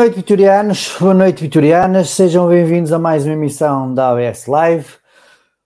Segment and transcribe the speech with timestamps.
[0.00, 0.96] Boa noite, vitorianos.
[0.98, 2.08] Boa noite, vitorianas.
[2.08, 4.96] Sejam bem-vindos a mais uma emissão da ABS Live.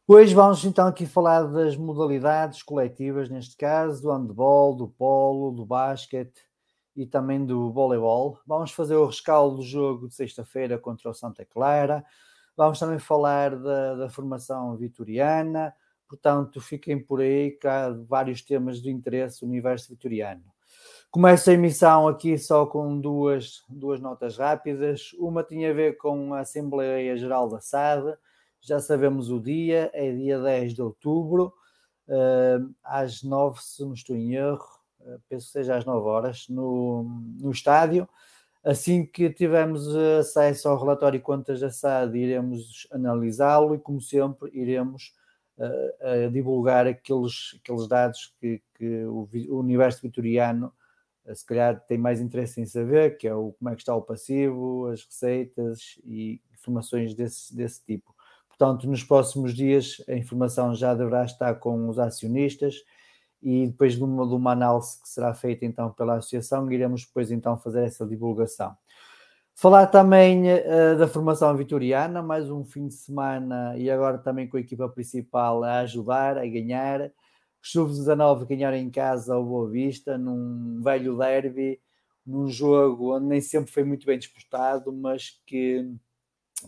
[0.08, 5.64] Hoje vamos então aqui falar das modalidades coletivas, neste caso, do handball, do polo, do
[5.64, 6.40] basquete
[6.96, 8.40] e também do voleibol.
[8.44, 12.04] Vamos fazer o rescaldo do jogo de sexta-feira contra o Santa Clara.
[12.56, 15.72] Vamos também falar da, da formação vitoriana.
[16.08, 20.53] Portanto, fiquem por aí, que há vários temas de interesse do universo vitoriano.
[21.14, 25.12] Começo a emissão aqui só com duas, duas notas rápidas.
[25.16, 28.16] Uma tinha a ver com a Assembleia Geral da SAD.
[28.60, 31.54] Já sabemos o dia, é dia 10 de outubro,
[32.08, 34.66] uh, às 9, se não estou em erro,
[35.02, 37.04] uh, penso que seja às 9 horas, no,
[37.38, 38.08] no estádio.
[38.64, 44.50] Assim que tivermos acesso ao relatório de contas da SAD, iremos analisá-lo e, como sempre,
[44.52, 45.14] iremos
[46.32, 50.72] divulgar aqueles, aqueles dados que, que o, o universo vitoriano
[51.32, 54.02] se calhar tem mais interesse em saber, que é o, como é que está o
[54.02, 58.14] passivo, as receitas e informações desse, desse tipo.
[58.48, 62.82] Portanto, nos próximos dias a informação já deverá estar com os acionistas
[63.42, 67.30] e depois de uma, de uma análise que será feita então pela associação, iremos depois
[67.30, 68.74] então fazer essa divulgação.
[69.56, 74.56] Falar também uh, da formação vitoriana, mais um fim de semana e agora também com
[74.56, 77.10] a equipa principal a ajudar, a ganhar
[77.64, 81.80] Sub-19 ganharam em casa ao Boa Vista, num velho derby,
[82.24, 85.90] num jogo onde nem sempre foi muito bem disputado, mas que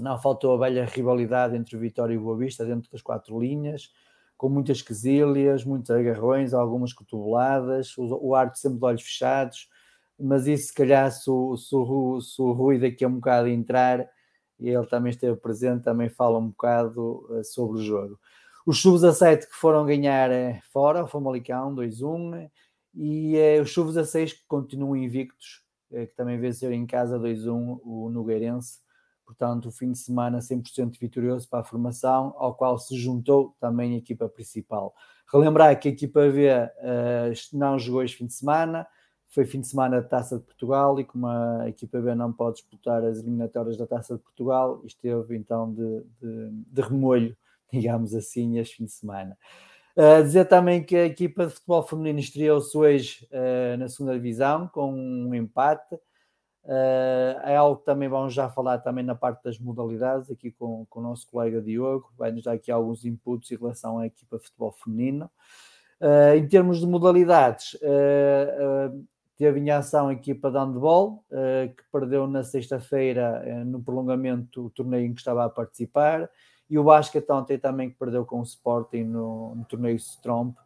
[0.01, 3.39] não faltou a velha rivalidade entre o Vitória e o Boa Vista dentro das quatro
[3.39, 3.93] linhas,
[4.39, 9.69] com muitas quesílias, muitos agarrões, algumas cotoveladas, o, o arte sempre de olhos fechados,
[10.19, 13.49] mas isso se calhar se o, se o, se o Rui daqui a um bocado
[13.49, 14.09] entrar,
[14.59, 18.19] e ele também esteve presente, também fala um bocado uh, sobre o jogo.
[18.67, 22.51] Os sub-17 que foram ganhar é, fora, o Famalicão 2-1,
[22.93, 28.11] e é, os sub-16 que continuam invictos, é, que também venceram em casa 2-1 o
[28.11, 28.81] Nogueirense.
[29.25, 33.95] Portanto, o fim de semana 100% vitorioso para a formação, ao qual se juntou também
[33.95, 34.93] a equipa principal.
[35.33, 38.85] Relembrar que a equipa uh, não jogou este fim de semana,
[39.29, 42.57] foi fim de semana da Taça de Portugal e como a equipa B não pode
[42.57, 47.37] disputar as eliminatórias da Taça de Portugal, esteve então de, de, de remolho
[47.73, 49.37] digamos assim, este fim de semana.
[49.97, 54.69] Uh, dizer também que a equipa de futebol feminino estreou-se hoje uh, na segunda divisão
[54.69, 55.95] com um empate.
[56.65, 60.85] Uh, é algo que também vamos já falar também na parte das modalidades, aqui com,
[60.91, 64.45] com o nosso colega Diogo, vai-nos dar aqui alguns inputs em relação à equipa de
[64.45, 65.31] futebol feminino.
[66.37, 67.75] Em termos de modalidades,
[69.39, 71.25] teve em ação a equipa de handball,
[71.75, 76.29] que perdeu na sexta-feira no prolongamento o torneio em que estava a participar,
[76.69, 80.57] e o basquete ontem também que perdeu com o Sporting no, no torneio Stromp,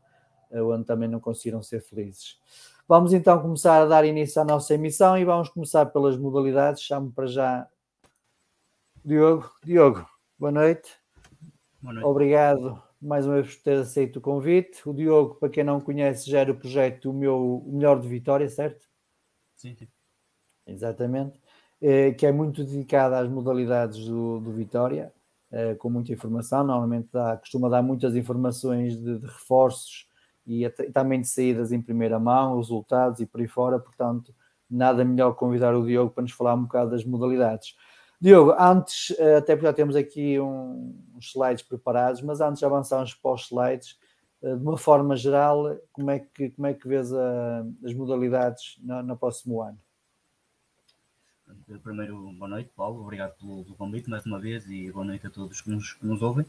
[0.52, 2.38] onde também não conseguiram ser felizes.
[2.88, 6.82] Vamos então começar a dar início à nossa emissão e vamos começar pelas modalidades.
[6.82, 7.69] Chamo para já
[9.05, 9.50] Diogo.
[9.62, 10.06] Diogo,
[10.38, 10.91] boa noite.
[11.81, 12.06] Boa noite.
[12.06, 14.87] Obrigado mais uma vez por ter aceito o convite.
[14.88, 18.49] O Diogo, para quem não conhece, gera o projeto O Meu o Melhor de Vitória,
[18.49, 18.87] certo?
[19.56, 19.88] Sim, sim.
[20.67, 21.41] Exatamente.
[21.81, 25.14] É, que é muito dedicado às modalidades do, do Vitória,
[25.50, 26.64] é, com muita informação.
[26.64, 30.08] Normalmente dá, costuma dar muitas informações de, de reforços
[30.47, 34.35] e também de saídas em primeira mão, resultados e por aí fora, portanto,
[34.69, 37.75] nada melhor convidar o Diogo para nos falar um bocado das modalidades.
[38.20, 42.67] Diogo, antes, eh, até porque já temos aqui um, uns slides preparados, mas antes de
[42.67, 43.99] avançarmos para os slides,
[44.43, 48.79] eh, de uma forma geral, como é que, como é que vês a, as modalidades
[48.82, 49.79] no, no, próximo ano?
[51.82, 55.31] Primeiro, boa noite, Paulo, obrigado pelo, pelo, convite mais uma vez e boa noite a
[55.31, 56.44] todos que nos, que nos ouvem.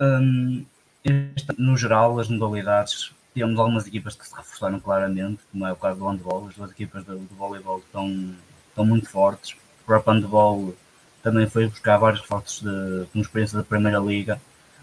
[0.00, 0.64] Um,
[1.04, 5.76] este, no geral, as modalidades temos algumas equipas que se reforçaram claramente, como é o
[5.76, 8.34] caso do handball, as duas equipas do, do voleibol estão,
[8.68, 9.52] estão muito fortes.
[9.82, 10.74] O próprio handball
[11.22, 14.40] também foi buscar vários reforços de, com experiência da Primeira Liga,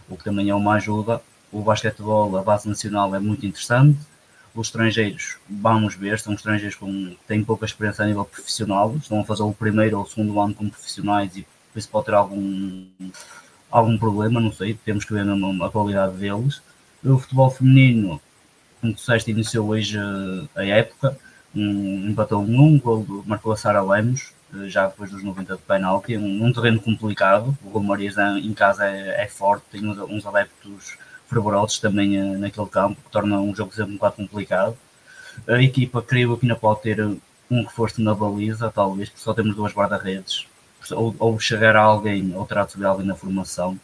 [0.10, 1.22] o que também é uma ajuda.
[1.52, 4.00] O basquetebol, a base nacional é muito interessante.
[4.58, 9.24] Os estrangeiros, vamos ver, são estrangeiros com, têm pouca experiência a nível profissional, estão a
[9.24, 12.86] fazer o primeiro ou o segundo ano como profissionais e por isso pode ter algum,
[13.70, 16.62] algum problema, não sei, temos que ver a qualidade deles.
[17.04, 18.20] O futebol feminino
[18.82, 19.98] como disseste, iniciou hoje
[20.56, 21.18] a época,
[21.56, 25.62] um, empatou um, um gol, marcou a Sara Lemos, eh, já depois dos 90 de
[25.62, 30.26] penalti, um, um terreno complicado, o Romarias em casa é, é, forte, tem uns, uns
[30.26, 30.98] adeptos
[31.28, 34.78] fervorosos também uh, naquele campo, que torna um jogo sempre um bocado complicado.
[35.48, 39.56] A equipa creio que ainda pode ter um reforço na baliza, talvez, porque só temos
[39.56, 40.48] duas guarda-redes,
[40.92, 43.80] ou, ou chegar a alguém, ou terá de alguém na formação.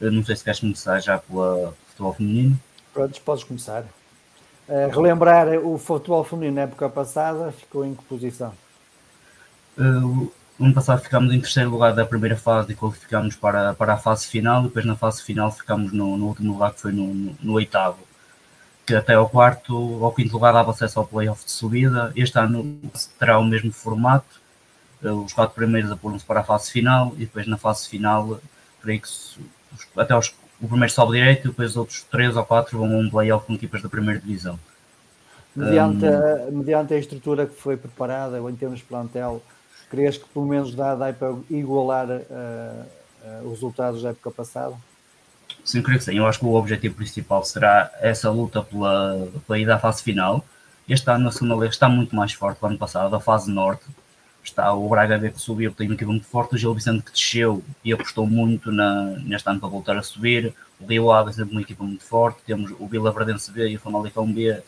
[0.00, 2.60] Eu não sei se queres começar já pela futebol feminino.
[2.92, 3.84] Pronto, podes começar.
[4.68, 8.52] Uh, relembrar o futebol feminino na época passada, ficou em que posição?
[9.78, 10.30] Uh,
[10.60, 14.26] ano passado ficámos em terceiro lugar da primeira fase e qualificámos para, para a fase
[14.26, 17.52] final, depois na fase final ficámos no, no último lugar que foi no, no, no,
[17.54, 17.98] oitavo,
[18.86, 22.12] que até ao quarto, ao quinto lugar dava acesso ao playoff de subida.
[22.16, 22.78] Este ano
[23.18, 24.40] terá o mesmo formato,
[25.02, 28.40] uh, os quatro primeiros apuram-se para a fase final e depois na fase final,
[28.80, 29.08] creio que
[29.96, 32.98] até os o primeiro sobe direito e depois os outros três ou quatro vão a
[32.98, 34.58] um playoff com equipas da primeira divisão.
[35.54, 39.42] Mediante, um, a, mediante a estrutura que foi preparada, ou em termos de plantel,
[39.90, 44.74] crees que pelo menos dá, dá para igualar uh, uh, os resultados da época passada?
[45.64, 46.16] Sim, creio que sim.
[46.16, 50.44] Eu acho que o objetivo principal será essa luta pela, pela ida à fase final.
[50.88, 53.84] Este ano a segunda liga está muito mais forte que ano passado, a fase norte
[54.44, 57.12] está o Braga B que subiu, tem uma equipa muito forte, o Gil Vicente que
[57.12, 61.32] desceu e apostou muito na, neste ano para voltar a subir, o Rio Ave é
[61.32, 64.62] sempre uma equipa muito forte, temos o Vila Verdense B e o Famalicão B,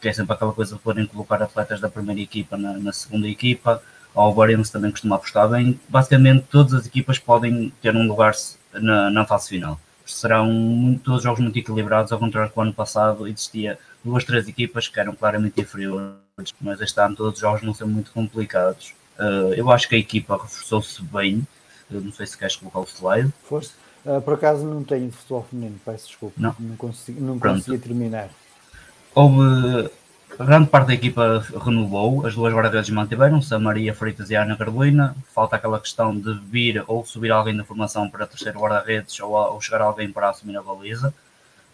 [0.00, 3.26] que é sempre aquela coisa de poderem colocar atletas da primeira equipa na, na segunda
[3.26, 3.82] equipa,
[4.14, 8.32] o Alvarense também costuma apostar bem, basicamente todas as equipas podem ter um lugar
[8.72, 9.78] na, na fase final.
[10.06, 14.46] Serão muito, todos jogos muito equilibrados, ao contrário que o ano passado existia duas, três
[14.46, 16.14] equipas que eram claramente inferiores,
[16.60, 18.94] mas este ano todos os jogos não são muito complicados.
[19.18, 21.46] Uh, eu acho que a equipa reforçou-se bem.
[21.90, 23.32] Eu não sei se queres colocar o slide.
[23.44, 23.72] Força.
[24.04, 26.34] Uh, por acaso não tenho futebol feminino, peço desculpa.
[26.36, 28.28] Não, não consegui, não consegui terminar.
[29.14, 29.90] Houve.
[30.38, 34.56] Grande parte da equipa renovou, as duas guarda-redes mantiveram-se, a Maria Freitas e a Ana
[34.56, 35.14] Carolina.
[35.32, 39.60] Falta aquela questão de vir ou subir alguém da formação para terceiro guarda-redes ou, ou
[39.60, 41.14] chegar alguém para assumir a baliza.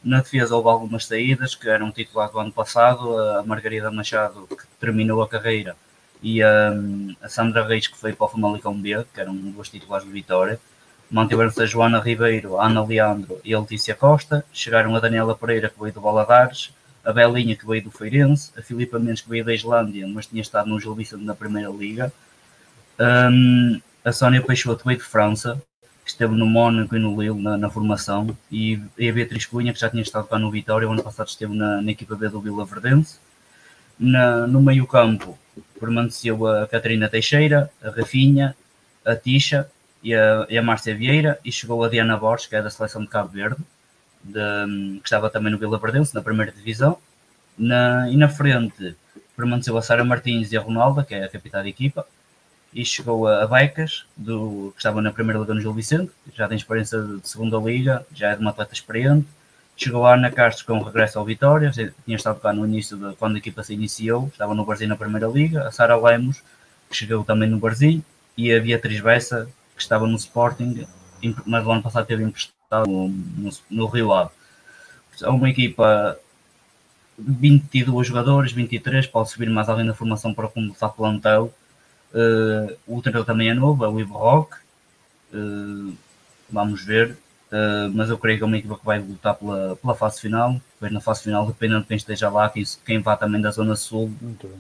[0.05, 3.19] Na defesa houve algumas saídas que eram titulares do ano passado.
[3.19, 5.75] A Margarida Machado, que terminou a carreira,
[6.23, 10.07] e um, a Sandra Reis, que foi para o Famalicão B, que eram duas titulares
[10.07, 10.61] de Vitória.
[11.11, 14.45] Mantiveram-se a Joana Ribeiro, a Ana Leandro e a Letícia Costa.
[14.53, 16.73] Chegaram a Daniela Pereira, que veio do Baladares,
[17.05, 20.43] a Belinha, que veio do Feirense, a Filipa Mendes, que veio da Islândia, mas tinha
[20.43, 22.13] estado no Gil Vicente na Primeira Liga.
[22.99, 25.61] Um, a Sónia Peixoto veio de França,
[26.05, 29.81] que esteve no Mónaco e no Lille na, na, formação, e a Beatriz Cunha, que
[29.81, 32.41] já tinha estado cá no Vitória, o ano passado esteve na, na equipa B do
[32.41, 33.19] Vila Verdense.
[33.99, 35.39] Na, no meio campo,
[35.79, 38.57] permaneceu a Catarina Teixeira, a Rafinha,
[39.05, 39.71] a Tisha
[40.03, 43.03] e a, e a Márcia Vieira e chegou a Diana Borges, que é da seleção
[43.03, 43.63] de Cabo Verde,
[44.25, 46.99] que estava também no Vila Verdense, na primeira divisão.
[47.57, 48.97] Na, e na frente
[49.37, 52.07] permaneceu a Sara Martins e a Ronalda, que é a capitã da equipa,
[52.73, 56.57] e chegou a Becas, do, que estava na primeira liga no Gil Vicente, já tem
[56.57, 59.27] experiência de segunda liga, já é de uma atleta experiente.
[59.77, 63.37] Chegou a Ana Castro com regresso ao Vitória, tinha estado cá no início de quando
[63.37, 65.67] a equipa se iniciou, estava no Barzinho na primeira liga.
[65.67, 66.43] A Sara Lemos,
[66.89, 68.05] que chegou também no Barzinho,
[68.37, 70.87] e a Beatriz Bessa, que estava no Sporting,
[71.47, 74.31] mas o ano passado teve emprestado no, no, no Rio Ave.
[75.23, 76.17] É uma equipa
[77.19, 81.53] 22 jogadores, 23, pode subir mais além da formação para começar plantel.
[82.15, 84.57] Uh, o treinador também é novo, é o Ivo Roque.
[85.33, 85.95] Uh,
[86.49, 87.17] vamos ver.
[87.53, 90.61] Uh, mas eu creio que é uma equipa que vai lutar pela, pela fase final.
[90.75, 93.75] Depois na fase final, dependendo de quem esteja lá, quem, quem vá também da Zona
[93.75, 94.11] Sul,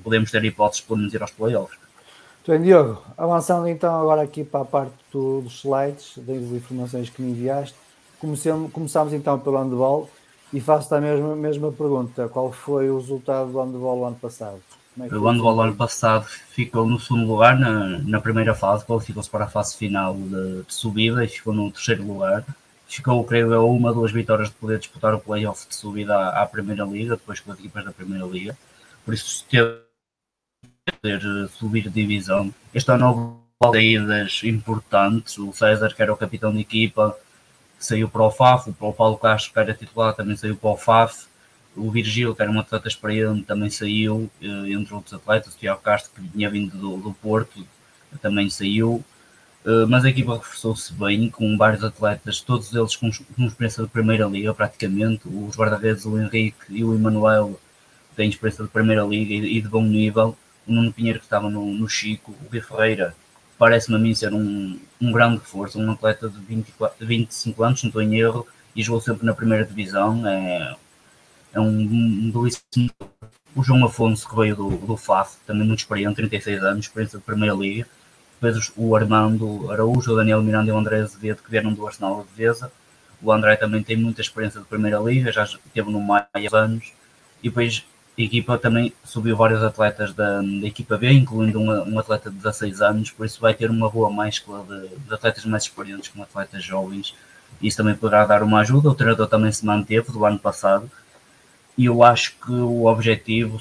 [0.03, 1.79] podemos ter hipóteses pelo menos ir aos playoffs.
[2.47, 7.23] Bem, Diogo, avançando então agora aqui para a parte do, dos slides, das informações que
[7.23, 7.77] me enviaste.
[8.21, 10.09] Começamos, começamos então pelo handball
[10.53, 12.29] e faço-te a mesma, mesma pergunta.
[12.29, 14.61] Qual foi o resultado do handball ano passado?
[14.99, 19.47] É o handball ano passado ficou no segundo lugar na, na primeira fase, qualificou-se para
[19.47, 22.45] a fase final de, de, subida e ficou no terceiro lugar.
[22.87, 26.43] Ficou, creio eu, uma ou duas vitórias de poder disputar o playoff de subida à,
[26.43, 28.55] à Primeira Liga, depois com as equipas da Primeira Liga.
[29.03, 29.81] Por isso teve
[31.01, 32.53] poder subir de divisão.
[32.75, 35.39] Este ano houve saídas importantes.
[35.39, 37.17] O César, que era o capitão de equipa,
[37.81, 38.71] saiu para o FAF.
[38.79, 41.27] O Paulo Castro, que era titular, também saiu para o FAF.
[41.75, 45.81] O Virgílio, que era um atleta experiente, também saiu, eh, entre outros atletas, o Tiago
[45.81, 47.67] Castro, que vinha vindo do, do Porto,
[48.21, 49.05] também saiu,
[49.65, 53.89] eh, mas a equipa reforçou-se bem, com vários atletas, todos eles com, com experiência de
[53.89, 57.59] primeira liga, praticamente, os guarda-redes, o Henrique e o Emanuel,
[58.17, 61.73] têm experiência de primeira liga e, de bom nível, o Nuno Pinheiro, que estava no,
[61.73, 63.15] no Chico, o Gui Ferreira,
[63.61, 67.89] parece-me a mim ser um, um grande reforço, um atleta de 24, 25 anos, não
[67.89, 70.75] estou em erro, e jogou sempre na primeira divisão, é
[71.53, 72.91] é um, um belíssimo.
[73.55, 77.25] O João Afonso, que veio do, do FAF, também muito experiente, 36 anos, experiência de
[77.25, 77.87] Primeira Liga.
[78.41, 82.23] Depois o Armando Araújo, o Daniel Miranda e o André Azevedo, que vieram do Arsenal
[82.23, 82.73] de Defesa.
[83.21, 86.93] O André também tem muita experiência de Primeira Liga, já esteve no Maia anos.
[87.43, 87.85] E depois
[88.23, 92.37] a equipa também subiu vários atletas da, da equipa B, incluindo um, um, atleta de
[92.37, 96.23] 16 anos, por isso vai ter uma boa mescla de, de atletas mais experientes com
[96.23, 97.15] atletas jovens.
[97.63, 98.91] Isso também poderá dar uma ajuda.
[98.91, 100.91] O treinador também se manteve do ano passado
[101.77, 103.59] e eu acho que o objetivo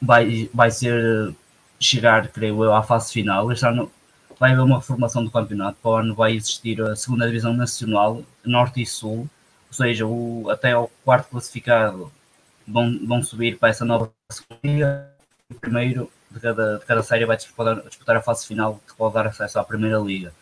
[0.00, 1.34] vai, vai ser
[1.78, 3.52] chegar, creio eu, à fase final.
[3.52, 3.90] Este ano
[4.38, 8.22] vai haver uma reformação do campeonato, para o ano vai existir a segunda divisão nacional,
[8.44, 9.28] norte e sul,
[9.68, 12.10] ou seja, o, até o quarto classificado
[12.68, 14.10] vão, vão subir para essa nova
[14.62, 15.10] liga,
[15.50, 19.14] o primeiro de cada, de cada série vai disputar, disputar a fase final que pode
[19.14, 20.32] dar acesso à primeira liga.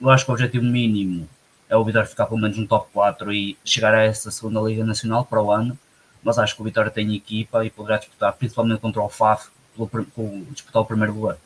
[0.00, 1.28] Eu acho que o objetivo mínimo
[1.68, 4.84] é o Vitória ficar pelo menos no top 4 e chegar a essa segunda liga
[4.84, 5.78] nacional para o ano
[6.22, 9.88] mas acho que o Vitória tem equipa e poderá disputar, principalmente contra o FAF, pelo,
[9.88, 11.36] pelo disputar o primeiro lugar.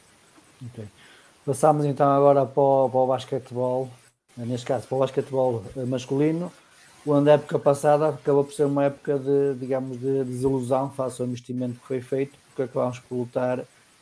[0.70, 0.86] Okay.
[1.44, 3.90] Passamos então agora para o, para o basquetebol,
[4.36, 6.52] neste caso para o basquetebol eh, masculino,
[7.06, 11.28] onde a época passada acabou por ser uma época de, digamos, de desilusão face ao
[11.28, 13.60] investimento que foi feito, porque acabámos por lutar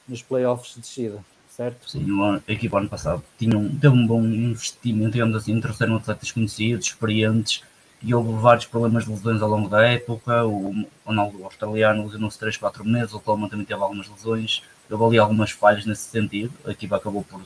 [0.08, 1.18] nos playoffs de descida,
[1.48, 1.88] certo?
[1.88, 2.06] Sim,
[2.46, 6.86] a equipa ano passado tinha um, teve um bom investimento, digamos assim, trouxeram atletas conhecidos,
[6.86, 7.62] experientes,
[8.04, 10.44] e houve vários problemas de lesões ao longo da época.
[10.44, 14.62] O Ronaldo australiano lesionou-se 3, 4 meses, o Coleman também teve algumas lesões.
[14.90, 16.52] Houve ali algumas falhas nesse sentido.
[16.66, 17.40] A equipa acabou por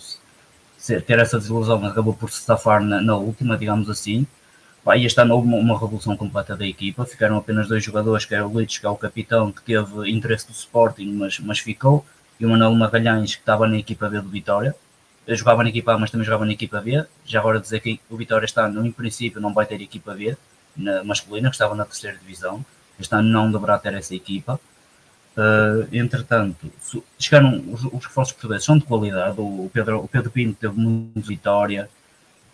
[0.76, 4.26] ser, ter essa desilusão, acabou por se safar na, na última, digamos assim.
[4.96, 7.04] E este ano houve uma, revolução completa da equipa.
[7.04, 10.46] Ficaram apenas dois jogadores, que era o Leite, que é o capitão, que teve interesse
[10.46, 12.06] do Sporting, mas, mas ficou,
[12.40, 14.74] e o Manuel Magalhães, que estava na equipa B do Vitória
[15.36, 17.04] jogava na equipa A, mas também jogava na equipa B.
[17.24, 20.36] Já agora dizer que o Vitória está, no, em princípio, não vai ter equipa B
[20.76, 22.64] na masculina, que estava na terceira divisão.
[22.98, 24.60] Este ano não deverá ter essa equipa.
[25.36, 26.72] Uh, entretanto,
[27.18, 29.36] chegaram os, os reforços portugueses são de qualidade.
[29.38, 31.88] O Pedro, o Pedro Pinto teve muito vitória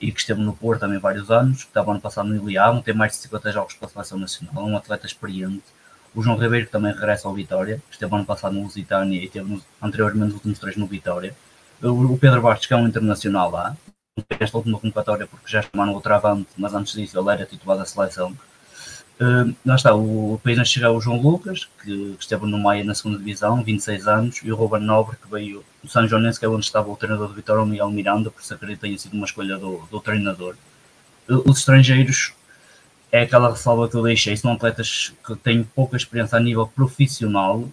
[0.05, 2.93] e que esteve no Porto também vários anos, que estava ano passado no Iliamo, tem
[2.93, 5.65] mais de 50 jogos pela seleção nacional, um atleta experiente.
[6.15, 10.27] O João Ribeiro também regressa ao Vitória, esteve ano passado no Lusitânia e teve anteriormente
[10.27, 11.35] nos últimos três no Vitória.
[11.83, 13.75] O Pedro Bastos, que é um internacional lá,
[14.39, 17.87] esta última convocatória porque já chamaram o Travante, mas antes disso ele era titular da
[17.87, 18.37] seleção.
[19.21, 23.19] Uh, lá está, o, país chegar o João Lucas, que esteve no Maia na segunda
[23.19, 26.65] divisão, 26 anos, e o Ruben Nobre, que veio do São Joanense, que é onde
[26.65, 29.25] estava o treinador do Vitória, o Miguel Miranda, por isso acredito que tenha sido uma
[29.25, 30.57] escolha do, do treinador.
[31.29, 32.33] Uh, os estrangeiros
[33.13, 37.69] é aquela ressalva que eu deixei, são atletas que têm pouca experiência a nível profissional.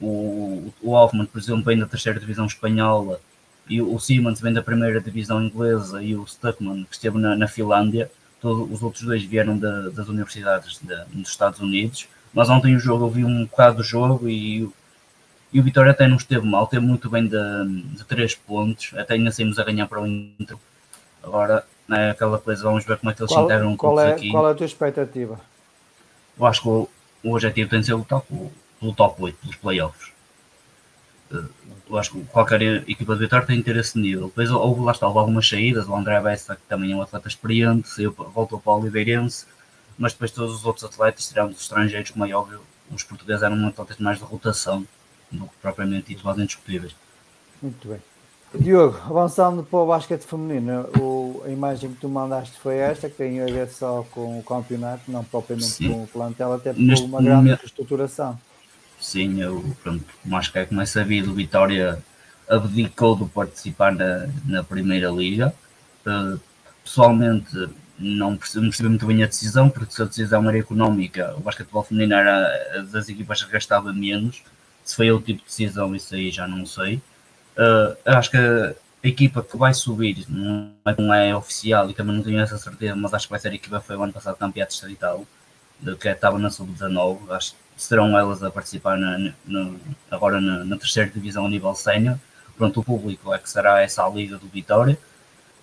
[0.00, 3.20] O, o Hoffman, por exemplo, vem da terceira divisão espanhola,
[3.68, 7.46] e o Siemens vem da primeira divisão inglesa e o Stuckman, que esteve na, na
[7.46, 8.10] Finlândia,
[8.40, 12.08] todos os outros dois vieram da, das universidades de, dos Estados Unidos.
[12.32, 14.68] Mas ontem o jogo, eu vi um bocado do jogo e
[15.52, 17.36] E o Vitória até não esteve mal, teve muito bem de,
[17.96, 20.56] de 3 pontos, até ainda saímos a ganhar para o Inter.
[21.22, 24.12] Agora, é aquela coisa, vamos ver como é que eles qual, se integram qual é,
[24.12, 24.30] aqui.
[24.30, 25.40] Qual é a tua expectativa?
[26.38, 26.88] Eu acho que o,
[27.24, 30.12] o objetivo tem de ser lutar pelo, pelo top 8, pelos playoffs.
[31.30, 34.26] Eu acho que qualquer equipa de Vitória tem de ter esse nível.
[34.26, 37.28] Depois houve, lá está, houve algumas saídas, o André Bessa, que também é um atleta
[37.28, 39.46] experiente, saiu, voltou para o Oliveirense,
[39.98, 42.60] mas depois todos os outros atletas, tirando os estrangeiros, como é óbvio,
[42.92, 44.86] os portugueses eram atletas mais de rotação
[45.30, 46.94] do que propriamente titulares indiscutíveis.
[47.62, 48.00] Muito bem.
[48.54, 53.16] Diogo, avançando para o basquete feminino, o, a imagem que tu mandaste foi esta, que
[53.16, 55.92] tem a ver só com o campeonato, não propriamente Sim.
[55.92, 58.38] com o plantel, até por Neste uma grande momento, reestruturação.
[59.00, 62.02] Sim, eu, pronto, mas que é como é sabido, o Vitória
[62.48, 65.54] abdicou de participar na, na Primeira Liga.
[66.06, 66.38] Uh,
[66.84, 71.34] pessoalmente, não percebi, não percebi muito bem a decisão, porque se a decisão era económica,
[71.36, 74.42] o basquetebol feminino era das equipas que gastava menos.
[74.84, 76.96] Se foi o tipo de decisão, isso aí já não sei.
[77.56, 82.16] Uh, acho que a equipa que vai subir não é, não é oficial e também
[82.16, 84.12] não tenho essa certeza, mas acho que vai ser a equipa que foi o ano
[84.12, 85.26] passado campeã distrital,
[85.98, 87.30] que estava na sub-19.
[87.30, 89.72] Acho que serão elas a participar na, na,
[90.10, 92.18] agora na, na, terceira divisão a nível sénior.
[92.56, 94.98] Pronto, o público é que será essa a liga do Vitória.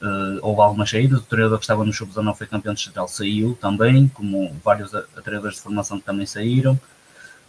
[0.01, 4.07] Uh, houve algumas saídas, o treinador que estava no sub-19 foi campeão distrital, saiu também,
[4.09, 4.91] como vários
[5.23, 6.79] treinadores de formação que também saíram.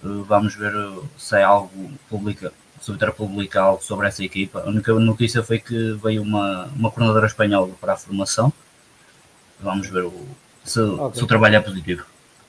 [0.03, 0.73] Uh, vamos ver
[1.19, 4.61] se é algo público se o Vitória publica algo sobre essa equipa.
[4.61, 8.53] A única notícia foi que veio uma, uma coordenadora espanhola para a formação.
[9.61, 10.29] Vamos ver o,
[10.65, 11.19] se, okay.
[11.19, 12.05] se o trabalho é positivo.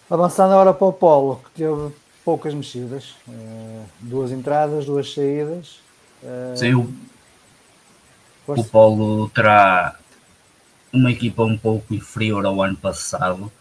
[0.09, 1.93] Avançando agora para o Polo, que teve
[2.25, 5.79] poucas mexidas, uh, duas entradas, duas saídas.
[6.23, 6.93] Uh, Sim, o,
[8.47, 9.97] o Polo terá
[10.91, 13.51] uma equipa um pouco inferior ao ano passado.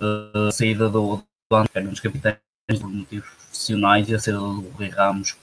[0.00, 2.38] Uh, a saída do, do Antônio, dos capitães
[2.80, 5.36] por motivos profissionais e a saída do Rui Ramos,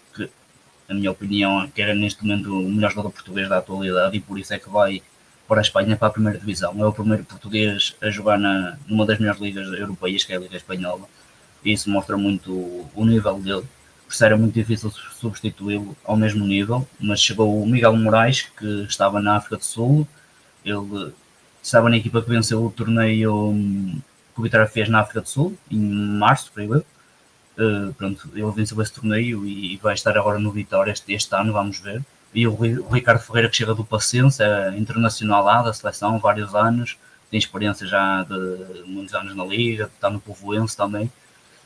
[0.87, 4.39] na minha opinião, que era neste momento o melhor jogador português da atualidade e por
[4.39, 5.01] isso é que vai
[5.47, 6.73] para a Espanha, para a primeira divisão.
[6.79, 10.39] É o primeiro português a jogar na, numa das melhores ligas europeias, que é a
[10.39, 11.07] Liga Espanhola,
[11.63, 13.65] e isso mostra muito o, nível dele.
[14.07, 19.21] Por era muito difícil substituí-lo ao mesmo nível, mas chegou o Miguel Moraes, que estava
[19.21, 20.07] na África do Sul,
[20.63, 21.11] ele
[21.61, 23.99] estava na equipa que venceu o torneio hum,
[24.33, 26.85] que o Vitória fez na África do Sul, em março, creio eu
[27.57, 31.53] Uh, pronto, ele venceu esse torneio e, vai estar agora no Vitória este, este ano,
[31.53, 32.03] vamos ver.
[32.35, 36.97] E o, Ricardo Ferreira, que chega do Paciência, é internacional lá da seleção, vários anos,
[37.31, 41.09] tem experiência já de muitos anos na Liga, está no Povoense também.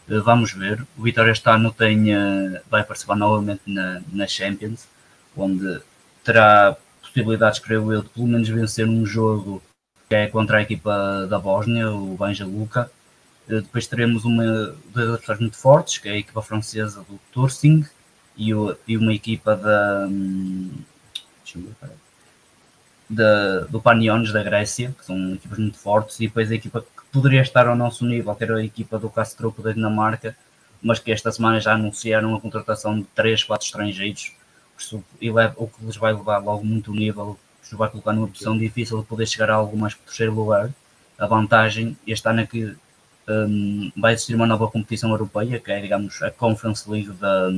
[0.08, 0.86] Uh, vamos ver.
[0.97, 4.88] O Vitória este ano tem, uh, vai participar novamente na, na Champions,
[5.36, 5.82] onde
[6.23, 9.63] terá possibilidades, creio eu, de pelo menos vencer um jogo
[10.08, 12.91] que é contra a equipa da Bósnia, o Banja Luka
[13.49, 14.43] eh, depois teremos uma
[14.93, 17.84] das adversários muito fortes, que é a equipa francesa do Torsing
[18.39, 20.71] e, o, e uma equipa da, hum,
[23.10, 27.04] da, do Paniones da Grécia, que são equipas muito fortes, e depois a equipa que
[27.12, 30.38] poderia estar ao nosso nível, que era a equipa do Castro da Dinamarca,
[30.82, 34.32] mas que esta semana já anunciaram a contratação de 3, 4 estrangeiros,
[35.58, 39.06] o que lhes vai levar logo muito nível, os vai colocar numa posição difícil de
[39.06, 40.71] poder chegar a algo mais para o terceiro lugar.
[41.17, 42.73] A vantagem este ano é que
[43.28, 47.52] um, vai existir uma nova competição europeia, que é, digamos, a Conference League da,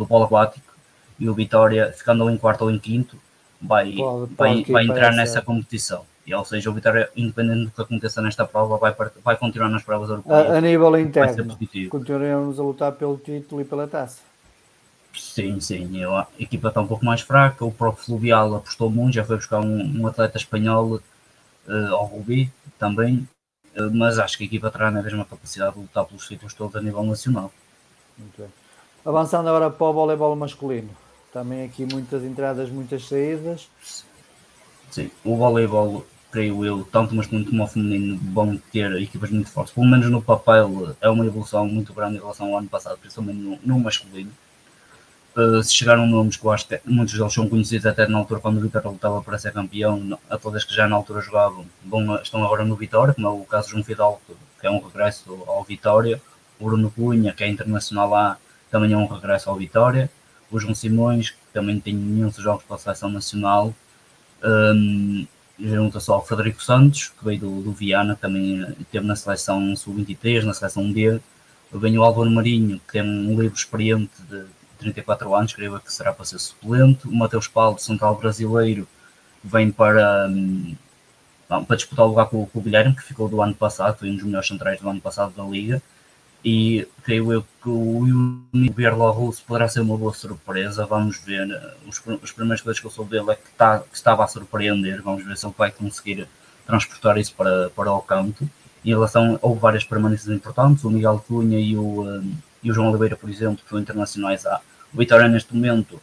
[0.00, 0.74] do polo aquático,
[1.18, 3.16] e o Vitória, ficando em quarto ou em quinto,
[3.60, 6.04] vai, pode, vai, vai entrar nessa competição.
[6.26, 9.82] E, ou seja, o Vitória, independente do que aconteça nesta prova, vai, vai continuar nas
[9.82, 10.50] provas europeias.
[10.50, 11.56] A, a nível interno,
[11.90, 14.20] continuaremos a lutar pelo título e pela taça.
[15.12, 16.04] Sim, sim.
[16.04, 17.64] a equipa está um pouco mais fraca.
[17.64, 21.00] O próprio Fluvial apostou muito, já foi buscar um, um atleta espanhol
[21.66, 23.26] uh, ao Rubi também.
[23.74, 26.76] Eh, mas acho que a equipa terá na mesma capacidade de lutar pelos títulos todos
[26.76, 27.52] a nível nacional.
[29.04, 30.90] Avançando agora para o voleibol masculino,
[31.32, 33.68] também aqui muitas entradas, muitas saídas.
[34.90, 39.72] Sim, o voleibol, creio eu, tanto masculino como feminino, vão ter equipas muito fortes.
[39.72, 43.38] Pelo menos no papel, é uma evolução muito grande em relação ao ano passado, principalmente
[43.38, 44.30] no, no masculino.
[45.34, 48.40] Uh, se chegaram nomes que eu acho que muitos deles são conhecidos até na altura
[48.40, 51.64] quando o Vitória lutava para ser campeão, a todas que já na altura jogavam,
[52.20, 54.20] estão agora no Vitória, como é o caso de João Fidalgo,
[54.60, 56.20] que é um regresso ao Vitória,
[56.58, 58.38] Bruno Cunha, que é internacional lá,
[58.70, 60.10] também é um regresso ao Vitória,
[60.50, 63.74] o João Simões, que também tem imensos jogos para a seleção nacional,
[64.42, 65.26] um,
[65.58, 70.44] junta só ao Frederico Santos, que veio do, do Viana, também esteve na seleção sub-23,
[70.44, 71.20] na seleção D,
[71.72, 74.44] vem o Álvaro Marinho, que tem um livro experiente de
[74.78, 77.06] 34 anos, creio que será para ser suplente.
[77.06, 78.88] O Mateus Paulo, central brasileiro,
[79.44, 80.74] vem para, um,
[81.46, 84.16] para disputar o lugar com, com o Guilherme, que ficou do ano passado, foi um
[84.16, 85.80] dos melhores centrais do ano passado da Liga.
[86.44, 88.04] E creio eu que o
[88.74, 90.86] Bierlo Russo poderá ser uma boa surpresa.
[90.86, 91.46] Vamos ver.
[91.86, 95.02] Os, os primeiros coisas que eu soube dele é que, tá, que estava a surpreender.
[95.02, 96.26] Vamos ver se ele vai conseguir
[96.66, 98.48] transportar isso para, para o canto.
[98.84, 102.88] Em relação, houve várias permanências importantes, o Miguel Cunha e o, um, e o João
[102.88, 104.46] Oliveira, por exemplo, que foram internacionais.
[104.46, 104.60] Ah,
[104.92, 106.00] o Vitória, neste momento,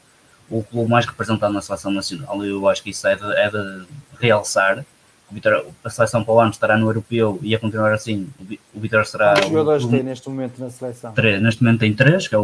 [0.49, 2.43] o clube mais representado na seleção nacional.
[2.45, 3.85] Eu acho que isso é de, é de
[4.19, 4.85] realçar.
[5.29, 8.29] Vitória, a seleção para o ano estará no europeu e a continuar assim.
[8.73, 9.33] O Vitória será.
[9.33, 11.11] Quantos jogadores tem neste momento na seleção?
[11.13, 12.43] Três, neste momento tem três, que é o,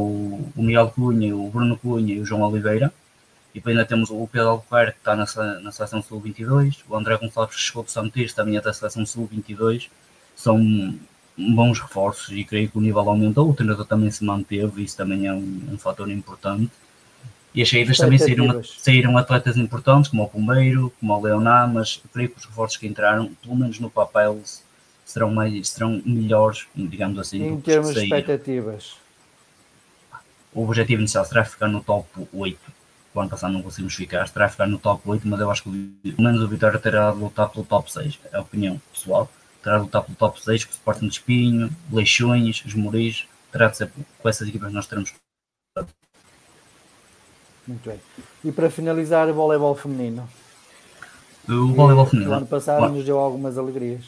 [0.56, 2.92] o Miguel Cunha, o Bruno Cunha e o João Oliveira.
[3.54, 6.80] E depois ainda temos o Pedro Albuquerque, que está na, na seleção Sul-22.
[6.90, 9.90] O André Gonçalves, que chegou do Santis, também é da seleção Sul-22.
[10.36, 10.60] São
[11.38, 13.50] bons reforços e creio que o nível aumentou.
[13.50, 16.72] O treinador também se manteve, isso também é um, um fator importante.
[17.54, 22.02] E as saídas também saíram, saíram atletas importantes, como o Pombeiro, como o Leoná, mas
[22.12, 24.42] creio que os reforços que entraram, pelo menos no papel,
[25.06, 27.44] serão, mais, serão melhores, digamos assim.
[27.44, 28.96] Em termos de expectativas.
[30.52, 32.60] O objetivo inicial será ficar no top 8.
[33.14, 35.70] O ano passado não conseguimos ficar, será ficar no top 8, mas eu acho que
[36.02, 39.32] pelo menos o Vitória terá de lutar pelo top 6, é a opinião pessoal.
[39.62, 43.68] Terá de lutar pelo top 6, com o Sporting de Espinho, Leixões, os Moris, terá
[43.68, 45.14] de ser com essas equipas nós teremos
[47.68, 48.00] muito bem.
[48.44, 50.28] E para finalizar, o voleibol feminino.
[51.48, 52.32] O voleibol feminino.
[52.32, 54.04] O ano passado nos deu algumas alegrias.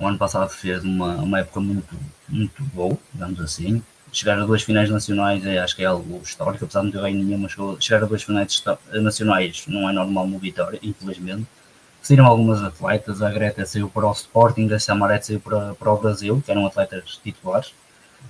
[0.00, 1.96] O ano passado fez uma, uma época muito,
[2.28, 3.82] muito boa, digamos assim.
[4.12, 7.00] Chegar a duas finais nacionais é, acho que é algo histórico, apesar de não ter
[7.00, 7.48] ganho nenhuma,
[7.80, 11.46] chegar a duas finais nacionais não é normal no Vitória, infelizmente.
[12.02, 15.98] Saíram algumas atletas, a Greta saiu para o Sporting, a Samarete saiu para, para o
[15.98, 17.74] Brasil, que eram atletas titulares,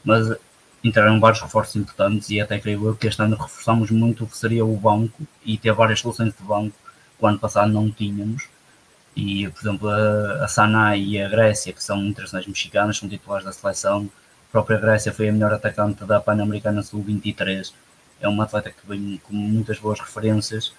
[0.02, 0.34] mas
[0.82, 4.36] entraram vários reforços importantes e até creio eu que este ano reforçamos muito o que
[4.36, 6.76] seria o banco e ter várias soluções de banco
[7.18, 8.48] que o ano passado não tínhamos.
[9.16, 13.46] E, por exemplo, a, a Sanai e a Grécia, que são internacionais mexicanas, são titulares
[13.46, 14.10] da seleção.
[14.50, 17.72] A própria Grécia foi a melhor atacante da Pan-Americana Sul-23.
[18.20, 20.72] É uma atleta que vem com muitas boas referências.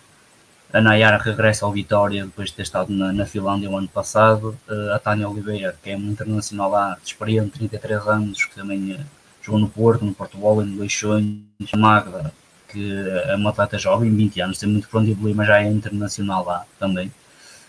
[0.71, 4.57] A Nayara regressa ao Vitória depois de ter estado na, na Finlândia o ano passado.
[4.93, 9.05] A Tânia Oliveira, que é uma internacional lá, experiente, 33 anos, que também uh,
[9.47, 11.39] jogou no Porto, no Porto no Leixões,
[11.75, 12.33] Magda,
[12.67, 12.93] que
[13.25, 16.43] é uma atleta jovem, 20 anos, tem muito para onde evoluir, mas já é internacional
[16.45, 17.11] lá também.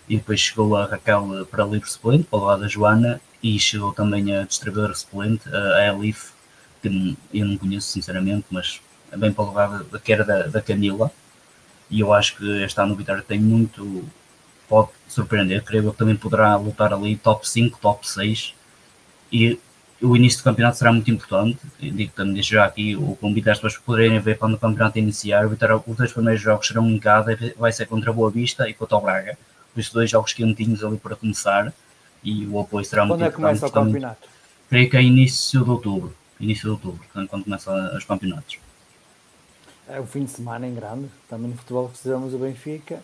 [0.08, 3.92] E depois chegou a Raquel para livre suplente, para o lado da Joana, e chegou
[3.92, 6.32] também a distribuidora suplente, a Elif,
[6.82, 8.80] que eu não conheço sinceramente, mas
[9.12, 11.12] é bem para o lado que era da, da Camila.
[11.90, 14.04] E eu acho que este ano Vitória tem muito,
[14.68, 18.54] pode surpreender, creio que também poderá lutar ali top 5, top 6.
[19.30, 19.58] E
[20.00, 21.58] o início do campeonato será muito importante.
[21.80, 25.46] Digo também deixo já aqui o convite às pessoas poderem ver quando o campeonato iniciar.
[25.46, 28.96] Os dois primeiros jogos serão em casa, vai ser contra a Boa Vista e contra
[28.96, 29.36] o Braga.
[29.76, 31.72] Os dois jogos quentinhos ali para começar
[32.22, 33.34] e o apoio será muito importante.
[33.36, 34.28] Quando é que começa o campeonato?
[34.68, 36.14] Creio que é início de outubro.
[36.40, 38.58] Início de outubro, quando começam os campeonatos.
[39.88, 41.08] É o fim de semana em grande.
[41.28, 43.00] Também no futebol precisamos do Benfica.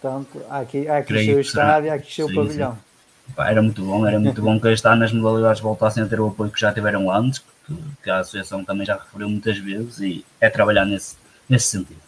[0.00, 2.74] Portanto, há aqui, há aqui o estádio, há aqui o pavilhão.
[2.74, 2.87] Sim
[3.34, 6.20] Pá, era muito bom, era muito bom que este ano as modalidades voltassem a ter
[6.20, 10.00] o apoio que já tiveram antes, que, que a Associação também já referiu muitas vezes,
[10.00, 11.16] e é trabalhar nesse,
[11.48, 12.00] nesse sentido.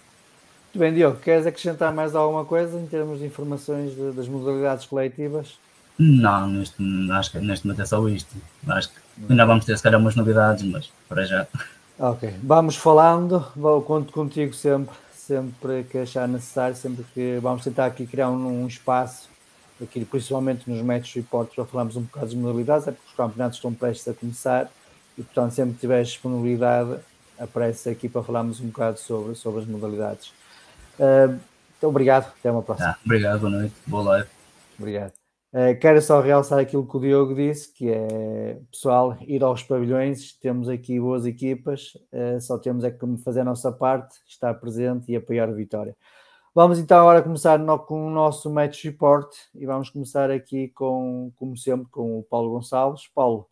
[0.73, 4.87] Muito bem, Diogo, queres acrescentar mais alguma coisa em termos de informações de, das modalidades
[4.87, 5.59] coletivas?
[5.99, 6.77] Não, neste,
[7.11, 8.35] acho que neste momento é só isto.
[8.69, 8.95] Acho que
[9.29, 11.47] ainda vamos ter se calhar umas novidades, mas para já.
[11.99, 17.87] Ok, vamos falando, vou conto contigo sempre, sempre que achar necessário, sempre que vamos tentar
[17.87, 19.29] aqui criar um, um espaço
[19.83, 23.59] aqui principalmente nos match reports para falarmos um bocado das modalidades, é porque os campeonatos
[23.59, 24.71] estão prestes a começar
[25.17, 27.01] e portanto sempre que tiver disponibilidade
[27.39, 30.29] aparece aqui para falarmos um bocado sobre, sobre as modalidades.
[30.99, 31.41] Uh,
[31.79, 32.91] então, obrigado, até uma próxima.
[32.91, 34.29] Ah, obrigado, boa noite, boa live.
[34.79, 35.13] Obrigado.
[35.53, 40.33] Uh, quero só realçar aquilo que o Diogo disse, que é pessoal, ir aos pavilhões,
[40.35, 45.11] temos aqui boas equipas, uh, só temos é que fazer a nossa parte, estar presente
[45.11, 45.97] e apoiar a vitória.
[46.53, 51.33] Vamos então agora começar no, com o nosso match report e vamos começar aqui com,
[51.37, 53.07] como sempre, com o Paulo Gonçalves.
[53.15, 53.49] Paulo,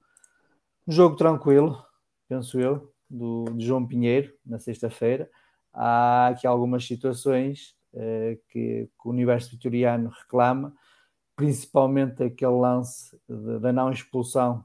[0.85, 1.81] um jogo tranquilo,
[2.29, 5.31] penso eu, do, de João Pinheiro, na sexta-feira.
[5.73, 10.75] Há aqui algumas situações eh, que, que, o universo vitoriano reclama,
[11.37, 13.17] principalmente aquele lance
[13.61, 14.65] da não expulsão,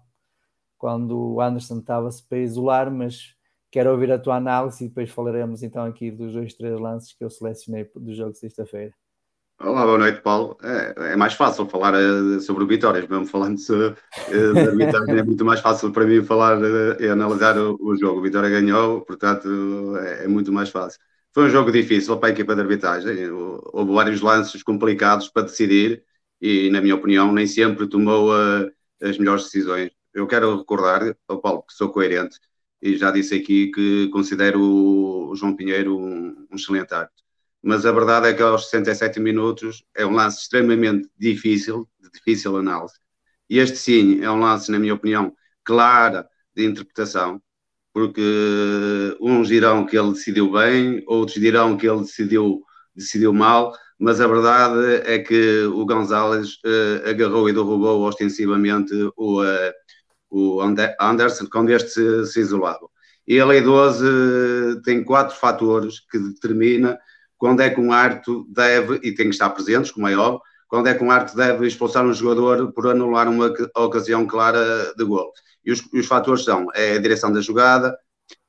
[0.75, 3.35] quando o Anderson estava-se para isolar, mas
[3.73, 7.23] Quero ouvir a tua análise e depois falaremos então aqui dos dois, três lances que
[7.23, 8.93] eu selecionei do jogo de sexta-feira.
[9.59, 10.55] Olá, boa noite, Paulo.
[10.61, 15.23] É, é, mais fácil falar uh, sobre vitórias, mesmo falando se, uh, da vitória, é
[15.23, 18.19] muito mais fácil para mim falar uh, e analisar o, o, jogo.
[18.19, 19.49] O Vitória ganhou, portanto,
[19.97, 20.99] é, é, muito mais fácil.
[21.33, 23.27] Foi um jogo difícil para a equipa de arbitragem.
[23.31, 26.03] Houve vários lances complicados para decidir
[26.39, 28.31] e, na minha opinião, nem sempre tomou
[29.01, 29.89] as melhores decisões.
[30.13, 32.37] Eu quero recordar, ao Paulo, que sou coerente,
[32.83, 37.23] e já disse aqui que considero o João Pinheiro um, um excelente árbitro.
[37.63, 42.57] Mas a verdade é que aos 67 minutos é um lance extremamente difícil, de difícil
[42.57, 42.95] análise.
[43.49, 47.41] E este sim é um lance, na minha opinião, clara de interpretação,
[47.93, 52.61] porque uns dirão que ele decidiu bem, outros dirão que ele decidiu,
[52.93, 59.41] decidiu mal, mas a verdade é que o Gonzalez uh, agarrou e derrubou ostensivamente o,
[59.41, 59.71] uh,
[60.33, 60.61] o
[60.99, 62.87] Anderson quando este se, isolava.
[63.27, 66.97] E a Lei 12 tem quatro fatores que determina
[67.37, 70.87] quando é que um árbitro deve, e tem que estar presentes, como é óbvio, quando
[70.87, 75.31] é que um árbitro deve expulsar um jogador por anular uma ocasião clara de gol.
[75.63, 77.95] E os, os fatores são é a direção da jogada,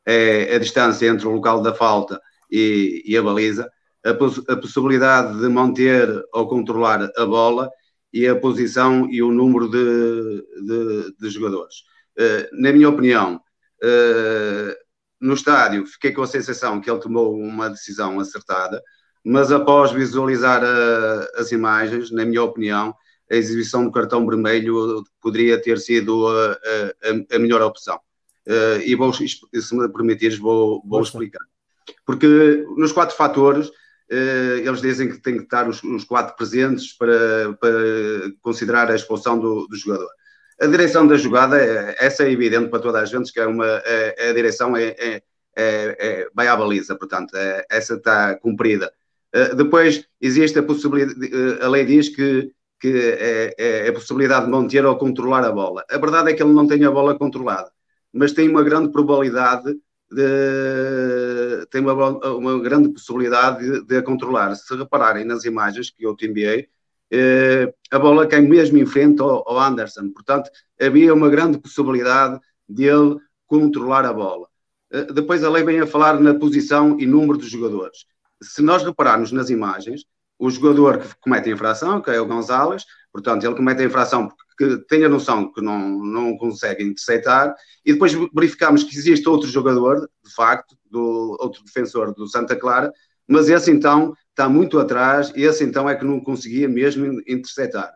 [0.06, 2.20] é a distância entre o local da falta
[2.50, 3.70] e, e a baliza,
[4.04, 7.70] a, poss a, possibilidade de manter ou controlar a bola
[8.14, 11.78] e a posição e o número de, de, de jogadores.
[12.16, 13.40] Uh, na minha opinião,
[13.82, 14.74] uh,
[15.20, 18.80] no estádio fiquei com a sensação que ele tomou uma decisão acertada,
[19.24, 22.94] mas após visualizar uh, as imagens, na minha opinião,
[23.28, 27.98] a exibição do cartão vermelho poderia ter sido a, a, a melhor opção.
[28.84, 29.26] e vou, se
[29.72, 31.40] me permitires, vou, vou explicar.
[32.06, 32.26] Porque
[32.76, 33.72] nos quatro fatores, eh,
[34.08, 37.72] eles dizem que tem que estar os, os quatro presentes para, para,
[38.42, 40.08] considerar a expulsão do, do, jogador.
[40.60, 43.66] A direção da jogada, é, essa é evidente para toda a gente, que é uma,
[43.66, 45.22] é, a direção é, é,
[45.56, 48.92] é, vai à baliza, portanto, é, essa está cumprida.
[49.34, 51.18] Uh, depois existe a possibilidade,
[51.60, 55.84] a lei diz que, que é, é, a possibilidade de manter ou controlar a bola.
[55.90, 57.70] A verdade é que ele não tem a bola controlada,
[58.12, 59.74] mas tem uma grande probabilidade
[60.10, 61.94] de, tem uma,
[62.34, 64.54] uma grande possibilidade de, de, a controlar.
[64.54, 66.68] Se repararem nas imagens que eu te enviei,
[67.10, 70.10] eh, a bola cai mesmo em frente ao, ao, Anderson.
[70.12, 74.48] Portanto, havia uma grande possibilidade de ele controlar a bola.
[74.92, 78.06] Eh, depois a lei vem a falar na posição e número dos jogadores.
[78.42, 80.04] Se nós repararmos nas imagens,
[80.38, 82.84] o jogador que comete a infração, que é o Gonzalez,
[83.14, 87.54] portanto, ele comete a infração que tem a noção que não, não consegue interceptar,
[87.86, 92.92] e depois verificamos que existe outro jogador, de facto, do outro defensor do Santa Clara,
[93.26, 97.92] mas esse então está muito atrás, e esse então é que não conseguia mesmo interceptar.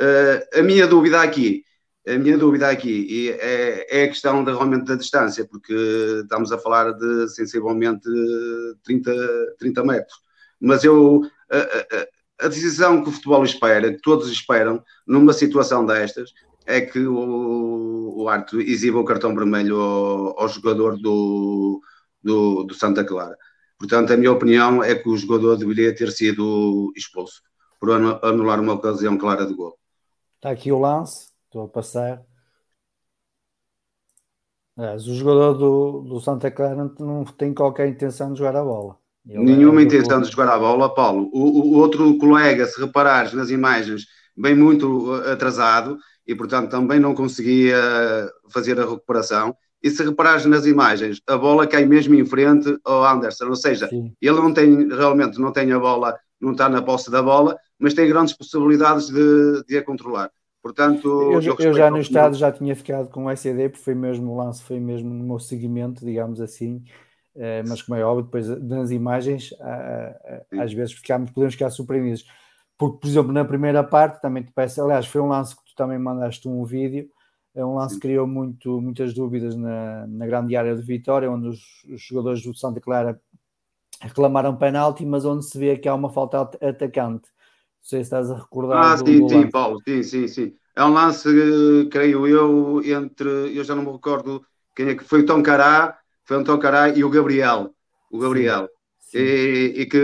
[0.00, 1.64] Uh, a minha dúvida aqui,
[2.06, 5.74] a minha dúvida aqui é, é a questão de, realmente da distância, porque
[6.22, 8.08] estamos a falar de sensivelmente
[8.84, 9.12] 30,
[9.58, 10.14] 30 metros.
[10.60, 11.22] Mas eu,
[12.40, 16.32] a decisão que o futebol espera, que todos esperam, numa situação destas,
[16.66, 21.80] é que o, o exiba o cartão vermelho ao, ao jogador do,
[22.22, 23.36] do, do, Santa Clara.
[23.78, 27.42] Portanto, a minha opinião é que o jogador deveria ter sido expulso
[27.78, 29.78] por anular uma ocasião clara de gol.
[30.36, 32.22] Está aqui o lance, estou a passar.
[34.76, 38.98] o jogador do, do Santa Clara não tem qualquer intenção de jogar a bola.
[39.28, 41.30] Ele Nenhuma é intenção de jogar a bola, Paulo.
[41.32, 44.06] O, o, outro colega, se reparares nas imagens,
[44.36, 47.76] bem muito uh, atrasado e, portanto, também não conseguia
[48.48, 49.54] fazer a recuperação.
[49.82, 53.88] E se reparares nas imagens, a bola cai mesmo em frente ao Anderson, ou seja,
[53.88, 54.12] Sim.
[54.20, 57.94] ele não tem, realmente não tem a bola, não está na posse da bola, mas
[57.94, 60.30] tem grandes possibilidades de, de a controlar.
[60.62, 63.94] Portanto, eu, eu, eu já no estado já tinha ficado com o SED, porque foi
[63.94, 66.84] mesmo o lance, foi mesmo no meu seguimento, digamos assim,
[67.66, 69.50] mas como é óbvio, depois nas imagens,
[70.56, 72.24] às vezes ficamos, podemos ficar surpreendidos.
[72.78, 75.74] Porque, por exemplo, na primeira parte, também te peço, aliás, foi um lance que tu
[75.76, 77.10] também mandaste um vídeo,
[77.54, 81.48] é um lance que criou muito, muitas dúvidas na, na grande área de Vitória, onde
[81.48, 81.60] os,
[81.92, 83.20] os jogadores do Santa Clara
[84.00, 87.28] reclamaram penalti, mas onde se vê que há uma falta atacante.
[87.28, 88.78] Não sei se estás a recordar.
[88.82, 90.56] Ah, do, sim, do sim, Paulo, sim, sim, sim.
[90.74, 91.28] É um lance,
[91.90, 94.42] creio eu, entre, eu já não me recordo
[94.74, 95.99] quem é que foi o Tom Cará
[96.30, 97.74] foi o Antônio Carai e o Gabriel.
[98.08, 98.68] O Gabriel.
[99.00, 99.18] Sim, sim.
[99.18, 99.96] E, e, que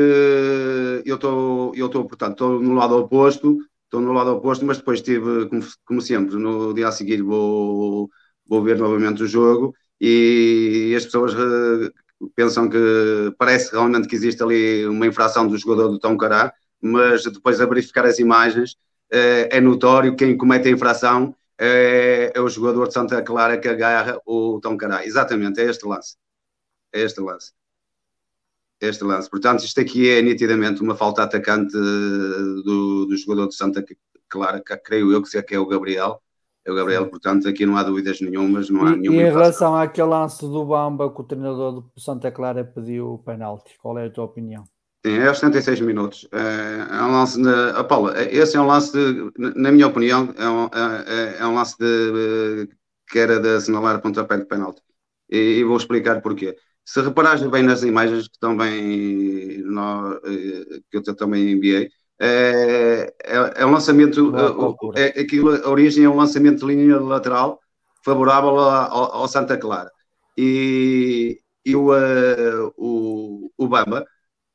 [1.05, 5.01] eu estou, eu estou, portanto, estou no lado oposto, estou no lado oposto, mas depois
[5.01, 8.11] tive, como, como sempre, no dia a seguir vou,
[8.45, 11.93] vou ver novamente o jogo e as pessoas uh,
[12.35, 17.23] pensam que parece realmente que existe ali uma infração do jogador do Tom Cará, mas
[17.23, 18.73] depois a verificar as imagens
[19.13, 23.69] uh, é notório quem comete a infração é, é, o jogador de Santa Clara que
[23.69, 25.07] agarra o Tom Carai.
[25.07, 26.17] Exatamente, é este lance.
[26.93, 27.53] É este lance.
[28.81, 29.31] É este lance.
[29.31, 33.85] Portanto, isto aqui é nitidamente uma falta atacante do, do jogador de Santa
[34.29, 36.23] Clara, que creio eu que é o Gabriel.
[36.65, 39.23] É o Gabriel, portanto, aqui não há dúvidas nenhumas, não há e, nenhuma.
[39.23, 43.19] E em relação àquele lance do Bamba que o treinador do Santa Clara pediu o
[43.19, 44.65] penalti, qual é a tua opinião?
[45.07, 46.27] Sim, é aos 76 minutos.
[46.33, 47.49] É, é um lance de.
[47.77, 51.47] A Paula, esse é um lance, de, na minha opinião, é um, é, é, é
[51.47, 52.69] um lance de,
[53.09, 54.83] que era de assinalar pontapé de penalti.
[55.31, 56.57] e, e vou explicar porquê.
[56.85, 61.89] Se reparares bem nas imagens que também no, eh, que eu também enviei,
[62.21, 64.33] é, é, é um lançamento,
[64.97, 67.61] é, aquilo, a origem é um lançamento de linha lateral
[68.05, 69.91] favorável ao, ao Santa Clara.
[70.37, 71.91] E, e o,
[72.77, 74.05] o, o Bamba,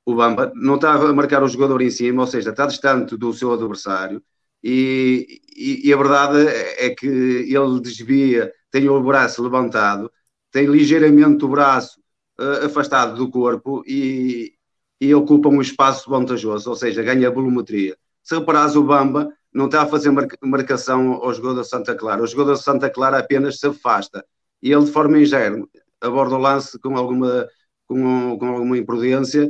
[0.06, 3.34] o Bamba não estava a marcar o jogador em cima, ou seja, está distante do
[3.34, 4.22] seu adversário,
[4.64, 10.12] e, e, e, a verdade é que ele desvia, tem o braço levantado,
[10.52, 12.00] tem ligeiramente o braço
[12.40, 14.54] uh, afastado do corpo e,
[15.00, 17.98] e ocupa um espaço vantajoso, ou seja, ganha volumetria.
[18.24, 20.12] Se reparares, o Bamba não está a fazer
[20.44, 24.24] marcação ao jogador da Santa Clara, o jogador da Santa Clara apenas se afasta
[24.62, 25.68] e ele, de forma ingênua,
[26.00, 27.48] aborda o lance com alguma,
[27.88, 29.50] com, com alguma imprudência,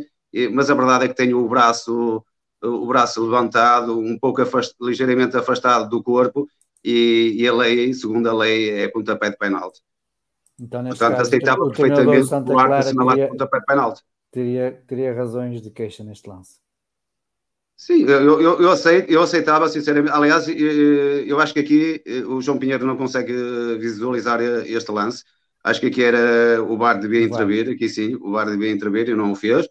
[0.52, 2.24] mas a verdade é que tem o braço,
[2.62, 6.48] o braço levantado, um pouco afast, ligeiramente afastado do corpo,
[6.84, 9.82] e, e, a lei, segundo a lei, é pontapé de penalti.
[10.60, 14.02] Então, Portanto, caso, aceitava o perfeitamente o árbitro assinalar teria, pontapé de penalti.
[14.32, 16.60] Teria, teria razões de queixa neste lance.
[17.76, 20.14] Sim, eu, eu, eu, aceito, eu aceitava, sinceramente.
[20.14, 23.34] Aliás, eu acho que aqui eh, o João Pinheiro não consegue
[23.80, 25.24] visualizar este lance.
[25.64, 29.16] Acho que aqui era o VAR devia intervir, aqui sim, o VAR devia intervir e
[29.16, 29.68] não o fez,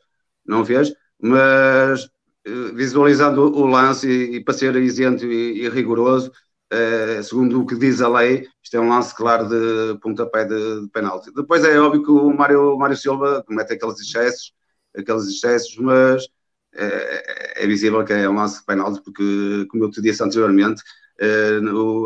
[0.50, 2.10] não fez, mas
[2.44, 6.32] eh, visualizando o lance e, e para ser isento e, e rigoroso,
[6.70, 10.82] eh, segundo o que diz a lei, isto é um lance claro de pontapé de,
[10.82, 11.32] de penalti.
[11.34, 14.52] Depois é óbvio que o Mário, Mário Silva comete aqueles excessos,
[14.96, 16.26] aqueles excessos, mas
[16.74, 20.82] é, é visível que é um lance de penalti, porque, como eu te disse anteriormente,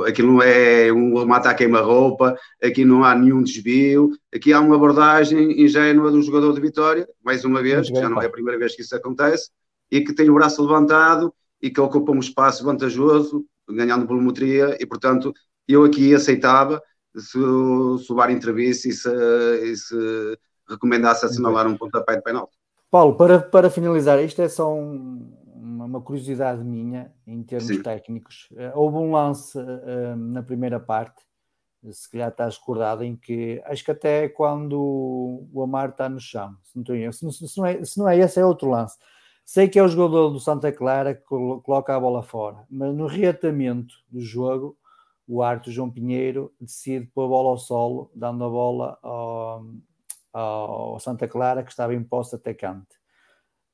[0.07, 4.75] aquilo não é um mata a queima-roupa, aqui não há nenhum desvio, aqui há uma
[4.75, 8.59] abordagem ingênua do jogador de Vitória, mais uma vez, que já não é a primeira
[8.59, 9.51] vez que isso acontece,
[9.91, 14.87] e que tem o braço levantado e que ocupa um espaço vantajoso, ganhando volumetria, e
[14.87, 15.33] portanto
[15.67, 16.83] eu aqui aceitava
[17.17, 19.09] se, se o VAR intervisse e se,
[19.63, 22.57] e se recomendasse assinalar um pontapé de penalti.
[22.91, 25.33] Paulo, para, para finalizar, isto é só um,
[25.65, 27.83] uma, uma, curiosidade minha em termos Sim.
[27.83, 28.49] técnicos.
[28.53, 31.23] Uh, houve um lance uh, na primeira parte,
[31.91, 36.57] se calhar estás recordado, em que acho que até quando o Amar está no chão,
[36.63, 38.97] se não, estou se, não, se, não é, se não é esse, é outro lance.
[39.45, 43.07] Sei que é o jogador do Santa Clara que coloca a bola fora, mas no
[43.07, 44.77] reatamento do jogo,
[45.27, 49.67] o Arthur João Pinheiro decide pôr a bola ao solo, dando a bola ao,
[50.33, 52.97] ao Santa Clara, que estava em posse atacante.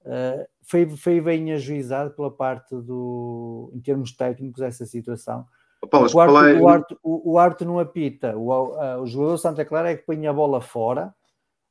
[0.03, 5.45] Uh, foi, foi bem ajuizado pela parte do, em termos técnicos, essa situação.
[5.91, 10.07] Paulo, o, Arto, o, o, o não apita, o, o jogador Santa Clara é que
[10.07, 11.13] põe a bola fora,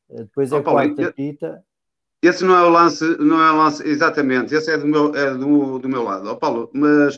[0.09, 1.63] uh, depois é oh, que o Arto apita.
[2.21, 5.33] Esse não é o lance, não é o lance, exatamente, esse é do meu, é
[5.33, 7.17] do, do meu lado, oh, Paulo, mas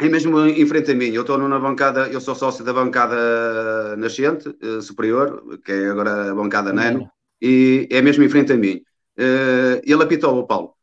[0.00, 3.94] é mesmo em frente a mim, eu estou na bancada, eu sou sócio da bancada
[3.96, 4.52] nascente,
[4.82, 7.08] superior, que é agora a bancada Nano,
[7.40, 8.82] e é mesmo em frente a mim.
[9.18, 10.74] Uh, ele apitou, o Paulo.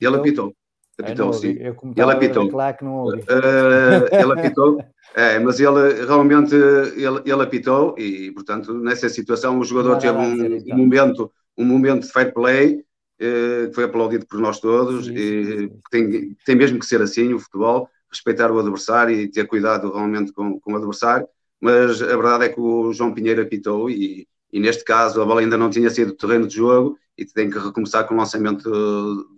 [0.00, 0.54] Ele apitou.
[0.98, 1.56] Apitou, sim.
[1.58, 2.48] ele apitou.
[2.48, 3.20] Claro que não ouvi.
[3.20, 4.84] Uh, ele apitou.
[5.16, 10.56] É, mas ele realmente ele, ele apitou e, portanto, nessa situação o jogador teve um,
[10.56, 10.74] então.
[10.74, 12.84] um, momento, um momento de fair play
[13.20, 15.80] uh, que foi aplaudido por nós todos sim, e sim, sim.
[15.88, 20.32] Tem, tem mesmo que ser assim o futebol, respeitar o adversário e ter cuidado realmente
[20.32, 21.28] com, com o adversário,
[21.60, 25.42] mas a verdade é que o João Pinheiro apitou e, e neste caso a bola
[25.42, 28.70] ainda não tinha sido terreno de jogo e tem que recomeçar com o lançamento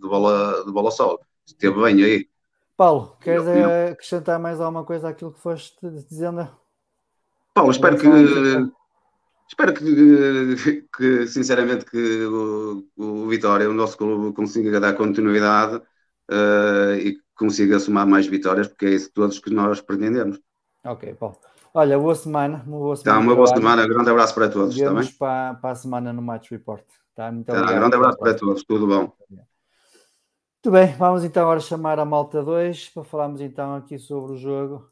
[0.01, 1.19] de bola, de bola solo.
[1.45, 2.29] Esteve bem aí.
[2.75, 6.47] Paulo, queres eh, acrescentar mais alguma coisa àquilo que foste dizendo?
[7.53, 8.07] Paulo, espero que
[9.49, 16.93] espero que, que sinceramente que o, o, Vitória, o nosso clube, consiga dar continuidade uh,
[16.99, 20.39] e consiga somar mais vitórias, porque é isso todos que nós pretendemos.
[20.83, 21.37] Ok, Paulo.
[21.73, 22.63] Olha, boa semana.
[22.65, 23.19] Uma boa semana.
[23.19, 23.87] Tá, uma boa semana.
[23.87, 24.77] Grande abraço para todos.
[24.77, 26.83] Tá Vemos para, para a semana no Match Report.
[27.17, 27.31] Tá?
[27.31, 29.11] Muito tá, grande abraço para todos, tudo bom.
[29.27, 34.37] Muito bem, vamos então agora chamar a Malta 2 para falarmos então aqui sobre o
[34.37, 34.87] jogo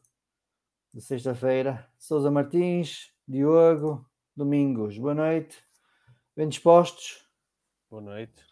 [0.92, 1.88] de sexta-feira.
[1.96, 4.04] Souza Martins, Diogo,
[4.34, 5.56] Domingos, boa noite.
[6.34, 7.24] Bem dispostos?
[7.88, 8.44] Boa noite.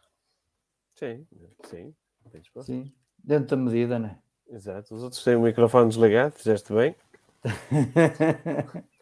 [0.95, 1.27] Sim,
[1.65, 1.93] sim,
[2.31, 2.73] bem dispostos.
[2.73, 4.21] Sim, dentro da medida, né?
[4.47, 6.95] Exato, os outros têm o microfone desligado, fizeste bem.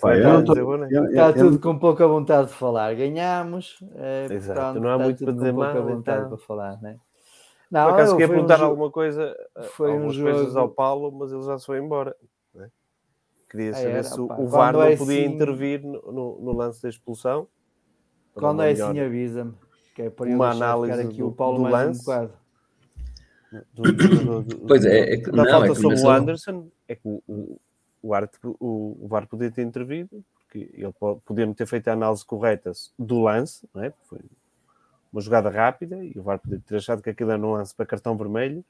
[0.00, 2.94] Pai, está, tô, eu, está eu, tudo com pouca vontade de falar.
[2.94, 5.74] Ganhamos, é, Exato, portanto, não há muito para dizer mais.
[5.74, 6.28] vontade então...
[6.30, 6.96] para falar, né?
[7.70, 9.34] Não, Por acaso queria perguntar um alguma coisa,
[9.72, 10.30] foi algumas um jogo...
[10.32, 12.16] coisas ao Paulo, mas ele já se foi embora.
[12.54, 12.68] Né?
[13.50, 15.34] Queria ah, saber se o VAR não é podia assim...
[15.34, 17.46] intervir no, no, no, lance da expulsão.
[18.34, 19.54] Quando é assim, avisa-me.
[19.94, 22.10] Que é para uma análise aqui do, o Paulo do lance.
[22.10, 22.28] Um
[23.74, 27.02] do, do, do, pois é, é que, não, falta é sobre o Anderson, é que
[27.04, 27.58] o,
[28.02, 30.92] o, Arte, o, o VAR podia ter intervido, porque ele
[31.24, 33.92] podia ter feito a análise correta do lance, não é?
[34.04, 34.20] Foi
[35.12, 37.86] uma jogada rápida e o VAR podia ter achado que aquilo era um lance para
[37.86, 38.64] cartão vermelho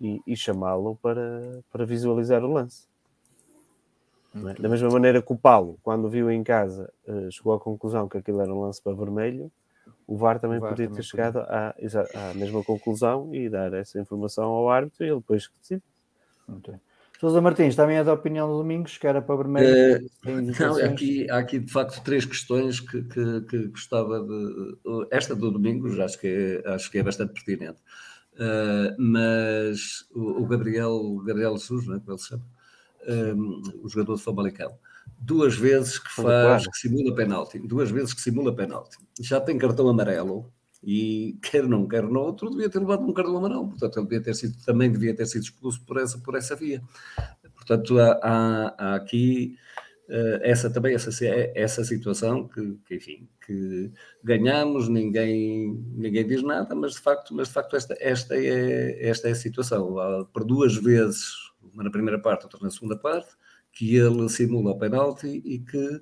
[0.00, 2.86] e, e chamá-lo para, para visualizar o lance.
[4.34, 4.60] É?
[4.60, 8.18] Da mesma maneira que o Paulo, quando viu em casa, uh, chegou à conclusão que
[8.18, 9.50] aquilo era um lance para vermelho,
[10.06, 13.72] o VAR também o VAR podia também ter chegado à, à, mesma conclusão e dar
[13.72, 15.82] essa informação ao árbitro e ele depois que decide.
[16.58, 16.74] Okay.
[17.20, 20.06] Sousa Martins, também é da opinião do Domingos, que era para vermelho.
[20.26, 24.76] Uh, não, aqui, há aqui de facto três questões que, que, que, gostava de.
[25.10, 27.78] Esta do Domingos acho que é, acho que é bastante pertinente.
[28.34, 32.44] Uh, mas o, o, Gabriel, o Gabriel Jesus, não é como ele se chama,
[33.06, 34.76] um, o jogador de Famalicão,
[35.20, 39.88] duas vezes que faz, que simula penalti, duas vezes que simula penalti, já tem cartão
[39.88, 40.52] amarelo
[40.84, 44.22] e quer não, quer não, outro devia ter levado um cartão amarelo, portanto ele devia
[44.22, 46.82] ter sido, também devia ter sido expulso por essa, por essa via.
[47.54, 49.56] Portanto, há, há, há aqui
[50.08, 51.10] uh, essa também, essa,
[51.54, 53.90] essa situação que, que, enfim, que
[54.22, 59.28] ganhamos, ninguém, ninguém diz nada, mas de facto, mas de facto esta, esta, é, esta
[59.28, 59.96] é a situação.
[60.32, 63.30] Por duas vezes uma na primeira parte, outra na segunda parte,
[63.72, 66.00] que ele simula o penalti e que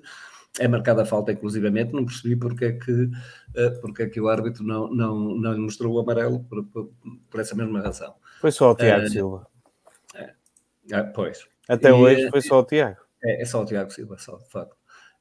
[0.59, 3.09] é marcada a falta, inclusivamente, não percebi porque é que,
[3.55, 6.91] eh, porque é que o árbitro não, não, não lhe mostrou o amarelo por, por,
[7.29, 8.13] por essa mesma razão.
[8.39, 9.47] Foi só o Tiago uh, Silva.
[10.13, 10.33] É,
[10.91, 11.47] é, pois.
[11.67, 13.01] Até e, hoje foi só o Tiago.
[13.23, 14.75] É, é, só o Tiago Silva, só, de facto.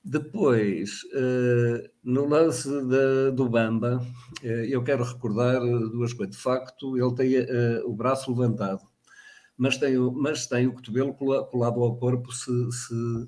[0.04, 4.02] Depois, uh, no lance de, do Bamba,
[4.42, 6.36] uh, eu quero recordar duas coisas.
[6.36, 8.92] De facto, ele tem o braço levantado
[9.56, 13.26] mas tem, mas tem o cotovelo colado ao corpo se, se, eh,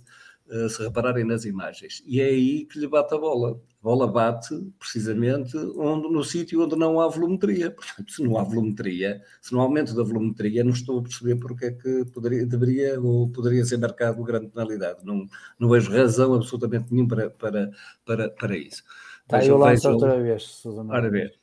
[0.68, 2.02] se repararem nas imagens.
[2.06, 3.60] E é aí que lhe bate a bola.
[3.80, 7.70] A bola bate precisamente onde, no sítio onde não há volumetria.
[7.70, 11.36] Portanto, se não há volumetria, se não há aumento da volumetria, não estou a perceber
[11.36, 15.04] porque é que poderia, deveria ou poderia ser marcado grande penalidade.
[15.04, 15.26] Não,
[15.58, 17.70] não vejo razão absolutamente nenhuma para, para,
[18.04, 18.82] para, para isso.
[19.22, 20.92] Está aí o lance outra vez, Susana.
[20.92, 21.34] Ora ver.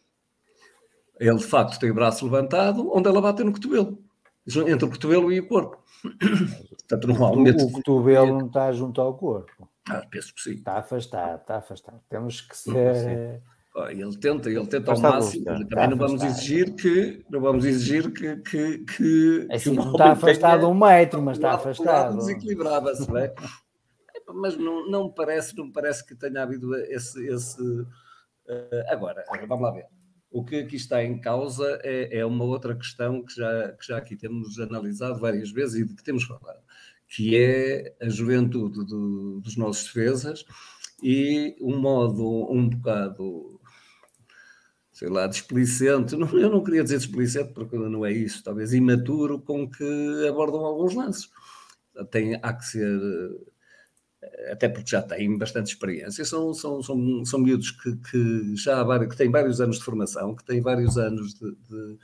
[1.20, 4.00] Ele de facto tem o braço levantado, onde ela bate no cotovelo
[4.48, 5.84] entre o cotovelo e o corpo.
[6.70, 7.64] Portanto, normalmente...
[7.64, 9.70] O cotovelo não está junto ao corpo.
[9.90, 10.54] Ah, penso que sim.
[10.54, 12.00] Está afastado, está afastado.
[12.10, 13.42] Temos que ser.
[13.90, 15.46] Ele tenta, ele tenta ao máximo.
[15.46, 19.92] Também não vamos exigir que não vamos exigir que, que, que, é assim, que não
[19.92, 22.18] está afastado um metro, mas está afastado.
[22.18, 23.34] Desequilibrava-se, não é?
[24.34, 27.88] Mas não, não parece, não parece que tenha havido esse, esse uh,
[28.88, 29.88] agora, vamos lá ver.
[30.32, 33.98] O que aqui está em causa é, é, uma outra questão que já, que já
[33.98, 36.62] aqui temos analisado várias vezes e de que temos falado,
[37.08, 40.46] que é a juventude do, dos nossos defesas
[41.04, 43.60] e um modo um bocado,
[44.94, 49.42] sei lá, displicente, não, eu não queria dizer displicente porque não é isso, talvez imaturo
[49.42, 51.30] com que abordam alguns lances.
[52.10, 53.00] Tem, há que ser
[54.52, 59.08] até porque já têm bastante experiência, são, são, são, são miúdos que, que já há,
[59.08, 61.98] que têm vários anos de formação, que têm vários anos de, de,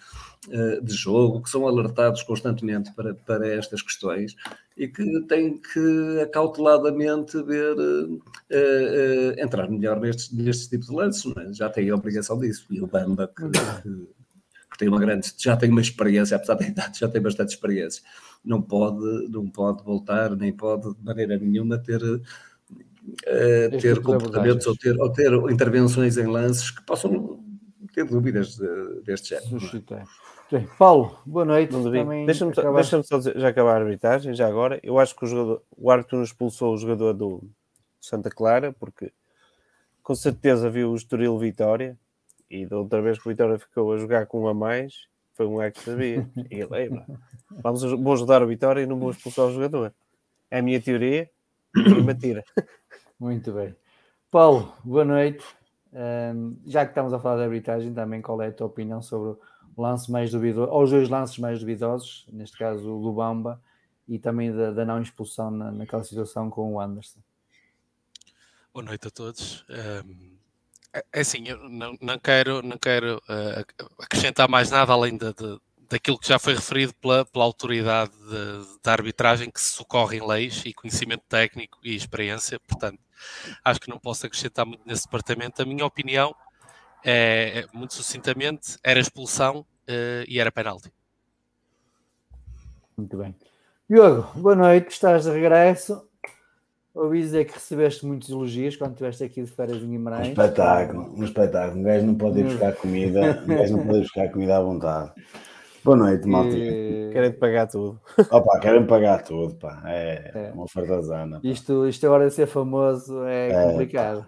[0.49, 4.35] eh, de, jogo, que são alertados constantemente para, para estas questões
[4.75, 11.33] e que têm que acauteladamente ver uh, uh, entrar melhor nestes, nestes tipos de lances,
[11.37, 11.53] é?
[11.53, 12.65] já têm a obrigação disso.
[12.69, 14.07] E o Bamba, que, que,
[14.69, 18.03] que, tem uma grande, já tem uma experiência, apesar da idade, já tem bastante experiência
[18.47, 22.21] não pode, não pode voltar, nem pode de maneira nenhuma ter, uh,
[23.79, 27.39] ter comportamentos ou ter, ou ter intervenções em lances que possam
[27.93, 29.59] ter dúvidas de, deste género.
[30.77, 31.73] Paulo, boa noite.
[32.25, 34.79] Deixa-me deixa só dizer, já acabar a arbitragem, já agora.
[34.81, 37.43] Eu acho que o, jogador, o árbitro expulsou o jogador do
[37.99, 39.11] Santa Clara, porque
[40.01, 41.97] com certeza viu o Estoril Vitória
[42.49, 45.45] e da outra vez que o Vitória ficou a jogar com um a mais foi
[45.45, 46.27] um é que sabia.
[46.49, 47.05] E lembra.
[47.61, 49.93] Vamos, vou ajudar o Vitória e não vou expulsar o jogador.
[50.49, 51.29] É a minha teoria
[51.75, 52.43] e me tira.
[53.19, 53.75] Muito bem.
[54.31, 55.45] Paulo, boa noite.
[55.93, 59.39] Um, já que estamos a falar de arbitragem, também qual é a tua opinião sobre
[59.75, 63.61] o lance mais duvidoso, ou os dois lances mais duvidosos, neste caso o Lubamba,
[64.07, 67.19] e também da, da não expulsão na, naquela situação com o Anderson?
[68.73, 69.65] Boa noite a todos.
[70.05, 70.36] Um
[70.97, 75.33] é, é assim, eu não, não quero, não quero uh, acrescentar mais nada além de,
[75.33, 78.11] de, daquilo que já foi referido pela, pela autoridade
[78.83, 82.99] da arbitragem que se socorre em leis e conhecimento técnico e experiência, portanto,
[83.63, 85.61] acho que não posso acrescentar muito nesse departamento.
[85.61, 86.35] A minha opinião
[87.03, 90.91] é, é muito sucintamente, era expulsão uh, e era penalti.
[92.97, 93.35] Muito bem.
[93.89, 96.06] Diogo, boa noite, estás de regresso.
[96.97, 100.27] Ouvi dizer que recebeste muitos elogios quando estiveste aqui de férias em Guimarães.
[100.27, 101.79] Um espetáculo, um espetáculo.
[101.79, 104.61] Um gajo não pode ir buscar comida, um gajo não pode ir buscar comida à
[104.61, 105.11] vontade.
[105.83, 106.55] Boa noite, malta.
[106.57, 107.99] E- Querem te pagar tudo.
[108.31, 109.81] Opa, querem pagar tudo, pá.
[109.85, 110.51] É, É.
[110.53, 111.39] uma fartazana.
[111.43, 114.25] Isto, isto agora de ser famoso é, É, complicado.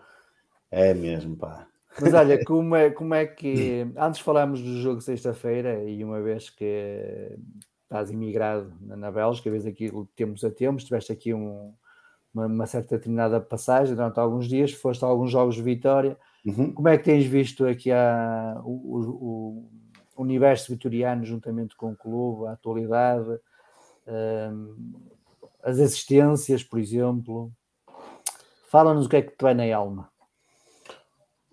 [0.72, 1.66] É mesmo, pá.
[2.00, 3.88] Mas olha, como é, como é que.
[3.98, 7.36] Antes falámos do jogo sexta-feira e uma vez que
[7.84, 11.74] estás imigrado na, Bélgica, vês aquilo de tempos a tempos, tiveste aqui um-
[12.34, 16.18] uma, uma certa determinada passagem durante alguns dias, foste a alguns jogos de vitória.
[16.46, 16.74] Uhum.
[16.74, 18.70] Como é que tens visto aqui a, o,
[19.00, 19.70] o-
[20.16, 23.40] o universo vitoriano juntamente com o clube, a atualidade,
[24.08, 24.94] hum,
[25.64, 27.52] as assistências, por exemplo?
[28.70, 30.10] Fala-nos o que é que te vai na alma.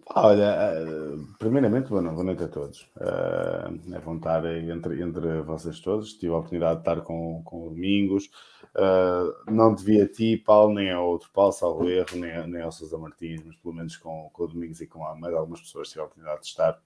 [0.07, 2.89] Pá, Olha, eh, primeiramente, boa no- boa noite a todos.
[3.01, 6.15] Eh, É bom estar entre, entre vocês todos.
[6.15, 8.31] Tive a oportunidade de estar com, com o Domingos.
[8.77, 12.73] Eh, não devia a ti, Paulo, nem a outro Paulo, salvo erro, nem, nem ao
[12.73, 15.89] Sousa Martins, mas pelo menos com, com o Domingos e com a mais algumas pessoas
[15.89, 16.81] tive a oportunidade de estar.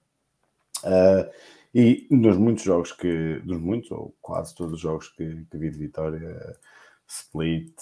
[1.73, 5.69] E nos muitos jogos que, dos muitos, ou quase todos os jogos que, que vi
[5.69, 6.57] de Vitória,
[7.07, 7.73] Split,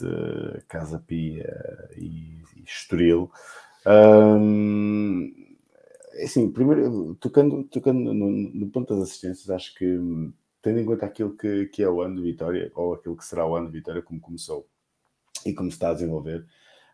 [0.67, 3.31] Casa Pia e, e Estoril,
[3.89, 5.33] Hum,
[6.13, 10.31] é assim, primeiro, tocando, tocando no, no ponto das assistências, acho que hum,
[10.61, 13.47] tendo em conta aquilo que, que é o ano de Vitória, ou aquilo que será
[13.47, 14.67] o ano de Vitória, como começou
[15.45, 16.45] e como se está a desenvolver,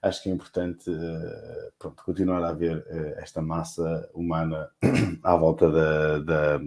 [0.01, 4.69] acho que é importante eh, pronto, continuar a haver eh, esta massa humana
[5.23, 6.61] à volta da, da,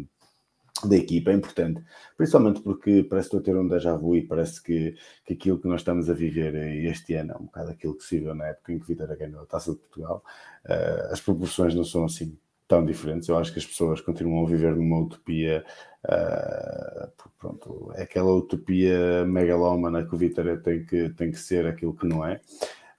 [0.87, 1.83] da equipa, é importante,
[2.17, 5.59] principalmente porque parece que estou a ter um déjà vu e parece que, que aquilo
[5.59, 6.55] que nós estamos a viver
[6.85, 9.43] este ano é um bocado aquilo que se viu na época em que Vitória ganhou
[9.43, 10.23] a Taça de Portugal.
[10.67, 12.37] Eh, as proporções não são assim
[12.69, 13.29] tão diferentes.
[13.29, 15.65] Eu acho que as pessoas continuam a viver numa utopia,
[16.09, 17.09] eh,
[17.39, 22.07] pronto, é aquela utopia megalómana que o Vitória tem que, tem que ser aquilo que
[22.07, 22.41] não é.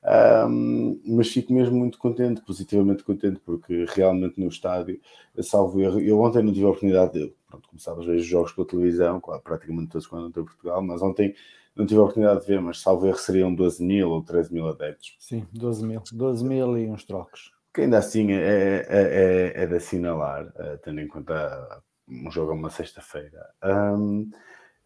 [0.01, 4.99] Um, mas fico mesmo muito contente, positivamente contente, porque realmente no estádio,
[5.41, 8.53] salvo erro, eu ontem não tive a oportunidade de, pronto, começava a ver os jogos
[8.53, 11.33] pela televisão, claro, praticamente todos quando estou em Portugal, mas ontem
[11.75, 14.67] não tive a oportunidade de ver, mas salvo erro seriam 12 mil ou 13 mil
[14.67, 15.15] adeptos.
[15.19, 16.01] Sim, 12 mil.
[16.11, 17.51] 12 mil e uns trocos.
[17.73, 22.51] Que ainda assim é, é, é, é de assinalar, uh, tendo em conta um jogo
[22.51, 23.45] a uma sexta-feira.
[23.63, 24.29] Um,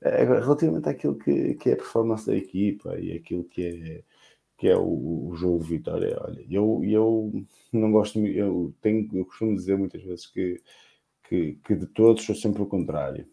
[0.02, 4.04] é, relativamente àquilo que, que é a performance da equipa e aquilo que é
[4.58, 6.18] que é o, o, jogo de vitória.
[6.22, 10.62] Olha, eu, eu não gosto, eu tenho, eu costumo dizer muitas vezes que,
[11.34, 13.26] que, que de todos sou sempre o contrário.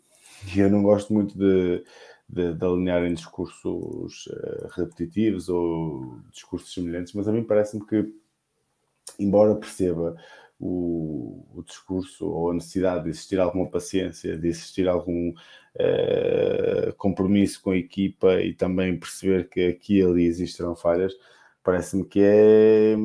[0.57, 1.85] E eu não gosto muito de,
[2.27, 8.11] de, de alinhar em discursos uh, repetitivos ou discursos semelhantes, mas a mim parece-me que,
[9.19, 10.17] embora perceba
[10.59, 17.61] o, o, discurso ou a necessidade de existir alguma paciência, de existir algum uh, compromisso
[17.61, 21.13] com a equipa e também perceber que aqui e ali existirão falhas,
[21.63, 22.97] parece-me que é,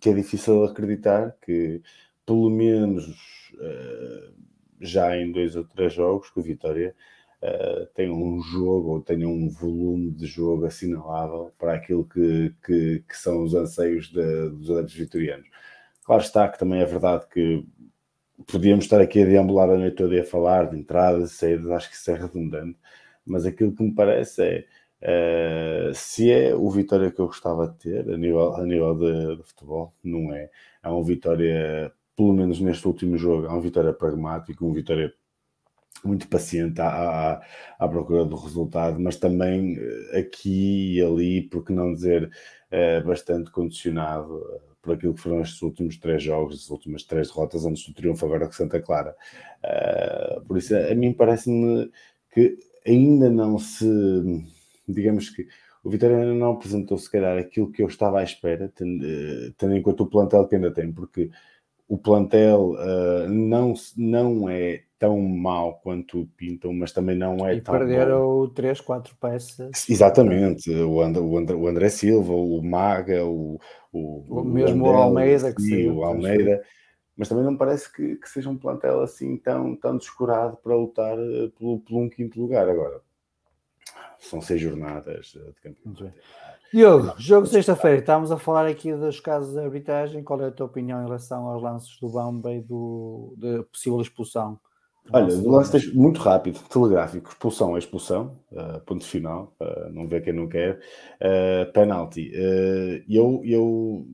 [0.00, 1.80] que é difícil acreditar que,
[2.26, 4.34] pelo menos uh,
[4.80, 6.94] já em dois ou três jogos, que o Vitória
[7.42, 13.16] uh, um jogo ou tenha um volume de jogo assinalável para aquilo que, que, que
[13.16, 15.48] são os anseios de, dos adeptos vitorianos.
[16.04, 17.64] Claro está que também é verdade que
[18.46, 21.70] podíamos estar aqui a deambular a noite toda e a falar de entradas e saídas,
[21.70, 22.78] acho que isso é redundante,
[23.24, 27.78] mas aquilo que me parece é uh, se é o Vitória que eu gostava de
[27.78, 30.50] ter a nível, a nível de, de, futebol, não é.
[30.82, 31.92] É um Vitória,
[32.22, 35.12] pelo menos neste último jogo, é um Vitória pragmático, um Vitória
[36.04, 37.42] muito paciente à, à,
[37.80, 42.30] à, procura do resultado, mas também eh, aqui e ali, por que não dizer,
[42.72, 44.40] uh, bastante condicionado
[44.80, 48.24] por aquilo que foram estes últimos três jogos, as últimas três derrotas antes do triunfo
[48.24, 49.14] agora com Santa Clara.
[50.46, 51.88] Por isso, a mim parece-me
[52.32, 53.86] que ainda não se,
[54.88, 55.46] digamos que
[55.84, 59.04] o Vitória ainda não apresentou se calhar aquilo que eu estava à espera, tendo,
[59.56, 61.30] tendo em conta o plantel que ainda tem, porque
[61.92, 67.60] o plantel uh, não, não é tão mau quanto pintam, mas também não é e
[67.60, 69.90] tão perderam 3, 4 peças.
[69.90, 73.60] Exatamente, o André, o André, o André Silva, o Maga, o,
[73.92, 76.62] o, o mesmo o Almeida, que saiu, o Almeida,
[77.14, 81.18] mas também não parece que, que, seja um plantel assim tão, tão descurado para lutar
[81.18, 83.02] eh, pelo, pelo um quinto lugar agora.
[84.22, 86.12] São seis jornadas de campeonato.
[86.72, 90.22] Diogo, jogo sexta-feira, estamos a falar aqui dos casos de arbitragem.
[90.22, 94.00] Qual é a tua opinião em relação aos lances do Bamba e do, da possível
[94.00, 94.58] expulsão?
[95.12, 100.20] Olha, do lance muito rápido, telegráfico, expulsão é expulsão, uh, ponto final, uh, não vê
[100.20, 100.78] quem não quer,
[101.20, 102.30] uh, penalti.
[103.08, 104.06] eu, eu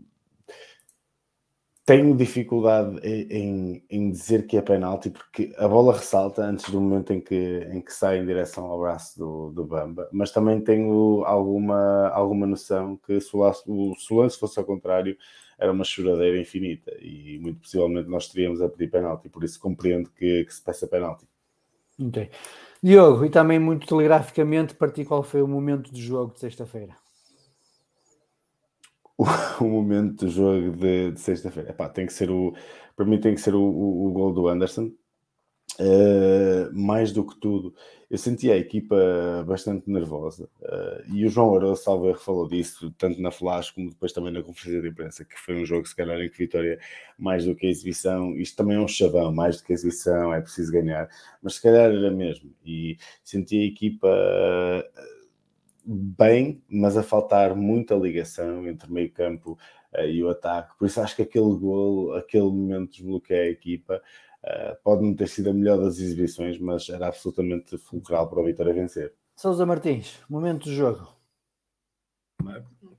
[1.89, 7.15] tenho dificuldade em, em, dizer que é penalti porque a bola ressalta antes do momento
[7.15, 11.25] em que, em que sai em direção ao braço do, do Bamba, mas também tenho
[11.25, 15.17] alguma, alguma noção que se o, lance, fosse ao contrário
[15.59, 20.11] era uma choradeira infinita e muito possivelmente nós teríamos a pedir penalti, por isso compreendo
[20.11, 21.25] que, que se peça penalti.
[21.99, 22.29] Ok.
[22.83, 26.95] Diogo, e também muito telegraficamente, para ti, qual foi o momento do jogo de sexta-feira?
[29.19, 29.25] O,
[29.61, 31.75] o, momento do jogo de, de sexta-feira.
[31.93, 32.55] Tem que ser o.
[32.97, 34.93] Para mim tem que ser o, o, o gol do Anderson.
[35.81, 37.73] Uh, mais do que tudo,
[38.11, 38.97] eu senti a equipa
[39.47, 44.13] bastante nervosa uh, e o João Aroso Salver falou disso, tanto na flash como depois
[44.13, 46.81] também na conferência de imprensa, que foi um jogo, se calhar, em que vitória,
[47.17, 50.35] mais do que a exibição, isto também é um chavão, mais do que a exibição,
[50.35, 51.09] é preciso ganhar,
[51.41, 52.51] mas se calhar era mesmo.
[52.65, 54.09] E senti a equipa
[55.91, 59.59] bem, mas a faltar muita ligação entre meio campo
[59.95, 64.03] uh, e o ataque, por isso acho que aquele golo, aquele momento desbloqueia a equipa.
[64.45, 68.45] Uh, pode não ter sido a melhor das exibições, mas era absolutamente fulcral para a
[68.45, 69.15] Vitória vencer.
[69.35, 71.09] Sousa Martins, momento do jogo.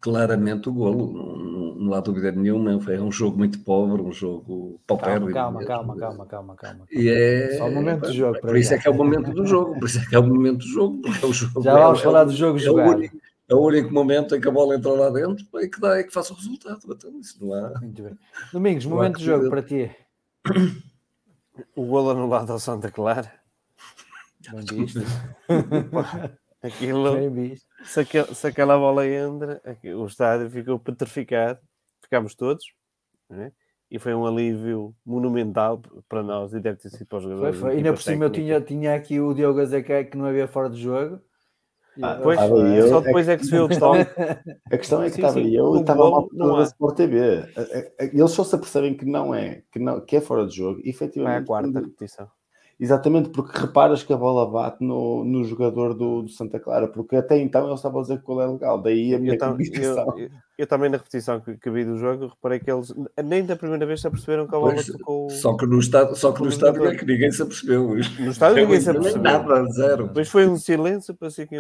[0.02, 2.80] Claramente o golo, não, não há dúvida nenhuma.
[2.80, 5.32] Foi um jogo muito pobre, um jogo paupérrimo.
[5.32, 7.58] Calma, calma, calma, calma, calma, E é...
[7.58, 8.40] Só o momento do jogo.
[8.40, 10.28] Por isso é que é o momento do jogo, por isso é que é o
[10.28, 11.02] momento do jogo.
[11.02, 12.88] Porque é o jogo Já vamos é, falar do jogo é jogado.
[12.88, 13.18] O único,
[13.50, 16.04] é o único momento em que a bola entra lá dentro e que dá é
[16.04, 16.80] que faça o resultado.
[16.88, 17.80] Então, isso não há...
[17.80, 18.18] Muito bem.
[18.54, 19.92] Domingos, momento do jogo para ti.
[21.76, 23.32] O golo anulado ao Santa Clara.
[24.52, 25.02] Bem visto.
[26.62, 27.16] Aquilo,
[27.86, 29.62] se, aquel, se aquela bola entra,
[29.96, 31.58] o estádio ficou petrificado,
[32.10, 32.66] ficámos todos,
[33.30, 33.52] né?
[33.92, 37.60] e foi um alívio monumental para nós e deve ter sido para os Foi, jogadores.
[37.60, 37.70] foi.
[37.70, 40.18] da Ainda equipa por cima eu tinha, tinha aqui o Diogo a dizer que, que
[40.18, 41.20] não havia fora de jogo.
[41.98, 44.78] E Ah, eu- Pois, eu- só depois é que se vê o que questão, a
[44.78, 46.64] questão é que Sim, estava eu o e estava lá não pela.
[46.64, 47.20] Sport TV.
[47.20, 50.46] A- a- a- Eles só se apercebem que não é, que, não, que é fora
[50.48, 51.48] de jogo, Vai à efetivamente.
[51.48, 52.28] quarta quando- repetição.
[52.80, 57.16] Exatamente, porque reparas que a bola bate no, no jogador do, do Santa Clara, porque
[57.18, 59.38] até então eles estavam a dizer que o gol é legal, daí a minha Eu,
[59.38, 60.30] tam- eu,
[60.62, 62.94] eu- também na repetição que, que vi do jogo reparei que eles
[63.24, 65.30] nem da primeira vez se aperceberam que a bola tocou.
[65.30, 66.96] Só que no estádio, só que no o estádio jogador.
[66.96, 67.88] é que ninguém se apercebeu.
[68.20, 69.22] No estádio ninguém se apercebeu.
[69.22, 70.08] Nada, zero.
[70.08, 71.56] Depois foi um silêncio, parecia que.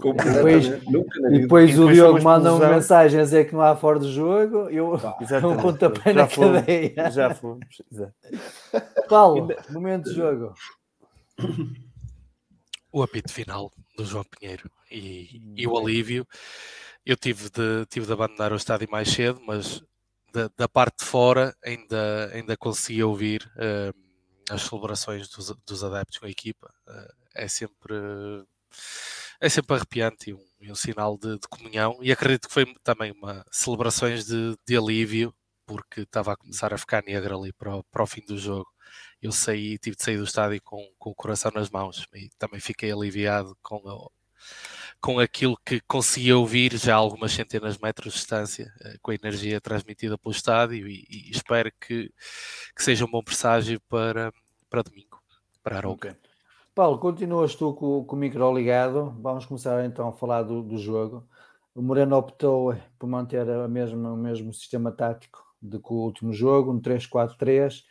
[0.00, 0.90] Completamente.
[0.90, 3.74] Nunca na E depois o depois Diogo manda uma mensagem a dizer que não há
[3.74, 4.68] fora de jogo.
[4.70, 5.62] Eu um Exatamente.
[5.62, 7.10] pontapé Já na fomos, cadeia.
[7.10, 7.82] Já fomos.
[7.90, 8.12] exato.
[9.08, 10.52] Paulo, momento de jogo.
[12.92, 16.26] o apito final do João Pinheiro e, e o alívio.
[17.08, 19.82] Eu tive de, tive de abandonar o estádio mais cedo, mas
[20.30, 23.94] da, da parte de fora ainda, ainda consegui ouvir eh,
[24.50, 26.70] as celebrações dos, dos adeptos com a equipa.
[26.86, 27.94] Eh, é sempre
[29.40, 31.98] é sempre arrepiante e um, e um sinal de, de comunhão.
[32.02, 35.34] E acredito que foi também uma celebrações de, de alívio,
[35.64, 38.68] porque estava a começar a ficar negra ali para o, para o fim do jogo
[39.22, 42.60] eu saí, tive de sair do estádio com, com o coração nas mãos e também
[42.60, 43.80] fiquei aliviado com,
[45.00, 49.10] com aquilo que consegui ouvir já a algumas centenas de metros de distância, eh, com
[49.10, 52.12] a energia transmitida pelo estádio e, e espero que,
[52.74, 54.32] que seja um bom presságio para,
[54.68, 55.20] para domingo,
[55.62, 56.18] para Arouca.
[56.74, 59.16] Paulo, continuas tu com, com o micro ligado.
[59.20, 61.26] Vamos começar então a falar do, do jogo.
[61.74, 66.32] O Moreno optou por manter a mesma, o mesmo sistema tático do que o último
[66.32, 67.82] jogo, um 3-4-3.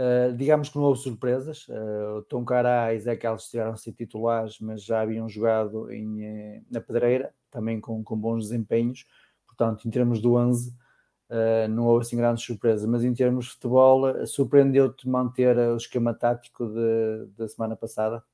[0.00, 1.68] Uh, digamos que não houve surpresas.
[1.68, 5.92] Uh, o Tom Cará e Zé Carlos estiveram a ser titulares, mas já haviam jogado
[5.92, 9.04] em, eh, na Pedreira, também com, com bons desempenhos.
[9.46, 10.70] Portanto, em termos do 11,
[11.28, 12.88] uh, não houve assim grandes surpresas.
[12.88, 18.24] Mas em termos de futebol, surpreendeu-te manter o esquema tático de- da semana passada?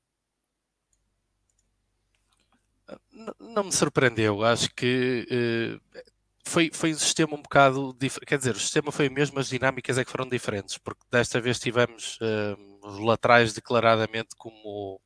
[3.39, 6.03] Não me surpreendeu, acho que eh,
[6.47, 8.25] foi, foi um sistema um bocado diferente.
[8.27, 11.39] Quer dizer, o sistema foi o mesmo, as dinâmicas é que foram diferentes, porque desta
[11.41, 15.01] vez tivemos eh, os laterais declaradamente como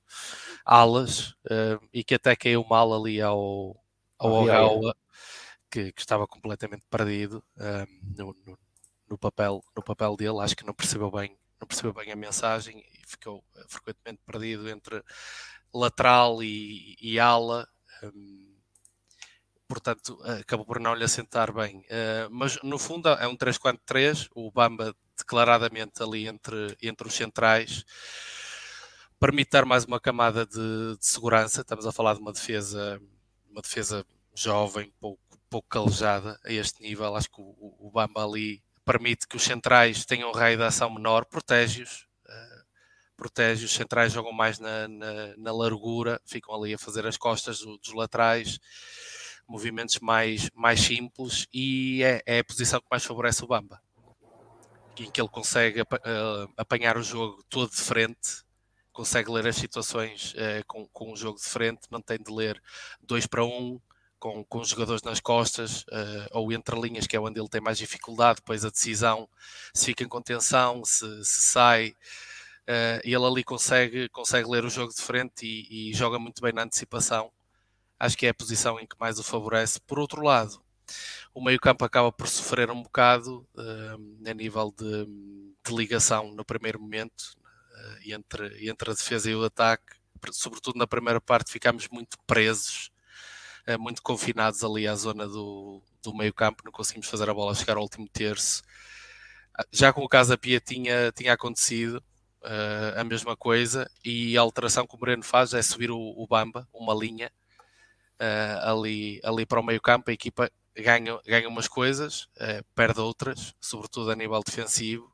[0.66, 3.76] alas eh, e que até caiu mal ali ao,
[4.20, 4.32] ao.
[4.34, 4.96] Ogawa,
[5.72, 7.86] que, que estava completamente perdido eh,
[8.18, 8.58] no, no-
[9.10, 10.40] no papel, no papel dele.
[10.42, 14.70] Acho que não percebeu bem, não percebeu bem a mensagem e ficou eh, frequentemente perdido
[14.70, 15.04] entre
[15.74, 17.68] lateral e, e ala.
[18.04, 18.51] hum,
[19.72, 21.84] portanto, eh, acabou por não lhe assentar bem.
[21.90, 27.86] Eh, mas no fundo é um 3-4-3, o Bamba declaradamente ali entre, entre os centrais,
[29.20, 31.62] permite dar mais uma camada de, de segurança.
[31.62, 33.00] Estamos a falar de uma defesa,
[33.50, 34.06] uma defesa
[34.36, 37.16] jovem, pouco, pouco calejada a este nível.
[37.16, 40.90] Acho que o, o Bamba ali permite que os centrais tenham um raio de ação
[40.94, 42.08] menor, protege-os.
[42.28, 42.62] eh,
[43.18, 47.60] protege, os centrais jogam mais na, na, na largura, ficam ali a fazer as costas
[47.60, 48.60] do- dos laterais,
[49.52, 53.82] movimentos mais, mais simples e é, é a posição que mais favorece o Bamba,
[54.98, 58.44] em que ele consegue eh, apanhar o jogo todo de frente,
[58.94, 62.62] consegue ler as situações eh, com, com o jogo de frente, mantém de ler
[63.02, 63.80] dois para um,
[64.18, 67.60] com, com os jogadores nas costas, eh, ou entre linhas, que é onde ele tem
[67.60, 69.28] mais dificuldade, depois a decisão,
[69.74, 71.94] se fica em contenção, se, se sai,
[73.04, 76.64] ele ali consegue, consegue ler o jogo de frente e, e, joga muito bem na
[76.64, 77.30] antecipação.
[78.02, 79.80] Acho que é a posição em que mais o favorece.
[79.80, 80.60] Por outro lado,
[81.36, 86.80] o meio-campo acaba por sofrer um bocado uh, a nível de, de, ligação no primeiro
[86.82, 89.84] momento uh, entre, entre a defesa e o ataque.
[90.32, 92.90] Sobretudo na primeira parte, ficámos muito presos,
[93.80, 97.84] muito confinados ali à zona do, do meio-campo, não conseguimos fazer a bola chegar ao
[97.84, 98.64] último terço.
[99.72, 102.04] Já com o Casa Pia tinha, tinha acontecido
[102.42, 106.26] uh, a mesma coisa e a alteração que o Moreno faz é subir o, o
[106.26, 107.32] Bamba, uma linha
[108.22, 113.02] uh, ali, ali para o meio campo, a equipa ganha, ganha umas coisas, uh, perde
[113.02, 115.12] outras, sobretudo a nível defensivo,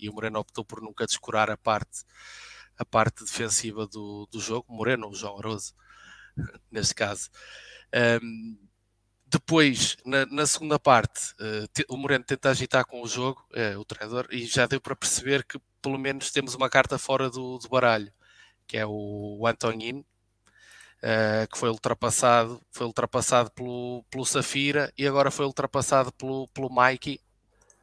[0.00, 2.02] e o Moreno optou por nunca descurar a parte,
[2.78, 5.74] a parte defensiva do, do jogo, Moreno ou João Aroso,
[6.72, 7.28] neste caso.
[8.22, 8.56] Um,
[9.26, 13.84] depois, na, na, segunda parte, uh, o Moreno tenta agitar com o jogo, uh, o
[13.84, 17.68] treinador, e já deu para perceber que pelo menos temos uma carta fora do, do
[17.68, 18.10] baralho,
[18.66, 20.02] que é o, o Antonin,
[21.02, 26.70] uh, que foi ultrapassado, foi ultrapassado pelo, pelo Safira e agora foi ultrapassado pelo, pelo
[26.70, 27.20] Mikey,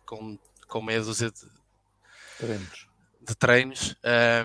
[0.06, 0.38] com,
[0.68, 1.48] com meia dúzia de
[2.38, 2.88] treinos.
[3.22, 3.96] De treinos.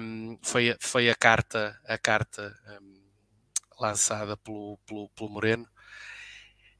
[0.00, 3.00] Um, foi, foi a carta, a carta um,
[3.80, 5.66] lançada pelo, pelo, pelo Moreno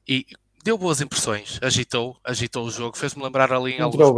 [0.07, 0.25] e
[0.63, 4.09] deu boas impressões, agitou, agitou o jogo, fez-me lembrar ali em alguns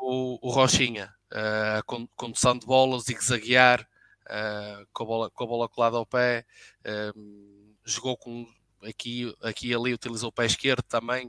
[0.00, 3.86] o, o Rochinha, uh, com condução de bola, zigue-zaguear,
[4.26, 6.44] uh, com, a bola, com a bola colada ao pé,
[6.84, 8.46] uh, jogou com
[8.82, 11.28] aqui, aqui e ali, utilizou o pé esquerdo também,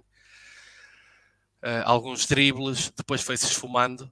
[1.63, 4.11] uh, alguns dribles, depois foi-se esfumando.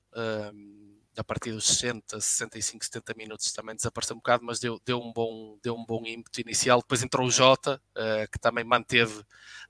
[1.17, 5.13] a partir dos 60, 65, 70 minutos também desapareceu um bocado, mas deu, deu, um,
[5.13, 6.81] bom, deu um bom ímpeto inicial.
[6.81, 7.81] Depois entrou o Jota,
[8.33, 9.23] que também manteve,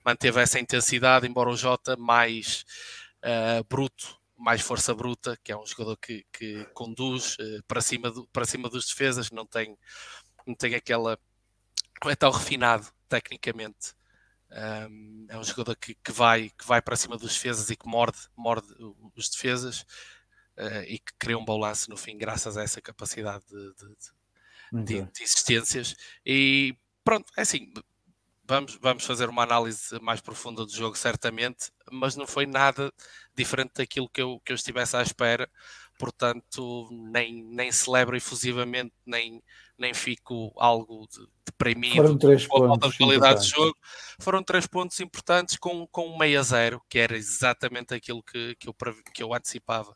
[0.03, 2.65] manteve essa intensidade, embora o Jota mais
[3.69, 8.27] bruto mais força bruta, que é um jogador que, que conduz uh, para, cima do,
[8.27, 9.77] para cima dos defesas, não tem,
[10.45, 11.17] não tem aquela.
[12.03, 13.93] não é tão refinado tecnicamente.
[14.51, 17.87] Um, é um jogador que, que, vai, que vai para cima dos defesas e que
[17.87, 18.67] morde, morde
[19.15, 19.81] os defesas
[20.57, 25.11] uh, e que cria um balanço no fim, graças a essa capacidade de, de, de,
[25.11, 25.95] de existências.
[26.25, 27.73] E pronto, é assim,
[28.45, 32.93] vamos, vamos fazer uma análise mais profunda do jogo, certamente, mas não foi nada
[33.35, 35.49] diferente daquilo que eu, que eu estivesse à espera,
[35.97, 39.41] portanto, nem, nem celebro efusivamente, nem,
[39.77, 43.77] nem fico algo de, deprimido Foram três com a qualidade do jogo.
[44.19, 48.55] Foram três pontos importantes com, com um meio a zero, que era exatamente aquilo que,
[48.55, 48.75] que, eu,
[49.13, 49.95] que eu antecipava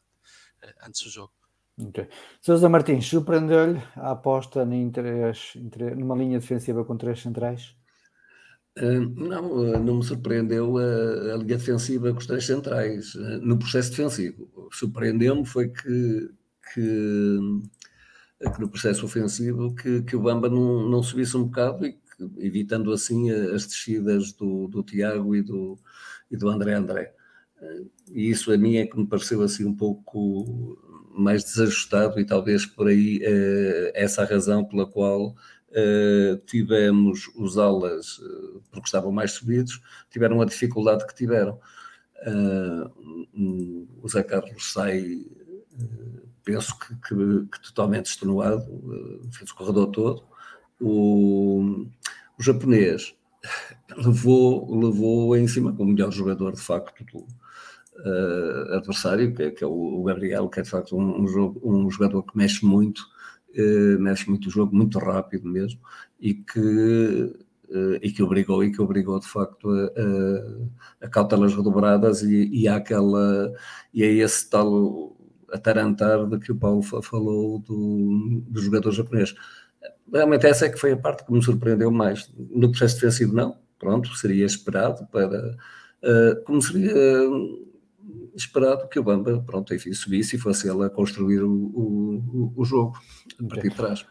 [0.62, 1.34] eh, antes do jogo.
[1.82, 2.10] Okay.
[2.42, 5.54] Sousa Martins, surpreendeu-lhe a aposta em três,
[5.96, 7.79] numa linha defensiva com três centrais?
[8.86, 13.58] Não, ah, não me surpreendeu a, a, linha defensiva com os três centrais ah, no
[13.58, 14.70] processo defensivo.
[14.72, 16.30] Surpreendeu-me foi que,
[16.74, 17.40] que,
[18.40, 22.00] que, no processo ofensivo que, que o Bamba não, não subisse um bocado e que,
[22.38, 25.78] evitando assim as descidas do, do Tiago e do,
[26.32, 27.14] e do André André.
[27.62, 30.78] Ah, e isso a mim é que me pareceu assim um pouco
[31.12, 33.20] mais desajustado e talvez por aí
[33.94, 35.36] essa a razão pela qual
[35.70, 41.60] Uh, tivemos os alas, uh, porque estavam mais subidos, tiveram a dificuldade que tiveram.
[42.28, 45.26] Um, o Zé Carlos sai,
[46.44, 47.16] penso que, que,
[47.52, 48.66] que, totalmente extenuado,
[49.32, 50.24] fez o corredor todo.
[50.82, 51.86] O,
[52.38, 53.16] o japonês
[53.96, 57.28] levou, levou em cima como melhor jogador, de facto, do
[58.74, 61.92] adversário, que, é, que é o, o, Gabriel, que é de facto um, um, um
[61.92, 63.02] jogador que mexe muito
[64.00, 65.80] mexe muito o jogo, muito rápido mesmo,
[66.20, 67.34] e que,
[67.70, 72.50] uh, e que obrigou, e que obrigou de facto a, a, a cautelas redobradas e,
[72.52, 72.68] e
[73.94, 75.16] e a esse tal
[75.52, 79.34] atarantar de que o Paulo falou do, do jogador japonês.
[80.12, 82.32] Realmente essa é que foi a parte que me surpreendeu mais.
[82.38, 85.58] No processo defensivo não, pronto, seria esperado para...
[86.02, 86.94] Uh, como seria
[88.36, 92.66] esperado que o Bamba, pronto, enfim, subisse e fosse ele a construir o, o, o
[92.66, 92.98] jogo
[93.40, 94.06] a partir de trás.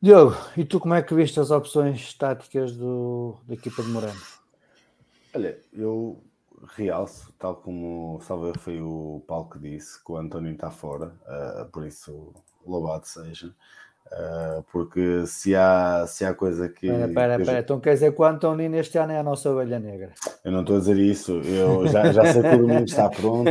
[0.00, 4.20] Diogo, e tu como é que viste as opções táticas do, da equipa de Moreno?
[5.34, 6.22] Olha, eu
[6.76, 11.70] realço, tal como salve foi o Paulo que disse, que o António está fora, uh,
[11.70, 12.34] por isso
[12.66, 13.54] louvado seja.
[14.14, 16.86] Uh, porque se há, se há coisa que.
[16.86, 17.58] Espera, espera, espera.
[17.58, 20.12] Então quer dizer que o Antonino este ano é a nossa ovelha negra?
[20.44, 21.40] Eu não estou a dizer isso.
[21.40, 23.50] Eu já, já sei que o domingo está pronto.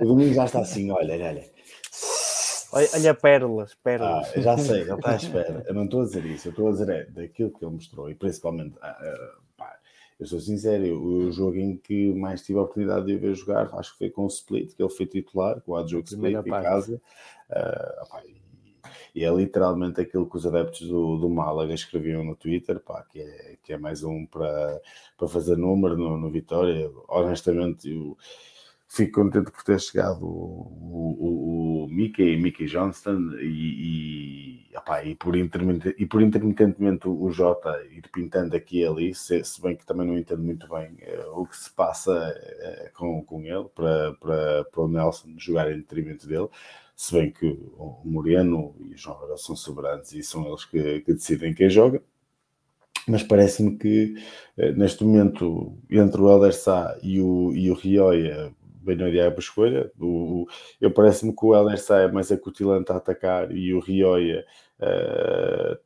[0.00, 1.44] O domingo já está assim: olha, olha.
[2.72, 4.32] Olha, olha pérolas, pérolas.
[4.36, 5.64] Ah, já sei, ele está à espera.
[5.66, 6.48] Eu não estou a dizer isso.
[6.48, 8.76] Eu estou a dizer é daquilo que ele mostrou e principalmente.
[8.76, 9.76] Uh, pá,
[10.20, 13.68] eu sou sincero, o jogo em que mais tive a oportunidade de o ver jogar,
[13.74, 16.50] acho que foi com o Split, que ele foi titular, com o adjogo Split em
[16.50, 17.00] casa.
[17.50, 18.22] Uh, pá,
[19.16, 23.18] e é literalmente aquilo que os adeptos do, do Málaga escreviam no Twitter, pá, que,
[23.22, 24.78] é, que é mais um para,
[25.16, 26.90] para fazer número no, no Vitória.
[27.08, 28.14] Honestamente, eu
[28.88, 35.14] fico contente por ter chegado o, o, o Mickey, Mickey Johnston e, e, opá, e,
[35.14, 39.86] por e por intermitentemente o Jota ir pintando aqui e ali, se, se bem que
[39.86, 44.14] também não entendo muito bem uh, o que se passa uh, com, com ele para,
[44.14, 46.48] para, para o Nelson jogar em detrimento dele.
[46.94, 51.12] Se bem que o Moreno e o João são soberanos e são eles que, que
[51.12, 52.02] decidem quem joga
[53.06, 54.14] mas parece-me que
[54.58, 58.52] uh, neste momento entre o Elder Sá e o, e o Rioia
[58.86, 59.90] bem não iria para escolha.
[60.00, 60.46] O,
[60.80, 64.46] eu parece-me que o Helder é mais acutilante a atacar e o Rioia
[64.80, 65.78] uh,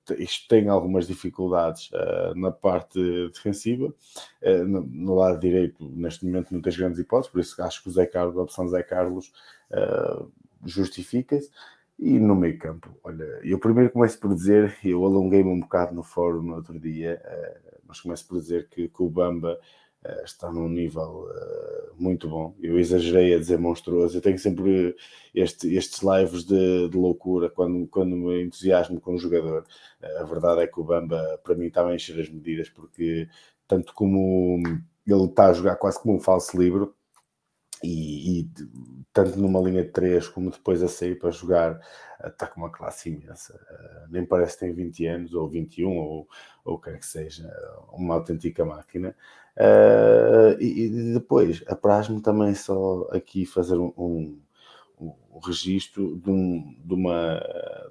[0.48, 3.86] tem algumas dificuldades uh, na parte defensiva.
[4.42, 7.88] Uh, no, no, lado direito, neste momento, não tens grandes hipóteses, por isso acho que
[7.88, 9.32] o Zé Carlos, a opção Zé Carlos,
[10.64, 11.50] justifica-se.
[11.98, 16.02] E no meio campo, olha, eu primeiro começo por dizer, eu alonguei-me um bocado no
[16.02, 17.20] fórum no outro dia,
[17.86, 19.58] mas começo por dizer que, que o Bamba
[20.24, 22.54] está num nível uh, muito bom.
[22.60, 24.16] Eu exagerei a dizer monstruoso.
[24.16, 24.96] Eu tenho sempre
[25.34, 29.64] este, estes lives de, de, loucura quando, quando me entusiasmo com o jogador.
[30.18, 33.28] A verdade é que o Bamba, para mim, está a encher as medidas, porque
[33.68, 34.62] tanto como
[35.06, 36.94] ele está a jogar quase como um falso livro,
[37.82, 38.50] e, e,
[39.12, 41.80] tanto numa linha de 3 como depois a sair para jogar,
[42.24, 43.58] está com uma classe imensa.
[44.10, 46.28] nem parece que tem 20 anos, ou 21, ou
[46.64, 47.50] o que quer que seja,
[47.92, 49.16] uma autêntica máquina.
[49.56, 54.38] Uh, e, e, depois, apraz-me também só aqui fazer um, um,
[55.00, 57.40] um registro de, um, de, uma,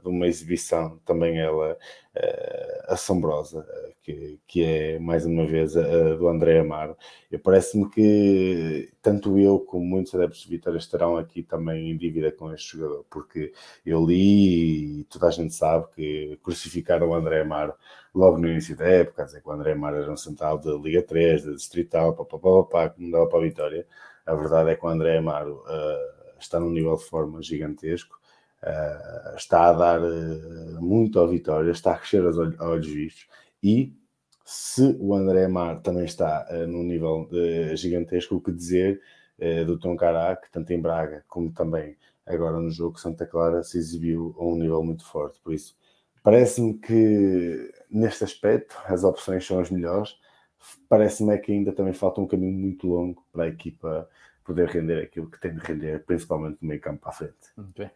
[0.01, 3.66] de uma exibição, também ela uh, assombrosa,
[4.03, 6.95] que, que é mais uma vez a, do André Amaro.
[7.43, 12.53] Parece-me que tanto eu como muitos adeptos de Vitória estarão aqui também em dívida com
[12.53, 13.51] este jogador, porque
[13.86, 17.74] eu li e toda a gente sabe que crucificaram o André Amaro
[18.14, 21.01] logo no início da época, dizer que o André Amaro era um central de Liga
[21.01, 23.88] 3, de Distrital, que não dava para a Vitória.
[24.26, 28.19] A verdade é que o André Amaro uh, está num nível de forma gigantesco,
[28.63, 33.27] uh, está a dar uh, muito à Vitória, está a crescer aos olhos vistos
[33.61, 33.93] e
[34.45, 37.29] se o André Amar também está uh, num nível
[37.75, 39.01] gigantesco, o que dizer
[39.65, 41.95] do Tom Cará, que tanto em Braga como também
[42.29, 45.39] agora no jogo Santa Clara se exibiu a um nível muito forte.
[45.41, 45.77] Por isso,
[46.21, 50.15] parece-me que neste aspecto as opções são as melhores.
[50.87, 54.07] Parece-me é que ainda também falta um caminho muito longo para a equipa
[54.50, 57.54] poder render aquilo que tem de render, principalmente no meio campo para a frente.
[57.56, 57.91] Okay.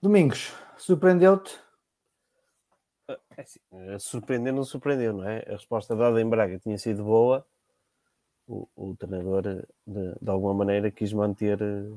[0.00, 1.60] Domingos, surpreendeu-te
[3.36, 5.44] é assim, eh, surpreender não surpreendeu, não é?
[5.48, 7.46] A resposta dada em Braga tinha sido boa.
[8.46, 11.92] O, o treinador, eh, de, de, alguma maneira, quis manter, eh,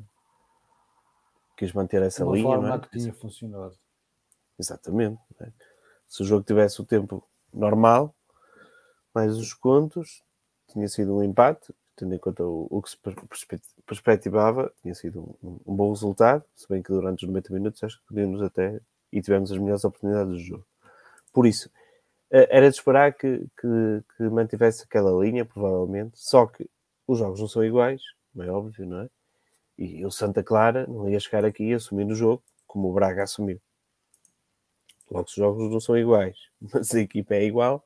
[1.58, 2.48] quis manter essa Uma linha.
[2.48, 2.80] Forma não é?
[2.80, 3.78] que tinha funcionado.
[4.60, 5.22] Exatamente.
[5.40, 5.52] É?
[6.08, 8.14] Se o jogo tivesse o tempo normal,
[9.14, 10.24] mais os contos,
[10.68, 12.98] tinha sido um empate, tendo em conta o, o que se
[13.86, 18.00] perspectivava, tinha sido um, um, bom resultado, se bem que durante os 90 minutos acho
[18.00, 18.80] que podíamos até
[19.12, 20.66] e tivemos as melhores oportunidades do jogo.
[21.32, 21.70] Por isso,
[22.32, 26.70] eh, era de esperar que, que, que, mantivesse aquela linha, provavelmente, só que
[27.08, 28.02] os jogos não são iguais,
[28.40, 29.10] é óbvio, não é?
[29.78, 33.62] E o Santa Clara não ia chegar aqui assumindo o jogo como o Braga assumiu.
[35.10, 36.38] Logo, os jogos não são iguais,
[36.74, 37.86] mas a equipa é igual,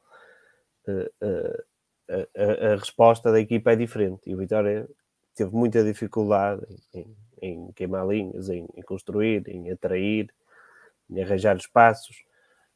[0.87, 1.63] a,
[2.09, 4.21] a, a resposta da equipa é diferente.
[4.25, 4.89] E o Vitória
[5.35, 10.33] teve muita dificuldade em, em queimar linhas, em, em, construir, em atrair,
[11.09, 12.23] em arranjar espaços.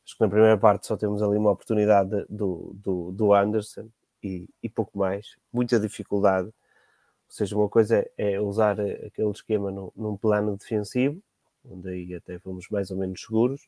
[0.06, 3.90] Acho que na primeira parte só temos ali uma oportunidade do, do, do Anderson
[4.22, 5.36] e, e, pouco mais.
[5.52, 6.48] Muita dificuldade.
[6.48, 11.22] Ou seja, uma coisa é, é usar aquele esquema no, num plano defensivo,
[11.66, 13.68] onde aí até fomos mais ou menos seguros.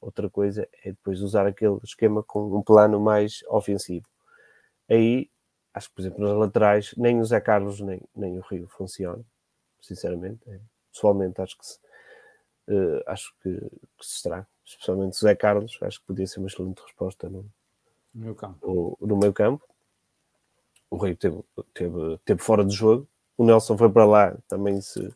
[0.00, 4.11] Outra coisa é depois usar aquele esquema com um plano mais ofensivo.
[4.92, 5.30] Aí,
[5.72, 9.24] acho que, por exemplo, nas laterais, nem o Zé Carlos nem, nem o Rio funcionam,
[9.80, 10.40] sinceramente.
[10.48, 10.60] É,
[10.92, 11.78] pessoalmente, acho que se,
[12.68, 13.58] uh, acho que,
[13.98, 17.44] que se estraga especialmente Zé Carlos, acho que podia ser uma excelente resposta no,
[18.14, 18.58] no meu campo.
[18.62, 19.66] O, no meu campo.
[20.90, 23.08] O Rio teve, teve, teve fora de jogo.
[23.36, 25.12] O Nelson foi para lá, também se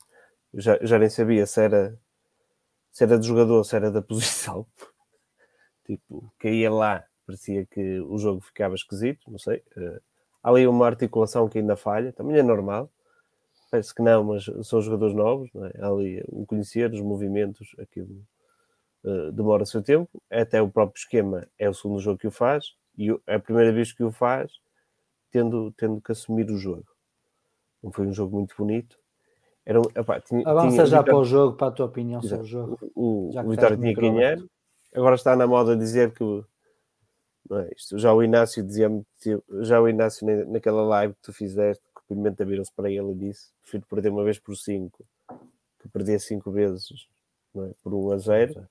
[0.55, 1.99] já, já nem sabia se era
[2.91, 4.67] se era de jogador, se era da posição.
[5.85, 9.63] tipo, caía lá, parecia que o jogo ficava esquisito, não sei.
[9.77, 10.01] Uh,
[10.43, 12.91] há ali uma articulação que ainda falha, também é normal.
[13.71, 15.73] Parece que não, mas são jogadores novos, não é?
[15.81, 18.25] Há ali o conhecer, os movimentos, aquilo
[19.05, 22.31] uh, demora o seu tempo, até o próprio esquema é o segundo jogo que o
[22.31, 24.53] faz, e é a primeira vez que o faz,
[25.33, 26.87] tendo, tendo que assumir o jogo.
[27.83, 28.97] Não foi um jogo muito bonito,
[29.65, 32.45] Era, epá, tinha, Avança tinha- já para o jogo, para a tua opinião sobre o
[32.45, 32.79] jogo.
[32.95, 34.39] o, o Vitória tinha que ganhar.
[34.95, 36.23] Agora está na moda dizer que
[37.53, 39.05] é, isto, já o Inácio dizia-me,
[39.63, 43.13] já o Inácio na- naquela live que tu fizeste, que o Pimenta virou-se para ele
[43.13, 45.05] e disse: prefiro perder uma vez por 5
[45.81, 46.89] que perder 5 vezes
[47.57, 48.69] é, por 1 a 0.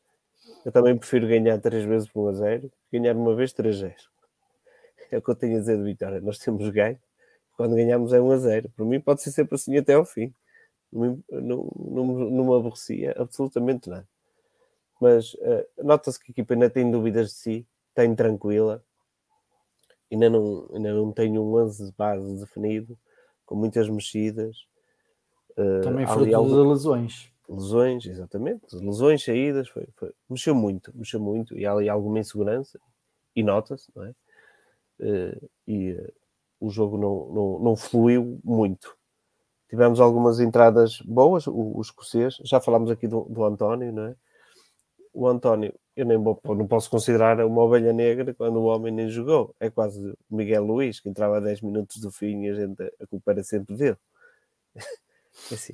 [0.66, 3.78] Eu também prefiro ganhar 3 vezes por 1 a 0 que ganhar uma vez 3
[3.78, 3.96] a 0.
[5.12, 6.22] É o que eu tenho a dizer de Vitória.
[6.22, 7.00] Nós temos ganho
[7.58, 8.70] quando ganhamos é 1 a 0.
[8.76, 10.34] Por mim pode ser sempre assim até ao fim.
[10.92, 14.08] Não, me- não, não, não me aborrecia absolutamente nada.
[15.02, 18.84] Mas eh, nota-se que a equipa ainda tem dúvidas de si, tem tranquila,
[20.12, 22.98] ainda não, ainda não tem um 11 de base definido,
[23.46, 24.56] com muitas mexidas.
[25.58, 27.32] Eh, Também há fruto algum- de lesões.
[27.50, 32.80] lesões, exatamente, lesões, saídas, foi, foi- mexeu muito, mexeu muito, e há ali alguma insegurança,
[33.36, 34.14] e nota-se, não é?
[35.00, 36.14] Eh, e eh,
[36.60, 38.96] o jogo não, não, não fluiu muito.
[39.70, 44.16] Tivemos algumas entradas boas, o, o escocês, já falámos aqui do, do António, não é?
[45.14, 49.10] O António, eu nem vou- não posso considerar uma ovelha negra quando o homem nem
[49.10, 49.56] jogou.
[49.60, 52.82] É quase o Miguel Luís, que entrava a 10 minutos do fim e a gente
[53.00, 53.98] a culpa era sempre dele.
[55.52, 55.74] É assim.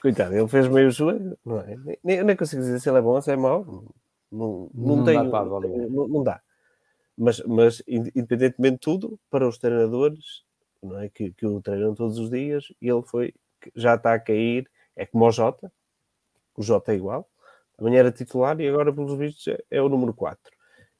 [0.00, 1.76] Coitado, ele fez meio joelho, não é?
[1.76, 3.64] Nem- Nem, eu nem consigo dizer se ele é bom ou se é mau.
[4.30, 6.40] Não, não, Não tenho- dá para não, não dá.
[7.16, 10.42] Mas, mas, in- independentemente de tudo, para os treinadores,
[10.82, 11.08] não é?
[11.08, 13.34] Que, que o treinam todos os dias, ele foi,
[13.74, 15.70] já está a cair, é como o Jota,
[16.56, 17.28] o Jota é igual,
[17.78, 20.38] amanhã era titular e agora, pelos vistos, é, é o número 4.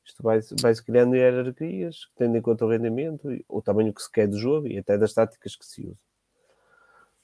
[0.05, 4.27] Isto vai, vai-se criando hierarquias, tendo em conta o rendimento, o tamanho que se quer
[4.27, 6.01] do jogo e até das táticas que se usa.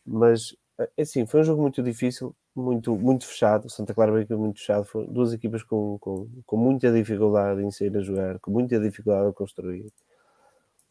[0.05, 3.71] Mas, é assim, foi um jogo muito difícil, muito, muito fechado.
[3.71, 4.85] Santa Clara veio muito fechado.
[4.85, 9.29] Foram duas equipas com, com, com muita dificuldade em sair a jogar, com muita dificuldade
[9.31, 9.91] a construir.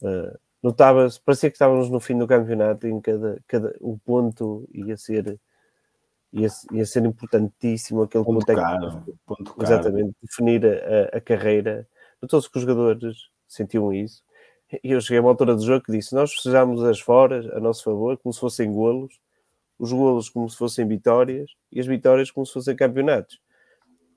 [0.02, 4.96] Uh, notava parecia que estávamos no fim do campeonato em cada, cada o ponto ia
[4.96, 5.38] ser
[6.34, 11.88] ia, ia ser importantíssimo aquele Ponto caro, ponto exatamente definir a, a- carreira.
[12.20, 13.16] Notou-se que os jogadores
[13.48, 14.22] sentiam isso.
[14.82, 17.60] E eu cheguei a uma altura do jogo que disse nós festejamos as foras a
[17.60, 19.18] nosso favor como se fossem golos
[19.78, 23.38] os golos como se fossem vitórias e as vitórias como se fossem campeonatos.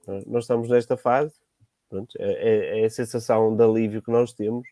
[0.07, 1.33] Nós- nós estamos nesta fase
[1.89, 4.67] pronto, é, é- é a sensação de alívio que nós temos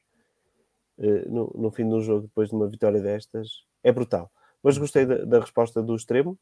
[0.97, 4.31] eh, no, no fim do jogo, depois de uma vitória destas, é brutal.
[4.63, 6.37] Mas gostei da, da resposta do extremo,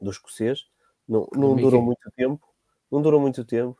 [0.00, 0.66] do escocês.
[1.08, 2.48] Não, não durou muito tempo,
[2.90, 3.78] não durou muito tempo,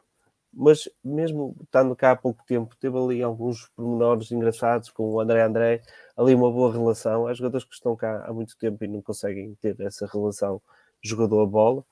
[0.52, 5.42] mas mesmo estando cá há pouco tempo, teve ali alguns pormenores engraçados com o André
[5.42, 5.82] André,
[6.16, 7.26] ali uma boa relação.
[7.26, 10.60] Há jogadores que estão cá há muito tempo e não conseguem ter essa relação
[11.02, 11.84] jogador-bola.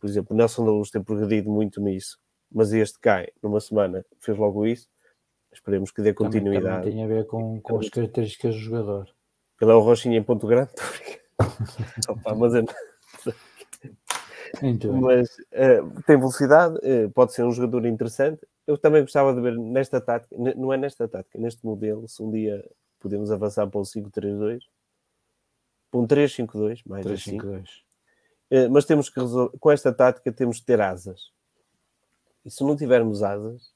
[0.00, 2.18] Por exemplo, o Nelson da Luz tem progredido muito nisso,
[2.50, 4.88] mas este cai numa semana, fez logo isso.
[5.52, 6.76] Esperemos que dê Também, continuidade.
[6.78, 9.08] também tem a ver com, com as características do jogador.
[9.60, 10.70] Ele é o Rochinha em ponto grande.
[12.08, 12.64] Opa, mas bem.
[15.00, 18.46] Mas eh, tem velocidade, eh, pode ser um jogador interessante.
[18.66, 22.30] Eu também gostava de ver nesta tática, não é nesta tática, neste modelo, se um
[22.30, 22.64] dia
[22.98, 24.62] podemos avançar para o 5-3-2,
[25.90, 27.38] para um 3-5-2, mais assim.
[27.38, 27.64] 3-5-2.
[28.50, 31.30] Eh, mas temos que resolver, com esta tática temos que ter asas.
[32.44, 33.72] E se não tivermos asas,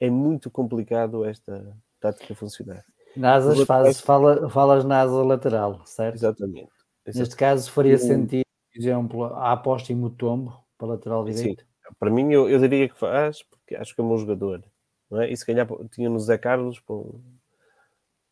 [0.00, 2.84] é muito complicado esta tática funcionar.
[3.16, 6.16] Nasas, faz, laterais- fala, falas na asa lateral, certo?
[6.16, 6.70] Exatamente.
[7.06, 8.45] Neste caso, faria sentido,
[8.76, 11.32] por exemplo, a aposta em Mutombo para lateral Sim.
[11.32, 11.64] direito.
[11.98, 14.62] Para mim, eu, eu diria que faz, porque acho que é um bom jogador.
[15.10, 15.30] Não é?
[15.30, 16.96] E se calhar tinha no Zé Carlos para,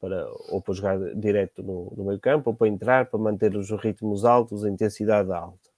[0.00, 3.70] para, ou para jogar direto no, no meio campo, ou para entrar, para manter os
[3.70, 5.70] ritmos altos, a intensidade alta.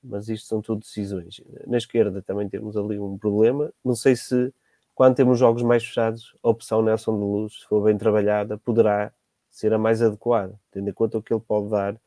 [0.00, 1.40] Mas isto são tudo decisões.
[1.66, 3.72] Na esquerda também temos ali um problema.
[3.84, 4.54] Não sei se,
[4.94, 9.12] quando temos jogos mais fechados, a opção Nelson de Luz, se for bem trabalhada, poderá
[9.50, 12.00] ser a mais adequada, tendo em conta o que ele pode dar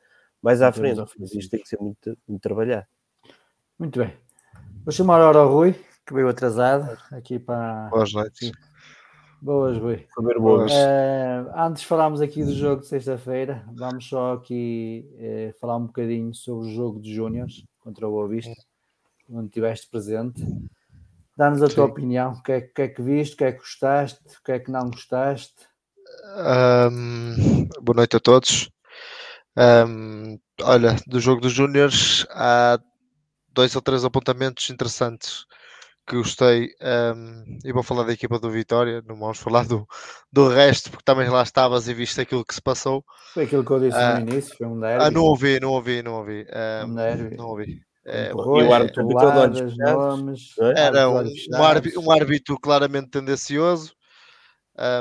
[0.48, 1.04] mais à frente.
[1.20, 2.88] Mas isto tem que ser muito, muito trabalhado.
[3.78, 4.14] Muito bem.
[4.86, 5.74] Vou chamar agora o Rui,
[6.06, 7.90] que veio atrasado, aqui para.
[7.90, 8.52] Boas noites.
[9.42, 10.08] Boas, Rui.
[10.16, 10.72] Saber Boas.
[10.72, 15.86] Eh, antes de falarmos aqui do jogo de sexta-feira, vamos só aqui eh, falar um
[15.86, 18.56] bocadinho sobre o jogo de Júniors contra o Boa Vista,
[19.30, 20.42] onde estiveste presente.
[21.36, 21.92] Dá-nos a tua Sim.
[21.92, 24.54] opinião, o que, é, que é que viste, o que é que gostaste, o que
[24.54, 25.68] é que não gostaste.
[26.38, 28.72] Ahm, boa noite a todos.
[29.58, 32.80] Ahm, olha, do jogo dos Júniors há
[33.50, 35.46] dois ou três apontamentos interessantes
[36.08, 36.70] que gostei.
[36.82, 39.88] ahm, e vou falar da equipa do Vitória, não vamos falar do,
[40.32, 43.04] do resto, porque também lá estavas e viste aquilo que se passou.
[43.34, 45.06] Foi aquilo que eu disse Ah, no início, foi um derby.
[45.06, 46.46] Ah, não ouvi, não ouvi, não ouvi.
[46.84, 47.38] Um derby.
[47.38, 47.82] não ouvi.
[48.06, 48.34] É, e
[48.64, 49.04] o árbitro
[49.72, 50.56] de nomes?
[50.76, 51.20] Era um, um,
[51.64, 51.98] árbi- fechados.
[51.98, 53.94] um árbitro claramente tendencioso,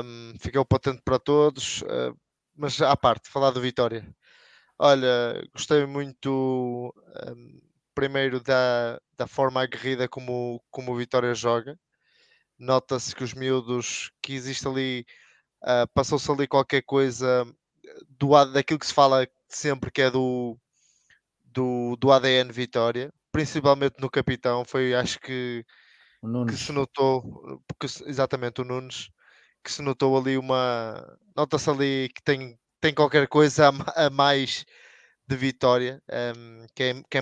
[0.03, 2.15] um, ficou patente para todos, uh,
[2.55, 4.05] mas à parte, falar do Vitória.
[4.79, 6.93] Olha, gostei muito
[7.27, 7.59] um,
[7.95, 11.79] primeiro da, da forma aguerrida como, como o Vitória joga.
[12.59, 15.05] Nota-se que os miúdos, que existe ali,
[15.63, 17.45] uh, passou-se ali qualquer coisa
[18.09, 20.57] do, daquilo que se fala sempre que é do,
[21.45, 25.65] do, do ADN Vitória, principalmente no capitão, foi acho que,
[26.47, 29.09] que se notou, porque, exatamente o Nunes,
[29.63, 31.17] que se notou ali uma.
[31.35, 34.65] Nota-se ali que tem, tem qualquer coisa a, mais
[35.27, 37.21] de vitória, um, que, é, que é,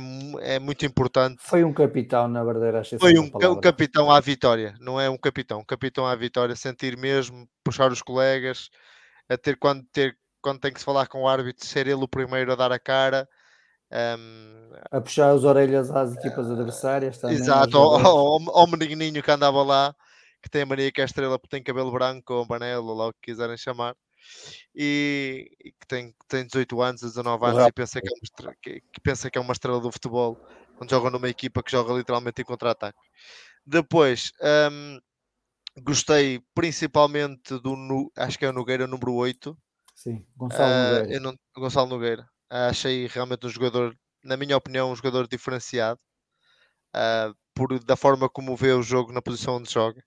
[0.56, 1.38] é, muito importante.
[1.40, 5.18] Foi um capitão, na verdade, acho Foi um, um, capitão à vitória, não é um
[5.18, 8.70] capitão, um capitão à vitória, sentir mesmo, puxar os colegas,
[9.28, 12.08] a ter quando, ter, quando tem que se falar com o árbitro, ser ele o
[12.08, 13.28] primeiro a dar a cara.
[13.92, 17.38] Um, a puxar as orelhas às equipas adversárias também.
[17.38, 19.96] Exato, ao, menininho que andava lá,
[20.44, 22.96] que tem a mania que é a estrela porque tem cabelo branco ou amarelo, ou
[22.96, 23.96] lá o que quiserem chamar
[24.76, 28.82] e, e que tem, tem 18 anos, 19 anos e pensa que, é uma, que,
[28.82, 30.40] que, pensa que é uma estrela do futebol
[30.78, 33.00] quando joga numa equipa que joga literalmente em contra-ataque.
[33.66, 34.32] Depois,
[34.72, 35.00] um,
[35.82, 39.58] gostei principalmente do, acho que é o Nogueira número 8.
[39.96, 41.20] Sim, Gonçalo uh, Nogueira.
[41.20, 42.30] Não, Gonçalo Nogueira.
[42.50, 46.00] achei realmente um jogador, na minha opinião, um jogador diferenciado.
[46.96, 50.02] Uh, por, da forma como vê o jogo na posição onde joga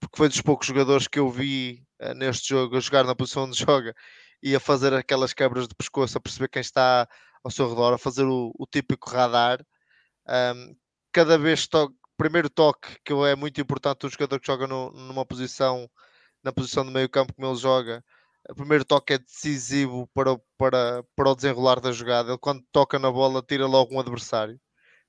[0.00, 1.85] porque foi dos poucos jogadores que eu vi
[2.16, 3.94] neste jogo a jogar na posição onde joga
[4.42, 7.08] e a fazer aquelas quebras de pescoço, a perceber quem está
[7.42, 9.64] ao seu redor, a fazer o, o típico radar.
[10.28, 10.76] Um,
[11.12, 15.24] cada vez toque, primeiro toque, que é muito importante, o jogador que joga no, numa
[15.24, 15.88] posição,
[16.42, 18.04] na posição do meio campo como ele joga,
[18.50, 22.30] o primeiro toque é decisivo para, para, para o desenrolar da jogada.
[22.30, 24.60] Ele, quando toca na bola, tira logo um adversário.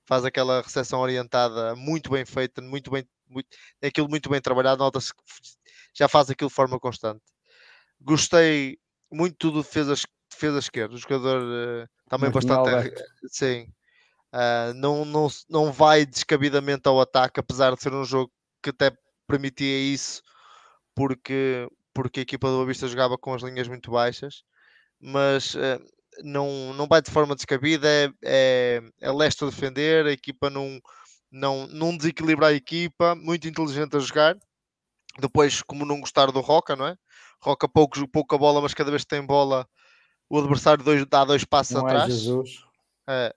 [0.06, 3.48] Faz aquela recepção orientada muito bem feita, muito bem muito,
[3.82, 5.22] aquilo muito bem trabalhado, nota-se que
[5.98, 7.22] já faz aquilo de forma constante.
[8.00, 8.78] Gostei
[9.10, 9.94] muito do defesa,
[10.30, 12.94] defesa esquerda, o jogador uh, também muito bastante.
[13.26, 13.62] Sim,
[14.32, 18.32] uh, não, não, não vai descabidamente ao ataque, apesar de ser um jogo
[18.62, 18.92] que até
[19.26, 20.22] permitia isso,
[20.94, 24.44] porque, porque a equipa do Avista jogava com as linhas muito baixas,
[25.00, 25.82] mas uh,
[26.22, 30.80] não, não vai de forma descabida, é, é, é leste a defender, a equipa não
[31.30, 34.34] não, não desequilibra a equipa, muito inteligente a jogar.
[35.18, 36.96] Depois, como não gostar do Roca, não é?
[37.40, 39.68] Roca pouco, pouca bola, mas cada vez que tem bola,
[40.28, 42.04] o adversário dois, dá dois passos não é atrás.
[42.04, 42.64] É Jesus.
[43.08, 43.34] É.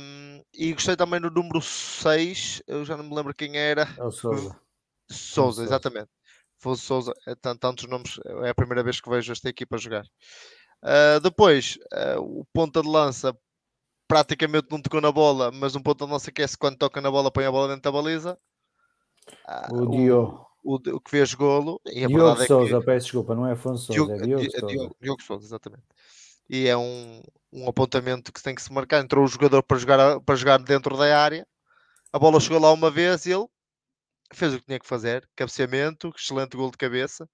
[0.00, 3.88] Um, e gostei também do número 6, eu já não me lembro quem era.
[3.98, 4.58] É o Souza.
[5.10, 6.08] Souza, exatamente.
[6.58, 10.04] Foi Souza, é, tantos nomes, é a primeira vez que vejo esta equipa jogar.
[10.82, 11.78] Uh, depois,
[12.16, 13.36] uh, o ponta de lança
[14.06, 17.30] praticamente não tocou na bola, mas um ponto da nossa aquece quando toca na bola,
[17.30, 18.38] põe a bola dentro da baliza.
[19.46, 20.45] Ah, o Diogo.
[20.68, 21.80] O, o, que fez golo.
[21.86, 22.86] E a Diogo é Souza, que...
[22.86, 24.66] peço desculpa, não é Afonso Souza, é Diogo, Souza.
[24.66, 25.84] Diogo, Diogo Souza, exatamente.
[26.48, 29.02] E é um, um apontamento que tem que se marcar.
[29.02, 31.46] Entrou o jogador para jogar, para jogar dentro da área,
[32.12, 33.46] a bola chegou lá uma vez e ele
[34.32, 37.28] fez o que tinha que fazer, cabeceamento, excelente gol de cabeça.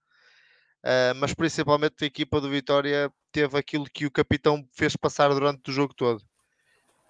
[0.85, 5.71] Uh, mas principalmente a equipa do Vitória teve aquilo que o capitão fez passar durante
[5.71, 6.23] o jogo todo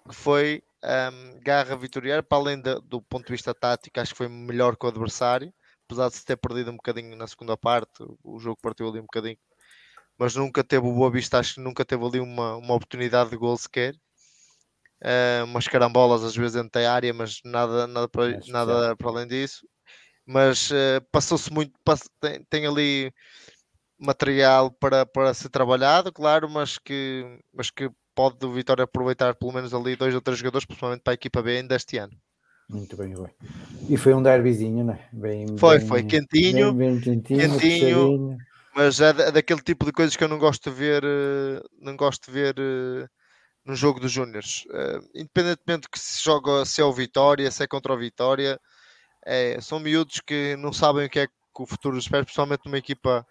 [0.07, 4.17] que foi um, garra vitoriana, para além de, do ponto de vista tático, acho que
[4.17, 5.53] foi melhor que o adversário,
[5.93, 9.03] apesar de se ter perdido um bocadinho na segunda parte, o jogo partiu ali um
[9.03, 9.37] bocadinho,
[10.17, 13.37] mas nunca teve o Boa Vista, acho que nunca teve ali uma, uma oportunidade de
[13.37, 13.95] gol sequer.
[15.03, 19.27] Uh, umas carambolas às vezes dentro da área, mas nada, nada, para, nada para além
[19.27, 19.67] disso.
[20.25, 23.11] Mas uh, passou-se muito, pass tem, tem ali
[23.99, 29.51] material para, para ser trabalhado, claro, mas que, mas que pode o Vitória aproveitar pelo
[29.51, 32.17] menos ali dois ou três jogadores, principalmente para a equipa B ainda este ano.
[32.69, 33.29] Muito bem, bem.
[33.89, 34.99] E foi um derbyzinho, né?
[35.11, 38.37] Bem, foi, bem, foi quentinho, bem, bem quentinho, quentinho
[38.75, 42.25] mas é daquele tipo de coisas que eu não gosto de ver, eh, não gosto
[42.25, 43.07] de ver eh,
[43.63, 44.65] no jogo dos Júniors.
[44.73, 48.59] Eh, independentemente que se joga se é o Vitória, se é contra o Vitória,
[49.25, 52.77] é, são miúdos que não sabem o que é que o futuro espera, principalmente numa
[52.77, 53.25] equipa.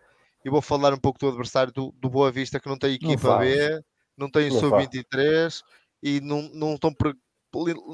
[0.45, 3.29] E vou falar um pouco do adversário do, do Boa Vista que não tem equipa
[3.29, 3.83] não B
[4.17, 5.63] não têm sub-23
[6.03, 6.95] e não, não estão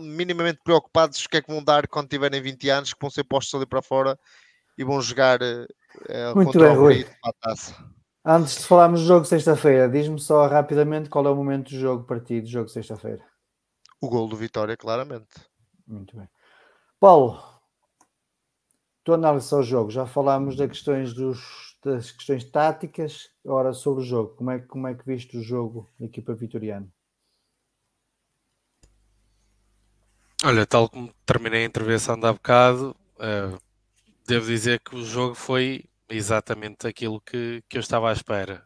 [0.01, 3.25] minimamente preocupados o que é que vão dar quando tiverem 20 anos, que vão ser
[3.25, 4.19] postos ali para fora
[4.77, 7.07] e vão jogar uh, Muito bem, Rui.
[8.25, 12.05] Antes de falarmos do jogo sexta-feira, diz-me só rapidamente qual é o momento do jogo
[12.05, 13.25] partido, do jogo sexta-feira.
[14.01, 15.35] O gol do Vitória, claramente.
[15.87, 16.29] Muito bem.
[17.01, 17.43] Paulo,
[19.03, 24.07] tu análise ao jogo, já falámos das questões dos das questões táticas, ora sobre o
[24.07, 26.93] jogo, como é, como é que viste o jogo da equipa vitoriana?
[30.44, 33.60] Olha, tal como terminei a intervenção de há bocado, uh,
[34.24, 38.65] devo dizer que o jogo foi exatamente aquilo que, que eu estava à espera.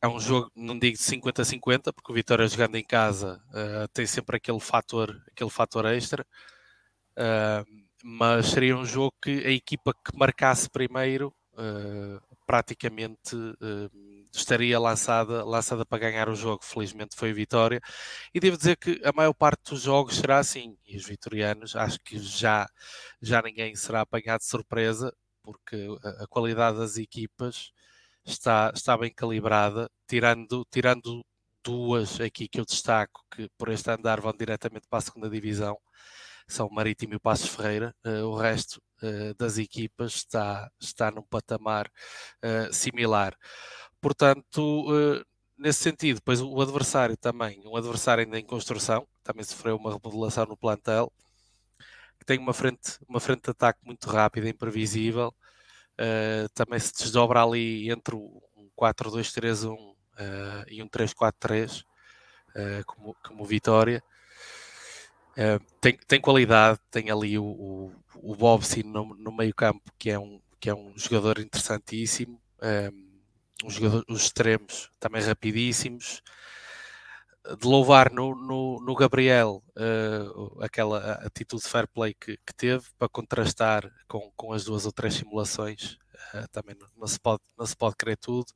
[0.00, 4.06] é um jogo, não digo de 50-50, porque o Vitória jogando em casa uh, tem
[4.06, 6.24] sempre aquele fator, aquele fator extra,
[7.18, 7.66] uh,
[8.04, 11.34] mas seria um jogo que a equipa que marcasse primeiro
[12.46, 13.34] praticamente
[14.38, 16.64] estaria lançada, lançada para ganhar o jogo.
[16.64, 17.80] Felizmente foi vitória.
[18.34, 20.76] E devo dizer que a maior parte dos jogos será assim.
[20.86, 22.68] E os vitorianos, acho que já,
[23.20, 27.70] já ninguém será apanhado de surpresa, porque a, a qualidade das equipas
[28.24, 31.24] está, está bem calibrada, tirando, tirando
[31.64, 35.76] duas aqui que eu destaco, que por este andar vão diretamente para a segunda divisão,
[36.48, 37.94] são Marítimo e o Passos Ferreira.
[38.04, 41.90] Uh, o resto uh, das equipas está, está num patamar
[42.44, 43.36] uh, similar.
[44.06, 44.86] Portanto,
[45.58, 50.46] nesse sentido, depois o adversário também, um adversário ainda em construção, também sofreu uma remodelação
[50.46, 51.12] no plantel,
[52.16, 55.34] que tem uma frente, uma frente de ataque muito rápida, imprevisível,
[55.98, 59.96] uh, também se desdobra ali entre um 4-2-3-1 uh,
[60.68, 61.84] e um 3-4-3, uh,
[62.54, 64.00] eh, como, como Vitória.
[65.80, 70.18] Tem, tem qualidade, tem ali o, o, o Bobson no, no meio campo, que é
[70.18, 72.40] um, que é um jogador interessantíssimo.
[72.62, 73.05] Um,
[73.68, 76.22] jogador, os extremos também rapidíssimos
[77.54, 82.84] de louvar no, no, no Gabriel uh, aquela atitude de fair play que, que, teve
[82.98, 85.96] para contrastar com, com as duas ou três simulações.
[86.34, 88.46] Uh, também não, não, se pode, não se pode crer tudo.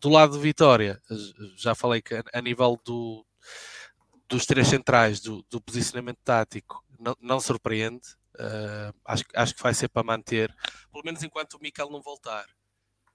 [0.00, 1.00] Do lado de Vitória,
[1.56, 3.26] já falei que a, a nível do,
[4.28, 8.16] dos três centrais, do, do posicionamento tático, não, não surpreende.
[8.34, 10.54] Uh, acho, acho que vai ser para manter,
[10.92, 12.46] pelo menos enquanto o Mikel não voltar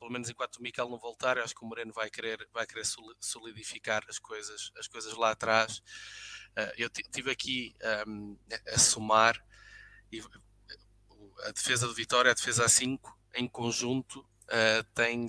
[0.04, 2.68] pelo menos enquanto o Mikel não voltar, eu acho que o Moreno vai querer, vai
[2.68, 2.84] querer
[3.22, 5.78] solidificar as coisas, as coisas lá atrás.
[6.58, 7.74] Uh, eu tive aqui
[8.06, 9.42] um, a somar
[10.12, 10.22] e
[11.46, 15.26] a defesa do Vitória, a defesa a 5, em conjunto, uh, tem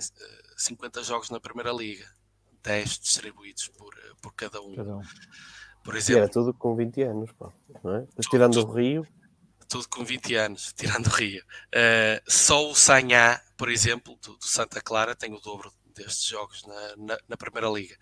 [0.57, 2.13] 50 jogos na Primeira Liga,
[2.61, 4.75] 10 distribuídos por, por cada um.
[4.75, 5.01] Cada um.
[5.85, 7.49] Por exemplo, e era tudo com 20 anos, pá,
[7.81, 8.07] não é?
[8.29, 9.07] Tirando o Rio
[9.67, 11.43] tudo com 20 anos, tirando o Rio.
[11.73, 16.63] Uh, só o Sanhá, por exemplo, do, do, Santa Clara, tem o dobro destes jogos
[16.65, 17.97] na, na, na, Primeira Liga.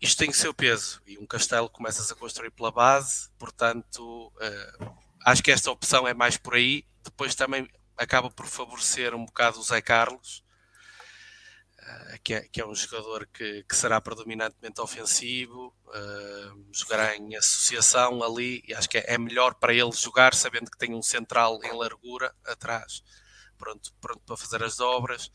[0.00, 4.94] Isto tem o seu peso e um castelo começas a construir pela base, portanto, uh,
[5.24, 6.84] acho que esta opção é mais por aí.
[7.02, 10.44] Depois também acaba por favorecer um bocado o Zé Carlos,
[11.78, 17.36] uh, que, é, que, é, um jogador que, que será predominantemente ofensivo, uh, jogará em
[17.36, 21.02] associação ali e acho que é, é, melhor para ele jogar sabendo que tem um
[21.02, 23.02] central em largura atrás,
[23.56, 25.30] pronto, pronto para fazer as dobras.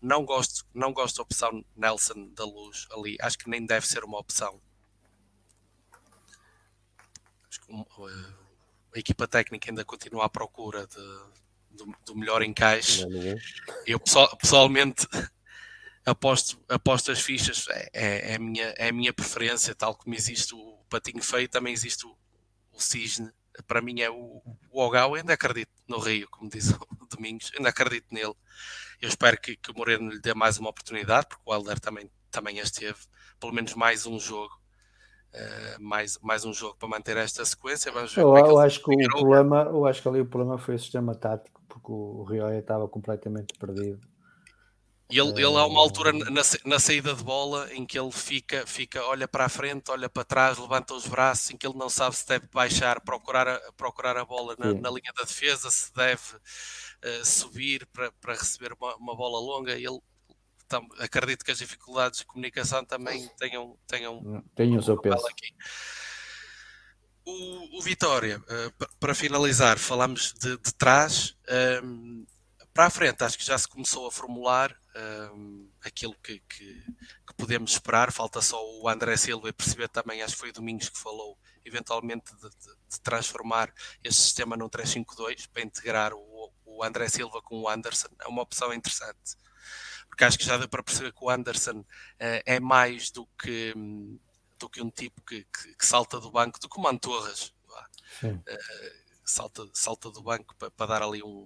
[0.00, 4.02] Não gosto, não gosto da opção Nelson da Luz ali, acho que nem deve ser
[4.02, 4.60] uma opção.
[7.48, 8.40] Acho que uh,
[8.94, 13.04] a equipa técnica ainda continua à procura de, do, do melhor encaixe.
[13.86, 15.06] Eu pessoalmente
[16.04, 20.14] aposto, aposto as fichas, é, é, é, a minha, é a minha preferência, tal como
[20.14, 22.16] existe o patinho feio, também existe o,
[22.72, 23.30] o cisne.
[23.66, 26.78] Para mim é o, o Ogal, ainda acredito no Rio, como diz o
[27.14, 28.34] Domingos, ainda acredito nele.
[29.00, 32.10] Eu espero que, que o Moreno lhe dê mais uma oportunidade, porque o Helder também,
[32.30, 32.98] também esteve,
[33.38, 34.58] pelo menos mais um jogo.
[35.32, 37.92] Uh, mais, mais um jogo para manter esta sequência.
[37.92, 40.58] Vamos ver eu, é eu acho que o problema, eu acho que ali o problema
[40.58, 44.00] foi o sistema tático, porque o Rio estava completamente perdido
[45.10, 48.64] e ele, ele há uma altura na, na, saída de bola em que ele fica,
[48.64, 51.88] fica, olha para a frente, olha para trás, levanta os braços, em que ele não
[51.88, 55.92] sabe se deve baixar, procurar a, procurar a bola na, na linha da defesa, se
[55.92, 59.72] deve uh, subir para, para receber uma, uma bola longa.
[59.72, 59.98] Ele
[60.68, 65.26] tam, acredito que as dificuldades de comunicação também tenham, tenham, tenham o seu peso.
[65.26, 65.52] Aqui.
[67.26, 71.36] O, o Vitória, uh, para finalizar, falamos de, de trás.
[71.82, 72.26] Um, ehm,
[72.72, 76.84] para a frente, acho que já se começou a formular um, aquilo que, que,
[77.26, 78.12] que, podemos esperar.
[78.12, 81.38] Falta só o André Silva e perceber também, acho que foi o Domingos que falou,
[81.64, 83.72] eventualmente de, de, de transformar
[84.02, 88.08] este sistema num 3-5-2 para integrar o, o, André Silva com o Anderson.
[88.20, 89.36] É uma opção interessante.
[90.08, 91.86] Porque acho que já deu para perceber que o Anderson uh,
[92.44, 93.72] é mais do que,
[94.58, 97.54] do que um tipo que, que, que salta do banco, do que o Mantorras.
[98.22, 98.42] Uh,
[99.24, 101.44] salta, salta do banco para, para dar ali um,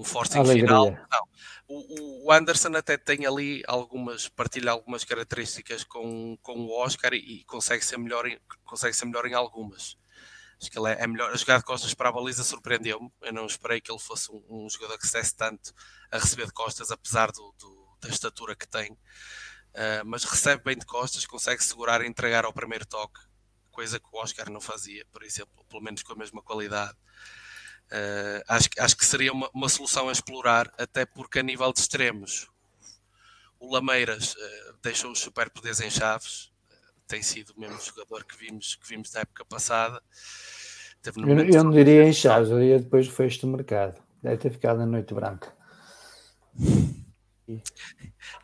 [0.00, 0.90] um forcing final.
[0.90, 1.28] Não.
[1.68, 7.18] O, o, Anderson até tem ali algumas, partilha algumas características com, com o Oscar e,
[7.18, 9.96] e consegue, ser melhor em, consegue ser melhor em algumas.
[10.60, 11.30] Acho que ele é, é melhor.
[11.32, 13.10] A jogada de costas para a baliza surpreendeu-me.
[13.22, 15.72] Eu não esperei que ele fosse um, um jogador que se tanto
[16.10, 18.92] a receber de costas, apesar do, do da estatura que tem.
[18.92, 23.20] Uh, mas recebe bem de costas, consegue segurar e entregar ao primeiro toque,
[23.70, 26.96] coisa que o Oscar não fazia, por exemplo, pelo menos com a mesma qualidade.
[27.90, 31.80] Uh, acho, acho que seria uma, uma, solução a explorar, até porque a nível de
[31.80, 32.48] extremos,
[33.58, 38.36] o Lameiras uh, deixou os superpoderes em chaves, uh, tem sido o mesmo jogador que
[38.36, 40.00] vimos, que vimos na época passada.
[41.04, 44.00] eu, eu não diria em chaves, eu diria depois do fecho do mercado.
[44.22, 45.52] Deve ter ficado na noite branca.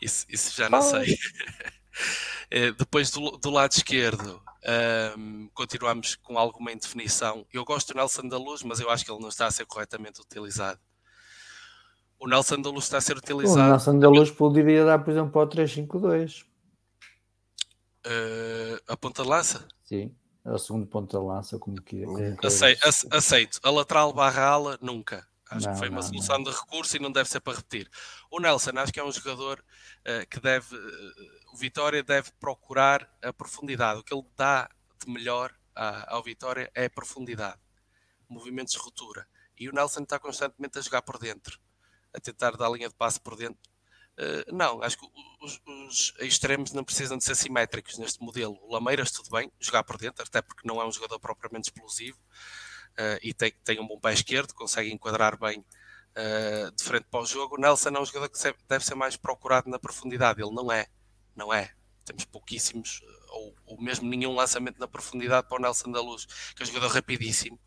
[0.03, 1.17] Isso, isso já não sei.
[2.51, 4.41] Eh, depois do, do, lado esquerdo,
[5.19, 7.45] um, continuamos com alguma indefinição.
[7.53, 9.67] Eu gosto do Nelson da Luz, mas eu acho que ele não está a ser
[9.67, 10.79] corretamente utilizado.
[12.19, 13.61] O Nelson da Luz está a ser utilizado.
[13.61, 16.45] O Nelson da Luz poderia dar, por exemplo, para o 352.
[18.07, 19.67] Uh, a ponta de lança?
[19.85, 20.15] Sim,
[20.45, 22.05] é o segundo ponta de lança, como que.
[22.05, 23.61] Como aceito, aceito.
[23.63, 25.27] A lateral barra ala, nunca.
[25.49, 26.45] Acho não, que foi uma não, solução não.
[26.45, 27.89] de recurso e não deve ser para repetir.
[28.31, 30.75] O Nelson, acho que é um jogador uh, que deve.
[30.75, 34.01] Uh, o Vitória deve procurar a profundidade.
[34.01, 34.69] O que ele dá
[35.05, 37.61] de melhor à, ao Vitória é a profundidade,
[38.29, 39.27] movimentos de ruptura.
[39.59, 41.59] E o Nelson está constantemente a jogar por dentro,
[42.13, 43.71] a tentar dar a linha de passe por dentro.
[44.19, 45.07] Uh, não, acho que
[45.41, 48.59] os, os, extremos não precisam de ser simétricos neste modelo.
[48.63, 52.19] O Lameiras, tudo bem, jogar por dentro, até porque não é um jogador propriamente explosivo
[52.99, 57.21] uh, e tem, tem um bom pé esquerdo, consegue enquadrar bem uh, de frente para
[57.21, 57.61] o jogo.
[57.61, 60.87] Nelson é um jogador que deve ser mais procurado na profundidade, ele não é,
[61.35, 61.73] não é.
[62.05, 63.01] Temos pouquíssimos,
[63.31, 66.25] ou, ou mesmo nenhum lançamento na profundidade para o Nelson da Luz,
[66.55, 67.59] que é um jogador rapidíssimo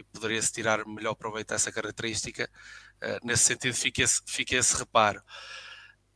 [0.00, 2.50] e poderia-se tirar melhor proveito dessa característica.
[3.02, 5.22] Uh, nesse sentido, fica esse, fica esse reparo.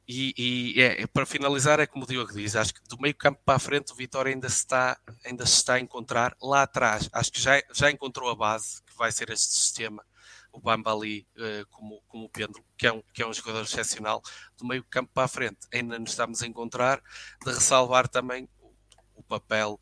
[0.07, 3.41] E, e é, para finalizar, é como o Diogo diz, acho que do meio campo
[3.43, 6.37] para a frente o Vitória ainda se está, ainda se está a encontrar.
[6.43, 10.05] Lá atrás, acho que já, já encontrou a base, que vai ser este sistema,
[10.53, 14.23] o Bambali uh, como, como o Pêndulo, que é, um, que é um jogador excepcional.
[14.59, 17.03] Do meio campo para a frente ainda nos estamos a encontrar,
[17.45, 18.73] de ressalvar também o,
[19.15, 19.81] o papel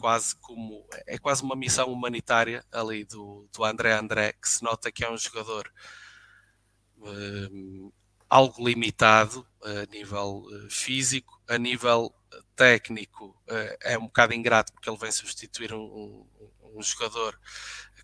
[0.00, 4.90] quase como, é quase uma missão humanitária ali do, do André André, que se nota
[4.90, 5.70] que é um jogador...
[6.96, 7.92] Uh,
[8.30, 14.72] algo limitado a nível uh, físico, a nível eh, técnico uh, é um bocado ingrato
[14.72, 16.26] porque ele vem substituir um, um,
[16.76, 17.38] um jogador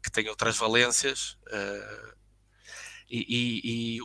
[0.02, 1.36] que tem outras valências
[3.10, 4.00] e, e, e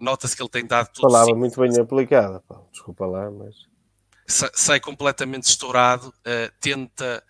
[0.00, 1.02] nota-se que ele tem dado tudo.
[1.02, 2.60] Palavra muito bem aplicada, pá.
[2.72, 3.54] desculpa lá, mas
[4.26, 6.12] sai completamente estourado,
[6.60, 7.22] tenta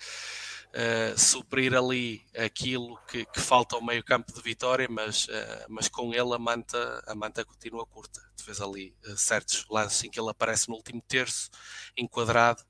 [0.74, 5.88] uh, suprir ali aquilo que, que, falta ao meio campo de Vitória, mas, uh, mas
[5.88, 8.20] com ele a manta, a manta continua curta.
[8.36, 11.50] Tu vês ali uh, certos lances em que ele aparece no último terço,
[11.96, 12.62] enquadrado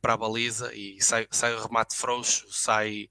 [0.00, 3.10] para a baliza e sai, sai o remate frouxo, sai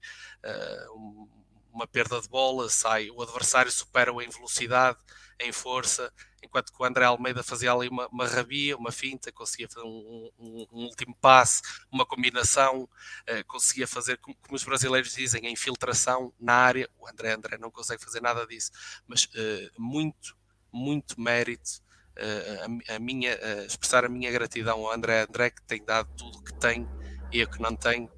[0.96, 1.28] um,
[1.72, 4.98] uma perda de bola, sai o adversário supera-o em velocidade,
[5.38, 6.12] em força,
[6.46, 10.30] enquanto que o André Almeida fazia ali uma, uma rabia, uma finta, conseguia fazer um,
[10.38, 11.60] um, um último passe,
[11.90, 16.88] uma combinação, uh, conseguia fazer, como, como, os brasileiros dizem, a infiltração na área.
[16.98, 18.70] O André André não consegue fazer nada disso,
[19.06, 20.36] mas uh, muito,
[20.72, 21.84] muito mérito.
[22.16, 23.34] Uh, a, a, minha,
[23.66, 26.88] expressar a minha gratidão ao André André que tem dado tudo o que tem
[27.30, 28.08] e o que não tem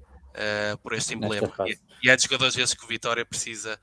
[0.81, 1.51] por este emblema.
[1.67, 3.77] E, e, é de jogadores esses que o Vitória precisa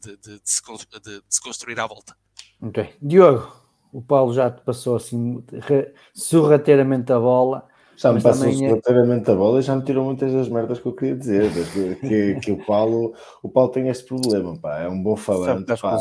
[0.00, 0.60] de, de, de, se,
[1.00, 2.16] de, se construir à volta.
[2.60, 2.96] Ok.
[3.00, 3.65] Diogo,
[3.96, 5.42] o Paulo já te passou assim
[6.12, 7.66] sorrateiramente a bola.
[7.96, 10.86] Já me passou é- sorrateiramente a bola e já me tirou muitas das merdas que
[10.86, 11.50] eu queria dizer.
[12.00, 15.72] Que, que, o, Paulo, o Paulo tem este problema, pá, é um bom falante.
[15.80, 15.98] Pá.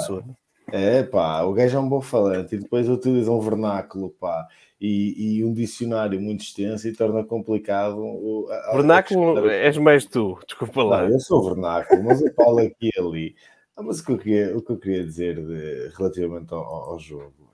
[0.74, 4.46] É pá, o gajo é um bom falante e depois utiliza um vernáculo, pá,
[4.82, 7.98] e, e um dicionário muito extenso e torna complicado.
[7.98, 11.04] O, a, vernáculo a és mais tu, desculpa lá.
[11.04, 13.36] Não, eu sou vernáculo, mas o Paulo aqui e ali.
[13.78, 17.00] Ah, mas o que, eu queria, o que eu queria dizer de, relativamente ao, ao
[17.00, 17.45] jogo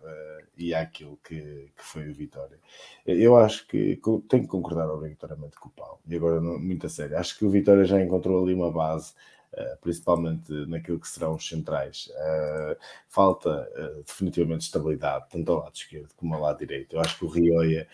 [0.58, 2.58] e àquilo que, que foi o Vitória,
[3.06, 7.18] eu acho que, tenho que concordar obrigatoriamente com o Paulo, e agora muito a sério,
[7.18, 9.14] acho que o Vitória já encontrou ali uma base,
[9.54, 12.08] uh, principalmente naquilo que serão os centrais.
[12.08, 12.78] Uh,
[13.10, 13.68] falta
[14.06, 16.96] definitivamente estabilidade, tanto ao lado esquerdo como ao lado direito.
[16.96, 17.88] Eu acho que o Rioia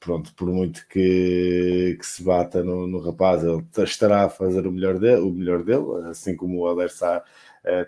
[0.00, 4.72] pronto, por muito que, que se bata no, no, rapaz, ele estará a fazer o
[4.72, 7.22] melhor dele, o melhor dele assim como o Alessá uh,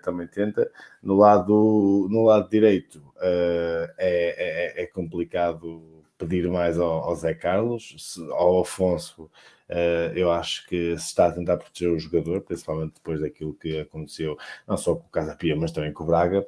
[0.02, 0.70] também tenta.
[1.02, 7.34] No lado, no lado direito uh, é, é, é, complicado pedir mais ao, ao Zé
[7.34, 9.30] Carlos, se, ao Afonso.
[9.68, 13.80] Uh, eu acho que se está a tentar proteger o jogador, principalmente depois daquilo que
[13.80, 14.36] aconteceu,
[14.66, 16.46] não só com o Casa Pia, mas também com o Braga.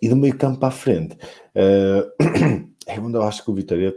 [0.00, 1.18] E do meio campo a frente,
[2.86, 3.92] é onde eu acho que o Vitória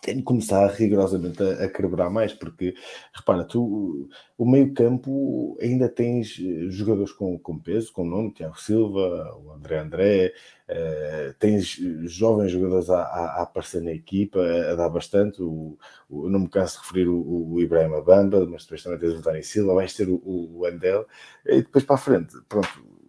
[0.00, 2.74] tem de começar rigorosamente a, a quebrar mais, porque
[3.12, 4.08] repara, tu
[4.38, 9.78] o meio-campo ainda tens eh, jogadores com, com peso, com nome, Tiago Silva, o André
[9.78, 10.34] André,
[10.68, 15.42] uh, tens jovens jogadores a, a, a, aparecer na equipa, a, dar bastante.
[15.42, 15.76] O,
[16.08, 19.22] o, não me canso de referir o, o Ibrahim Bamba, mas depois também tens o
[19.22, 21.06] Dani Silva, vais ter o, o Andel,
[21.44, 22.99] e depois para a frente, pronto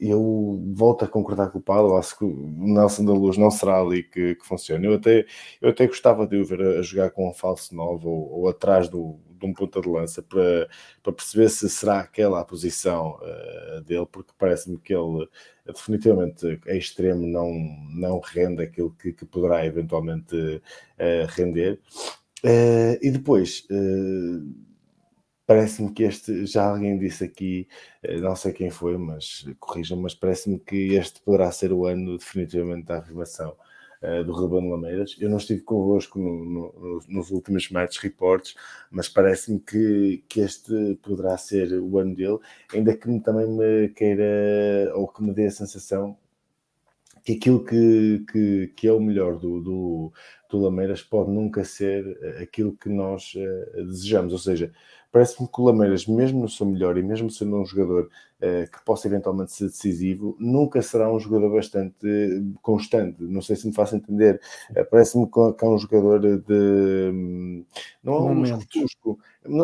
[0.00, 3.80] eu volto a concordar com o Paulo, acho que o Nelson da Luz não será
[3.80, 4.86] ali que, que funcione.
[4.86, 5.26] Eu até,
[5.60, 8.88] eu até gostava de o ver a, jogar com um falso novo ou, ou atrás
[8.88, 10.68] do, de um ponta de lança para,
[11.02, 15.28] para perceber se será aquela a posição uh, dele, porque parece-me que ele
[15.66, 17.52] definitivamente é extremo, não,
[17.90, 21.80] não rende aquilo que, que poderá eventualmente uh, render.
[22.44, 23.66] Uh, e depois
[25.46, 27.68] parece-me que este, já alguém disse aqui,
[28.02, 32.18] eh, não sei quem foi, mas corrijam, mas parece-me que este poderá ser o ano
[32.18, 33.56] definitivamente da afirmação
[34.02, 35.16] uh, do Ruben Lameiras.
[35.20, 38.54] Eu não estive convosco no, no, nos últimos match reports,
[38.90, 42.38] mas parece-me que, que este poderá ser o ano dele,
[42.72, 46.16] ainda que também me queira, ou que me dê a sensação
[47.26, 50.12] que aquilo que, que, que é o melhor do, do,
[50.48, 54.72] do Lameiras pode nunca ser eh, aquilo que nós uh, desejamos, ou seja,
[55.10, 58.08] parece-me que o Lameiras, mesmo no seu melhor e mesmo sendo um jogador
[58.40, 61.96] uh, que possa eventualmente ser decisivo, nunca será um jogador bastante
[62.62, 63.22] constante.
[63.22, 64.40] Não sei se me faço entender.
[64.70, 67.64] Uh, parece-me que é um jogador de.
[68.02, 69.18] Não é um escutusco,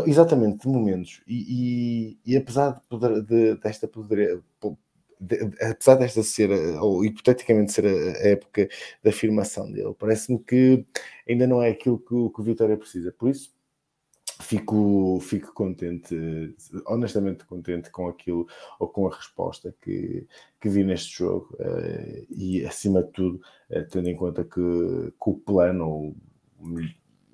[0.06, 1.22] exatamente, de momentos.
[1.26, 4.42] E, e, e apesar de poder, de, desta poder,
[5.20, 6.50] de, apesar desta ser,
[6.80, 8.68] ou hipoteticamente ser a, a época
[9.02, 10.84] da afirmação dele, parece-me que
[11.28, 13.12] ainda não é aquilo que, que o Vitória precisa.
[13.12, 13.52] Por isso,
[14.42, 16.14] fico, fico contente,
[16.86, 18.46] honestamente contente com aquilo
[18.78, 20.26] ou com a resposta que,
[20.60, 23.40] que vi neste jogo uh, e acima de tudo,
[23.70, 26.14] uh, tendo em conta que, que o plano,
[26.58, 26.80] o,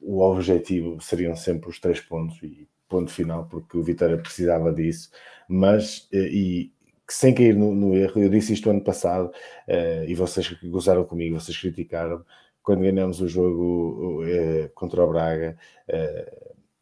[0.00, 5.10] o objetivo seriam sempre os três pontos e ponto final, porque o Vitória precisava disso,
[5.48, 6.72] mas uh, e
[7.10, 9.32] sem cair no, no, erro, eu disse isto ano passado
[10.06, 12.22] e vocês gozaram comigo, vocês criticaram
[12.62, 14.20] quando ganhamos o jogo
[14.74, 15.56] contra o Braga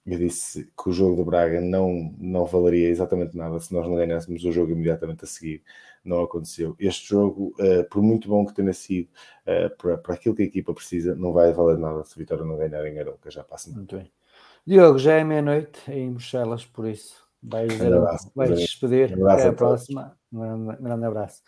[0.06, 3.96] eu disse que o jogo do Braga não, não valeria exatamente nada se nós não
[3.96, 5.62] ganhássemos o jogo imediatamente a seguir.
[6.04, 6.76] Não aconteceu.
[6.78, 9.08] Este jogo, uh, por muito bom que tenha sido
[9.42, 12.44] uh, para, para aquilo que a equipa precisa, não vai valer nada se a Vitória
[12.44, 13.28] não ganhar em Aroca.
[13.30, 14.10] Já passa muito bem.
[14.64, 19.18] Diogo, já é meia-noite em Bruxelas, por isso vais, abraço, vais despedir.
[19.18, 20.16] Um Até a, a próxima.
[20.32, 21.42] Um grande, um grande abraço.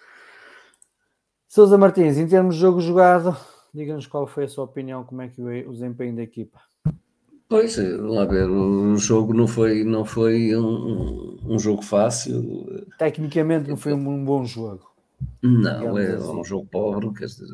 [1.47, 3.37] Sousa Martins, em termos de jogo jogado,
[3.73, 6.61] diga-nos qual foi a sua opinião, como é que o desempenho da equipa.
[7.49, 12.85] Pois, lá ver, o jogo não foi, não foi um, um jogo fácil.
[12.99, 14.89] Tecnicamente não foi um bom jogo.
[15.43, 16.31] Não, é assim.
[16.31, 17.47] um jogo pobre, quer dizer,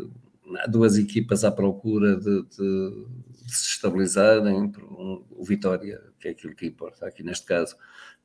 [0.58, 3.06] há duas equipas à procura de, de,
[3.46, 7.76] de se estabilizarem, o Vitória, que é aquilo que importa aqui neste caso,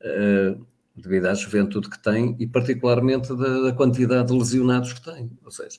[0.02, 0.66] uh,
[0.96, 5.30] devido à juventude que tem e particularmente da, da, quantidade de lesionados que tem.
[5.44, 5.78] Ou seja,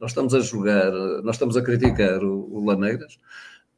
[0.00, 0.90] nós estamos a jogar,
[1.22, 3.18] nós estamos a criticar o, o Laneiras,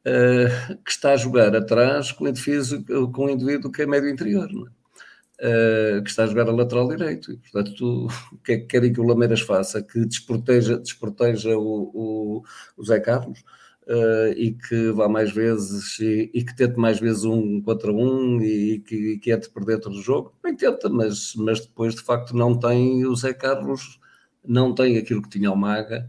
[0.07, 6.03] uh, que está a jogar atrás com o com indivíduo que é médio interior, uh,
[6.03, 7.39] que está a jogar a lateral direito.
[7.39, 9.83] Portanto, tu, o que é que querem que o Lameiras faça?
[9.83, 12.43] Que desproteja, desproteja o, o,
[12.77, 13.43] o Zé Carlos?
[13.87, 18.41] Uh, e que vá mais vezes e, e, que tente mais vezes um contra um
[18.41, 22.03] e, que, e que entre por dentro do jogo, bem tenta, mas, mas depois de
[22.03, 23.99] facto não tem o Zé Carlos,
[24.47, 26.07] não tem aquilo que tinha o Maga,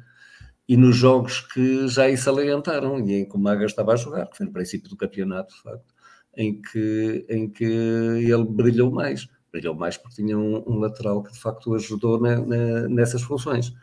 [0.72, 4.28] e nos jogos que já isso salientaram e em que o Maga estava a jogar,
[4.28, 5.94] que foi no princípio do campeonato, de facto,
[6.38, 9.28] em que, em que ele brilhou mais.
[9.52, 13.74] Brilhou mais porque tinha um, um lateral que de facto ajudou na, na, nessas funções.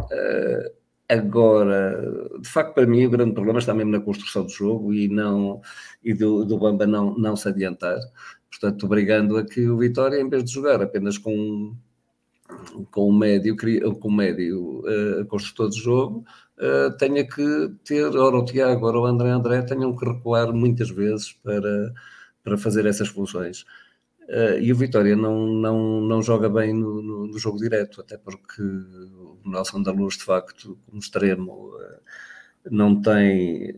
[0.00, 0.72] Uh,
[1.06, 5.08] agora, de facto, para mim o grande problema está mesmo na construção do jogo e,
[5.08, 5.60] não,
[6.02, 7.98] e do, do Bamba não, não se adiantar.
[8.50, 11.76] Portanto, obrigando a que o Vitória, em vez de jogar apenas com
[12.90, 13.56] com o médio,
[13.98, 16.24] com o médio uh, construtor de jogo,
[16.58, 20.90] uh, tenha que ter, ora o Tiago, ora o André André, tenham que recuar muitas
[20.90, 21.92] vezes para,
[22.42, 23.62] para fazer essas funções.
[24.28, 28.16] Uh, e o Vitória não, não, não joga bem no, no, no, jogo direto, até
[28.16, 31.72] porque o Nelson da Luz, de facto, como extremo,
[32.70, 33.76] não tem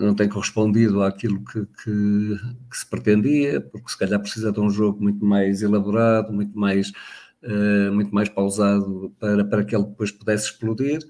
[0.00, 2.36] não tem correspondido àquilo que, que,
[2.70, 6.90] que, se pretendia, porque se calhar precisa de um jogo muito mais elaborado, muito mais,
[7.42, 11.00] uh, muito mais pausado para, para que ele depois pudesse explodir,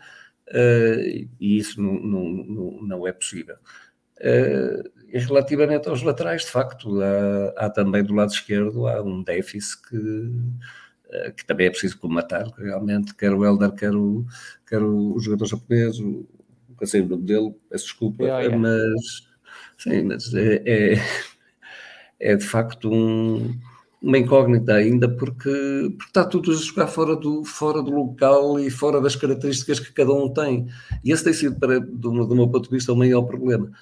[0.49, 3.57] uh, e isso não, não, não, é possível.
[4.19, 9.23] Uh, e relativamente aos laterais, de facto, há, há, também do lado esquerdo há um
[9.23, 14.27] déficit que, que também é preciso comatar, realmente, quer o Helder, quer o,
[14.67, 15.97] quer o, jogador japonês,
[16.75, 18.59] nunca sei o nome dele, peço desculpa, yeah, yeah.
[18.59, 19.29] mas
[19.79, 21.03] sim, mas é, é,
[22.21, 23.57] é de facto um,
[24.03, 25.49] uma incógnita ainda porque,
[25.97, 29.93] porque, está tudo a jogar fora do, fora do local e fora das características que
[29.93, 30.69] cada um tem.
[31.03, 33.73] E esse tem sido, para, do, do meu ponto de vista, o maior problema.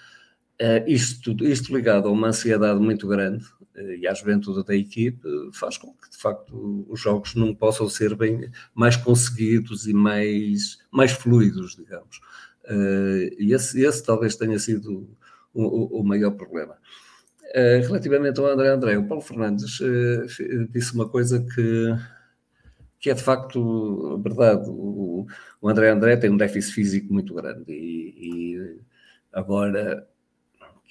[0.60, 3.44] Uh, isto, isto ligado a uma ansiedade muito grande
[3.74, 7.88] uh, e à juventude da equipe faz com que, de facto, os jogos não possam
[7.88, 12.20] ser bem mais conseguidos e mais, mais fluidos, digamos.
[12.64, 15.08] Uh, e esse, esse talvez tenha sido
[15.52, 16.76] o, o, o maior problema.
[17.54, 19.78] relativamente ao André André, o Paulo Fernandes
[20.70, 21.94] disse uma coisa que,
[23.00, 24.68] que é de facto verdade.
[24.68, 25.26] O,
[25.60, 28.80] o André André tem um déficit físico muito grande e, e
[29.32, 30.06] agora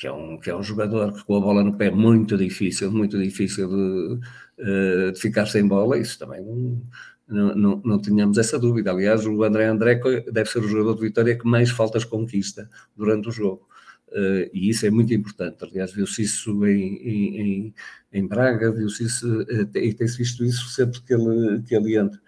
[0.02, 2.35] que é um, que é um jogador que com a bola no pé é muito
[2.35, 4.19] difícil, muito difícil de,
[4.57, 6.81] eh, de ficar sem bola, isso também não,
[7.27, 8.91] não, não, tínhamos essa dúvida.
[8.91, 9.99] Aliás, o André André
[10.31, 13.68] deve ser o jogador de Vitória que mais faltas conquista durante o jogo.
[14.11, 15.64] Uh, e isso é muito importante.
[15.64, 17.73] Aliás, viu-se isso em, em,
[18.11, 22.19] em Braga, viu-se isso, uh, e tem-se visto isso sempre que ele, que ele entra.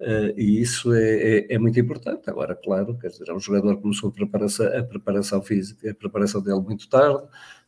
[0.00, 2.30] Uh, e isso é, é, é, muito importante.
[2.30, 5.94] Agora, claro, quer dizer, é um jogador que começou a preparação, a preparação física, a
[5.94, 7.24] preparação dele muito tarde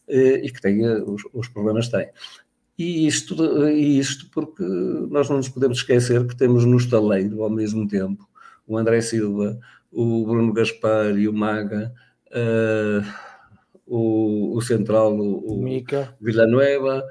[0.06, 2.10] e que tem os, os, problemas tem.
[2.76, 3.36] E isto,
[3.68, 8.28] e isto porque nós não nos podemos esquecer que temos no estaleiro, ao mesmo tempo,
[8.66, 9.58] o André Silva,
[9.92, 11.92] o Bruno Gaspar e o Maga,
[12.30, 13.06] uh,
[13.86, 16.16] o, o Central, o, o Mica.
[16.20, 17.04] Villanueva,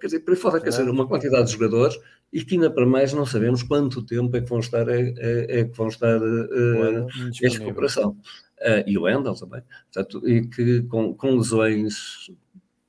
[0.00, 1.98] quer dizer, por aí fora, quer dizer, uma quantidade de jogadores
[2.32, 5.60] e que ainda para mais não sabemos quanto tempo é que vão estar, é, é,
[5.60, 7.08] é que vão estar uh,
[7.42, 8.16] em recuperação.
[8.60, 9.62] Uh, e o Wendel também.
[9.92, 12.30] Portanto, e que com, com lesões,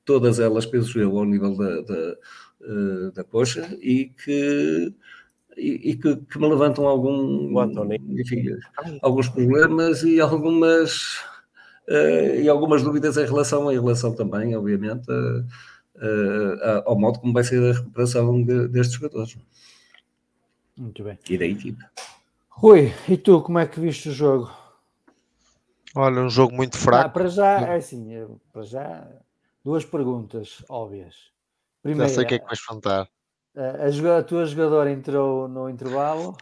[0.04, 2.16] todas elas, penso eu, ao nível da, da,
[2.60, 4.92] uh, da coxa, e que,
[5.56, 7.52] e, e que, que, me levantam algum,
[8.18, 8.44] enfim,
[9.02, 11.16] alguns problemas e algumas,
[11.88, 15.44] uh, e algumas dúvidas em relação, em relação também, obviamente, a
[15.96, 19.36] uh, ao modo como vai ser a recuperação de, destes jogadores.
[20.76, 21.18] Muito bem.
[21.28, 21.84] E da equipe.
[22.48, 24.50] Rui, e tu como é que viste o jogo?
[25.94, 27.06] Olha, um jogo muito fraco.
[27.06, 29.06] Ah, para já, é assim, para já,
[29.64, 31.30] duas perguntas óbvias.
[31.82, 33.08] Primeiro, Já sei o que é que vais contar.
[33.56, 36.36] A, a tua jogadora entrou no intervalo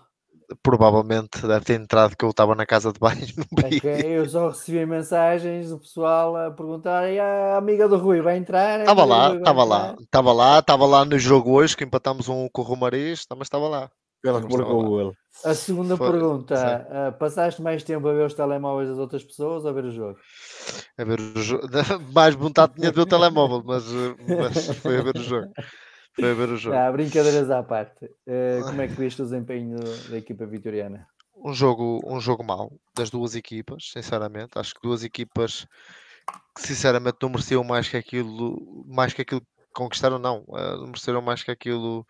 [0.63, 3.21] provavelmente deve ter entrado que eu estava na casa de banho.
[3.85, 8.37] É eu só recebi mensagens do pessoal a perguntar e a amiga do Rui vai
[8.37, 8.81] entrar?
[8.81, 12.63] Estava lá, estava lá, estava lá, estava lá no jogo hoje que empatamos um com
[12.63, 13.91] o Romariz, mas estava lá.
[14.25, 15.13] Ela que marcou ele.
[15.45, 19.65] A segunda Foi, pergunta: uh, passaste mais tempo a ver os telemóveis das outras pessoas
[19.65, 20.19] ou a ver o jogo?
[20.99, 21.67] A ver o jogo.
[22.13, 25.53] Mais vontade tinha de ver o telemóvel, mas, mas foi a ver o jogo.
[26.15, 26.77] Foi ver o jogo.
[26.77, 28.05] Ah, brincadeiras à parte.
[28.05, 29.79] Uh, como é que viste o desempenho
[30.11, 31.07] da equipa vitoriana?
[31.43, 34.59] Um jogo, um jogo mau das duas equipas, sinceramente.
[34.59, 35.67] Acho que duas equipas
[36.55, 40.45] que sinceramente não mereciam mais que aquilo, mais que aquilo que conquistaram, não.
[40.49, 42.05] Uh, não mereceram mais que aquilo.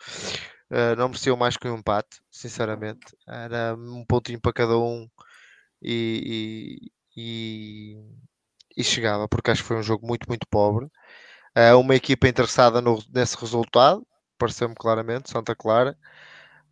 [0.70, 3.16] Uh, não mereciam mais que um empate, sinceramente.
[3.26, 5.08] Era um pontinho para cada um
[5.82, 10.86] e, e, e, e chegava, porque acho que foi um jogo muito, muito pobre.
[11.56, 14.06] Uh, uma equipa interessada no, nesse resultado,
[14.38, 15.98] pareceu-me claramente, Santa Clara.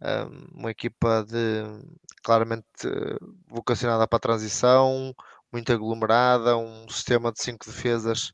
[0.00, 1.64] Uh, uma equipa de
[2.22, 2.64] claramente
[3.48, 5.14] vocacionada para a transição,
[5.52, 8.32] muito aglomerada, um sistema de cinco defesas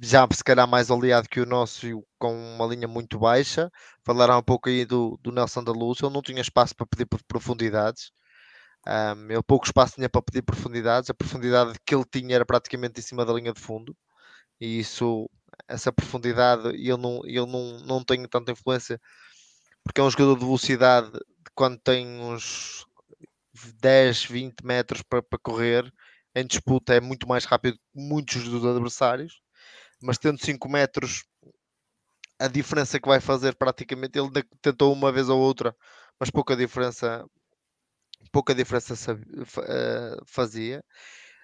[0.00, 1.86] já se calhar mais aliado que o nosso
[2.18, 3.70] com uma linha muito baixa.
[4.04, 7.06] Falaram um pouco aí do, do Nelson da Luz, ele não tinha espaço para pedir
[7.26, 8.12] profundidades.
[8.86, 13.00] Um, ele pouco espaço tinha para pedir profundidades, a profundidade que ele tinha era praticamente
[13.00, 13.94] em cima da linha de fundo,
[14.60, 15.28] e isso,
[15.68, 19.00] essa profundidade, ele não, ele não, não tem tanta influência,
[19.84, 21.10] porque é um jogador de velocidade,
[21.54, 22.86] quando tem uns
[23.80, 25.92] 10, 20 metros para, para correr,
[26.34, 29.40] em disputa é muito mais rápido que muitos dos adversários,
[30.02, 31.24] mas tendo 5 metros,
[32.38, 34.30] a diferença que vai fazer praticamente, ele
[34.62, 35.74] tentou uma vez ou outra,
[36.20, 37.24] mas pouca diferença
[38.32, 40.84] pouca diferença eh, fazia.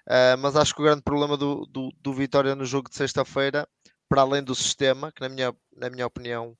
[0.07, 3.67] Uh, mas acho que o grande problema do, do, do Vitória no jogo de sexta-feira,
[4.07, 6.55] para além do sistema, que na minha, na minha opinião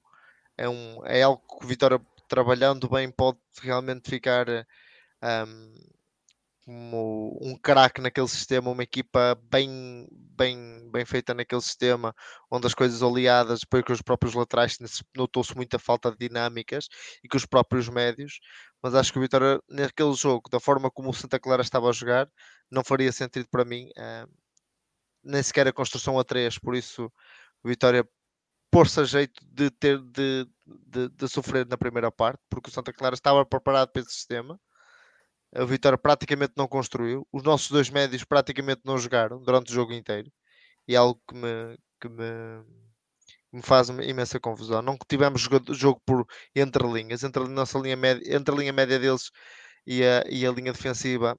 [0.58, 5.74] é, um, é algo que o Vitória trabalhando bem pode realmente ficar um,
[6.66, 12.14] como um craque naquele sistema, uma equipa bem, bem, bem feita naquele sistema,
[12.50, 14.78] onde as coisas oleadas, depois que os próprios laterais
[15.16, 16.88] notou-se muita falta de dinâmicas
[17.24, 18.40] e que os próprios médios,
[18.82, 21.94] mas acho que o Vitória, naquele jogo, da forma como o Santa Clara estava a
[21.94, 22.28] jogar,
[22.72, 24.28] não faria sentido para mim, uh,
[25.24, 27.12] nem sequer a construção a 3, por isso
[27.64, 28.08] o Vitória
[28.72, 32.92] pôr-se a jeito de ter de, de, de, sofrer na primeira parte, porque o Santa
[32.92, 34.60] Clara estava preparado para esse sistema
[35.56, 37.28] a Vitória praticamente não construiu.
[37.32, 40.32] Os nossos dois médios praticamente não jogaram durante o jogo inteiro.
[40.88, 42.64] E é algo que me, que me,
[43.52, 44.82] me faz imensa confusão.
[44.82, 46.26] Não tivemos jogo, jogo por
[46.56, 49.32] entre linhas, entre a nossa linha média, entre a linha média deles
[49.88, 51.38] e a, e a linha defensiva.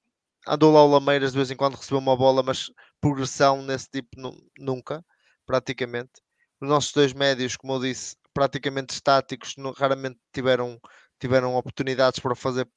[0.49, 2.71] Andou lá o Lameiras de vez em quando recebeu uma bola, mas
[3.01, 5.05] progressão nesse tipo nu- nunca,
[5.47, 6.13] praticamente.
[6.61, 10.81] Os nossos dois médios, como eu disse, praticamente estáticos, raramente tiveram,
[11.21, 12.69] tiveram oportunidades para fazer,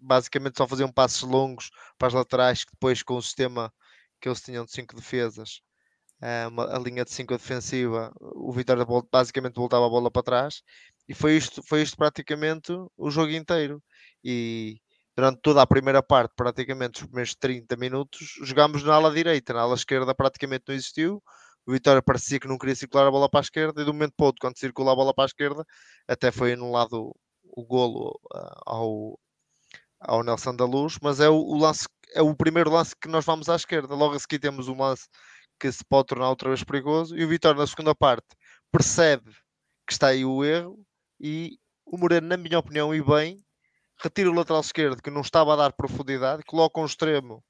[0.00, 3.72] basicamente só faziam passos longos para as laterais, que depois com o sistema
[4.20, 5.60] que eles tinham de cinco defesas,
[6.22, 10.62] eh, uma- a linha de 5 defensiva, o Vitória basicamente voltava a bola para trás
[11.08, 13.82] e foi isto, foi isto praticamente o jogo inteiro.
[14.24, 14.78] E
[15.16, 19.60] durante toda a primeira parte, praticamente os primeiros 30 minutos, jogámos na ala direita, na
[19.62, 21.22] ala esquerda praticamente não existiu.
[21.66, 23.94] O Vitória parecia que não queria circular a bola para a esquerda e de um
[23.94, 25.64] momento para o outro, quando circula a bola para a esquerda,
[26.08, 29.18] até foi anulado o golo ah, ao,
[30.00, 33.24] ao Nelson da Luz, mas é o, o lance, é o primeiro lance que nós
[33.24, 33.94] vamos à esquerda.
[33.94, 35.08] Logo a seguir temos um lance
[35.58, 37.16] que se pode tornar outra vez perigoso.
[37.16, 38.26] E o Vitória, na segunda parte,
[38.70, 39.30] percebe
[39.86, 40.78] que está aí o erro
[41.20, 43.42] e o Moreno, na minha opinião, e bem,
[44.00, 47.42] retira o lateral esquerdo que não estava a dar profundidade, coloca um extremo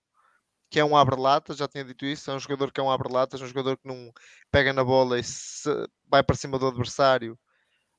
[0.71, 3.41] que é um abre-latas, já tinha dito isso, é um jogador que é um abre-latas,
[3.41, 4.13] um jogador que não
[4.51, 5.23] pega na bola e
[6.07, 7.39] vai para cima do adversário.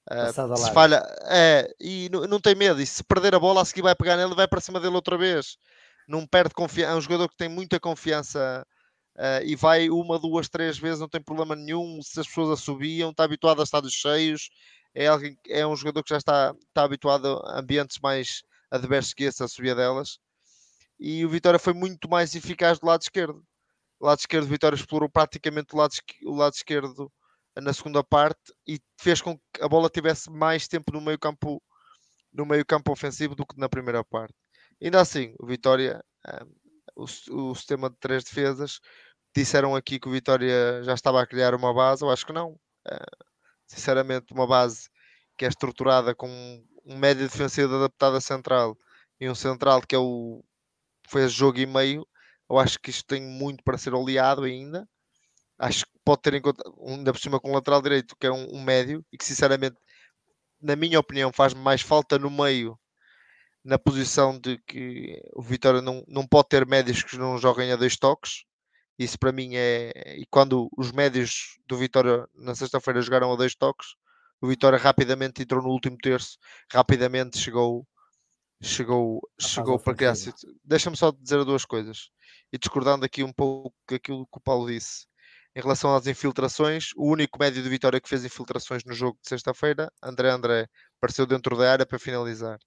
[0.10, 3.65] Passada se falha, é, e não, não tem medo, e se perder a bola, a
[3.65, 5.57] seguir vai pegar nele e vai para cima dele outra vez.
[6.07, 8.65] Não perde confiança, é um jogador que tem muita confiança
[9.19, 12.02] ah, e vai uma, duas, três vezes, não tem problema nenhum.
[12.02, 14.49] Se as pessoas assobiam, está habituado a estádios cheios.
[14.95, 19.26] É, alguém, é um jogador que já está, está habituado a ambientes mais adversos que
[19.26, 20.19] esse, a subir delas.
[20.98, 23.44] E o Vitória foi muito mais eficaz do lado esquerdo.
[23.99, 25.94] O lado esquerdo, o Vitória explorou praticamente o lado,
[26.26, 27.11] o lado esquerdo
[27.61, 31.61] na segunda parte e fez com que a bola tivesse mais tempo no meio campo
[32.34, 34.34] no meio campo ofensivo do que na primeira parte.
[34.81, 36.45] Ainda assim, o Vitória, ah,
[36.95, 38.80] o, s- o sistema de três defesas,
[39.36, 42.60] disseram aqui que o Vitória já estava a criar uma base, eu acho que não.
[42.88, 43.06] Ah,
[43.68, 44.90] sinceramente, uma base
[45.38, 46.27] que é estruturada com
[46.86, 48.77] um médio defensivo adaptado a central
[49.19, 50.44] e um central que é o
[51.10, 52.07] fez jogo e meio,
[52.49, 54.88] eu acho que isto tem muito para ser oleado ainda.
[55.60, 58.26] Acho que pode ter em conta, um, ainda por cima com o lateral direito, que
[58.26, 59.77] é um, um médio, e que sinceramente,
[60.60, 62.80] na minha opinião, faz mais falta no meio,
[63.64, 67.76] na posição de que o Vitória não, não pode ter médios que não joguem a
[67.76, 68.44] dois toques.
[68.98, 69.91] Isso para mim é.
[70.18, 73.90] E quando os médios do Vitória na sexta-feira jogaram a dois toques,
[74.41, 76.40] o Vitória rapidamente entrou no último terço,
[76.72, 77.86] rapidamente chegou
[78.64, 80.15] chegou, chegou para criar.
[80.64, 82.10] Deixa-me só dizer duas coisas.
[82.52, 85.09] E discordando aqui um pouco daquilo que o Paulo disse.
[85.56, 89.30] Em relação às infiltrações, o único médio de Vitória que fez infiltrações no jogo de
[89.30, 90.68] sexta-feira, André André,
[90.98, 92.60] apareceu dentro da área para finalizar.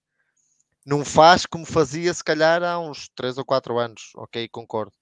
[0.85, 4.11] Não faz como fazia, se calhar, há uns 3 ou 4 anos.
[4.17, 4.93] Ok, concordo.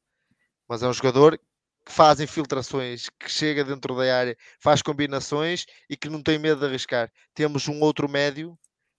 [0.68, 1.38] Mas é um jogador
[1.86, 6.60] que faz infiltrações, que chega dentro da área, faz combinações e que não tem medo
[6.60, 7.10] de arriscar.
[7.34, 8.58] Temos um outro médio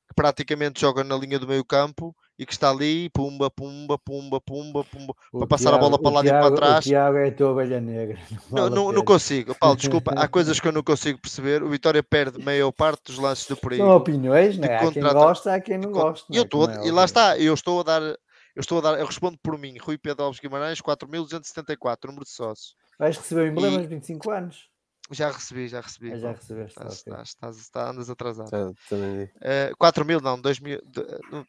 [0.10, 4.41] que praticamente joga na linha do meio campo e que está ali, pumba, pumba, pumba,
[4.41, 6.85] pumba, pumba, O para passar a bola Tiago- para o lá e para Tiago- trás.
[6.85, 8.18] O Tiago é a tua ovelha negra.
[8.51, 9.53] Não, vale não, não consigo.
[9.53, 11.61] Paulo, desculpa, há coisas que eu não consigo perceber.
[11.61, 13.84] O Vitória perde meia parte dos lances de perigo.
[13.85, 14.76] São opiniões, né?
[14.76, 16.26] Há quem gosta, há quem não gosta.
[16.31, 16.45] E eu né?
[16.45, 18.18] estou, é e lá está, eu estou a dar, eu
[18.57, 22.76] estou a dar, eu respondo por mim, Rui Pedro Alves Guimarães, 4.274, número de sócios.
[22.97, 24.70] Vais receber o emblema E- aos 25 anos.
[25.14, 26.14] Já recebi, já recebi.
[26.14, 27.12] Ah, já recebeste, Estás, ok.
[27.14, 28.50] estás, estás, estás- andas atrasado.
[28.50, 29.32] Já- também digo.
[29.42, 30.80] Eh, 4 mil, não, 2 mil.
[30.86, 31.02] de-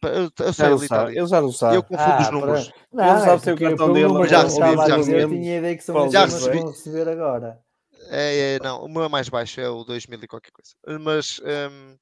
[0.02, 1.76] Eu, eu sei Já não ali, sabe, ele já não sabe.
[1.76, 2.68] Eu confundo os Ah, números.
[2.68, 2.80] pronto.
[2.92, 5.28] Não, Ele é sabe se o cartão dele número já recebi, já recebi.
[5.38, 6.58] tinha a ideia que são Já os recebi.
[6.58, 7.60] vão receber agora.
[8.10, 10.74] É, é, não, o meu é mais baixo, é o 2000 e qualquer coisa.
[11.00, 11.96] Mas hum,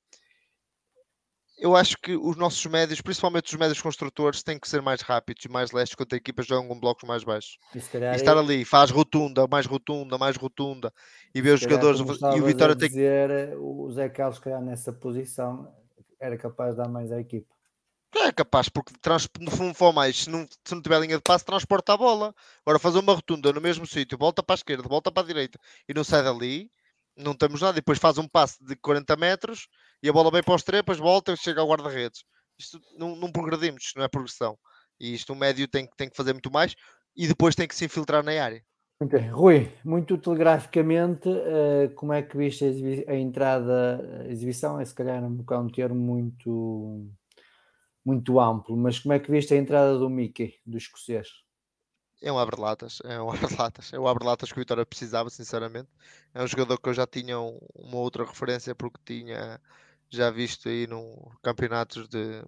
[1.60, 5.44] eu acho que os nossos médios, principalmente os médios construtores, têm que ser mais rápidos
[5.44, 7.58] e mais lestes quando a equipa joga com blocos mais baixos.
[7.74, 10.92] E E estar ali, faz rotunda, mais rotunda, mais rotunda,
[11.34, 12.00] e ver os jogadores.
[12.00, 12.94] E o Vitória tem que.
[12.94, 15.72] dizer, o Zé Carlos, se calhar, nessa posição,
[16.18, 17.54] era capaz de dar mais à equipa.
[18.16, 21.22] É capaz, porque trans, no fundo for mais, se não, se não tiver linha de
[21.22, 22.34] passe, transporta a bola.
[22.66, 25.58] Agora fazer uma rotunda no mesmo sítio, volta para a esquerda, volta para a direita
[25.88, 26.70] e não sai dali,
[27.16, 27.74] não temos nada.
[27.74, 29.68] E depois faz um passe de 40 metros
[30.02, 32.24] e a bola vem para os trepas, volta e chega ao guarda-redes.
[32.58, 34.58] Isto não, não progredimos, isto não é progressão.
[34.98, 36.74] E isto o médio tem, que- tem que fazer muito mais
[37.16, 38.62] e depois tem que se infiltrar na área.
[39.32, 42.64] Rui, muito telegraficamente, eh, como é que viste
[43.08, 44.78] a, entrada, a exibição?
[44.78, 47.06] É se calhar um, bocado um termo muito,
[48.04, 51.28] muito amplo, mas como é que viste a entrada do Mickey, do escocês?
[52.22, 53.30] É um abre-latas, é um
[53.64, 55.88] abre-latas, é o abre-latas que o Vitória precisava, sinceramente.
[56.34, 59.58] É um jogador que eu já tinha um- uma outra referência porque tinha
[60.10, 62.42] já visto aí no campeonatos de,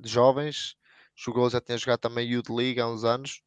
[0.00, 0.76] de jovens.
[1.16, 3.42] Jogou, já tinha jogado também Youth League há uns anos.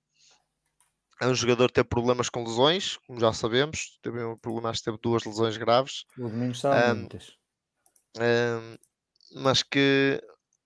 [1.21, 3.99] É um jogador que teve problemas com lesões, como já sabemos.
[4.03, 6.05] Teve um problema, acho que teve duas lesões graves.
[6.17, 7.37] O Domingos sabe Ahm, muitas.
[8.19, 8.77] Ahm,
[9.35, 10.21] mas que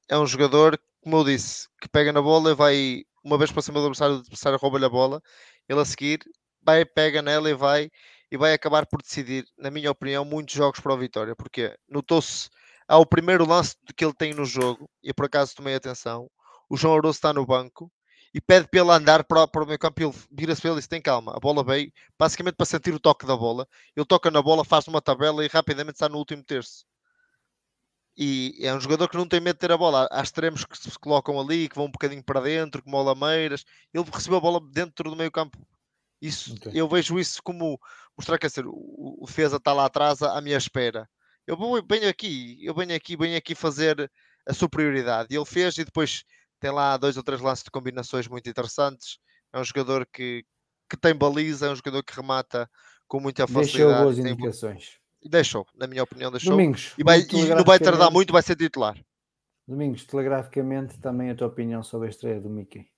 [0.09, 3.61] é um jogador, como eu disse, que pega na bola e vai uma vez para
[3.61, 5.21] cima do adversário, o adversário rouba-lhe a bola,
[5.69, 6.19] ele a seguir
[6.61, 7.89] vai, pega nela e vai
[8.31, 12.49] e vai acabar por decidir, na minha opinião, muitos jogos para o Vitória, porque notou-se
[12.87, 16.29] ao primeiro lance que ele tem no jogo, e por acaso tomei atenção,
[16.69, 17.91] o João Aroso está no banco
[18.33, 20.81] e pede para ele andar para, para o meio campo ele vira-se para ele e
[20.81, 24.31] diz, tem calma, a bola veio, basicamente para sentir o toque da bola, ele toca
[24.31, 26.85] na bola, faz uma tabela e rapidamente está no último terço.
[28.17, 30.07] E é um jogador que não tem medo de ter a bola.
[30.11, 33.63] Há extremos que se colocam ali, que vão um bocadinho para dentro, como o Lameiras.
[33.93, 35.57] Ele recebeu a bola dentro do meio campo.
[36.21, 36.71] Isso, okay.
[36.75, 37.79] Eu vejo isso como
[38.15, 41.09] mostrar que o defesa está lá atrás à minha espera.
[41.51, 44.09] Eu venho aqui, eu venho aqui, venho aqui fazer
[44.47, 45.27] a superioridade.
[45.33, 46.23] E ele fez e depois
[46.61, 49.19] tem lá dois ou três lances de combinações muito interessantes.
[49.51, 50.45] É um jogador que,
[50.89, 52.69] que tem baliza, é um jogador que remata
[53.05, 53.73] com muita facilidade.
[53.73, 54.99] Deixou boas indicações.
[55.25, 56.51] Deixou, na minha opinião, deixou.
[56.51, 58.97] Domingos, e, vai, e não vai tardar muito, vai ser titular.
[59.67, 62.89] Domingos, telegraficamente, também a tua opinião sobre a estreia do Mickey.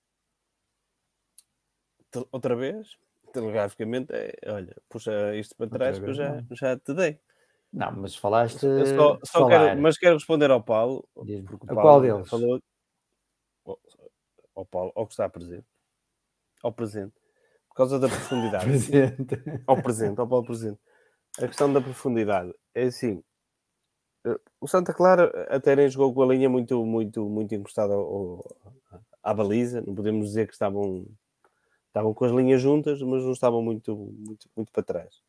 [2.30, 2.96] Outra vez?
[3.32, 7.18] Telegraficamente, é, olha, puxa isto para trás que eu já, já te dei.
[7.74, 8.60] Não, mas falaste.
[8.96, 11.06] Só, só quero, mas quero responder ao Paulo.
[11.14, 12.28] Porque o Paulo qual deles?
[12.28, 12.60] Falou,
[14.54, 15.66] ao Paulo, ao que está presente.
[16.62, 17.12] Ao presente.
[17.68, 18.64] Por causa da profundidade.
[18.70, 19.62] presente.
[19.66, 20.78] Ao presente, ao Paulo presente
[21.38, 23.22] a questão da profundidade é assim.
[24.24, 28.44] Eh, o Santa Clara até nem jogou com a linha muito, muito, muito encostada ao,
[29.22, 29.80] à baliza.
[29.82, 31.06] Não podemos dizer que estavam,
[31.88, 35.20] estavam com as linhas juntas, mas não estavam muito, muito, muito para trás.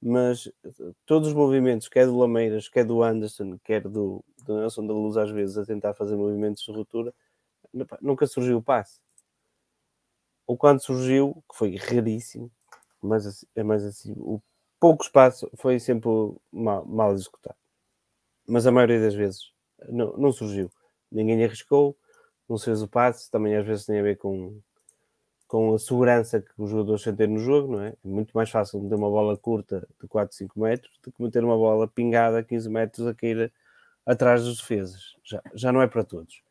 [0.00, 4.86] Mas eh, todos os movimentos, quer do Lameiras, quer do Anderson, quer do, do Nelson
[4.86, 7.14] da Luz, às vezes a tentar fazer movimentos de ruptura,
[8.00, 9.00] nunca surgiu o passe.
[10.46, 12.50] Ou quando surgiu, que foi raríssimo,
[13.02, 14.40] mas é mais assim, o
[14.78, 16.08] pouco espaço foi sempre
[16.52, 17.56] mal, mal executado.
[18.46, 19.52] Mas a maioria das vezes
[19.88, 20.70] não, não surgiu.
[21.10, 21.96] Ninguém arriscou,
[22.48, 23.30] não se fez o passe.
[23.30, 24.60] Também às vezes tem a ver com,
[25.46, 27.88] com a segurança que os jogadores sentem no jogo, não é?
[27.90, 31.44] É muito mais fácil meter uma bola curta de 4, 5 metros do que meter
[31.44, 33.52] uma bola pingada a 15 metros a cair
[34.04, 35.16] atrás dos defesas.
[35.24, 36.42] Já, já não é para todos.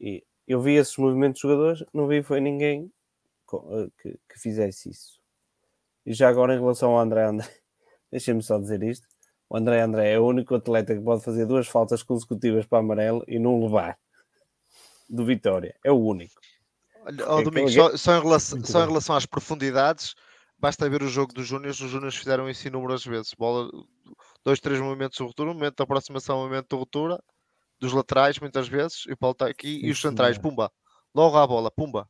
[0.00, 2.92] E eu vi esses movimentos de jogadores, não vi foi ninguém
[3.52, 5.18] eh, que, que fizesse isso.
[6.04, 7.48] E já agora em relação ao André André,
[8.10, 9.06] deixem-me só dizer isto.
[9.48, 13.24] O André André é o único atleta que pode fazer duas faltas consecutivas para amarelo
[13.28, 13.98] e não levar
[15.08, 15.74] do Vitória.
[15.84, 16.34] É o único.
[17.06, 20.14] Olha, oh, Domingos, só, só, em relação, só em relação às profundidades,
[20.58, 21.80] basta ver o jogo dos Júniors.
[21.80, 23.32] Os Júniors fizeram isso inúmeras vezes.
[23.38, 23.70] Bola,
[24.44, 27.22] dois, três movimentos de ruptura, um momento de aproximação, um momento de ruptura,
[27.78, 30.72] dos laterais, muitas vezes, e o Paulo está aqui, Sim, e os centrais, pumba,
[31.14, 32.08] logo à bola, pumba.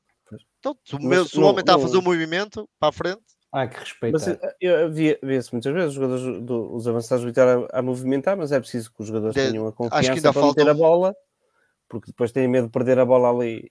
[0.59, 0.95] Então, se,
[1.39, 4.19] o, homem está a fazer o um movimento para a frente, Há que respeitar.
[4.19, 7.79] Mas, eh, eu via, via-se muitas vezes os jogadores, do, os avançados do Vitória a,
[7.79, 10.61] a, movimentar, mas é preciso que os jogadores de, tenham a confiança para falta...
[10.61, 11.15] meter a bola,
[11.89, 13.69] porque depois têm medo de perder a bola ali,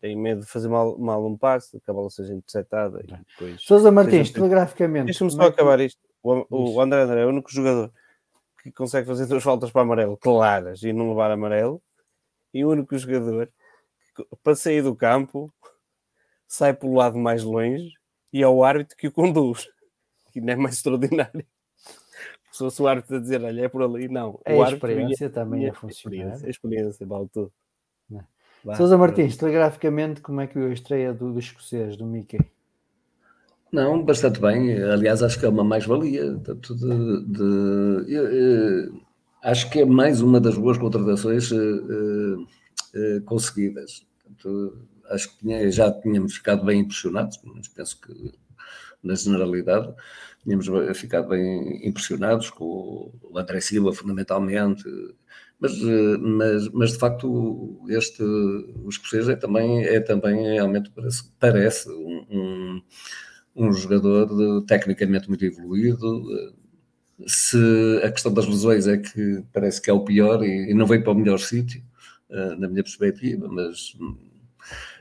[0.00, 3.00] têm medo de fazer mal, mal um passe, que a bola seja interceptada.
[3.02, 4.34] E depois, Sousa Martins, seja...
[4.34, 5.06] telegraficamente.
[5.06, 5.52] Deixa-me só é que...
[5.52, 6.00] acabar isto.
[6.22, 7.90] O, o André André é o único jogador
[8.62, 11.82] que consegue fazer duas faltas para amarelo claras e não levar amarelo,
[12.52, 13.50] e o único jogador
[14.14, 15.52] que, para sair do campo
[16.46, 17.94] sai pelo lado mais longe
[18.32, 19.68] e é o árbitro que o conduz,
[20.32, 21.46] que não é mais extraordinário.
[22.52, 24.40] Se fosse o árbitro a dizer, olha, é por ali, não.
[24.44, 26.16] É o a experiência ia, também ia, a funcionar.
[26.16, 27.52] Experiência, a experiência vale tudo.
[28.76, 32.38] Sousa Martins, telegraficamente, como é que a estreia do, do escocês, do Mickey?
[33.72, 34.82] Não, bastante bem.
[34.82, 36.36] Aliás, acho que é uma mais-valia.
[38.08, 38.88] Eh,
[39.42, 44.04] acho que é mais uma das boas contratações uh, uh, conseguidas.
[44.22, 48.32] Portanto, acho que tinha, já tínhamos ficado bem impressionados, mas penso que
[49.02, 49.94] na generalidade
[50.42, 50.66] tínhamos
[50.98, 54.84] ficado bem impressionados com o André Silva, fundamentalmente,
[55.60, 55.78] mas,
[56.20, 62.82] mas, mas de facto este, o escocês é também, é também realmente parece, parece um,
[63.54, 66.24] um, jogador de, tecnicamente muito evoluído,
[67.26, 67.58] se
[68.02, 71.02] a questão das lesões é que parece que é o pior e, e não veio
[71.02, 71.82] para o melhor sítio,
[72.58, 73.96] na minha perspectiva, mas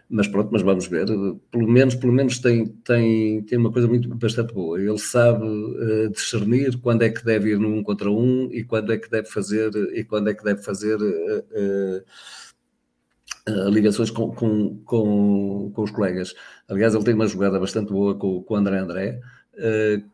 [0.10, 1.06] mas pronto, mas vamos ver.
[1.52, 4.82] Pelo menos, pelo menos tem, tem, tem uma coisa muito bastante boa.
[4.82, 8.98] Ele sabe uh, discernir quando é que deve ir num contra um e quando é
[8.98, 12.04] que deve fazer e quando é que deve fazer uh,
[13.50, 16.34] uh, ligações com, com, com, com, os colegas.
[16.68, 19.22] Aliás, ele tem uma jogada bastante boa com, com o André André.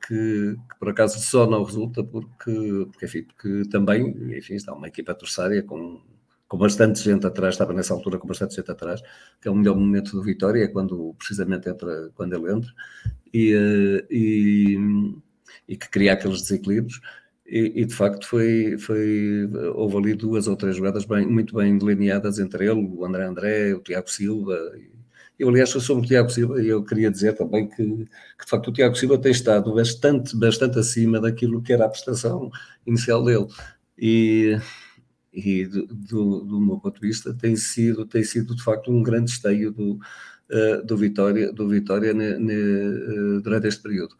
[0.08, 4.88] Que, que, por acaso só não resulta porque, porque, enfim, porque também enfim, está uma
[4.88, 6.02] equipa adversária com
[6.48, 9.02] com bastante gente atrás, estava nessa altura com bastante gente atrás,
[9.42, 12.72] que é o melhor momento do Vitória, é quando precisamente entra, quando ele entra,
[13.34, 14.78] e, eh, e,
[15.68, 17.02] e que cria aqueles desequilíbrios.
[17.48, 21.78] E, e, de facto foi, foi houve ali duas ou três jogadas bem, muito bem
[21.78, 24.58] delineadas entre ele, o André André, o Tiago Silva
[25.38, 28.74] Eu, aliás, sou o Tiago Silva eu queria dizer também que, que, de facto, o
[28.74, 32.50] Tiago Silva tem estado bastante, bastante acima daquilo que era a prestação
[32.86, 33.48] inicial dele.
[33.98, 34.58] E,
[35.36, 39.04] e do, do, do, meu ponto de vista, tem sido, tem sido de facto um
[39.04, 44.16] grande esteio do, uh, do Vitória, do Vitória ne, ne, uh, durante este período.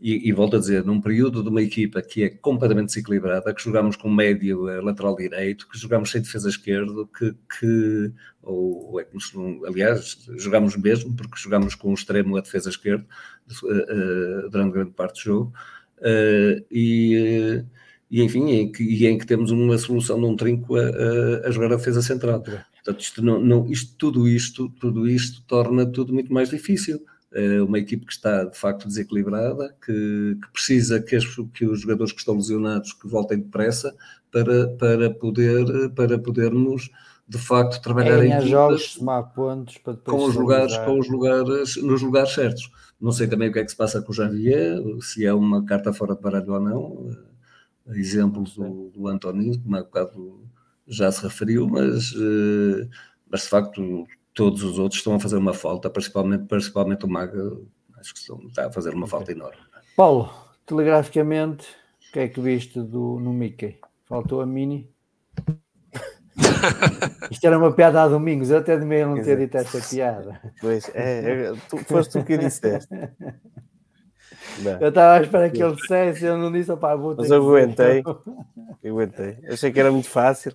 [0.00, 3.62] E, e, volto a dizer, num período de uma equipa que é completamente desequilibrada, que
[3.64, 8.12] jogamos com médio uh, lateral direito, que jogamos sem defesa esquerdo, que, que
[8.42, 12.70] ou é como se não, aliás, jogamos mesmo, porque jogamos com o extremo a defesa
[12.70, 13.04] esquerda
[14.50, 15.52] durante grande parte do jogo,
[16.70, 17.64] e
[18.10, 21.48] e enfim, em que, e em que temos uma solução de um trinco a, a,
[21.48, 22.40] a jogar a defesa central.
[22.40, 27.00] Portanto, isto, não, não, isto, tudo isto, tudo isto torna tudo muito mais difícil.
[27.30, 31.82] É uma equipe que está de facto desequilibrada, que, que precisa que, as, que, os
[31.82, 33.94] jogadores que estão lesionados que voltem depressa
[34.32, 36.90] para, para, poder, para podermos
[37.28, 41.76] de facto trabalhar é, em jogos, somar pontos para com os lugares, com os lugares,
[41.76, 42.70] nos lugares certos.
[42.98, 45.62] Não sei também o que é que se passa com o Javier, se é uma
[45.66, 47.27] carta fora de baralho ou não
[47.90, 50.48] exemplos do, do António, como há bocado
[50.86, 52.88] já se referiu, mas, eh,
[53.30, 57.58] mas de facto todos os outros estão a fazer uma falta, principalmente, principalmente o Maga,
[57.98, 59.60] acho que estão, está a fazer uma falta enorme.
[59.96, 60.32] Paulo,
[60.64, 61.66] telegraficamente,
[62.08, 63.78] o que é que viste do, no Mickey?
[64.06, 64.90] Faltou a Mini?
[67.30, 70.40] Isto era uma piada a domingos, eu até de meio não ter dito esta piada.
[70.60, 72.88] Pois, é, é tu, foste tu que disseste.
[74.80, 77.48] Eu estava à espera que ele dissesse, eu não disse, opá, vou ter Mas eu
[77.48, 78.02] aguentei,
[78.82, 79.38] eu aguentei.
[79.48, 80.54] Achei que era muito fácil.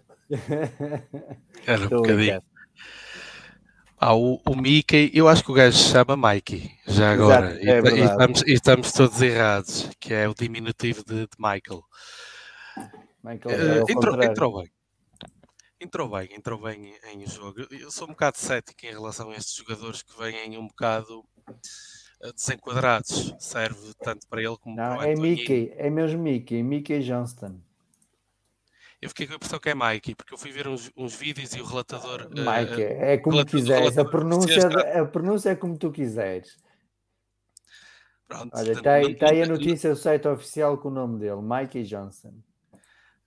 [1.65, 2.41] Era um bocadinho.
[4.05, 7.51] Ah, o, o Mickey, eu acho que o gajo se chama Mikey, já agora.
[7.51, 11.37] Exato, é e, e, estamos, e, estamos, todos errados, que é o diminutivo de, de
[11.39, 11.81] Michael.
[13.23, 14.71] Michael uh, entrou, entrou, bem.
[15.79, 17.61] Entrou bem, entrou bem em, em jogo.
[17.71, 21.23] Eu sou um bocado cético em relação a estes jogadores que vêm um bocado
[22.31, 23.33] desenquadrados.
[23.39, 27.59] Serve tanto para ele como Não, para o é Mickey, é mesmo Mickey, Mickey Johnston.
[29.01, 31.53] Eu fiquei com a impressão que é Mikey, porque eu fui ver uns, uns vídeos
[31.53, 32.29] e o relatador.
[32.29, 34.67] Mikey, uh, é como relatador, quiseres, a pronúncia,
[35.01, 36.57] a pronúncia é como tu quiseres.
[38.25, 41.41] Pronto, Olha, está aí, tá aí a notícia do site oficial com o nome dele,
[41.41, 42.33] Mikey Johnson.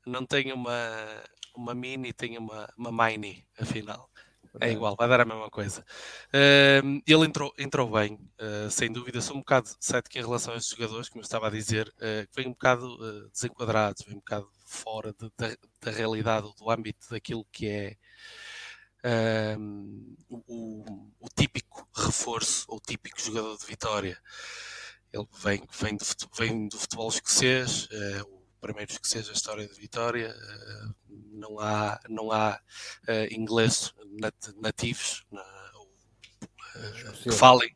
[0.06, 1.22] Não tem uma,
[1.54, 4.08] uma mini, tem uma, uma mini, afinal.
[4.60, 5.84] É igual, vai dar a mesma coisa.
[6.28, 9.20] Uh, ele entrou, entrou bem, uh, sem dúvida.
[9.20, 12.26] Sou um bocado cético em relação a estes jogadores, como eu estava a dizer, uh,
[12.26, 16.70] que vêm um bocado uh, desenquadrados, vêm um bocado fora de, da, da, realidade, do
[16.70, 17.96] âmbito daquilo que é
[20.28, 20.84] o,
[21.20, 24.18] o, típico reforço ou típico jogador de Vitória.
[25.12, 26.04] Ele vem, vem, do,
[26.36, 27.88] vem do futebol escocês,
[28.66, 30.34] o primeiro escocês da história de Vitória
[31.30, 32.60] não há, não há
[33.08, 35.86] uh, inglês nat nativos uh,
[37.22, 37.72] que falem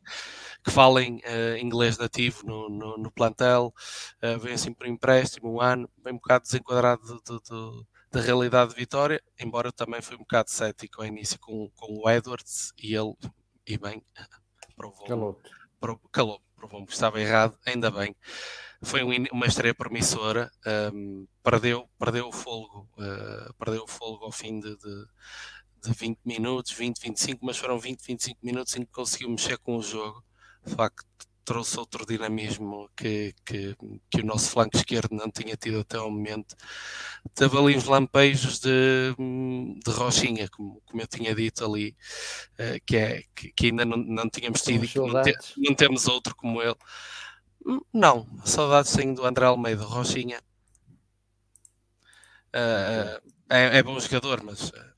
[0.63, 3.73] que falem uh, inglês nativo no, no, no plantel,
[4.21, 8.21] uh, vem assim por empréstimo um ano, bem um bocado desenquadrado de, de, de, da
[8.21, 12.09] realidade de Vitória, embora eu também fui um bocado cético ao início com, com o
[12.09, 13.15] Edwards e ele,
[13.65, 14.03] e bem,
[14.75, 15.41] provou, calou,
[15.79, 18.15] provou, calou provou-me que estava errado, ainda bem
[18.81, 20.51] foi um, uma estreia promissora,
[20.93, 25.05] um, perdeu, perdeu o fogo, uh, perdeu o fogo ao fim de, de,
[25.83, 29.77] de 20 minutos, 20, 25, mas foram 20, 25 minutos em que conseguiu mexer com
[29.77, 30.23] o jogo.
[30.65, 31.05] De facto,
[31.43, 33.75] trouxe outro dinamismo que, que,
[34.09, 36.55] que, o nosso flanco esquerdo não tinha tido até o momento.
[37.33, 41.95] Teve ali uns lampejos de, de rochinha, como, como eu tinha dito ali,
[42.53, 45.75] uh, que, é, que, que, ainda não, não tínhamos tido e que não, te, não
[45.75, 46.75] temos outro como ele.
[47.93, 50.41] Não, saudades tenho do André Almeida, Rochinha.
[52.53, 54.93] Uh, é, é, bom jogador, mas uh,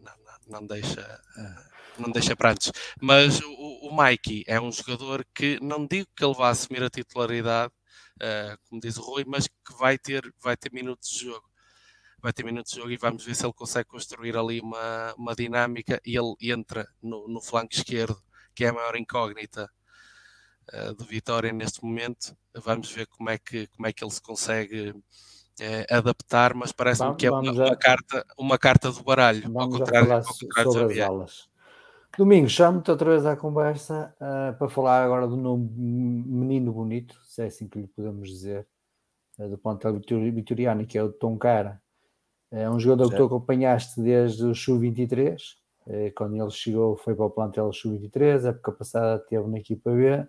[0.00, 1.22] não, não, não, deixa.
[1.36, 2.72] Uh, não deixa prantos.
[3.00, 6.90] Mas o, o Mikey é um jogador que não digo que ele vá assumir a
[6.90, 7.72] titularidade,
[8.68, 11.48] como diz o Rui, mas que vai ter, vai ter minutos de jogo.
[12.20, 15.34] Vai ter minutos de jogo e vamos ver se ele consegue construir ali uma, uma
[15.34, 18.20] dinâmica e ele entra no, no flanco esquerdo,
[18.54, 19.77] que é a maior incógnita uh,
[20.96, 22.36] do Vitória neste momento.
[22.54, 27.14] Vamos ver como é que, como é que ele se consegue uh, adaptar, mas parece-me
[27.16, 29.42] que é uma, uma, carta, uma carta do baralho.
[29.42, 31.48] Vamos ao contrário, ao contrário sobre as aulas.
[32.16, 37.42] Domingos, chamo-te outra vez à conversa uh, para falar agora do nome menino bonito, se
[37.42, 38.66] é assim que lhe podemos dizer,
[39.38, 40.00] uh, do plantel
[40.32, 41.80] vitoriano, que é o Tom Cara.
[42.50, 43.12] É um jogador certo.
[43.12, 45.36] que tu acompanhaste desde o Sub-23,
[45.86, 49.92] uh, quando ele chegou foi para o plantel Sub-23, a época passada teve na equipa
[49.92, 50.26] B,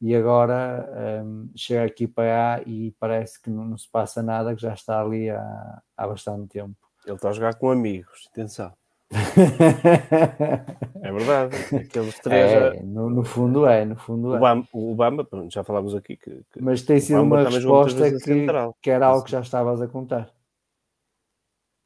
[0.00, 4.54] e agora um, chega aqui para A e parece que não, não, se passa nada,
[4.54, 6.76] que já está ali há, há bastante tempo.
[7.04, 8.72] Ele está a jogar com amigos, atenção.
[11.02, 11.56] é verdade.
[11.76, 12.52] Aqueles três.
[12.52, 14.38] É, no, no, fundo é, no fundo é.
[14.72, 16.42] O Bamba, o pronto, já falámos aqui que.
[16.52, 18.46] que Mas tem sido uma resposta que,
[18.82, 20.34] que era algo que já estavas a contar.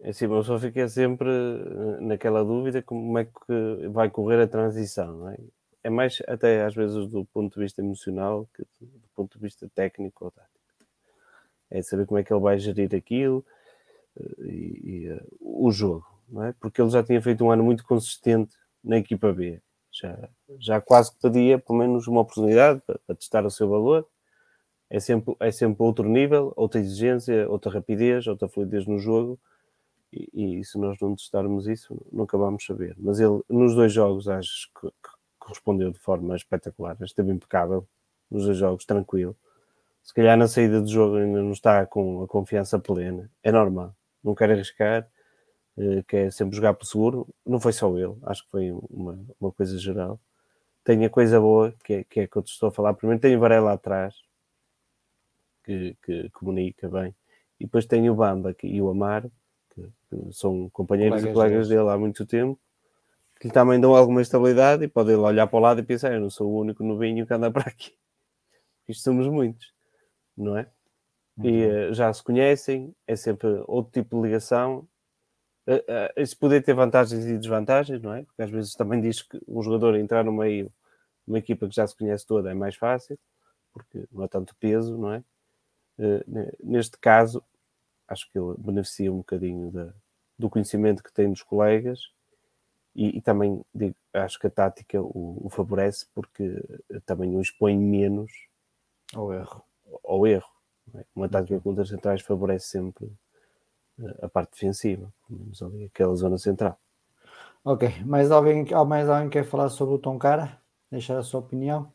[0.02, 4.48] É assim, mas só fica sempre eh, naquela dúvida como é que vai correr a
[4.48, 5.36] transição, não é?
[5.82, 9.70] É mais até às vezes do ponto de vista emocional que do ponto de vista
[9.74, 10.58] técnico ou tático.
[11.70, 13.44] É saber como é que ele vai gerir aquilo
[14.18, 16.52] eh, e, e uh, o jogo, não é?
[16.60, 19.60] Porque ele já tinha feito um ano muito consistente na equipa B.
[19.92, 20.28] Já,
[20.58, 24.06] já quase que pedia pelo menos uma oportunidade para, para testar o seu valor.
[24.88, 29.38] É sempre, é sempre outro nível, outra exigência, outra rapidez, outra fluidez no jogo
[30.12, 32.96] e, e, se nós não testarmos isso, nunca vamos saber.
[32.98, 34.90] Mas ele, nos dois jogos, acho que,
[35.50, 36.96] que correspondeu de forma espetacular.
[37.00, 37.86] Esteve impecável
[38.30, 39.36] nos dois jogos, tranquilo.
[40.02, 43.30] Se calhar na saída do jogo ainda não está com a confiança plena.
[43.42, 43.94] É normal.
[44.22, 45.08] Não quer arriscar,
[45.76, 47.28] eh, quer sempre jogar por seguro.
[47.44, 50.20] Não foi só ele, acho que foi uma, uma coisa geral.
[50.84, 52.94] Tem a coisa boa, que é, que é que eu te estou a falar.
[52.94, 54.14] Primeiro tem o Varela atrás,
[55.64, 57.14] que, que comunica bem.
[57.58, 59.30] E depois tem o Bamba e o Amaro,
[59.70, 62.58] que são companheiros colegas e colegas dele há muito tempo,
[63.40, 66.12] que lhe também dão alguma estabilidade e pode ele olhar para o lado e pensar:
[66.12, 67.96] eu não sou o único novinho que anda para aqui.
[68.86, 69.72] Isto somos muitos,
[70.36, 70.70] não é?
[71.38, 71.46] Uhum.
[71.46, 74.86] E uh, já se conhecem, é sempre outro tipo de ligação.
[75.66, 78.24] Uh, uh, isso poder ter vantagens e desvantagens, não é?
[78.24, 80.70] Porque às vezes também diz que um jogador entrar no meio
[81.26, 83.18] uma equipa que já se conhece toda é mais fácil,
[83.72, 85.24] porque não há tanto peso, não é?
[86.64, 87.44] neste caso,
[88.08, 89.92] acho que ele beneficia um bocadinho da,
[90.38, 92.10] do conhecimento que tem dos colegas
[92.94, 96.62] e, e também digo, acho que a tática o, o, favorece porque
[97.06, 98.32] também o expõe menos
[99.14, 99.62] ao erro.
[100.04, 100.50] Ao erro.
[100.94, 101.04] É?
[101.14, 103.12] Uma tática com centrais favorece sempre
[104.00, 106.78] eh, a parte defensiva, menos ali aquela zona central.
[107.64, 110.60] Ok, mais alguém, mais alguém quer falar sobre o Tom Cara?
[110.90, 111.92] Deixar a sua opinião?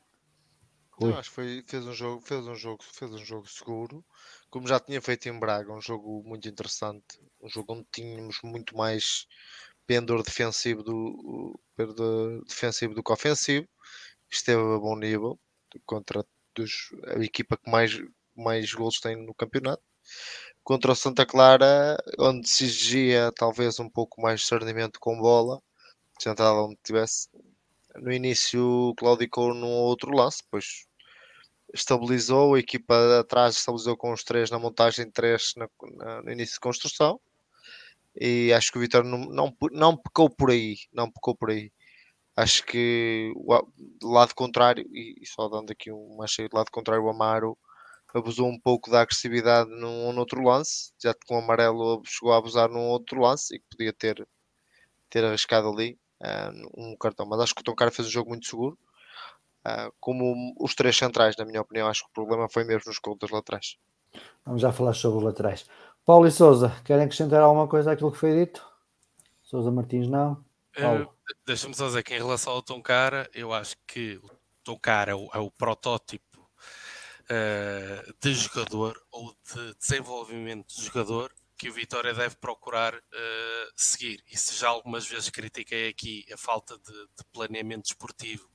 [0.99, 4.05] Não, acho que foi, fez um jogo, fez um jogo, fez um jogo seguro,
[4.49, 8.77] como já tinha feito em Braga, um jogo muito interessante, um jogo onde tínhamos muito
[8.77, 9.27] mais
[9.87, 13.67] pendor defensivo do pendor defensivo do que ofensivo,
[14.31, 15.39] esteve a bom nível
[15.85, 16.25] contra
[16.55, 17.91] dos, a equipa que mais
[18.35, 19.81] mais gols tem no campeonato.
[20.63, 25.61] Contra o Santa Clara, onde se exigia talvez um pouco mais discernimento com bola,
[26.19, 27.29] centrado onde tivesse
[27.95, 30.85] no início claudicou num outro lance, depois
[31.73, 36.55] estabilizou, a equipa atrás estabilizou com os três na montagem, três na, na, no início
[36.55, 37.19] de construção.
[38.19, 41.71] E acho que o Vitória não, não, não pecou por aí, não pecou por aí.
[42.35, 43.33] Acho que
[43.99, 47.57] do lado contrário, e só dando aqui um cheio do lado contrário, o Amaro
[48.13, 52.33] abusou um pouco da agressividade num, num outro lance, já que com o amarelo chegou
[52.33, 54.27] a abusar num outro lance e que podia ter,
[55.09, 57.25] ter arriscado ali uh, um cartão.
[57.25, 58.77] Mas acho que o Tom Cara fez um jogo muito seguro.
[59.67, 62.99] Uh, como os três centrais, na minha opinião, acho que o problema foi mesmo nos
[62.99, 63.77] contas laterais.
[64.45, 65.65] Vamos já falar sobre os laterais.
[66.05, 68.63] Paulo e Souza, querem acrescentar alguma coisa àquilo que foi dito?
[69.41, 70.33] Souza Martins, não?
[70.77, 71.09] Uh,
[71.45, 74.29] Deixa-me só dizer que em relação ao Tom Cara, eu acho que o
[74.63, 76.47] Tom Cara é o, é o protótipo
[77.23, 84.21] uh, de jogador ou de desenvolvimento de jogador que o Vitória deve procurar uh, seguir.
[84.31, 88.47] E se já algumas vezes critiquei aqui a falta de, de, planeamento esportivo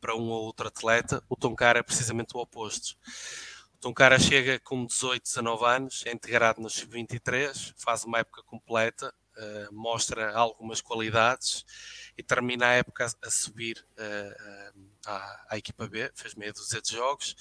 [0.00, 2.96] para um ou outro atleta, o Toncara é precisamente o oposto.
[3.80, 9.10] O Toncara chega com 18, 19 anos, é integrado no Sub-23, faz uma época completa,
[9.38, 11.64] uh, mostra algumas qualidades
[12.14, 16.90] e termina a época a, subir uh, à, à, equipa B, fez meia dúzia de
[16.90, 17.34] jogos.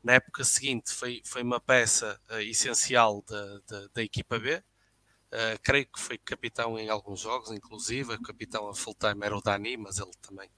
[0.00, 3.24] Na época seguinte foi, foi uma peça uh, essencial
[3.92, 4.62] da, equipa B.
[5.32, 9.36] Uh, creio que foi capitão em alguns jogos, inclusive, o capitão a full time era
[9.36, 10.50] o Dani, mas ele também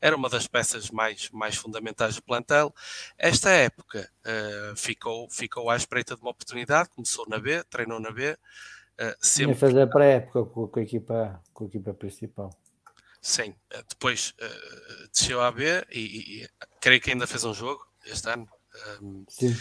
[0.00, 2.74] era uma das peças mais, mais fundamentais do plantel.
[3.16, 8.10] Esta época uh, ficou, ficou à espreita de uma oportunidade, começou na B, treinou na
[8.10, 8.32] B.
[8.32, 9.54] Uh, sempre...
[9.54, 12.50] fazer pré-época com, com, a equipa, com a equipa principal.
[13.20, 16.48] Sim, eh, depois uh, desceu à B e, e,
[16.80, 18.48] creio que ainda fez um jogo este ano.
[19.02, 19.52] Um, sim,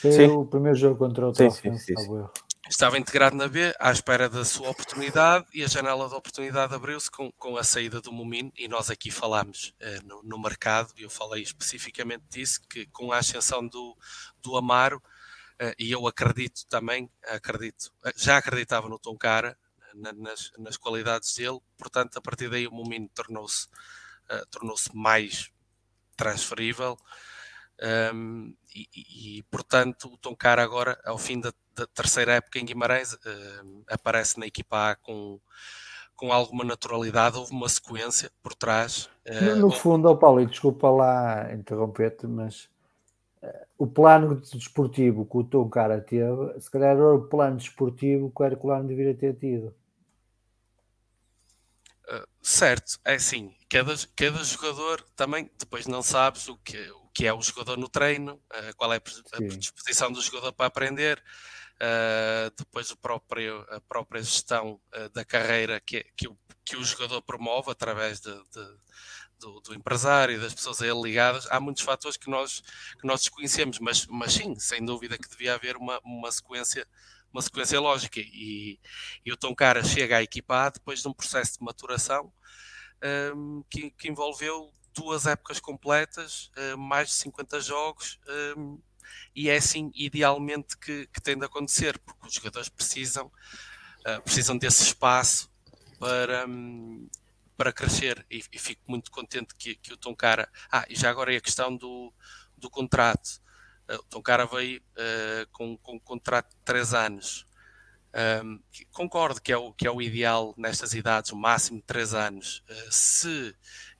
[0.00, 0.26] foi sim.
[0.26, 1.94] o primeiro jogo contra o sim, sim, sim,
[2.68, 7.10] Estava integrado na B à espera da sua oportunidade e a janela de oportunidade abriu-se
[7.10, 11.10] com, com a saída do Momino e nós aqui falámos uh, no, no, mercado, eu
[11.10, 13.94] falei especificamente disso, que com a ascensão do,
[14.42, 19.58] do Amaro, uh, e eu acredito também, acredito, já acreditava no Tom Cara,
[19.94, 23.66] nas, nas, qualidades dele, portanto, a partir daí o Momino tornou-se
[24.30, 25.50] uh, tornou-se mais
[26.16, 26.98] transferível.
[27.82, 32.64] Um, e, e, portanto, o Tom Cara agora, ao fim da, da terceira época em
[32.64, 35.40] Guimarães, uh, aparece na equipa A com,
[36.14, 39.08] com alguma naturalidade, houve uma sequência por trás.
[39.42, 42.68] No, no fundo, oh Paulo, e desculpa lá interromper-te, mas
[43.42, 48.32] uh, o plano desportivo que o Tom Cara teve, se calhar era o plano desportivo
[48.34, 49.74] que o Herculano deveria ter tido.
[52.06, 56.76] Uh, certo, é assim, cada, cada jogador também, depois não sabes o que,
[57.14, 61.22] que é o jogador no treino, uh, qual é a predisposição do jogador para aprender,
[61.76, 64.80] uh, depois o próprio, a própria gestão
[65.12, 68.76] da carreira que, que, o, que o jogador promove através de, de
[69.38, 72.62] do, do, empresário e das pessoas a ele ligadas, há muitos fatores que nós,
[72.98, 76.86] que nós desconhecemos, mas, mas sim, sem dúvida que devia haver uma, uma sequência
[77.34, 78.20] uma sequência lógica.
[78.20, 78.78] E,
[79.26, 82.32] e o Tom Cara chega à equipa A depois de um processo de maturação
[83.34, 88.18] um, que, que, envolveu duas épocas completas, uh, mais de 50 jogos,
[88.56, 88.78] um,
[89.34, 94.56] e é assim idealmente que, que tem de acontecer, porque os jogadores precisam, uh, precisam
[94.56, 95.50] desse espaço
[95.98, 97.08] para, um,
[97.56, 98.24] para crescer.
[98.30, 100.48] E, e, fico muito contente que, que o Tom Cara.
[100.70, 102.12] Ah, e já agora é a questão do,
[102.56, 103.42] do contrato.
[103.88, 107.46] Uh, o Tom Cara veio uh, com, com um contrato de 3 anos.
[108.44, 108.60] Um,
[108.92, 112.62] concordo que é, o, que é o ideal nestas idades, o máximo de 3 anos.
[112.68, 113.56] Uh, se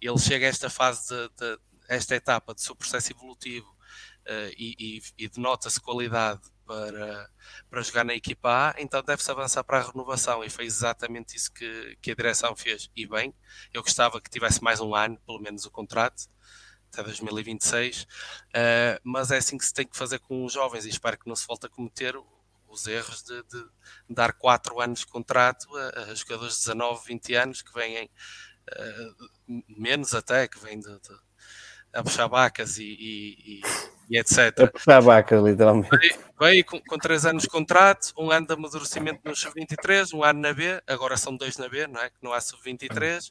[0.06, 1.58] ele chega a esta fase, de, de
[1.88, 3.74] esta etapa do seu processo evolutivo
[4.56, 7.30] e, e, e denota-se qualidade para,
[7.70, 11.52] para jogar na equipa A, então deve-se avançar para a renovação e foi exatamente isso
[11.52, 12.90] que, que a direção fez.
[12.96, 13.34] E bem,
[13.72, 16.28] eu gostava que tivesse mais um ano, pelo menos o contrato,
[16.92, 18.06] até 2026, uh,
[18.54, 21.28] eh, mas é assim que se tem que fazer com os jovens e espero que
[21.28, 22.14] não se volte a cometer
[22.68, 23.66] os erros de, de
[24.08, 28.08] dar 4 anos de contrato a, a, jogadores de 19, 20 anos que vêm,
[28.72, 31.24] uh, menos até, que vêm de, de
[31.94, 33.62] a puxar vacas e, e,
[34.10, 34.60] e, etc.
[34.60, 36.18] A puxar vacas, literalmente.
[36.38, 40.40] Veio, com, com 3 anos de contrato, um ano de amadurecimento no sub-23, um ano
[40.40, 42.10] na B, agora são dois na B, não é?
[42.10, 43.30] Que não há sub-23.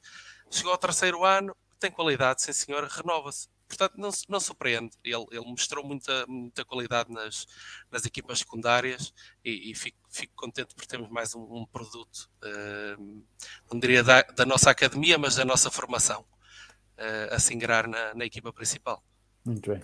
[0.50, 3.50] Chegou ao terceiro ano, tem qualidade, sim senhor, renova-se.
[3.76, 4.92] Portanto, não, não surpreende.
[5.04, 7.46] Ele, ele mostrou muita, muita qualidade nas,
[7.92, 9.14] nas equipas secundárias
[9.44, 13.24] e, e fico, fico, contente por termos mais um, um produto, uh,
[13.72, 18.26] não diria da, da, nossa academia, mas da nossa formação uh, a se na, na,
[18.26, 19.04] equipa principal.
[19.46, 19.82] Muito bem.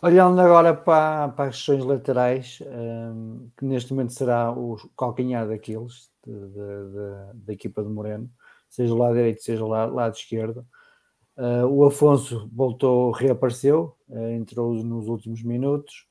[0.00, 5.48] Olhando agora para, para as questões laterais, um, eh, que neste momento será o calcanhar
[5.48, 6.08] daqueles
[7.34, 8.30] da equipa de Moreno,
[8.68, 10.64] seja o lado direito, seja o lado, lado esquerdo.
[11.38, 16.08] Uh, o Afonso voltou, reapareceu, uh, entrou nos últimos minutos,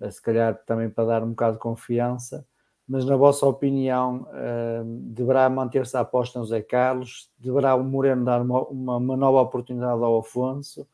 [0.00, 2.44] uh, se calhar também para dar um bocado de confiança,
[2.86, 4.26] mas na vossa opinião,
[5.04, 7.30] deverá manter-se a aposta no Zé Carlos?
[7.38, 10.86] Deverá o Moreno dar uma, uma, uma, nova oportunidade ao Afonso?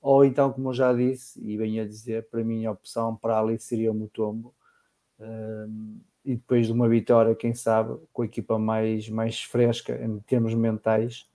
[0.00, 3.40] Ou então, como eu já disse, e venho a dizer, para mim a opção para
[3.40, 4.54] ali seria o Mutombo,
[6.24, 10.54] e depois de uma vitória, quem sabe, com a equipa mais, mais fresca em termos
[10.54, 11.26] mentais,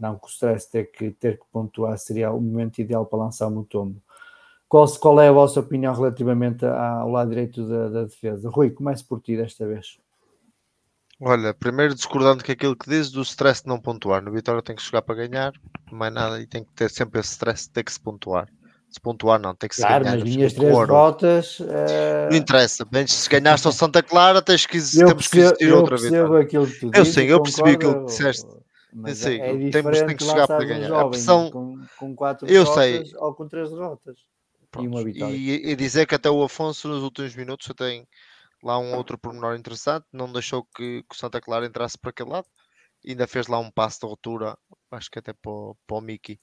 [0.00, 3.46] não que o stress ter que, ter que pontuar seria o momento ideal para lançar
[3.46, 4.00] o Mutombo.
[4.68, 8.48] Qual, qual é a vossa opinião relativamente ao lado direito da, da defesa?
[8.48, 9.98] Rui, comece por ti desta vez.
[11.20, 14.22] Olha, primeiro discordando com aquilo que diz do stress de não pontuar.
[14.22, 15.52] No Vitória tem que chegar para ganhar,
[15.92, 18.48] mais nada, e tem que ter sempre esse stress de ter que se pontuar.
[18.88, 20.18] Se pontuar, não, tem que se claro, ganhar.
[20.18, 21.60] Mas minhas três rotas.
[21.60, 21.66] Uh...
[22.30, 25.72] Não interessa, bem, se ganhaste ao Santa Clara, tens que, eu temos percebo, que existir
[25.72, 26.12] outra vez.
[26.94, 28.59] Eu sim, eu percebi aquilo que disseste.
[28.92, 30.92] Mas sei, é temos tem que chegar para ganhar.
[30.92, 33.18] a pressão, com, com quatro eu derrotas sei.
[33.18, 34.18] ou com três derrotas.
[34.78, 35.34] E, uma vitória.
[35.34, 38.06] E, e, dizer que até o Afonso nos últimos minutos já tem
[38.62, 42.30] lá um outro pormenor interessante, não deixou que, que o Santa Clara entrasse para aquele
[42.30, 42.46] lado,
[43.06, 44.56] ainda fez lá um passo de ruptura,
[44.90, 46.38] acho que até para, o, para o Mickey,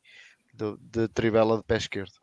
[0.53, 2.13] de, de trivela de pé esquerdo.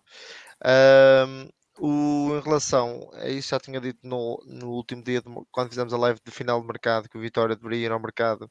[0.64, 1.48] Um,
[1.78, 5.92] o, em relação a isso, já tinha dito no, no último dia, de, quando fizemos
[5.92, 8.50] a live de final de mercado, que o Vitória deveria ir ao mercado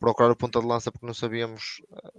[0.00, 2.10] procurar o ponta de lança porque não sabíamos, eh,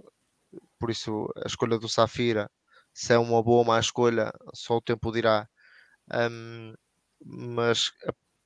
[0.78, 2.50] por isso a escolha do Safira,
[2.92, 5.48] se é uma boa ou má escolha, só o tempo dirá.
[6.12, 6.74] Um,
[7.24, 7.92] mas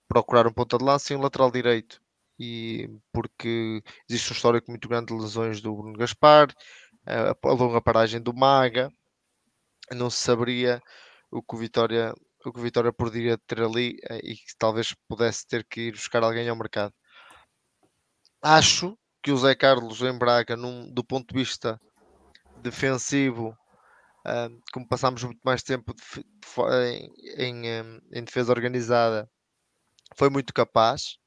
[0.09, 2.03] procurar um ponta de lança e um lateral direito.
[2.39, 6.49] E porque existe um histórico muito grande de lesões do Bruno Gaspar,
[7.07, 8.93] a, longa paragem do Maga,
[9.93, 10.83] não se saberia
[11.31, 14.95] o que o Vitória, o que o Vitória poderia ter ali eh, e que talvez
[15.09, 16.95] pudesse ter que ir buscar alguém ao mercado.
[18.43, 21.81] Acho que o Zé Carlos em Braga, num, do ponto de vista
[22.63, 23.57] defensivo,
[24.27, 29.31] uh, como passámos muito mais tempo de, de, em, em, em, defesa organizada,
[30.17, 31.19] foi muito capaz.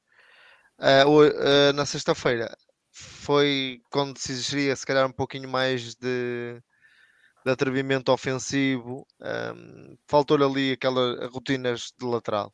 [0.78, 2.56] Uh, uh, na sexta-feira
[2.94, 6.60] foi quando se exigiria se calhar um pouquinho mais de,
[7.44, 9.06] de atrevimento ofensivo.
[9.20, 12.52] Um, Faltou-lhe ali aquelas rotinas de lateral.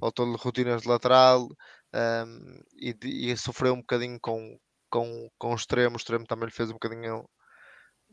[0.00, 1.48] Faltou-lhe rotinas de lateral
[1.94, 2.96] um, e,
[3.30, 4.58] e, sofreu um bocadinho com,
[4.90, 7.28] com, com o extremo, o extremo também lhe fez um bocadinho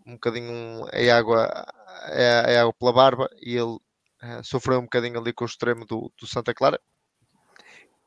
[0.05, 5.33] um bocadinho a água, a, água pela barba e ele uh, sofreu um bocadinho ali
[5.33, 6.79] com o extremo do, do Santa Clara.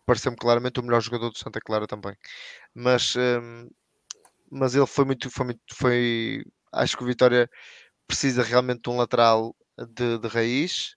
[0.04, 2.14] Pareceu-me claramente o melhor jogador do Santa Clara também.
[2.74, 3.68] Mas, um,
[4.50, 7.50] mas ele foi muito, foi muito, foi, acho que o Vitória
[8.06, 10.94] precisa realmente de um lateral de, de raiz.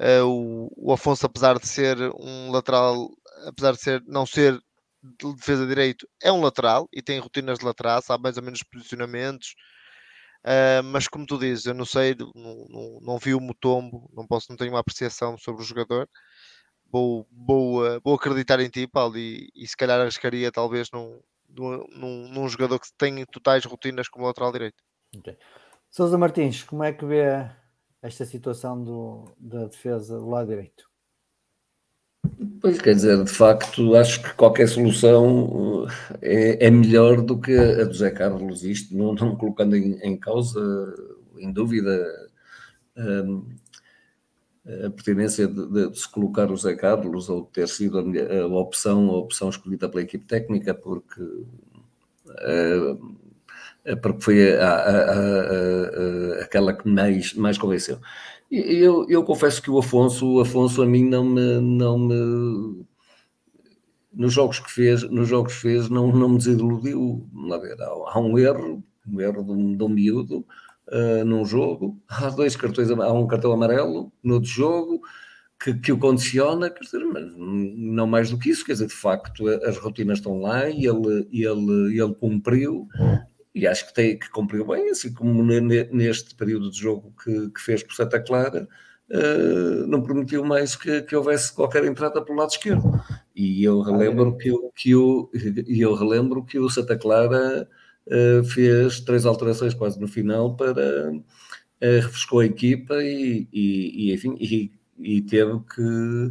[0.00, 3.08] Uh, o, o Afonso, apesar de ser um lateral,
[3.46, 4.60] apesar de ser, não ser
[5.02, 8.62] de defesa direito, é um lateral e tem rotinas de lateral, sabe mais ou menos
[8.62, 9.54] posicionamentos,
[10.46, 14.24] Uh, mas como tu dizes, eu não sei, não, não, não, vi o Mutombo, não
[14.24, 16.08] posso, não tenho uma apreciação sobre o jogador.
[16.88, 21.20] Vou, vou, uh, vou acreditar em ti, Paulo, e, e se calhar arriscaria talvez num,
[21.48, 24.80] num, num, jogador que tem totais rotinas como lateral direito.
[25.16, 25.36] Okay.
[25.90, 27.50] Sousa Martins, como é que vê
[28.00, 30.88] esta situação do, da defesa do lado direito?
[32.60, 35.86] Pois quer dizer, de facto, acho que qualquer solução
[36.20, 39.98] eh, é, é melhor do que a do Zé Carlos, isto não, não colocando em,
[40.02, 40.60] em, causa,
[41.38, 42.04] em dúvida,
[42.96, 43.44] um,
[44.84, 48.02] a pertinência de, de, se colocar o Zé Carlos ou ter sido a,
[48.42, 53.16] a, opção, a opção escolhida pela equipe técnica, porque, uh,
[54.02, 58.00] porque foi a, aquela que mais, mais convenceu.
[58.50, 62.86] Eu, eu confesso que o Afonso, o Afonso a mim não me, não me
[64.12, 67.28] nos jogos que fez, nos jogos que fez não, não me desiludiu.
[67.34, 70.46] Lá ver, há, há um erro, um erro de um, de um miúdo
[70.88, 75.00] uh, num jogo, há dois cartões, há um cartão amarelo no outro jogo
[75.62, 78.94] que, que o condiciona, quer dizer, mas não mais do que isso, quer dizer, de
[78.94, 82.86] facto as rotinas estão lá e ele, ele, ele cumpriu
[83.56, 87.60] e acho que, tem, que cumpriu bem, assim como neste período de jogo que, que
[87.62, 88.68] fez por Santa Clara,
[89.10, 93.00] uh, não permitiu mais que, que houvesse qualquer entrada pelo lado esquerdo.
[93.34, 95.30] E eu relembro que, que, o,
[95.66, 97.66] eu relembro que o Santa Clara
[98.06, 101.24] uh, fez três alterações quase no final para uh,
[101.80, 106.30] refrescou a equipa e, e, e enfim, e, e, teve que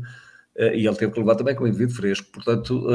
[0.57, 2.87] e ele teve que levar também com o indivíduo fresco, portanto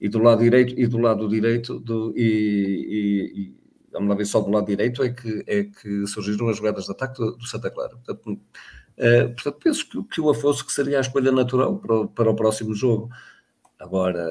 [0.00, 3.54] e do lado direito e do lado direito do, e, e, e
[3.92, 6.92] vamos lá ver só do lado direito é que, é que surgiram as jogadas de
[6.92, 7.96] ataque do, do Santa Clara.
[7.96, 12.08] Portanto, uh, portanto penso que, que, o Afonso que seria a escolha natural para o,
[12.08, 13.10] para o próximo jogo.
[13.78, 14.26] Agora,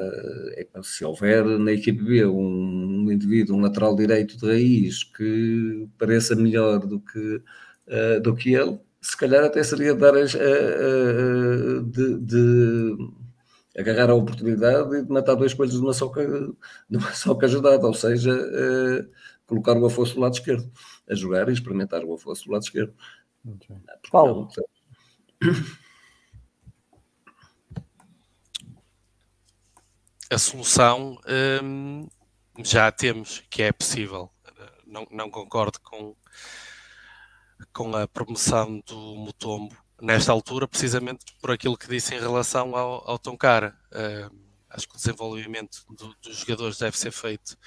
[0.55, 5.87] é, se houver na equipe B um, um, indivíduo, um lateral direito de raiz que
[5.99, 7.41] pareça melhor do que,
[7.87, 12.97] uh, do que ele, se calhar até seria dar as, uh, de, de
[13.77, 16.11] agarrar a oportunidade de matar dois coelhos numa só,
[16.89, 19.11] numa só cajadada, ou seja, uh,
[19.45, 20.71] colocar o Afonso do lado esquerdo,
[21.09, 22.93] a jogar e experimentar o Afonso do lado esquerdo.
[23.45, 23.75] Okay.
[24.11, 24.47] Paulo.
[30.31, 31.19] A solução
[31.63, 32.07] hum,
[32.63, 34.31] já temos, que é possível.
[34.87, 36.15] Não, não concordo com,
[37.71, 43.09] com a promoção do Mutombo nesta altura, precisamente por aquilo que disse em relação ao,
[43.09, 43.77] ao Toncara.
[43.91, 44.35] Uh,
[44.69, 47.57] acho que o desenvolvimento do, dos jogadores deve ser feito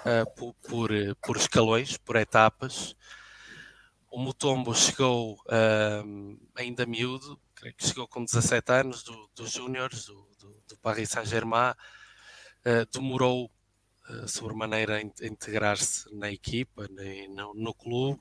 [0.00, 0.90] uh, por, por,
[1.22, 2.94] por, escalões, por etapas.
[4.10, 10.06] O Mutombo chegou uh, ainda miúdo, creio que chegou com 17 anos, dos do Júniores,
[10.06, 11.74] do, do, do, Paris Saint-Germain,
[12.92, 13.50] demorou
[14.26, 16.86] sobremaneira a integrar-se na equipa,
[17.30, 18.20] no, no clube,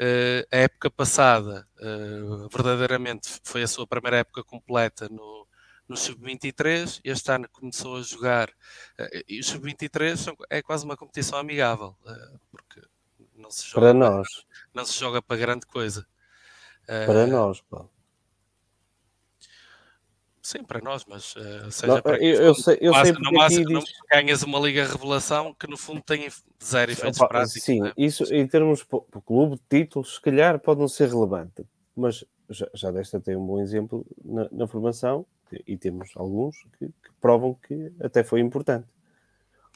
[0.00, 5.46] Uh, a época passada, uh, verdadeiramente, foi a sua primeira época completa no,
[5.86, 7.02] no Sub-23.
[7.04, 8.48] Este ano começou a jogar.
[8.98, 11.94] Uh, e o Sub-23 é quase uma competição amigável,
[12.50, 12.80] porque
[13.36, 14.26] não se joga para nós.
[14.72, 16.06] Não se joga para grande coisa.
[16.86, 17.84] Para nós, pá.
[20.50, 23.60] Sim, para nós, mas uh, seja não, para eu, eu sei, eu sei não, basta,
[23.60, 23.92] não diz...
[24.10, 26.28] ganhas uma Liga Revelação que no fundo tem
[26.60, 27.62] zero efeitos Opa, práticos.
[27.62, 27.92] Sim, né?
[27.96, 31.64] isso em termos para o clube títulos, se calhar pode não ser relevante,
[31.94, 35.24] mas já, já deste até um bom exemplo na, na formação
[35.64, 38.88] e temos alguns que, que, provam que até foi importante.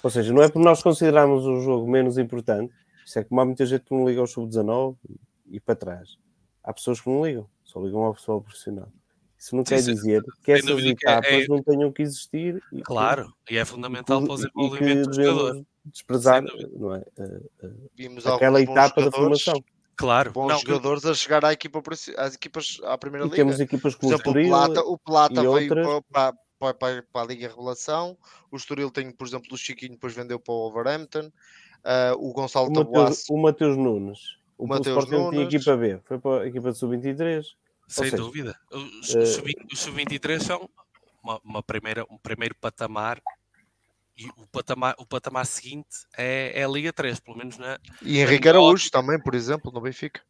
[0.03, 2.75] Ou seja, não é por nós considerarmos o jogo menos importante,
[3.07, 6.19] isso é como há muita gente que não liga ao sub-19 e, e para trás.
[6.65, 8.89] Há pessoas que não ligam, só ligam ao pessoal profissional.
[9.45, 11.47] Isso não quer dizer que essas etapas é, é...
[11.47, 12.63] não tenham que existir.
[12.73, 15.67] E claro, que, e é fundamental para o desenvolvimento do jogador.
[15.85, 16.43] Desprezar,
[16.73, 17.05] não é?
[17.95, 19.63] Vimos aquela etapa da formação.
[19.97, 21.11] Claro, bons não, jogadores eu...
[21.11, 21.83] a chegar à equipa,
[22.17, 23.37] às equipas à primeira liga.
[23.37, 25.87] Temos equipas como Por exemplo, o, Plata, o Plata veio outras...
[26.11, 28.17] para, para, para, para, a Liga Revelação.
[28.51, 31.31] O Estoril tem, por exemplo, o Chiquinho, depois vendeu para o Overhampton.
[31.85, 33.31] Uh, o Gonçalo o Tabuaço.
[33.31, 34.21] O Mateus Nunes.
[34.57, 35.31] O, o Mateus Nunes.
[35.33, 37.45] tinha equipa B, foi para a equipa de sub-23.
[37.87, 38.59] Sem seja, dúvida.
[38.71, 39.19] Os, uh,
[39.73, 40.69] os sub-23 são
[41.23, 43.21] uma, uma, primeira, um primeiro patamar
[44.17, 47.79] e o, patamar, o patamar seguinte é, é a Liga 3, pelo menos na.
[48.03, 50.23] E Henrique Araújo também, por exemplo, no Benfica.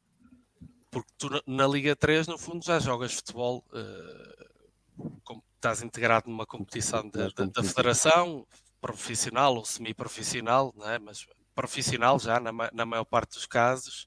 [0.91, 3.65] Porque tu na, na Liga 3, no fundo, já jogas futebol.
[3.71, 4.55] Uh,
[5.23, 8.47] como estás integrado numa competição da, da, da federação,
[8.81, 10.99] profissional ou semi-profissional, não é?
[10.99, 14.07] mas profissional já na, na maior parte dos casos,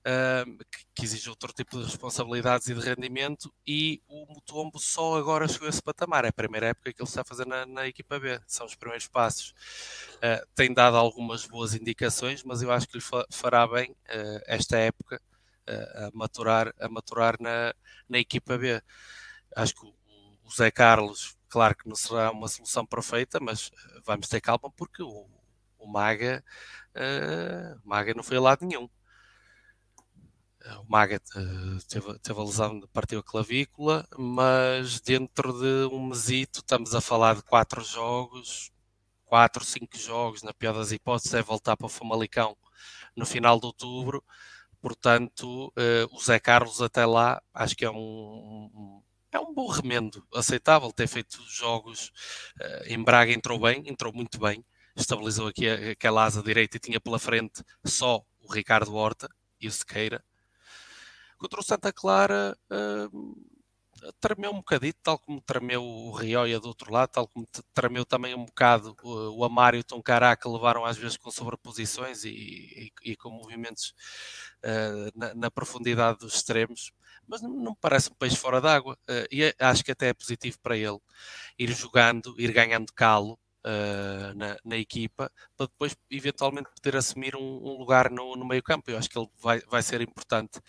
[0.00, 5.16] uh, que, que, exige outro tipo de responsabilidades e de rendimento, e o Mutombo só
[5.16, 6.24] agora chegou a esse patamar.
[6.24, 8.74] É a primeira época que ele está a fazer na, na equipa B, são os
[8.74, 9.50] primeiros passos.
[10.16, 14.42] Uh, tem dado algumas boas indicações, mas eu acho que lhe fa fará bem uh,
[14.46, 15.20] esta época
[15.66, 17.72] a maturar, a maturar na,
[18.08, 18.82] na equipa B.
[19.54, 19.94] Acho que o,
[20.44, 23.70] o Zé Carlos, claro que não será uma solução perfeita, mas
[24.04, 25.28] vamos ter calma porque o,
[25.78, 26.44] o Maga,
[26.96, 28.88] uh, Maga não foi a lado nenhum.
[30.80, 36.60] O Maga uh, teve, teve a lesão, partiu a clavícula, mas dentro de um mesito
[36.60, 38.70] estamos a falar de quatro jogos,
[39.24, 42.56] quatro, cinco jogos, na pior das hipóteses, é voltar para o Famalicão
[43.16, 44.22] no final de outubro.
[44.80, 47.96] Portanto, uh, o Zé Carlos até lá acho que é um,
[48.74, 50.92] um é um bom remendo, aceitável.
[50.92, 52.12] Ter feito jogos
[52.86, 54.64] em Braga entrou bem, entrou muito bem
[54.96, 59.28] estabilizou aqui aquela asa direita e tinha pela frente só o Ricardo Horta
[59.60, 60.22] e o Sequeira.
[61.40, 66.92] Contra o Santa Clara uh, tremeu um bocadito, tal como tremeu o Rioia do outro
[66.92, 70.46] lado, tal como tremeu também um bocado o, o Amário e o Tom Cará, que
[70.46, 73.94] levaram às vezes com sobreposições e, e, e com movimentos
[74.62, 76.92] uh, na, na, profundidade dos extremos.
[77.26, 80.58] Mas não, não parece um peixe fora d'água uh, e acho que até é positivo
[80.62, 80.98] para ele
[81.58, 87.40] ir jogando, ir ganhando calo uh, na, na, equipa para depois eventualmente poder assumir um,
[87.40, 88.90] um lugar no, no, meio campo.
[88.90, 90.60] Eu acho que ele vai, vai ser importante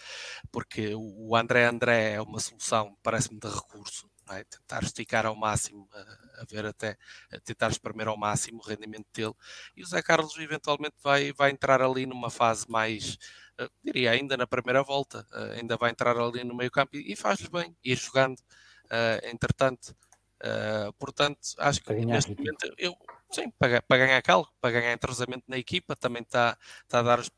[0.52, 4.10] porque o André André é uma solução, parece-me, de recurso.
[4.30, 4.46] É?
[4.46, 6.96] Tentar esticar ao máximo, a, a ver até,
[7.34, 9.34] a tentar espremer ao máximo o rendimento dele.
[9.76, 13.18] E o Zé Carlos eventualmente vai, vai entrar ali numa fase mais,
[13.60, 17.14] uh, diria ainda na primeira volta, uh, ainda vai entrar ali no meio campo e,
[17.14, 18.38] faz-lhe bem ir jogando.
[19.24, 19.96] Entretanto,
[20.44, 22.98] Uh, portanto, acho que neste momento eu
[23.32, 27.20] sim, para, para ganhar calo, para ganhar entrosamento na equipa, também está, está a dar
[27.20, 27.30] os,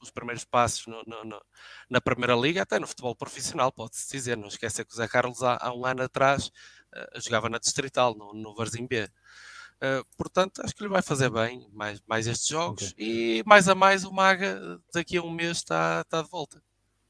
[0.00, 1.44] os primeiros passos no, no, no,
[1.90, 4.36] na Primeira Liga, até no futebol profissional, pode-se dizer.
[4.36, 6.52] Não esquecer que o Zé Carlos há, há um ano atrás
[6.94, 9.04] uh, jogava na Distrital, no, no Varzim B.
[9.04, 13.04] Uh, portanto, acho que lhe vai fazer bem mais, mais estes jogos okay.
[13.04, 16.62] e mais a mais o Maga daqui a um mês está, está de volta.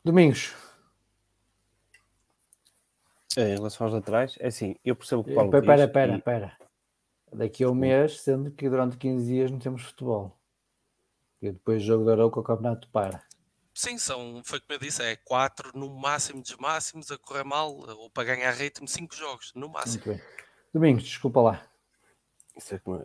[0.02, 0.54] Domingos,
[3.36, 6.58] em relação aos laterais, é assim, eu percebo que o Paulo Espera, espera, espera.
[7.32, 10.38] Daqui a um mês, sendo que durante 15 dias não temos futebol.
[11.40, 13.22] E depois o jogo da Arouca o campeonato para.
[13.74, 17.72] Sim, são, foi como eu disse, é 4 no máximo dos máximos, a correr mal,
[17.72, 20.20] ou para ganhar ritmo, 5 jogos, no máximo.
[20.72, 21.66] Domingos, desculpa lá.
[22.54, 23.02] Isso é como,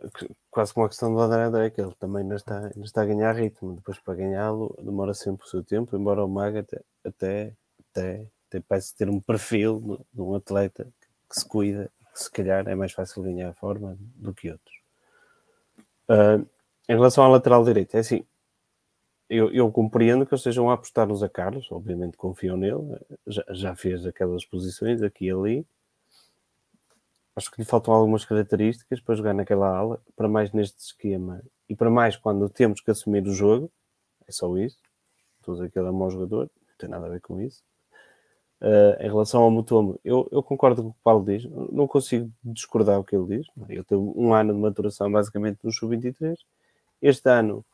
[0.50, 3.06] quase como a questão do André André, que ele também ainda está, ainda está a
[3.06, 3.76] ganhar ritmo.
[3.76, 7.56] Depois para ganhá-lo demora sempre o seu tempo, embora o Maga até, até,
[7.90, 10.88] até tem, parece ter um perfil de um atleta
[11.28, 14.76] que se cuida, que se calhar é mais fácil ganhar a forma do que outros.
[16.08, 16.46] Uh,
[16.88, 18.24] em relação à lateral direita, é assim,
[19.28, 23.44] eu, eu, compreendo que eles estejam a apostar no Zé Carlos, obviamente confiam nele, já,
[23.50, 25.66] já, fez aquelas posições aqui e ali.
[27.36, 31.76] Acho que lhe faltam algumas características para jogar naquela ala, para mais neste esquema e
[31.76, 33.70] para mais quando temos que assumir o jogo,
[34.26, 34.78] é só isso.
[35.38, 37.62] Estou a dizer é um mau jogador, não tem nada a ver com isso.
[38.60, 41.86] Uh, em relação ao Mutombo, eu, eu, concordo com o que o Paulo diz, não
[41.86, 43.46] consigo discordar o que ele diz.
[43.68, 46.36] Ele teve um ano de maturação basicamente no Sub-23.
[47.00, 47.64] Este ano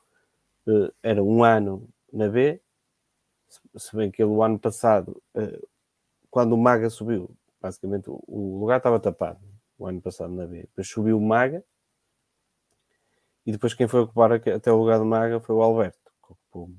[0.66, 2.61] uh, era um ano na B,
[3.77, 5.69] se bem que ele, o ano passado, uh,
[6.31, 7.31] quando o Maga subiu,
[7.62, 9.40] basicamente o lugar estava tapado
[9.78, 10.62] o ano passado na B.
[10.62, 11.65] Depois subiu o Maga
[13.47, 16.70] e depois quem foi ocupar até o lugar do Maga foi o Alberto, que ocupou,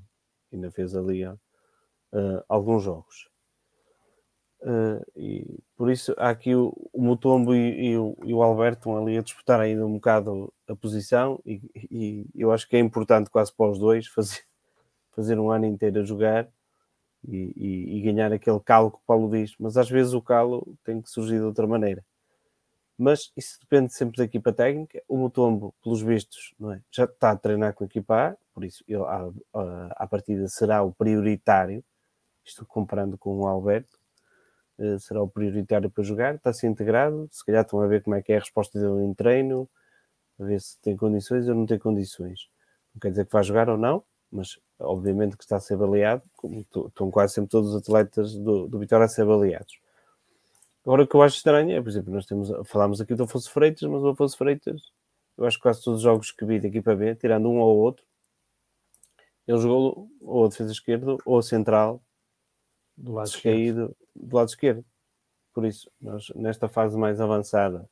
[0.52, 1.22] ainda fez ali
[2.48, 3.28] alguns jogos.
[4.60, 8.96] Uh, e por isso há aqui o, o Mutombo e, e, o, e, o, Alberto
[8.96, 11.60] ali a disputar ainda um bocado a posição e,
[11.90, 14.40] e, eu acho que é importante quase para os dois fazer,
[15.14, 16.48] fazer um ano inteiro a jogar
[17.28, 21.10] e, ganhar aquele calo que o Paulo diz, mas às vezes o calo tem que
[21.10, 22.04] surgir de outra maneira.
[22.96, 25.02] Mas isso depende sempre da equipa técnica.
[25.06, 26.80] O Mutombo, pelos vistos, não é?
[26.90, 29.28] já está a treinar com a equipa A, por isso ele, à,
[29.96, 31.84] à partida será o prioritário,
[32.44, 33.98] isto comparando com o Alberto
[34.98, 38.32] será o prioritário para jogar, está-se integrado, se calhar estão a ver como é que
[38.32, 39.68] é a resposta dele em treino,
[40.38, 42.48] a ver se tem condições ou não tem condições.
[42.94, 46.22] Não quer dizer que vai jogar ou não, mas obviamente que está a ser avaliado,
[46.36, 49.78] como estão quase sempre todos os atletas do, do Vitória a ser avaliados.
[50.84, 53.50] Agora o que eu acho estranho é, por exemplo, nós temos, falámos aqui do Afonso
[53.50, 54.92] Freitas, mas o Afonso Freitas
[55.36, 57.76] eu acho que quase todos os jogos que vi da equipa B, tirando um ou
[57.76, 58.04] outro,
[59.46, 62.02] ele jogou ou a defesa esquerda ou a central
[62.96, 64.84] Do lado descaído do lado esquerdo.
[65.54, 67.88] Por isso, nós, nesta fase mais avançada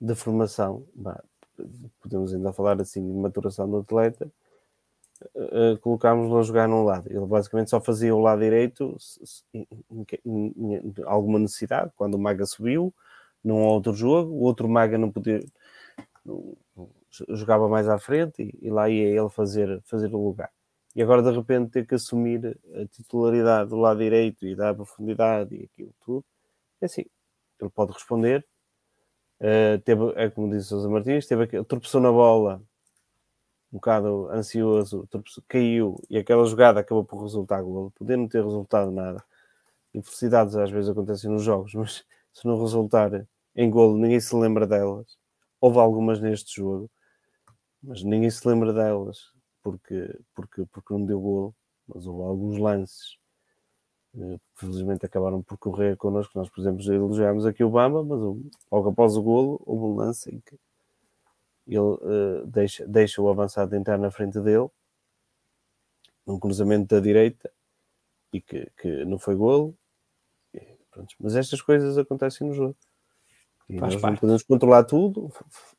[0.00, 1.22] de formação, bah,
[2.00, 4.30] podemos ainda falar assim de maturação do atleta,
[5.34, 7.08] eh, colocámos-lo a jogar num lado.
[7.10, 8.96] Ele basicamente só fazia o lado direito
[9.52, 9.66] em,
[10.24, 12.94] em- em- alguma necessidade, quando o Maga subiu,
[13.42, 15.40] num outro jogo, o outro Maga não podia,
[16.24, 16.56] não-
[17.30, 20.50] jogava mais à frente e, e lá ia ele fazer, fazer o lugar.
[20.96, 25.54] E agora de repente ter que assumir a titularidade do lado direito e dar profundidade
[25.54, 26.24] e aquilo tudo,
[26.80, 27.04] é assim,
[27.60, 28.46] ele pode responder.
[29.40, 32.62] Eh, teve, é como disse Sousa Martins, teve aquele, tropeçou na bola,
[33.72, 37.90] um bocado ansioso, tropeçou- caiu e aquela jogada acabou por resultar golo.
[37.92, 39.22] Poder não ter resultado nada.
[39.94, 44.66] Infelicidades às vezes acontecem nos jogos, mas se não resultar em golo, ninguém se lembra
[44.66, 45.18] delas.
[45.60, 46.90] Houve algumas neste jogo,
[47.82, 49.32] mas ninguém se lembra delas
[49.62, 51.54] porque, porque, porque não deu golo.
[51.86, 53.18] Mas houve alguns lances
[54.16, 56.38] eh, felizmente acabaram por correr connosco.
[56.38, 58.20] Nós, por exemplo, elogiámos aqui o Bamba, mas
[58.70, 60.58] logo após o golo houve um lance em que
[61.66, 64.68] ele eh, deixa, deixa o avançado entrar na frente dele,
[66.26, 67.50] num cruzamento da direita,
[68.32, 69.76] e que, que não foi golo.
[70.54, 70.60] E
[70.90, 72.76] pronto, Mas estas coisas acontecem no jogo.
[73.68, 74.20] E Faz nós não parte.
[74.20, 75.30] podemos controlar tudo,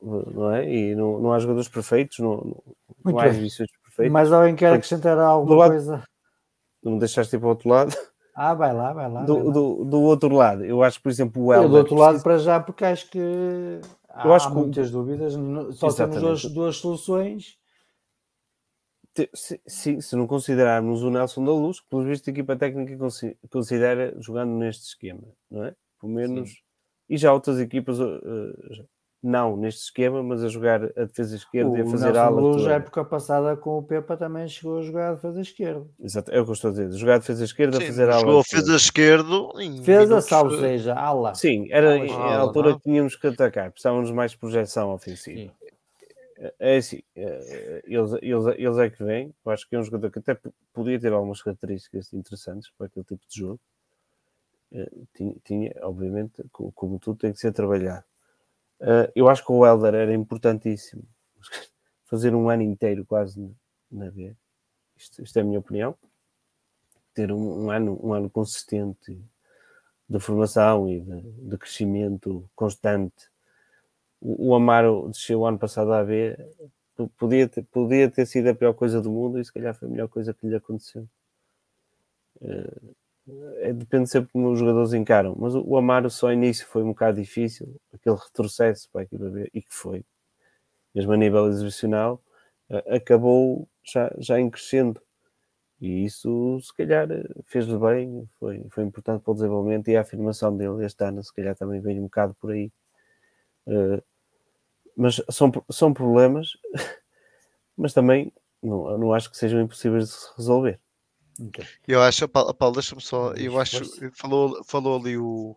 [0.01, 0.71] não é?
[0.71, 2.63] E não, não há jogadores perfeitos, não, não,
[3.03, 4.11] não há exibições perfeitas.
[4.13, 6.03] Mas alguém quer acrescentar alguma do lado- coisa?
[6.83, 7.95] Não me deixaste ir para o outro lado.
[8.35, 9.19] Ah, vai lá, vai lá.
[9.19, 9.51] vai Do, lá.
[9.53, 11.69] do, do outro lado, eu acho, por exemplo, o Eu Helder.
[11.71, 13.19] do outro lado precisa- para já, porque acho que
[14.07, 15.33] há, Eu acho há que muitas dúvidas.
[15.75, 16.21] Só Exatamente.
[16.21, 17.57] temos duas, duas soluções.
[19.13, 22.55] te- se, se- se não considerarmos o Nelson da Luz, que pelo visto a equipa
[22.55, 25.75] técnica consi- considera jogando neste esquema, não é?
[25.99, 26.61] Pelo menos.
[27.09, 28.87] E já outras equipas, uh, uh,
[29.21, 32.69] não neste esquema, mas a jogar a defesa esquerda O e a fazer Nelson ala.
[32.69, 35.85] A época passada com o Pepa, também chegou a jogar a defesa esquerda.
[35.99, 36.91] Exato, é o que eu estou a dizer.
[36.91, 38.19] Jogar a defesa esquerda, a Sim, fazer ala.
[38.21, 41.35] jogou a defesa esquerdo em Defesa, salvo eh, seja, ala.
[41.35, 42.77] Sim, era Ala esquerda, a ala, altura não?
[42.77, 45.39] que tínhamos que atacar, precisávamos de mais projeção ofensiva.
[45.39, 45.51] Sim.
[46.57, 49.33] É assim, eh, eles, eles, eles é que vêm.
[49.45, 50.39] Eu acho que é um jogador que até
[50.73, 53.59] podia ter algumas características interessantes para aquele tipo de jogo.
[54.71, 58.05] Eh, Tinha, tinha, obviamente, co- como tudo, tem que ser trabalhado.
[58.81, 61.03] Eh, Eu acho que o Helder era importantíssimo
[62.05, 63.39] fazer um ano inteiro quase
[63.91, 64.35] na- B.
[64.97, 65.95] Isto, isto é a minha opinião.
[67.13, 69.15] Ter um, um ano, um ano consistente
[70.09, 73.29] de formação e de, de crescimento constante
[74.21, 76.37] o o Amaro desceu ano passado à B,
[77.17, 79.91] podia ter, podia ter sido a pior coisa do mundo e se calhar foi a
[79.91, 81.07] melhor coisa que lhe aconteceu.
[82.41, 82.89] É,
[83.73, 87.79] depende sempre como os jogadores encaram, mas o, Amaro só início foi um bocado difícil,
[87.93, 90.05] aquele retrocesso para a equipa B, e que foi,
[90.93, 92.21] mesmo a nível exibicional,
[92.87, 95.01] acabou já, já em crescendo.
[95.81, 97.07] E isso, se calhar,
[97.45, 101.33] fez-lhe bem, foi, foi importante para o desenvolvimento e a afirmação dele este ano, se
[101.33, 102.71] calhar, também veio um bocado por aí.
[103.67, 104.03] Eh,
[104.97, 106.57] mas são, são problemas,
[107.77, 110.79] mas também não, não acho que sejam impossíveis de se resolver.
[111.87, 113.77] Eu acho, Paulo, Paulo, deixa-me só, eu acho,
[114.13, 115.55] falou, falou ali o,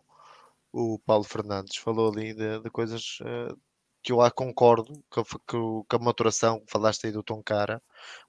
[0.72, 3.54] o Paulo Fernandes, falou ali de, de coisas eh,
[4.02, 7.22] que eu lá concordo, que, a- que, o- que a maturação, que falaste aí do
[7.22, 7.82] Tom Cara,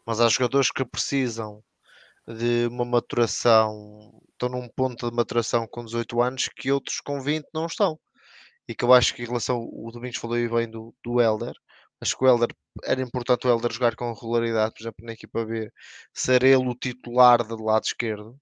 [0.05, 1.63] mas há jogadores que precisam
[2.27, 7.47] de uma maturação, estão num ponto de maturação com 18 anos que outros com 20
[7.53, 7.99] não estão.
[8.67, 11.53] E que eu acho que em relação, o Domingos falou aí bem do, do Helder,
[12.03, 12.49] acho que o Helder,
[12.84, 15.71] era importante o Helder jogar com regularidade, por exemplo, na equipa B,
[16.13, 18.39] ser ele o titular do lado esquerdo.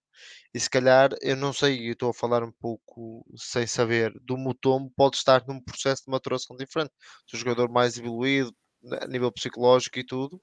[0.53, 4.37] E se calhar, eu não sei, eu estou a falar um pouco sem saber, do
[4.37, 6.91] Mutombo pode estar num processo de maturação diferente.
[7.33, 8.53] Um jogador mais evoluído,
[9.01, 10.41] a nível psicológico e tudo,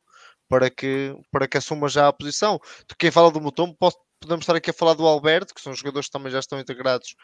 [0.48, 2.58] para que, para que assuma já a posição.
[2.88, 3.76] De quem fala do Mutombo,
[4.20, 7.14] podemos estar aqui a falar do Alberto, que são jogadores que também já estão integrados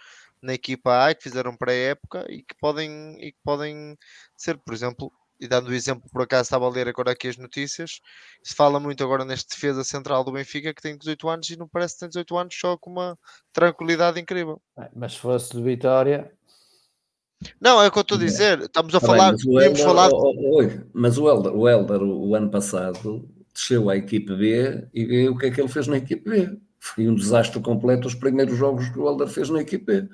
[0.42, 3.96] na equipa A que fizeram pré-época e que podem e que podem
[4.36, 7.36] ser, por exemplo, e dando o exemplo, por acaso estava a ler agora aqui as
[7.36, 8.00] notícias,
[8.42, 11.68] se fala muito agora neste defesa central do Benfica que tem 18 anos e não
[11.68, 13.18] parece que tem 18 anos só com uma
[13.52, 14.60] tranquilidade incrível.
[14.94, 16.32] Mas se fosse de Vitória,
[17.60, 18.60] Não, é o que eu estou a dizer.
[18.60, 20.10] Estamos a Tá bem, falar, mas o Helder, falar.
[20.12, 24.88] oh, oi, mas o Helder, o, Helder, o, o ano passado, desceu à equipe B
[24.94, 26.58] e vê o que é que ele fez na equipe B.
[26.80, 30.08] Foi um desastre completo os primeiros jogos que o Helder fez na equipe B.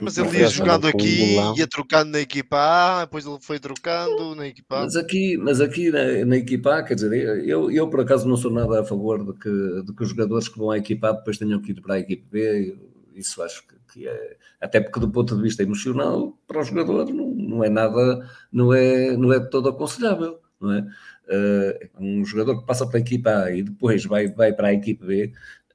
[0.00, 4.46] Mas ele ia jogando aqui, ia trocando na equipa A, depois ele foi trocando na
[4.46, 4.80] equipa A.
[4.80, 8.36] Mas aqui, mas aqui na, na equipa A, quer dizer, eu, eu por acaso não
[8.36, 11.12] sou nada a favor de que, de que os jogadores que vão à equipa A
[11.12, 12.76] depois tenham que ir para a equipe B.
[13.14, 14.36] Isso acho que, que é.
[14.60, 18.72] Até porque, do ponto de vista emocional, para o jogador não, não é nada, não
[18.72, 20.86] é, não é de todo aconselhável, não é?
[21.28, 24.72] Uh, um jogador que passa para a equipa A e depois vai, vai para a
[24.72, 25.32] equipa B,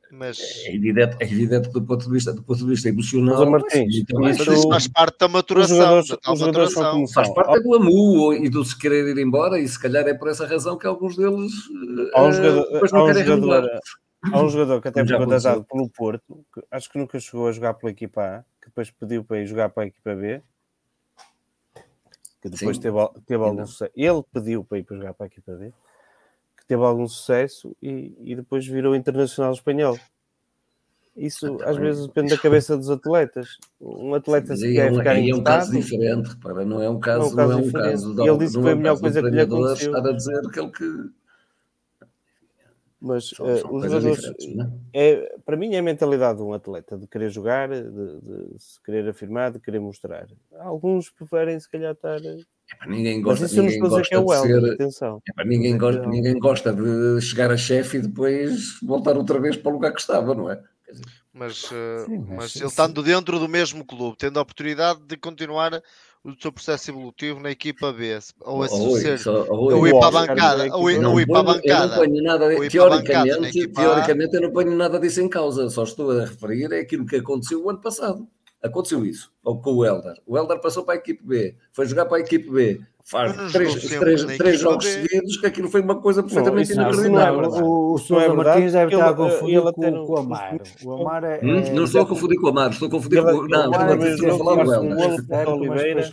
[0.10, 3.46] Mas, é evidente, é evidente que do ponto de vista, do ponto de vista emocional,
[3.50, 7.08] Mas, Martins, então, mas isso- isso faz parte da maturação, da os jogadores maturação.
[7.10, 10.14] faz parte é do amu e do se querer ir embora, e se calhar é
[10.14, 11.52] por essa razão que alguns deles
[12.14, 13.70] Há um eh, jogador, depois há não um querem jogador,
[14.32, 17.52] há um jogador que até foi contratado pelo Porto, que acho que nunca chegou a
[17.52, 20.42] jogar pela equipa A, que depois pediu para ir jogar para a equipa B,
[22.42, 22.82] que depois Sim.
[22.84, 23.66] teve, teve algum.
[23.94, 25.74] Ele pediu para ir para jogar para a equipa B,
[26.68, 29.98] teve algum sucesso e, e depois virou internacional espanhol.
[31.16, 33.58] Isso tá às vezes depende da cabeça dos atletas.
[33.82, 36.82] Um atleta Mas se quer é, um, ficar aí é um caso diferente, repara, não
[36.82, 38.74] é um caso, caso não é um caso, de, Ele disse que não foi é
[38.74, 39.96] a um melhor coisa que lhe aconteceu.
[39.96, 41.10] estar a dizer aquele que
[43.00, 45.12] mas são, eh, são os coisas jogadores, não é?
[45.12, 48.82] é, para mim é a mentalidade de um atleta de querer jogar, de, de se
[48.82, 50.28] querer afirmar, de querer mostrar.
[50.60, 52.20] Alguns preferem se calhar estar.
[52.72, 54.46] Epá, ninguém Mas gosta, isso eu não ninguém estou a dizer que é gosta o
[54.46, 55.22] de Helder, ser, atenção.
[55.28, 59.56] epá, ninguém, a gosta, ninguém gosta de chegar a chefe e depois voltar outra vez
[59.56, 60.58] para o lugar que estava, não é?
[60.86, 62.72] Quer dizer, Mas, eh, Sim, mas mas sim, ele sim.
[62.72, 65.82] estando dentro do mesmo clube, tendo a oportunidade de continuar
[66.24, 69.88] o seu processo evolutivo na equipa B, ou a ou ser, isso, ou ou isso.
[69.88, 71.88] ir O para a bancada, da ou ir, ou ir para a ponho- eu não
[71.88, 71.96] bancada.
[71.96, 76.12] ponho nada, para bancada teoricamente, teoricamente eu não ponho nada disso em causa, só estou
[76.12, 78.28] a referir é aquilo que aconteceu o ano passado.
[78.64, 80.16] Aconteceu isso, ou com o Helder.
[80.26, 83.52] O Helder passou para a equipe B, foi jogar para a equipe B, faz não
[83.52, 84.92] três, três, três jogos B.
[84.92, 87.40] seguidos, que aquilo foi uma coisa perfeitamente Não, não é inacreditável.
[87.42, 87.64] verdade.
[87.64, 90.60] o, o não é Martins deve estar a eh, confundir com, não- o Amaro.
[90.84, 91.40] O Amaro é.
[91.44, 91.60] Hum?
[91.60, 93.48] é- Não estou a confundir com o Amaro, estou a confundir com o.
[93.48, 95.48] Não, ele estou a falar do Helder.
[95.48, 96.12] o Oliveira,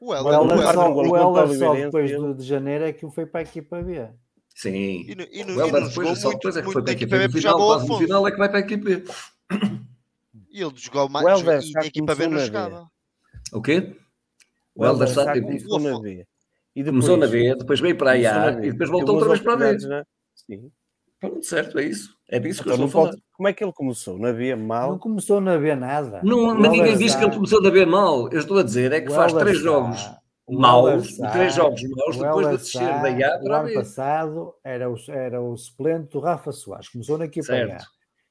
[0.00, 3.26] O O Helder, o Helder um só, o o depois de, janeiro é que foi
[3.26, 4.06] para a equipa B.
[4.54, 5.04] Sim.
[5.08, 6.72] e, não- e O não, e Helder não depois, jogou só muito, depois é que
[6.72, 8.84] foi para a equipa B, No o no final é que vai para a equipa
[8.84, 9.04] B.
[10.56, 12.46] E ele jogou mais, O Helder e na equipa B não na B.
[12.46, 12.88] jogava.
[13.52, 13.94] O quê?
[14.74, 16.26] O Helder Sá começou na B.
[16.74, 18.66] E Começou na depois- B, depois veio para a na A B.
[18.68, 19.86] e depois voltou outra vez para a B.
[19.86, 20.04] na-
[20.34, 20.70] Sim.
[21.20, 22.14] Pronto, certo, é isso.
[22.30, 23.18] É disso que Então eu não estou a falar.
[23.36, 24.18] Como é que ele começou?
[24.18, 24.98] Na B, Não mal?
[24.98, 26.20] começou na B nada.
[26.24, 28.30] Não, O mas ninguém diz que ele começou a ver mal.
[28.32, 30.10] Eu estou a dizer é que o faz Helder três Sá- jogos
[30.46, 33.60] o maus, Sá- três jogos maus, o depois de descer da A O para a
[33.60, 33.74] ano B.
[33.74, 36.88] passado era o, era o suplente do Rafa Soares.
[36.88, 37.84] Começou na equipa Certo.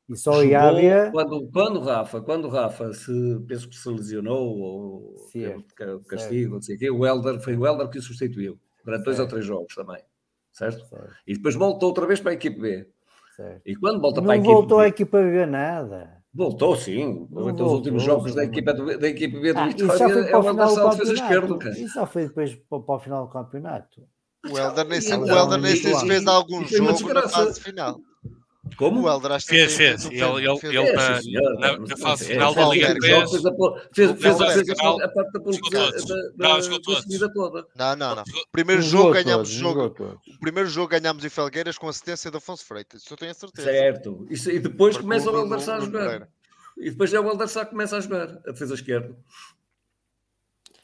[0.09, 0.13] A.
[0.13, 1.11] E só a Jogou B.
[1.11, 3.11] quando, quando Rafa, quando Rafa se,
[3.47, 7.39] penso que se lesionou ou Certo, teve ca- castigo, não sei o quê, o Helder,
[7.41, 9.31] foi o Helder que o substituiu durante dois ou Certo.
[9.31, 10.01] três jogos também.
[10.51, 10.85] Certo?
[10.87, 12.87] Certo, E depois voltou outra vez para a equipe B.
[13.35, 13.61] certo.
[13.65, 16.23] E quando volta para a Não equipe voltou B, à equipa B nada.
[16.33, 17.27] voltou sim.
[17.31, 20.21] Não então os últimos voltou, jogos da do, da equipe B do Ah, Vitória foi
[20.21, 21.41] é para o o Helder final do Sá defesa esquerdo.
[21.41, 21.59] campeonato.
[21.59, 21.79] cara.
[21.79, 24.01] Isso já foi depois para, para o final do campeonato.
[24.49, 27.99] O Helder nem, E então, se e- fez algum e jogo na fase final.
[28.77, 29.07] Como?
[29.07, 30.05] O que Fez, fez.
[30.05, 30.73] Ele, fez- ele, fez-
[31.25, 33.31] ele É, na, fase final fez da Liga Alberto, 3.
[33.31, 33.51] Fez, a,
[33.93, 36.05] fez, fez, fez, a parte da, jogou da, todos.
[36.05, 37.01] da, Não, da, jogou da todos.
[37.03, 37.67] subida toda.
[37.75, 38.23] Não, não, não.
[38.23, 40.19] O primeiro jogo todos, ganhámos o jogou jogo.
[40.35, 43.03] O primeiro jogo ganhámos em Felgueiras com assistência de Afonso Freitas.
[43.03, 43.69] Isso eu tenho a certeza.
[43.69, 44.27] Certo.
[44.29, 46.27] Isso, e depois começa o Sá a jogar.
[46.77, 49.15] E depois é o Helder Sá que começa a jogar, a defesa esquerda.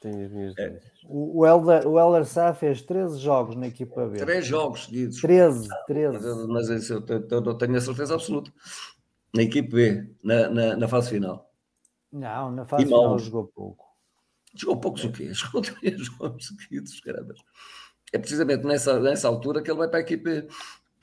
[0.01, 0.67] Tenho as minhas É.
[0.67, 0.91] dúvidas.
[1.05, 1.45] O, o,
[1.99, 4.17] Helder Sá fez 13 jogos na equipa B.
[4.17, 5.21] Três jogos seguidos.
[5.21, 6.27] 13, Mas, 13.
[6.27, 8.51] eu- mas isso eu, eu não tenho a certeza absoluta.
[9.33, 11.49] Na equipe B, na, na, na fase final.
[12.11, 12.99] Não, na fase E mal.
[13.03, 13.85] final jogou pouco.
[14.55, 15.31] Jogou poucos o quê?
[15.33, 17.33] Jogou três jogos seguidos, caramba.
[18.11, 20.47] É precisamente nessa, nessa altura que ele vai para a equipe B.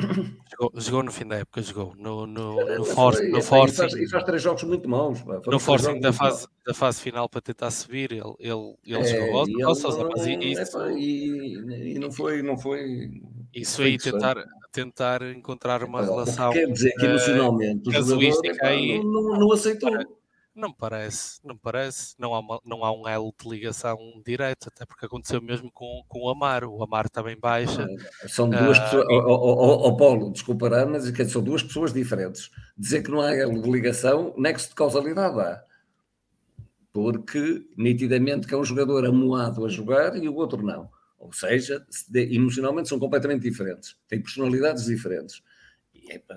[0.00, 1.92] Jogou, jogou no fim da época, jogou.
[1.96, 4.88] No, no, no, Mas for, foi, no e, forcing, faz, e faz três jogos muito
[4.88, 5.18] maus.
[5.46, 9.48] no forcing da fase, da fase final para tentar subir, ele, ele, ele É, jogou.
[9.48, 13.10] e ele Sousa, mas não- isso, epá, e, e não foi, não foi.
[13.52, 14.36] isso aí, tentar,
[14.72, 16.52] tentar encontrar uma relação.
[16.52, 19.90] Quer dizer que eh, emocionalmente o jogador aí- não, não, não aceitou.
[20.58, 22.16] Não parece, não parece.
[22.18, 26.02] Não há, uma- não há um elo de ligação direto, até porque aconteceu mesmo com,
[26.08, 26.72] com o Amaro.
[26.72, 27.86] O Amaro também baixa.
[28.26, 29.06] São duas Ah, pessoas.
[29.08, 32.50] Ó ó, ó, ó, Paulo, desculpará, mas são duas pessoas diferentes.
[32.76, 35.62] Dizer que não há ligação, nexo de causalidade há.
[36.92, 40.90] Porque nitidamente que é um jogador amoado a jogar e o outro não.
[41.20, 45.40] Ou seja, se de- emocionalmente são completamente diferentes, têm personalidades diferentes.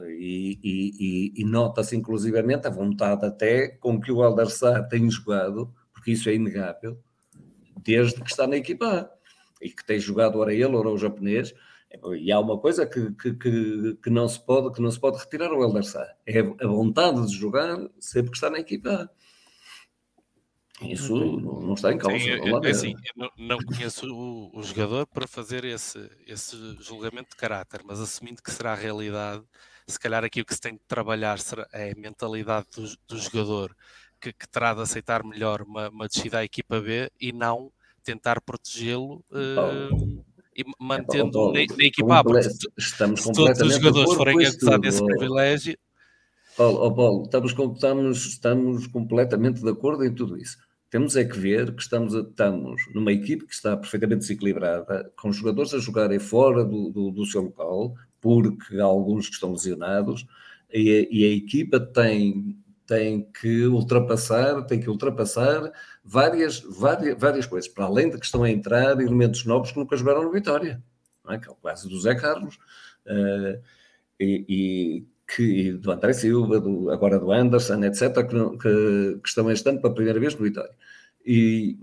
[0.10, 5.10] E, e- e- e- nota-se inclusivamente a vontade até com que o Alder Sá tem
[5.10, 7.00] jogado, porque isso é inegável,
[7.84, 9.10] desde que está na equipa
[9.62, 11.54] e que tem jogado ora ele, ora o japonês.
[12.18, 15.18] E há uma coisa que, que, que, que não, se pode, que não se pode
[15.18, 19.12] retirar ao Helder Sá, é a vontade de jogar sempre que está na equipa.
[20.82, 22.18] Isso não, não está em causa.
[22.18, 26.56] Sim, vamos é- assim, eu não, não conheço o, o jogador para fazer esse, esse
[26.80, 29.44] julgamento de caráter, mas assumindo que será a realidade,
[29.88, 33.18] se calhar aqui o que se tem de trabalhar será, é a mentalidade do, do
[33.18, 33.76] jogador
[34.20, 37.72] que, que terá de aceitar melhor uma, uma descida à equipa B e não
[38.04, 40.24] tentar protegê-lo uh,
[40.56, 44.58] e mantendo Paulo, na, na equipa A, porque se, estamos se todos os jogadores forem
[44.58, 45.06] tudo, desse ó.
[45.06, 45.78] privilégio,
[46.58, 50.58] Paulo, ó Paulo, estamos, estamos, estamos completamente de acordo em tudo isso.
[50.92, 55.74] Temos é que ver que estamos, estamos numa equipe que está perfeitamente desequilibrada, com jogadores
[55.74, 60.28] a jogarem fora do, do, do seu local, porque há alguns que estão lesionados,
[60.70, 65.72] e a, e a equipa tem, tem que ultrapassar, tem que ultrapassar
[66.04, 69.96] várias, várias, várias coisas, para além de que estão a entrar elementos novos que nunca
[69.96, 70.84] jogaram no Vitória,
[71.24, 71.40] não é?
[71.40, 72.60] que é o caso do Zé Carlos,
[73.06, 73.62] eh,
[74.20, 79.50] e, e que, do André Silva, do, agora do Anderson, etc., que, que, que estão
[79.50, 80.72] este ano pela primeira vez no Vitória.
[81.26, 81.78] E,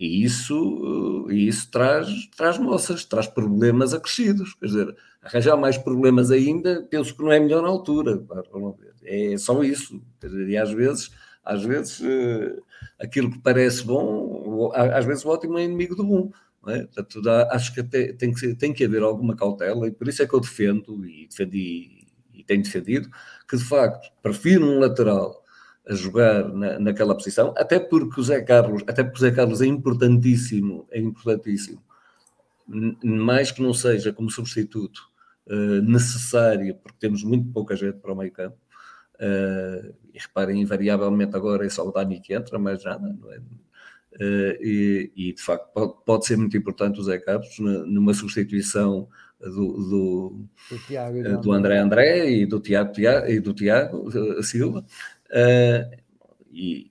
[0.00, 4.54] e isso, e isso traz, traz moças, traz problemas acrescidos.
[4.54, 8.22] Quer dizer, arranjar mais problemas ainda, penso que não é melhor altura.
[8.52, 8.94] vamos ver.
[9.02, 10.02] É só isso.
[10.20, 11.10] Dizer, e às vezes,
[11.44, 12.56] às vezes eh,
[12.98, 16.30] aquilo que parece bom, às vezes o ótimo é inimigo do bom.
[16.68, 16.84] é?
[16.84, 20.34] Portanto, acho que tem que, tem que haver alguma cautela, e por isso é que
[20.34, 21.95] eu defendo, e defendi
[22.46, 23.10] tenho defendido,
[23.48, 25.42] que de facto prefiro um lateral
[25.88, 29.60] a jogar na, naquela posição, até porque o Zé Carlos, até porque o Zé Carlos
[29.62, 31.82] é importantíssimo, é importantíssimo,
[33.04, 35.02] mais que não seja como substituto
[35.48, 38.56] eh, necessário, porque temos muito pouca gente para o meio campo.
[39.20, 43.40] eh, e reparem, invariavelmente agora é só o Dani que entra, mais nada, não é?
[44.20, 49.08] Eh, e, e, de facto pode, pode ser muito importante o Zé Carlos numa substituição
[49.40, 54.08] do, do, Tiago e eh, do André André e do Tiago, Tiago, e do Tiago
[54.38, 54.84] eh, Silva.
[55.30, 55.98] Eh,
[56.50, 56.88] e,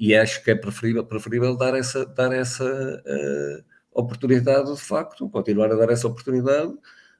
[0.00, 2.64] e- e acho que é preferível, preferível dar essa, dar essa
[3.06, 6.74] eh, oportunidade de facto, continuar a dar essa oportunidade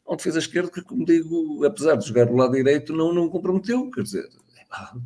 [0.07, 3.29] a um defesa esquerdo que, como digo, apesar de jogar do lado direito, não, não
[3.29, 3.91] comprometeu.
[3.91, 4.29] Quer dizer,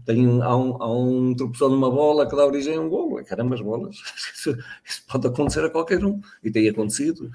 [0.04, 3.22] tem, há, um, há um tropeção numa bola que dá origem a um golo.
[3.24, 3.96] Caramba, as bolas.
[4.34, 4.50] Isso,
[4.84, 6.20] isso pode acontecer a qualquer um.
[6.42, 7.30] E tem acontecido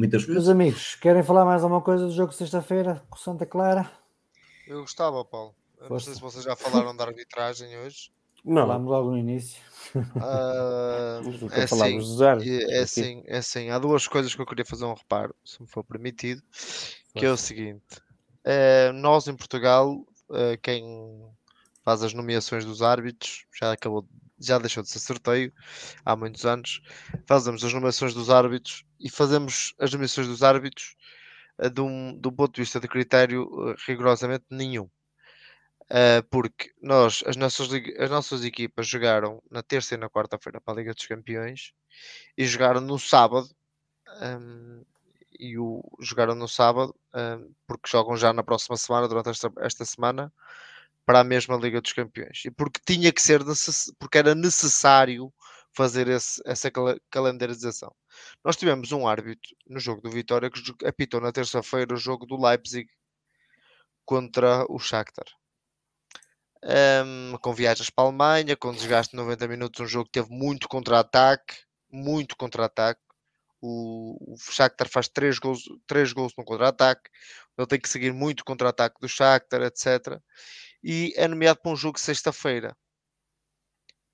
[0.00, 0.34] muitas vezes.
[0.34, 3.90] Meus amigos, querem falar mais alguma coisa do jogo de sexta-feira com Santa Clara?
[4.66, 5.54] Eu gostava, Paulo.
[5.78, 8.10] Eu não sei se vocês já falaram da arbitragem hoje.
[8.44, 9.60] Não, Falámos logo no início.
[11.40, 12.76] Nunca é assim, é aqui.
[12.76, 13.70] assim, é assim.
[13.70, 16.42] Há duas coisas que eu queria fazer um reparo, se me for permitido,
[17.14, 17.82] que é o seguinte.
[18.44, 21.22] eh, nós em Portugal, eh, quem
[21.84, 24.06] faz as nomeações dos árbitros, já acabou,
[24.40, 25.52] já deixou de ser sorteio
[26.04, 26.80] há muitos anos,
[27.26, 30.96] fazemos as nomeações dos árbitros e fazemos as nomeações dos árbitros
[31.58, 34.88] eh, de um, de um ponto de vista de critério eh, rigorosamente nenhum.
[35.92, 40.72] Uh, porque nós, as nossas, as nossas equipas jogaram na terça e na quarta-feira para
[40.72, 41.72] a Liga dos Campeões
[42.38, 43.50] e jogaram no sábado
[44.22, 44.84] um,
[45.36, 49.84] e o, jogaram no sábado um, porque jogam já na próxima semana, durante esta, esta
[49.84, 50.32] semana,
[51.10, 55.32] para a mesma Liga dos Campeões e porque tinha que ser necess- porque era necessário
[55.72, 56.70] fazer esse- essa
[57.10, 57.92] calendarização.
[58.44, 62.40] Nós tivemos um árbitro no jogo do Vitória que apitou na terça-feira o jogo do
[62.40, 62.88] Leipzig
[64.04, 65.26] contra o Shakhtar
[66.62, 70.28] um, com viagens para a Alemanha, com desgaste de 90 minutos, um jogo que teve
[70.30, 71.56] muito contra-ataque,
[71.90, 73.00] muito contra-ataque.
[73.62, 77.10] O, o Shakhtar faz 3 gols, três gols no contra-ataque,
[77.58, 80.18] ele tem que seguir muito contra-ataque do Shakhtar, etc.
[80.82, 82.76] E é nomeado para um jogo sexta-feira.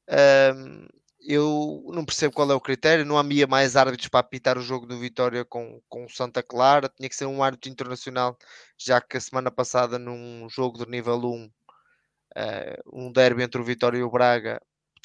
[0.08, 0.86] Um,
[1.20, 4.86] eu não percebo qual é o critério, não havia mais árbitros para apitar o jogo
[4.86, 8.38] do Vitória com, com o Santa Clara, tinha que ser um árbitro internacional,
[8.78, 11.50] já que a semana passada num jogo de nível 1
[12.36, 14.60] eh, um derby entre o Vitória e o Braga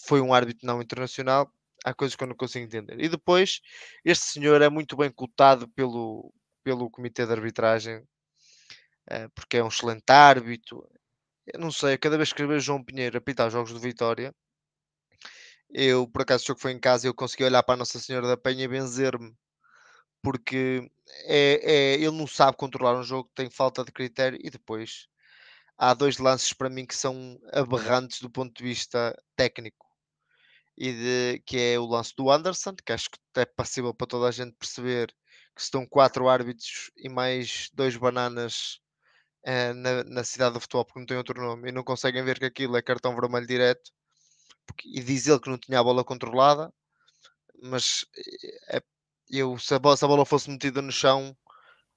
[0.06, 1.52] foi um árbitro não internacional.
[1.86, 3.00] Há coisas que eu não consigo entender.
[3.00, 3.62] E depois,
[4.06, 6.34] este senhor é muito bem cotado pelo,
[6.64, 8.04] pelo Comitê de Arbitragem,
[9.10, 10.88] eh, porque é um excelente árbitro.
[11.48, 14.34] Eu não sei, cada vez que vejo João Pinheiro apitar os jogos do Vitória,
[15.74, 18.28] eu, por acaso, o jogo foi em casa eu consegui olhar para a Nossa Senhora
[18.28, 19.34] da Penha e benzer-me,
[20.22, 20.90] porque
[21.26, 25.08] é, é, ele não sabe controlar um jogo, tem falta de critério e depois
[25.78, 29.88] há dois lances para mim que são aberrantes do ponto de vista técnico.
[30.78, 34.28] E de, que é o lance do Anderson, que acho que é passível para toda
[34.28, 35.14] a gente perceber
[35.56, 38.80] que estão quatro árbitros e mais dois bananas
[39.46, 42.40] eh, na, na cidade do futebol, porque não tem outro nome, e não conseguem ver
[42.40, 43.92] que aquilo é cartão vermelho direto.
[44.68, 46.74] Porque, e diz ele que não tinha a bola controlada,
[47.62, 48.06] mas
[48.70, 48.82] é-
[49.30, 51.36] eu, se, a bola, se a bola fosse metida no chão,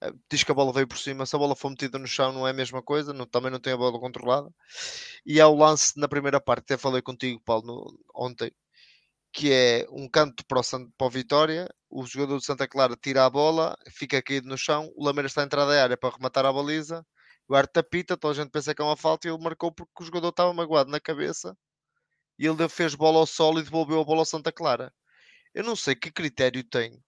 [0.02, 2.32] eh, diz que a bola veio por cima, se a bola for metida no chão
[2.32, 4.50] não é a mesma coisa, não- também não tem a bola controlada.
[5.26, 8.52] E há o lance na primeira parte, até falei contigo, Paulo, no- ontem,
[9.32, 10.64] que é um canto para o,
[10.98, 14.90] para o Vitória, o jogador de Santa Clara tira a bola, fica caído no chão,
[14.96, 17.04] o Lameira está a entrar da área para rematar a baliza,
[17.48, 20.02] o árbitro apita, toda a gente pensa que é uma falta e ele marcou porque
[20.02, 21.56] o jogador estava magoado na cabeça
[22.38, 24.92] e ele fez bola ao solo e devolveu a bola ao Santa Clara.
[25.54, 27.00] Eu não sei que critério tem.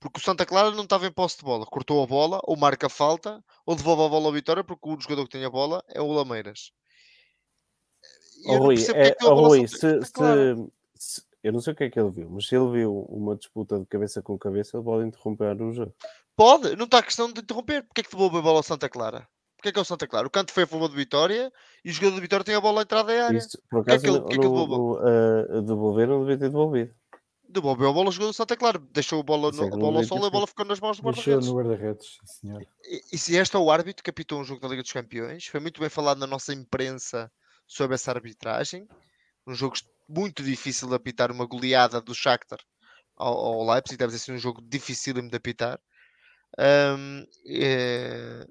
[0.00, 1.64] Porque o Santa Clara não estava em posse de bola.
[1.64, 5.24] Cortou a bola, ou marca falta, ou devolve a bola ao Vitória, porque o jogador
[5.24, 6.72] que tem a bola é o Lameiras.
[8.46, 11.98] Oh, Rui, é, é a oh, Rui, se- eu não sei o que é que
[11.98, 15.60] ele viu, mas se ele viu uma disputa de cabeça com cabeça, ele pode interromper
[15.62, 15.94] o jogo.
[16.36, 17.82] Pode, não está a questão de interromper.
[17.84, 19.26] Porque é que devolve a bola ao Santa Clara?
[19.56, 20.26] Porque é que é o Santa Clara?
[20.26, 21.50] O canto foi a favor de Vitória
[21.84, 23.38] e o jogador de Vitória tem a bola à entrada da área.
[23.38, 24.60] Isso, por O que é acaso, que ele- no, o que é que ele no-
[24.66, 24.78] devolveu?
[24.78, 26.94] no, ah, devolver não devia ter devolvido.
[27.48, 28.78] Devolveu a bola ao jogador do Santa Clara.
[28.92, 30.78] Deixou a bola, é no, que a bola ao solo e a bola ficou nas
[30.80, 31.48] mãos do Deixou guarda-redes.
[31.48, 32.62] no guarda-redes, sim, senhor.
[32.84, 35.46] E, e se este é o árbitro que apitou um jogo da Liga dos Campeões,
[35.46, 37.32] foi muito bem falado na nossa imprensa
[37.66, 38.86] sobre essa arbitragem.
[39.46, 39.76] Um jogo
[40.08, 42.58] muito difícil de apitar, uma goleada do Shakhtar
[43.16, 45.80] ao, ao Leipzig, deve ser um jogo dificílimo de apitar.
[46.58, 48.46] Ahm, é,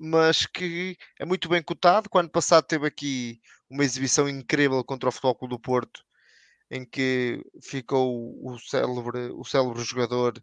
[0.00, 2.10] mas que é muito bem cotado.
[2.10, 6.04] Quando passado teve aqui uma exibição incrível contra o Futebol Clube do Porto,
[6.70, 10.34] em que ficou o célebre, o célebre jogador,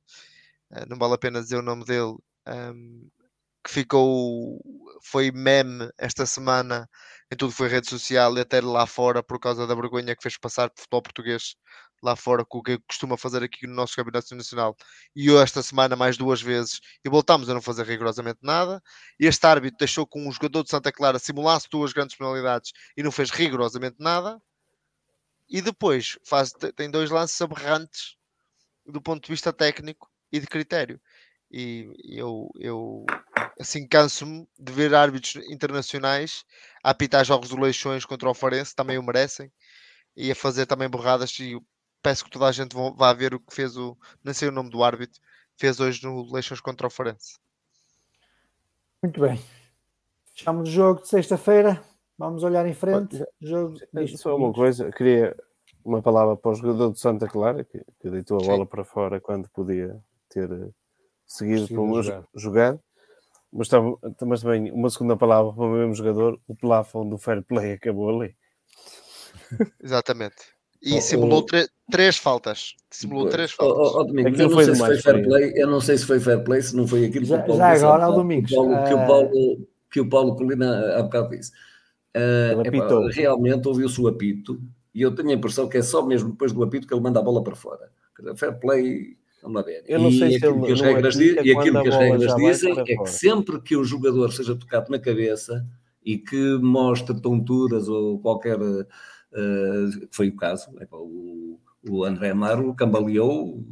[0.73, 2.15] eh, não vale a pena dizer o nome dele,
[2.47, 3.07] ahm,
[3.63, 4.59] que ficou,
[5.03, 6.89] foi meme esta semana
[7.31, 10.37] em tudo foi rede social e até lá fora por causa da vergonha que fez
[10.37, 11.55] passar por futebol português
[12.01, 14.75] lá fora com o que costuma fazer aqui no nosso Campeonato Nacional
[15.15, 18.81] e eu esta semana mais duas vezes e voltámos a não fazer rigorosamente nada.
[19.19, 23.11] Este árbitro deixou com um jogador de Santa Clara simulasse duas grandes penalidades e não
[23.11, 24.41] fez rigorosamente nada.
[25.49, 28.15] E depois faz, te- tem dois lances aberrantes
[28.85, 31.01] do ponto de vista técnico e de critério.
[31.51, 33.05] E eu, eu
[33.59, 36.45] assim canso-me de ver árbitros internacionais
[36.83, 39.51] a apitar jogos do Leixões contra o Farense, também o merecem,
[40.15, 41.37] e a fazer também borradas.
[41.39, 41.59] E
[42.01, 44.69] peço que toda a gente vá ver o que fez o, não sei o nome
[44.69, 45.19] do árbitro,
[45.57, 47.37] fez hoje no Leixões contra o Farense.
[49.03, 49.41] Muito bem.
[50.33, 51.81] Fechamos o jogo de sexta-feira.
[52.17, 53.23] Vamos olhar em frente.
[53.41, 53.77] Jogo.
[54.15, 55.35] Só uma coisa, queria
[55.83, 58.47] uma palavra para o jogador de Santa Clara, que, que deitou a Sim.
[58.47, 59.97] bola para fora quando podia
[60.29, 60.69] ter eh,
[61.25, 62.81] seguido Seguido para uma jogado.
[63.51, 67.43] Mas, tam- mas também uma segunda palavra para o mesmo jogador, o plafond do fair
[67.43, 68.35] play acabou ali.
[69.83, 70.35] Exatamente.
[70.81, 71.91] E Oh, simulou oh.
[71.91, 72.75] três faltas.
[72.89, 73.33] Simulou Pois.
[73.33, 73.95] três Oh, oh, faltas.
[73.95, 76.05] oh, Domingos, Aquilo eu não foi sei se foi fair play, eu não sei se
[76.05, 78.15] foi fair play, se não foi aquilo Já- que o Paulo já disse há agora,
[78.15, 81.51] Domingos, que o Paulo, que o ah, Paulo, que o Paulo Colina há bocado disse.
[82.13, 83.07] Epá, apitou.
[83.09, 84.59] realmente ouviu-se o apito
[84.95, 87.19] e eu tenho a impressão que é só mesmo depois do apito que ele manda
[87.19, 87.91] a bola para fora.
[88.35, 89.83] Fair play, vamos lá ver.
[89.87, 92.79] Eu não e sei se aquilo que as regras, e aquilo que as regras dizem
[92.79, 95.65] é que sempre que o jogador seja tocado na cabeça
[96.03, 98.57] e que mostre tonturas ou qualquer.
[98.57, 103.63] que foi o caso, epá, o, o André Amaro cambaleou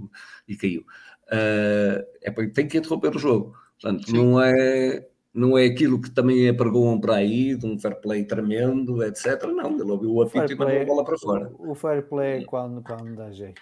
[0.48, 0.84] e caiu.
[1.32, 3.54] Ah, epá, tem que interromper o jogo.
[3.82, 4.14] Portanto, Sim.
[4.14, 9.04] não é, não é aquilo que também apregoam para aí, de um fair play tremendo,
[9.04, 9.44] etc.
[9.44, 11.52] Não, ele ouviu o apito Fair e mandou play- a bola para fora.
[11.60, 13.62] O, o fair play é quando, quando dá jeito.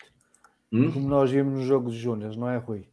[0.71, 0.91] Hum?
[0.91, 2.87] Como nós vimos no jogo de Júnior, não é, Rui?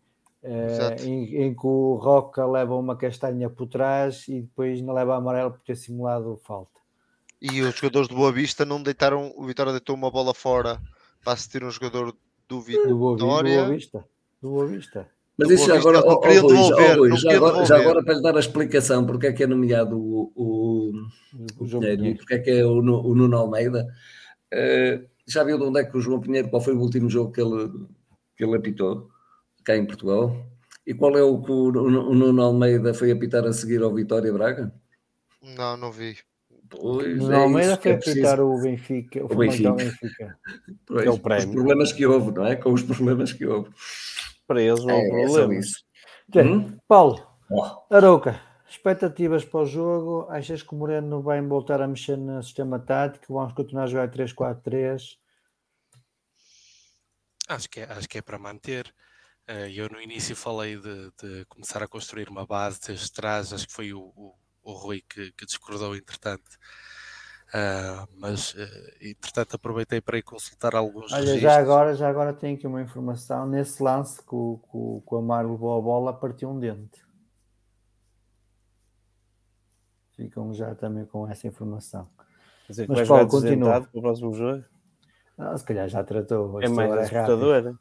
[0.44, 1.04] Exato.
[1.04, 5.52] em, em que o Roca leva uma castanha por trás e depois não leva amarelo
[5.52, 6.72] por ter simulado falta.
[7.40, 9.32] E os jogadores do Boa Vista não deitaram.
[9.36, 10.80] O Vitória deitou uma bola fora
[11.24, 12.12] para assistir um jogador
[12.48, 13.68] do Do Boa, do Boa Vitória.
[13.68, 14.04] Vista.
[14.40, 15.08] Do Boa Vista.
[15.38, 18.14] Mas Do isso já agora, não ó, ó, queria Rui, já- agora, já agora para
[18.14, 20.92] lhe dar a explicação porque é que é nomeado o, o,
[21.58, 22.18] O e Pinheiro.
[22.18, 23.86] porque é que é o, o Nuno Almeida.
[24.52, 27.32] Eh, já viu de onde é que o João Pinheiro, qual foi o último jogo
[27.32, 27.70] que ele,
[28.36, 29.08] que ele apitou
[29.64, 30.34] cá em Portugal?
[30.86, 34.32] E qual é o que o, o Nuno Almeida foi apitar a seguir ao Vitória
[34.32, 34.72] Braga?
[35.56, 36.16] Não, não vi.
[36.68, 39.72] Pois No é Almeida foi é apitar o Benfica, o, O Benfica.
[39.72, 40.38] Benfica.
[40.86, 41.52] Pois, É o com os prémio.
[41.54, 42.56] problemas que houve, não é?
[42.56, 43.70] Com os problemas que houve.
[44.46, 45.54] Para eles não há É, é só problema.
[45.60, 45.76] isso.
[46.36, 46.76] Hum?
[46.88, 48.40] Paulo, Oh, Arouca,
[48.72, 50.26] expectativas para o jogo?
[50.30, 53.34] Achas que o Moreno vai voltar a mexer no sistema tático?
[53.34, 55.18] Vamos continuar a jogar 3-4-3?
[57.48, 58.92] Acho que é, acho que é para manter.
[59.46, 63.66] Eh, Eu no início falei de, de começar a construir uma base desde trás, acho
[63.68, 66.50] que foi o, o, o Rui que, que discordou entretanto.
[67.54, 71.40] Ah, mas eh, entretanto aproveitei para ir consultar alguns Olha, registros.
[71.40, 73.46] já agora, já agora tenho aqui uma informação.
[73.46, 77.00] Nesse lance que o, que o, que o Amaro levou a bola, partiu um dente.
[80.16, 82.08] Ficam já também com essa informação.
[82.66, 83.80] Quer dizer, Mas, vai Paulo, continua.
[83.80, 84.64] para o próximo jogo.
[85.38, 86.60] Ah, se calhar já tratou.
[86.62, 87.16] É mais agora rápido.
[87.16, 87.78] assustador.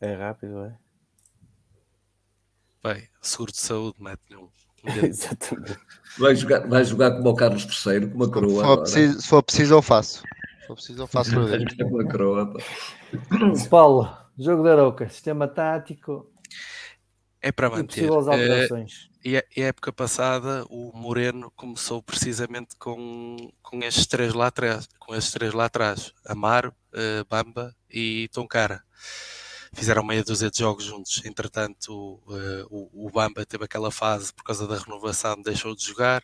[0.00, 0.76] É rápido, é?
[2.82, 4.50] Bem, seguro de saúde, mete-lhe um, um.
[5.04, 5.78] Exatamente.
[6.18, 8.80] vai, jogar, vai jogar como o Carlos III, com uma Se coroa for agora.
[8.82, 10.22] preciso, se for preciso eu faço.
[10.60, 11.30] Se for preciso eu faço.
[11.78, 12.52] Com uma coroa.
[12.52, 12.58] pá.
[13.68, 16.30] Paulo, jogo da Arouca, sistema tático.
[17.42, 17.86] É para E manter.
[17.86, 19.09] possíveis Eh, alterações.
[19.22, 24.46] E a e a época passada o Moreno começou precisamente com, com estes três lá
[24.46, 28.82] atrás, com estes três lá atrás, Amaro, eh, Bamba e Toncara.
[29.74, 31.22] Fizeram meia dúzia de jogos juntos.
[31.24, 36.22] Entretanto, eh, o, o Bamba teve aquela fase por causa da renovação, deixou de jogar.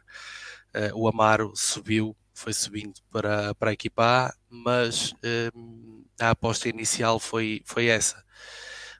[0.75, 5.51] Eh, o Amaro subiu, foi subindo para, para a equipa A, mas eh,
[6.21, 8.25] a aposta inicial foi, foi essa.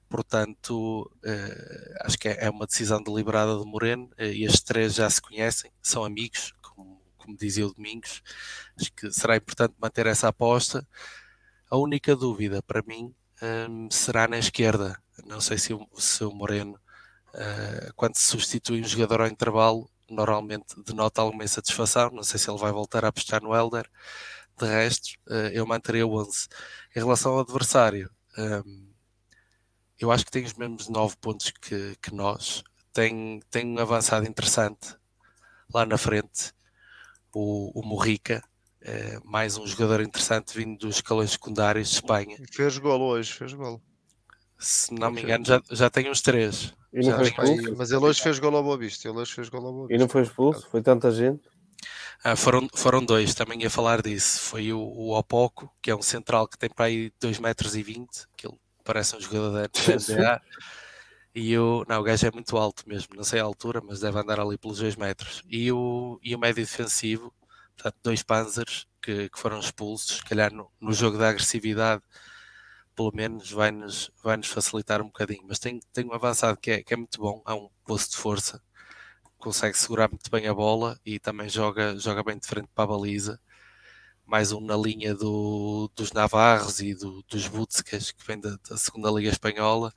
[0.09, 4.93] Portanto, eh, acho que é é uma decisão deliberada de Moreno eh, e estes três
[4.95, 8.21] já se conhecem, são amigos, como, como dizia o Domingos.
[8.79, 10.87] Acho que será importante manter essa aposta.
[11.69, 13.13] A única dúvida para mim
[13.69, 15.01] hum, será na esquerda.
[15.25, 16.79] Não sei se o, se o Moreno,
[17.33, 22.11] eh, quando se substitui um jogador ao intervalo, normalmente denota alguma insatisfação.
[22.11, 23.89] Não sei se ele vai voltar a apostar no Helder.
[24.57, 25.09] De resto,
[25.53, 26.47] eu manteria o 11.
[26.95, 28.86] Em relação ao adversário, hum,
[29.99, 32.63] eu acho que tem os mesmos 9 pontos que, que nós.
[32.93, 34.95] Tem, tem um avançado interessante
[35.73, 36.53] lá na frente,
[37.33, 38.41] o, o Morrica,
[38.81, 42.37] eh, mais um jogador interessante vindo dos escalões secundários de Espanha.
[42.51, 43.81] Fez golo hoje, fez golo.
[44.57, 46.73] Se não me engano, já, já tem uns três.
[46.91, 47.77] E Já tem uns?
[47.77, 49.07] Mas ele hoje fez golo ao Boa Vista.
[49.07, 50.67] Ele hoje fez golo ao Boa E não foi expulso?
[50.69, 51.47] Foi tanta gente?
[52.23, 54.41] Ah, foram, foram dois, também ia falar disso.
[54.41, 57.83] Foi o, o Opoco, que é um central que tem para aí 2,20 metros, e
[57.83, 60.41] vinte, que ele parece um jogador da NBA.
[61.35, 64.17] E o, não, o gajo é muito alto mesmo, não sei a altura, mas deve
[64.17, 65.43] andar ali pelos 2 metros.
[65.47, 67.31] E o, e o médio defensivo,
[67.75, 72.01] portanto, dois Panzers que, que foram expulsos, se calhar no, no jogo da agressividade,
[72.95, 75.43] pelo menos vai-nos vai -nos facilitar um bocadinho.
[75.47, 78.17] Mas tem, tem um avançado que é, que é muito bom, há um posto de
[78.17, 78.61] força,
[79.37, 82.87] consegue segurar muito bem a bola e também joga, joga bem de frente para a
[82.87, 83.39] baliza.
[84.27, 88.77] Mais um na linha do, dos Navarros e do, dos Butskas, que vem da, da
[88.77, 89.91] segunda Liga Espanhola.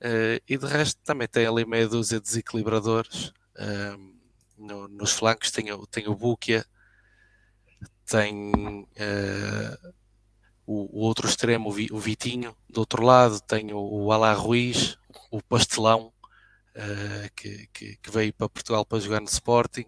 [0.00, 3.32] Eh, e de resto também tem ali meia dúzia de desequilibradores.
[3.58, 4.12] Ehm,
[4.56, 6.64] no- nos flancos tem, tem o Bukia,
[8.06, 9.78] tem eh,
[10.66, 14.32] o, o outro extremo, o, Vi- o Vitinho, do outro lado tem o, o Alá
[14.34, 14.98] Ruiz,
[15.30, 16.12] o Pastelão,
[16.74, 19.86] eh, que, que- que veio para Portugal para jogar no Sporting.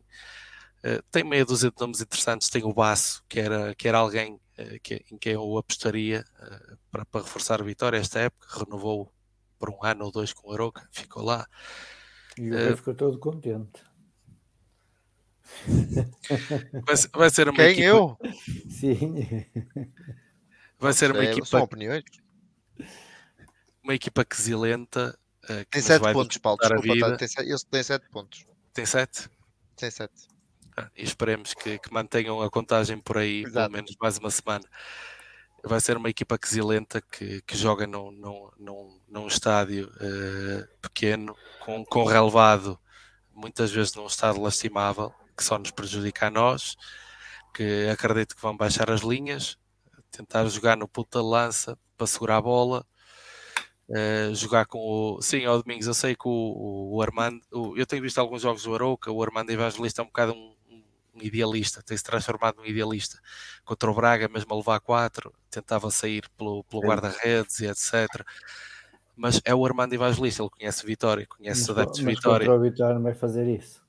[0.83, 4.41] Eh, tem meia dúzia de nomes interessantes, tem o Baço, que era, que era alguém
[4.57, 9.13] eh, que, em quem eu apostaria eh, para, para reforçar a vitória esta época, renovou
[9.59, 11.47] por um ano ou dois com o Aroca, ficou lá.
[12.39, 13.81] E o Rui ficou todo contente.
[16.87, 17.73] Vai, ser- vai ser uma Quem?
[17.73, 18.17] equipa, Eu?
[18.69, 19.47] Sim.
[20.81, 22.03] vai ser uma É, equipa, São opiniões.
[23.83, 25.19] uma equipa quesilenta.
[25.49, 26.59] eh, que Tem nos 7 vai pontos, Paulo.
[26.61, 28.47] Desculpa, tá, tem, esse tem 7 pontos.
[28.73, 29.29] Tem sete?
[29.77, 30.30] Tem 7.
[30.97, 33.73] E esperemos que, que mantenham a contagem por aí, pelo Exato.
[33.73, 34.65] menos mais uma semana.
[35.63, 41.37] Vai ser uma equipa quesilenta que, que joga num, num, num, num estádio eh, pequeno,
[41.61, 42.79] com, com relevado,
[43.35, 46.77] muitas vezes num estado lastimável, que só nos prejudica a nós,
[47.55, 49.59] que acredito que vão baixar as linhas,
[50.11, 52.87] tentar jogar no ponta de lança para segurar a bola,
[53.91, 55.21] eh, jogar com o.
[55.23, 57.41] Sim, ao Domingos, eu sei que o, o Armando.
[57.53, 60.55] o- eu tenho visto alguns jogos do Arouca, o Armando Evangelista é um bocado um,
[61.21, 63.19] um idealista, tem-se transformado num idealista.
[63.65, 68.25] Contra o Braga, mesmo a levar 4, tentava sair pelo, pelo guarda-redes e etc.
[69.17, 72.47] Mas é o Armando Evangelista, ele conhece Vitória, conhece Mas, os adeptos de mas Vitória.
[72.47, 73.83] contra o Vitória não vai fazer isso.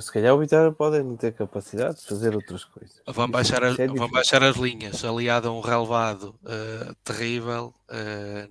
[0.00, 3.02] Se calhar o Vitória pode não ter capacidade de fazer outras coisas.
[3.04, 8.48] Vão baixar, as, é vão baixar as linhas, aliado a um relevado eh, terrível, eh,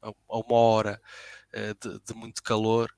[0.00, 1.00] a uma hora
[1.52, 2.88] eh, de, de muito calor.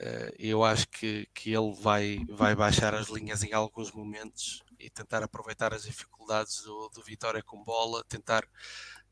[0.00, 4.90] Eh, eu acho que, que ele vai, vai baixar as linhas em alguns momentos e
[4.90, 8.44] tentar aproveitar as dificuldades do, do Vitória com bola, tentar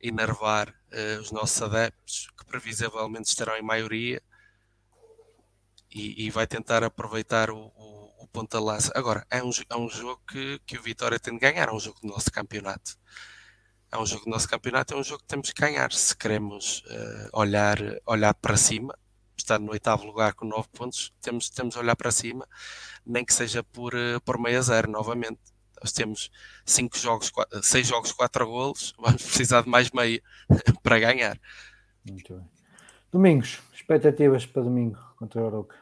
[0.01, 4.21] enervar eh, os nossos adeptos, que previsivelmente estarão em maioria,
[5.91, 8.93] e, e vai tentar aproveitar o, o, o ponta de lança.
[8.95, 11.81] Agora, é um, é um jogo que, que o Vitória tem de ganhar, é um
[11.81, 12.99] jogo do nosso campeonato.
[13.91, 16.83] É um jogo do nosso campeonato, é um jogo que temos que ganhar se queremos
[16.89, 18.99] eh, olhar, olhar para cima,
[19.43, 22.47] estar no oitavo lugar com nove pontos, temos, temos de olhar para cima,
[23.07, 25.41] nem que seja por, eh, por meio a zero novamente.
[25.83, 26.31] Nós temos
[26.65, 30.23] cinco jogos, qua- seis jogos, quatro golos, vamos precisar de mais meio
[30.83, 31.39] para ganhar.
[32.09, 32.49] Muito bem.
[33.11, 35.77] Domingos, expectativas para domingo contra o Aroca.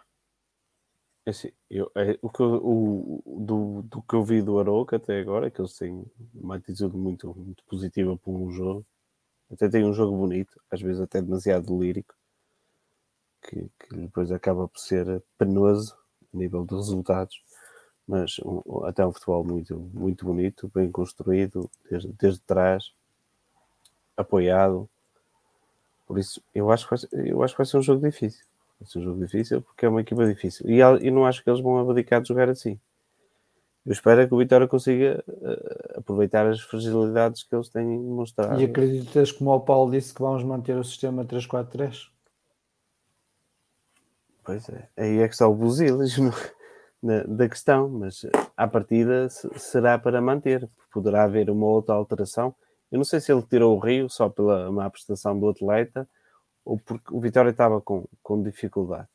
[1.26, 4.97] É Assim, eu, é, o que eu, o, do, do que eu vi do Arouca
[4.97, 8.86] até agora, é que eles têm uma atitude muito, muito positiva para um jogo.
[9.50, 12.14] Até tem um jogo bonito, às vezes até demasiado lírico,
[13.43, 15.97] que, que depois acaba por ser penoso
[16.33, 17.43] a nível de resultados.
[18.07, 22.93] Mas um- até um futebol muito, muito bonito, bem construído, desde, desde trás,
[24.17, 24.89] apoiado.
[26.07, 28.44] Por isso, eu acho, que vai, eu acho que vai ser um jogo difícil.
[28.81, 30.69] Vai ser um jogo difícil porque é uma equipa difícil.
[30.69, 32.78] E, e não acho que eles vão abdicar de jogar assim.
[33.86, 38.60] Eu espero que o Vitória consiga eh, aproveitar as fragilidades que eles têm demonstrado.
[38.60, 42.09] E acreditas, como o Paulo disse, que vamos manter o sistema 3-4-3?
[44.51, 45.57] Pois é, aí é que está o
[47.01, 50.69] na- da questão, mas à partida se- será para manter.
[50.93, 52.53] Poderá haver uma outra alteração.
[52.91, 56.09] Eu não sei se ele tirou o Rio só pela má prestação do atleta
[56.65, 59.07] ou porque o Vitória estava com, com dificuldade,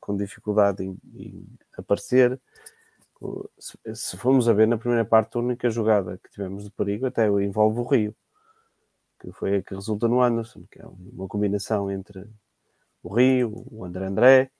[0.00, 1.46] com dificuldade em, em
[1.78, 2.40] aparecer.
[3.60, 7.06] Se, se formos a ver na primeira parte, a única jogada que tivemos de perigo
[7.06, 8.12] até envolve o Rio,
[9.20, 12.26] que foi a que resulta no Anderson, que é uma combinação entre
[13.04, 14.50] o Rio, o André André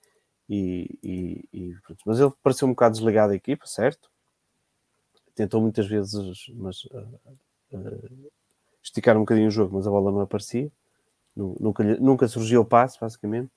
[0.50, 4.10] e, e- e mas ele pareceu um bocado desligado da equipa, certo?
[5.34, 7.06] Tentou muitas vezes mas, ah,
[7.74, 7.78] ah,
[8.82, 10.70] esticar um bocadinho o jogo, mas a bola não aparecia.
[11.36, 13.50] Nu- Nunca, nunca surgiu o passe, basicamente.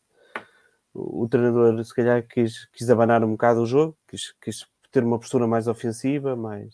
[0.94, 5.04] O, o treinador, se calhar, quis, quis abanar um bocado o jogo, quis, quis ter
[5.04, 6.74] uma postura mais ofensiva, mais,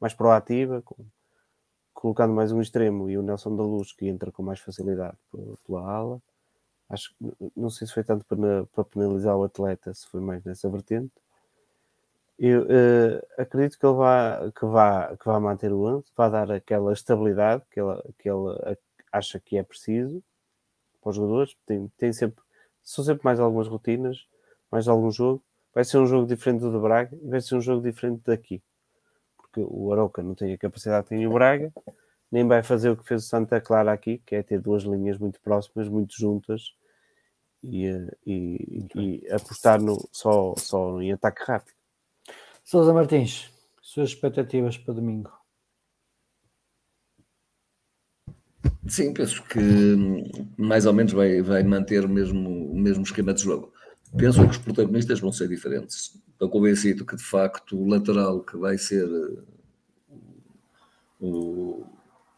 [0.00, 1.04] mais proativa, com-
[1.94, 5.16] colocando mais um extremo e o Nelson da Luz, que entra com mais facilidade
[5.66, 6.22] pela ala.
[6.88, 7.14] Acho
[7.56, 11.12] não sei se foi tanto para, para penalizar o atleta, se foi mais nessa vertente.
[12.38, 16.50] Eu eh, acredito que ele vá, que, vá, que vá manter o 11, vai dar
[16.50, 18.76] aquela estabilidade que ele, que ele
[19.12, 20.22] acha que é preciso
[21.00, 21.56] para os jogadores.
[21.64, 22.42] Tem, tem sempre,
[22.82, 24.26] são sempre mais algumas rotinas,
[24.70, 25.42] mais algum jogo.
[25.72, 28.62] Vai ser um jogo diferente do de Braga e vai ser um jogo diferente daqui.
[29.36, 31.72] Porque o Aroca não tem a capacidade que tem o Braga,
[32.34, 35.16] nem vai fazer o que fez o Santa Clara aqui, que é ter duas linhas
[35.18, 36.74] muito próximas, muito juntas
[37.62, 41.76] e, eh, e, e apostar no, só, só em ataque rápido.
[42.64, 45.30] Sousa Martins, suas expectativas para domingo?
[48.88, 50.24] Sim, penso que hum,
[50.58, 53.72] mais ou menos vai, vai manter o mesmo, o mesmo esquema de jogo.
[54.18, 56.20] Penso que os protagonistas vão ser diferentes.
[56.32, 60.16] Estou convencido que, de facto, o lateral que vai ser eh,
[61.20, 61.93] o,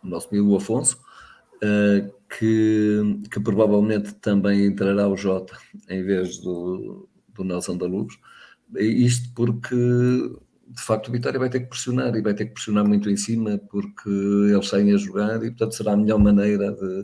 [0.07, 0.99] o nosso amigo Afonso,
[1.63, 5.57] eh, que, que provavelmente também entrará o Jota
[5.89, 8.19] em vez do, do Nelson da Luz.
[8.77, 12.87] Isto porque, de facto, o Vitória vai ter que pressionar e vai ter que pressionar
[12.87, 17.03] muito em cima porque eles saem a jogar e, portanto, será a melhor maneira de.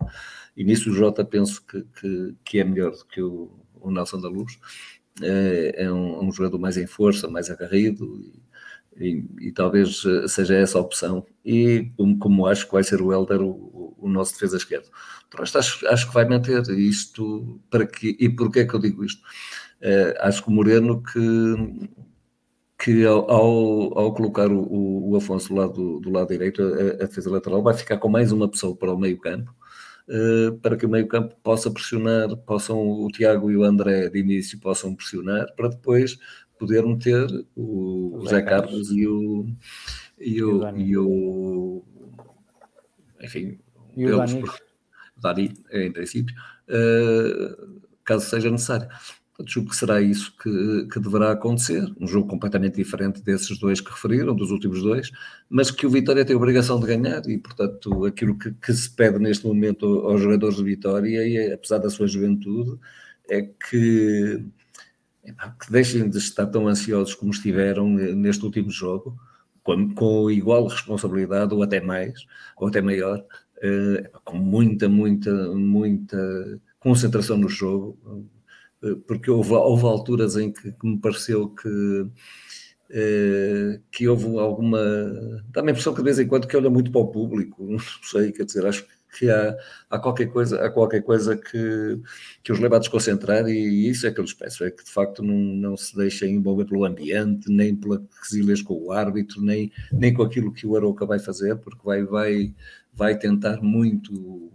[0.56, 3.50] E nisso o Jota penso que, que, que é melhor do que o,
[3.80, 4.58] o Nelson da Luz.
[5.22, 8.42] É, é um, um jogador mais em força, mais agarrido e,
[8.96, 11.24] e, e talvez eh, seja essa a opção.
[11.44, 14.88] E como, como acho que vai ser o Helder o, o nosso defesa esquerdo.
[15.38, 18.16] Acho, acho que vai manter isto para que.
[18.20, 19.22] E porquê é que eu digo isto?
[19.80, 21.88] Eh, acho que o Moreno que,
[22.78, 27.06] que ao, ao, ao colocar o, o, Afonso do lado, do lado direito, a, a
[27.06, 29.54] defesa lateral, vai ficar com mais uma pessoa para o meio campo,
[30.08, 34.18] eh, para que o meio campo possa pressionar, possam o Tiago e o André de
[34.18, 36.18] início possam pressionar, para depois
[36.62, 37.26] poder meter
[37.56, 39.46] o, o Zé Carlos e o
[40.16, 41.82] e o, e o
[43.20, 43.58] enfim,
[43.96, 44.42] E o Dani?
[45.16, 46.34] Dani, em princípio,
[46.68, 47.56] eh,
[48.04, 48.88] caso seja necessário.
[49.30, 51.82] Portanto, julgo que será isso que, que deverá acontecer.
[52.00, 55.10] Um jogo completamente diferente desses dois que referiram, dos últimos dois,
[55.48, 58.88] mas que o Vitória tem a obrigação de ganhar e, portanto, aquilo que, que se
[58.90, 62.78] pede neste momento aos jogadores de Vitória, e apesar da sua juventude,
[63.28, 64.44] é que,
[65.60, 69.16] que deixem de estar tão ansiosos como estiveram eh, neste último jogo,
[69.62, 72.26] com, com igual responsabilidade, ou até mais,
[72.56, 73.24] ou até maior,
[73.62, 77.96] eh, com muita, muita, muita concentração no jogo,
[78.82, 82.06] eh, porque houve, houve alturas em que, que me pareceu que,
[83.90, 84.78] que houve alguma.
[85.50, 87.78] Dá-me a impressão que de vez em quando que olha muito para o público, não
[88.02, 89.56] sei, quer dizer, acho que há,
[89.90, 92.00] há qualquer coisa, há qualquer coisa que,
[92.42, 94.90] que os leva a desconcentrar e isso é que eu lhes peço, é que de
[94.90, 99.70] facto não, não se deixem envolver pelo ambiente, nem pela quesilhas com o árbitro, nem,
[99.92, 102.54] nem com aquilo que o Aroca vai fazer, porque vai, vai,
[102.92, 104.50] vai tentar muito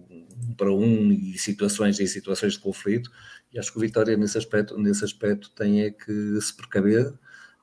[0.56, 3.12] para um e situações em situações de conflito.
[3.54, 7.14] E acho que o Vitória nesse aspecto, nesse aspecto tem é que se precaver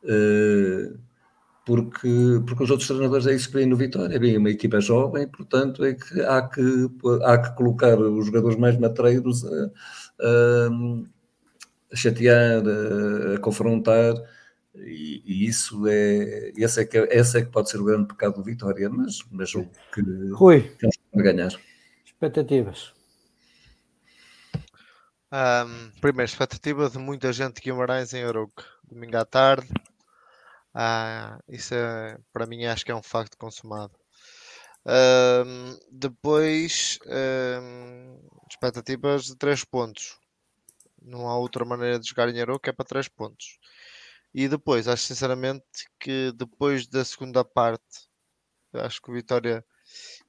[0.05, 0.93] eh,
[1.65, 2.09] porque,
[2.47, 5.85] porque os outros treinadores é isso que vêm no Vitória, vem uma equipa jovem, portanto
[5.85, 6.61] é que há que,
[7.23, 9.71] há que colocar os jogadores mais matreiros a,
[10.21, 10.69] a,
[11.93, 14.15] a chatear, a, a confrontar
[14.77, 18.35] e, e isso é esse é, que, esse é que pode ser o grande pecado
[18.35, 20.03] do Vitória, mas, mas julgo que,
[20.33, 21.53] Rui, eles vão ganhar.
[22.05, 22.93] expectativas.
[25.31, 29.69] Ahm, primeiro, expectativa de muita gente de Guimarães em Arouca, domingo à tarde.
[30.75, 33.93] Ah, isso é, para mim acho que é um facto consumado.
[34.87, 38.19] Ahm, depois, ahm,
[38.51, 40.19] expectativas de 3 pontos.
[41.03, 43.59] Não há outra maneira de jogar em Euro que é para 3 pontos.
[44.35, 45.65] E depois, acho sinceramente
[46.01, 48.09] que depois da segunda parte,
[48.75, 49.65] acho que o Vitória.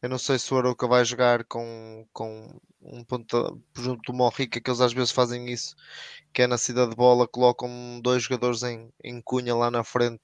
[0.02, 4.62] Eu não sei se o Arouca vai jogar com, com um ponto, exemplo, do Morrica,
[4.62, 5.76] que eles às vezes fazem isso,
[6.34, 10.22] que é na cidade de bola, colocam dois jogadores em, em cunha lá na frente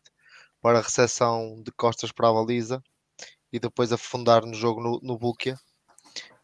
[0.61, 2.81] para a recepção de costas para a baliza
[3.51, 5.57] e depois afundar no jogo no, no Búquia,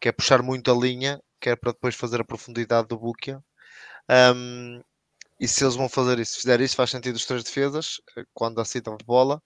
[0.00, 3.42] que é puxar muito a linha, que é para depois fazer a profundidade do Búquia.
[4.10, 4.82] Um,
[5.40, 8.24] e se eles vão fazer isso, se fizer isso, faz sentido os três defesas, eh,
[8.34, 9.40] quando a cita de bola,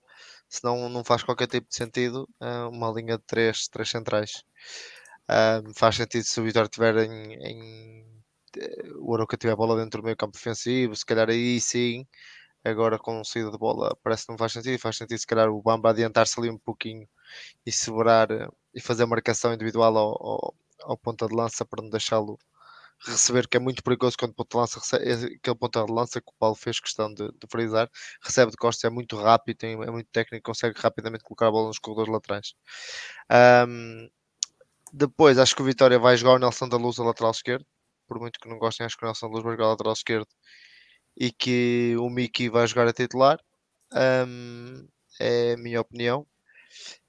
[0.48, 4.42] senão não faz qualquer tipo de sentido uh, uma linha de três, três centrais.
[5.30, 8.22] Um, faz sentido se o Vitória tiver em, em
[8.58, 12.06] eh, o Aroca tiver a bola dentro do meio campo defensivo, se calhar aí sim,
[12.64, 15.62] agora com saída de bola parece que não faz sentido, faz sentido se calhar o
[15.62, 17.08] Bamba adiantar-se ali um pouquinho
[17.66, 21.82] e segurar eh, e fazer a marcação individual ao, ao, ao ponta de lança para
[21.82, 22.38] não deixá-lo
[23.06, 26.30] receber, que é muito perigoso quando ponta de lança recebe, aquele ponta de lança que
[26.30, 27.90] o Paulo fez questão de, de frisar,
[28.22, 31.68] recebe de costas, é muito rápido, tem, é muito técnico, consegue rapidamente colocar a bola
[31.68, 32.54] nos corredores laterais.
[33.68, 34.08] Um,
[34.92, 37.66] depois, acho que o Vitória vai jogar o Nelson da Luz a lateral esquerdo,
[38.06, 39.92] por muito que não gostem, acho que o Nelson da Luz vai jogar a lateral
[39.94, 40.28] esquerdo
[41.16, 43.38] e que o Miki vai jogar a titular.
[43.92, 44.86] Um,
[45.20, 46.26] é a minha opinião.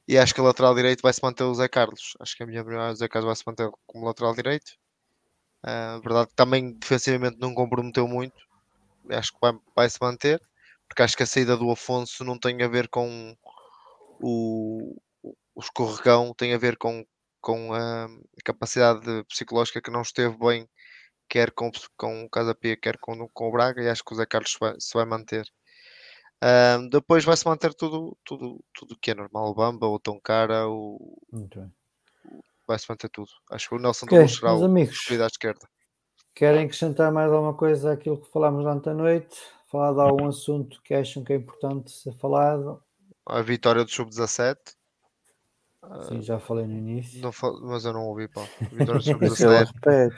[0.07, 2.15] E acho que a lateral direito vai se manter o Zé Carlos.
[2.19, 4.73] Acho que a minha opinião é o Zé Carlos vai se manter como lateral direito.
[5.63, 8.35] Uh, verdade que também defensivamente não comprometeu muito.
[9.09, 10.41] Acho que vai, vai, se manter.
[10.87, 13.35] Porque acho que a saída do Afonso não tem a ver com
[14.21, 15.01] o,
[15.55, 17.05] o escorregão, tem a ver com,
[17.41, 18.07] com a
[18.43, 20.67] capacidade psicológica que não esteve bem,
[21.29, 23.81] quer com, com o Casapia, quer com, com o Braga.
[23.81, 25.45] E acho que o Zé Carlos vai, se vai manter.
[26.43, 30.67] Um, depois vai-se manter tudo tudo tudo que é normal, o Bamba, o Tom Cara,
[30.67, 31.17] o...
[32.67, 33.29] vai-se manter tudo.
[33.49, 35.65] Acho que o Nelson okay, será o amigos, à esquerda.
[36.35, 39.37] Querem acrescentar mais alguma coisa àquilo que falámos durante a noite?
[39.67, 42.83] Falar de algum assunto que acham que é importante ser falado?
[43.25, 44.57] A vitória do Sub-17.
[46.07, 47.21] Sim, já falei no início.
[47.21, 48.41] Não, mas eu não ouvi, pá.
[48.41, 50.11] A vitória do Sub-17.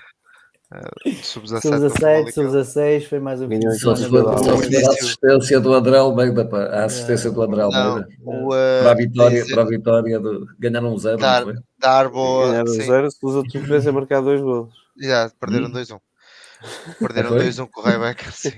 [1.22, 4.32] Sub-17, sub-16 foi mais um fim de semana.
[4.32, 8.08] A assistência do André Almeida, a assistência do André Almeida.
[8.19, 10.48] Não, o, uh, para a vitória, para a vitória do.
[10.58, 11.18] Ganharam um zero.
[11.18, 11.45] Dar,
[11.77, 12.48] dar boa.
[12.48, 14.74] Ganharam um zero, se os outros tivessem marcado dois gols.
[15.00, 15.95] Já, perderam 2-1.
[15.95, 16.94] Um.
[17.00, 18.53] Perderam 2-1 um com o Raibecker, sim.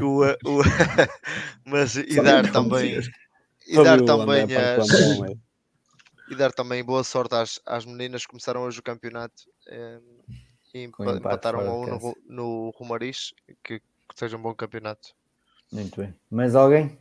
[0.00, 0.62] o, o,
[1.66, 3.00] mas e dar também.
[3.66, 4.86] E dar também as,
[6.30, 9.34] e dar também boa sorte às, às meninas que começaram hoje o campeonato.
[9.68, 9.98] Eh,
[10.84, 13.32] e empataram a um no, no Romariz,
[13.62, 15.14] que, que seja um bom campeonato.
[15.72, 16.14] Muito bem.
[16.30, 16.98] Mais alguém?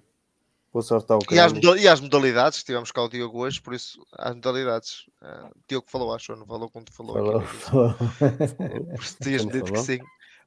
[0.71, 4.05] Boa sorte ao e, as, e as modalidades, tivemos cá o Diogo hoje, por isso,
[4.11, 5.05] as modalidades.
[5.21, 7.15] Uh, Diogo falou, acho, não falou quando falou.
[7.15, 7.93] Falou, aqui, falou.
[7.93, 9.99] Por isso tinhas dito que sim.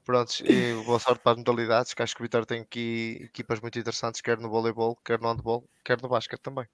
[0.05, 3.61] Prontos, e boa sorte para as modalidades, que acho que o Vitória tem aqui equipas
[3.61, 6.67] muito interessantes, quer no voleibol, quer no handball, quer no basquete também.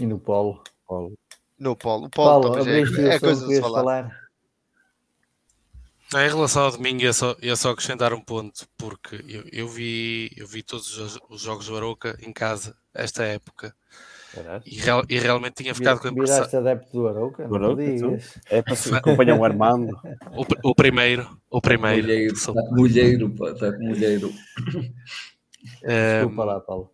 [0.00, 0.62] E no polo.
[0.86, 1.12] polo.
[1.58, 2.06] No polo.
[2.06, 3.80] O polo Paulo, também é, é coisa de falar.
[3.80, 4.21] falar.
[6.14, 10.30] Em relação ao domingo, é só, é só acrescentar um ponto, porque eu, eu, vi,
[10.36, 13.74] eu vi todos os, os jogos do Aroca em casa, esta época,
[14.64, 16.36] e, real, e, realmente tinha ficado com a impressão.
[16.36, 17.48] Viraste adepto do Arouca?
[17.48, 17.82] Do Arouca
[18.50, 19.94] é para se acompanhar o Armando.
[20.32, 22.02] O, o primeiro, o primeiro.
[22.02, 24.32] Mulheiro, está mulheiro, pá, está mulheiro.
[25.82, 26.90] Desculpa lá, Paulo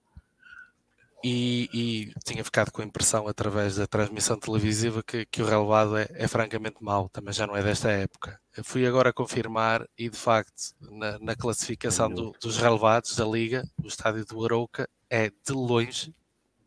[1.22, 5.97] e, e, tinha ficado com a impressão através da transmissão televisiva que, que o relevado
[5.97, 8.40] é, é, francamente mau, também já não é desta época.
[8.64, 13.86] Fui agora confirmar e de facto na, na classificação do, dos relevados da Liga, o
[13.86, 16.14] estádio do Arouca é de longe,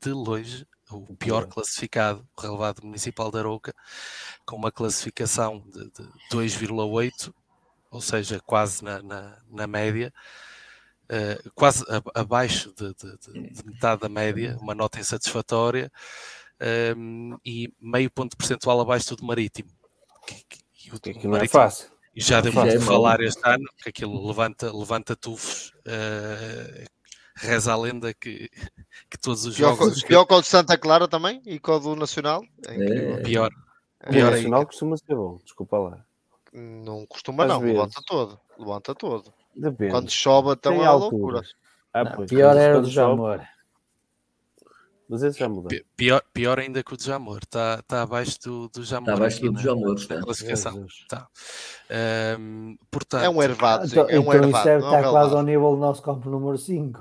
[0.01, 3.73] de longe, o pior classificado, o relevado municipal da Arouca,
[4.45, 7.33] com uma classificação de, de 2,8,
[7.89, 10.13] ou seja, quase na, na, na média.
[11.05, 11.83] Uh, quase
[12.15, 15.91] abaixo de, de, de, metade da média, uma nota insatisfatória,
[16.95, 19.69] um, ehm, e meio ponto percentual abaixo do marítimo.
[20.25, 21.90] Que, que, que aquilo marítimo, não é fácil.
[22.16, 25.74] E já devemos é falar este ano que aquilo levanta, levanta tufos.
[25.88, 26.85] Uh,
[27.35, 28.50] reza a lenda que,
[29.10, 30.03] que todos os pior, jogos.
[30.03, 32.43] Pior que o de Santa Clara também e com o do Nacional.
[32.68, 33.18] É é.
[33.22, 33.50] Pior.
[34.06, 36.06] O pior Nacional costuma ser bom, desculpa lá.
[36.53, 37.76] Não costuma, Às não, vezes.
[37.76, 38.40] levanta todo.
[38.58, 39.34] Levanta todo.
[39.56, 39.92] Depende.
[39.92, 41.42] Quando chove, então Tem é loucura.
[41.93, 43.42] Ah, não, pior era o do Jamor.
[45.11, 45.69] Mas esse já mudou.
[45.98, 47.40] Pior, pior ainda que o Jamor.
[47.43, 49.09] Está tá abaixo do, do Jamor.
[49.09, 49.95] Está abaixo do Jamor.
[50.09, 50.85] Na classificação.
[51.09, 51.27] Tá.
[52.40, 53.85] Um, portanto, é um ervado.
[53.88, 56.57] Então, é um então ervado, deve estar é quase ao nível do nosso campo número
[56.57, 56.98] 5.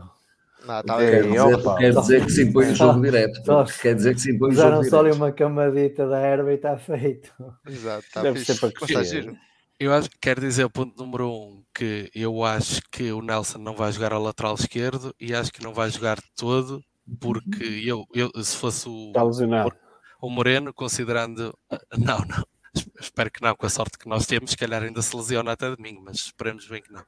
[0.67, 3.45] Não, tá Quer dizer, opa, quer só- dizer que se impõe o só- jogo direto.
[3.47, 5.23] só- Quer dizer que se impõe o Usaram jogo só ali direto.
[5.23, 7.33] uma camadita da erva e está feito.
[7.67, 8.55] Exato, tá Deve fixe.
[8.57, 9.37] ser para tá giro.
[9.79, 13.75] Eu acho, quero dizer o ponto número um, que eu acho que o Nelson não
[13.75, 16.83] vai jogar ao lateral esquerdo e acho que não vai jogar todo,
[17.19, 19.73] porque eu, eu se fosse o, lesionado.
[20.21, 21.57] o Moreno, considerando.
[21.97, 22.45] Não, não.
[23.01, 25.75] Espero que não, com a sorte que nós temos, se calhar ainda se lesiona até
[25.75, 27.05] domingo, mas esperemos bem que não.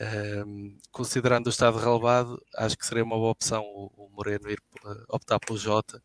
[0.00, 4.58] Ahm, considerando o estado relevado, acho que seria uma boa opção o, o Moreno ir
[5.08, 6.02] optar pelo Jota,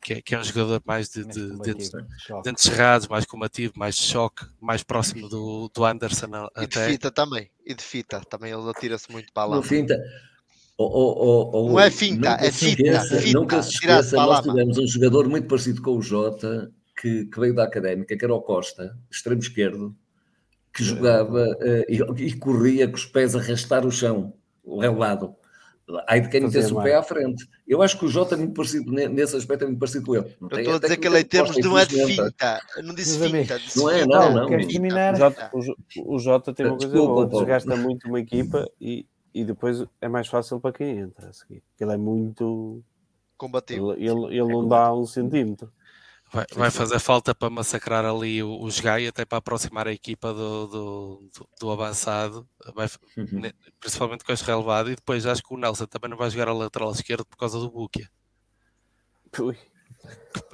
[0.00, 1.74] que é, que é um jogador mais de, de, de,
[2.42, 7.10] dentes cerrados, mais combativo, mais de choque, mais próximo do, do Anderson E de fita
[7.10, 7.50] também.
[7.66, 8.20] E de fita.
[8.20, 9.56] Também ele atira-se muito para lá.
[9.56, 9.98] No finta.
[10.82, 12.82] Oh, oh, oh, oh, Não é finta, é fita,
[13.34, 17.38] Nunca se tirado esqueça, nós tivemos um jogador muito parecido com o Jota, que, que
[17.38, 19.94] veio da Académica, que era o Costa, extremo esquerdo,
[20.72, 24.32] que jogava eh, e, e corria com os pés a arrastar o chão,
[24.64, 25.34] o relado.
[26.08, 27.46] Aí de quem metesse o pé à frente.
[27.68, 30.14] Eu acho que o Jota é muito parecido, ne- nesse aspecto, é muito parecido com
[30.14, 30.34] ele.
[30.40, 32.60] Não Eu tem estou a dizer que ele em termos de não é finta.
[32.76, 33.58] Eu não disse finta.
[33.58, 34.48] disse Não é, não, não.
[34.48, 35.12] Queres Fita, terminar?
[35.12, 35.16] O.
[35.18, 35.76] Jota, o, Jo-
[36.06, 40.08] o Jota tem uma coisa Desculpa, boa, desgasta muito uma equipa e, e depois é
[40.08, 41.62] mais fácil para quem entra a seguir.
[41.78, 42.82] Ele é muito.
[43.36, 43.92] Combativo.
[43.92, 45.72] Ele, ele, ele não dá um centímetro.
[46.32, 50.66] Vai, vai fazer falta para massacrar ali os Gai, até para aproximar a equipa do,
[50.68, 52.86] do, do- do avançado, vai,
[53.16, 53.50] Uhum.
[53.80, 54.90] principalmente com este relevado.
[54.92, 57.58] E depois acho que o Nelson também não vai jogar a lateral esquerdo por causa
[57.58, 58.08] do Bukia.
[59.38, 59.56] Ui,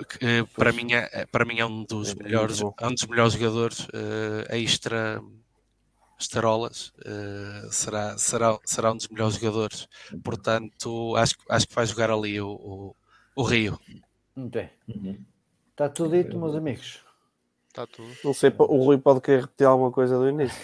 [0.09, 3.07] que, eh, para mim é, para mim é um dos É melhores é um dos
[3.07, 5.21] melhores jogadores eh, extra
[6.19, 9.89] estarolas eh, será, será, será um dos melhores jogadores
[10.25, 12.97] portanto acho, que- acho que vai jogar ali o, o,
[13.37, 13.79] o Rio
[14.35, 14.71] Não tem.
[14.89, 15.19] Uhum.
[15.73, 17.05] Está tudo dito, meus amigos.
[17.69, 18.09] Está tudo.
[18.25, 20.59] não sei, o Rui pode querer repetir alguma coisa do início.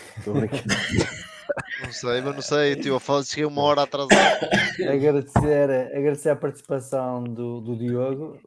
[1.85, 2.77] Não sei, mas não sei.
[2.77, 4.47] Tio Afonso, cheguei uma hora atrasado.
[4.89, 8.39] agradecer, agradecer a participação do, do Diogo.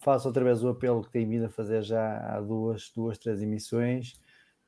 [0.00, 3.42] Faço outra vez o apelo que tem vindo a fazer já há duas, duas, três
[3.42, 4.14] emissões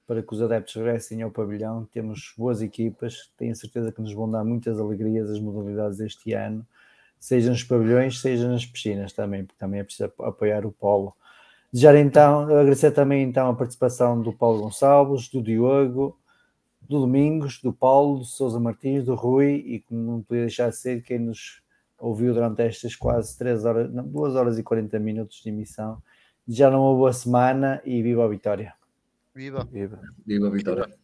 [0.06, 1.86] para que os adeptos regressem ao pavilhão.
[1.92, 6.66] Temos boas equipas, tenho certeza que nos vão dar muitas alegrias as modalidades este ano,
[7.18, 11.14] seja nos pavilhões, seja nas piscinas também, porque também é preciso ap- apoiar o polo.
[11.72, 16.16] Já então, agradecer também então a participação do Paulo Gonçalves, do Diogo,
[16.82, 20.76] do Domingos, do Paulo, do Sousa Martins, do Rui e como não podia deixar de
[20.76, 21.62] ser quem nos
[21.98, 26.02] ouviu durante estas quase 3 horas, não, 2 horas e 40 minutos de emissão.
[26.46, 28.74] Já uma boa semana e viva a vitória.
[29.34, 29.64] Viva.
[29.64, 30.00] Viva.
[30.24, 31.03] Viva vitória.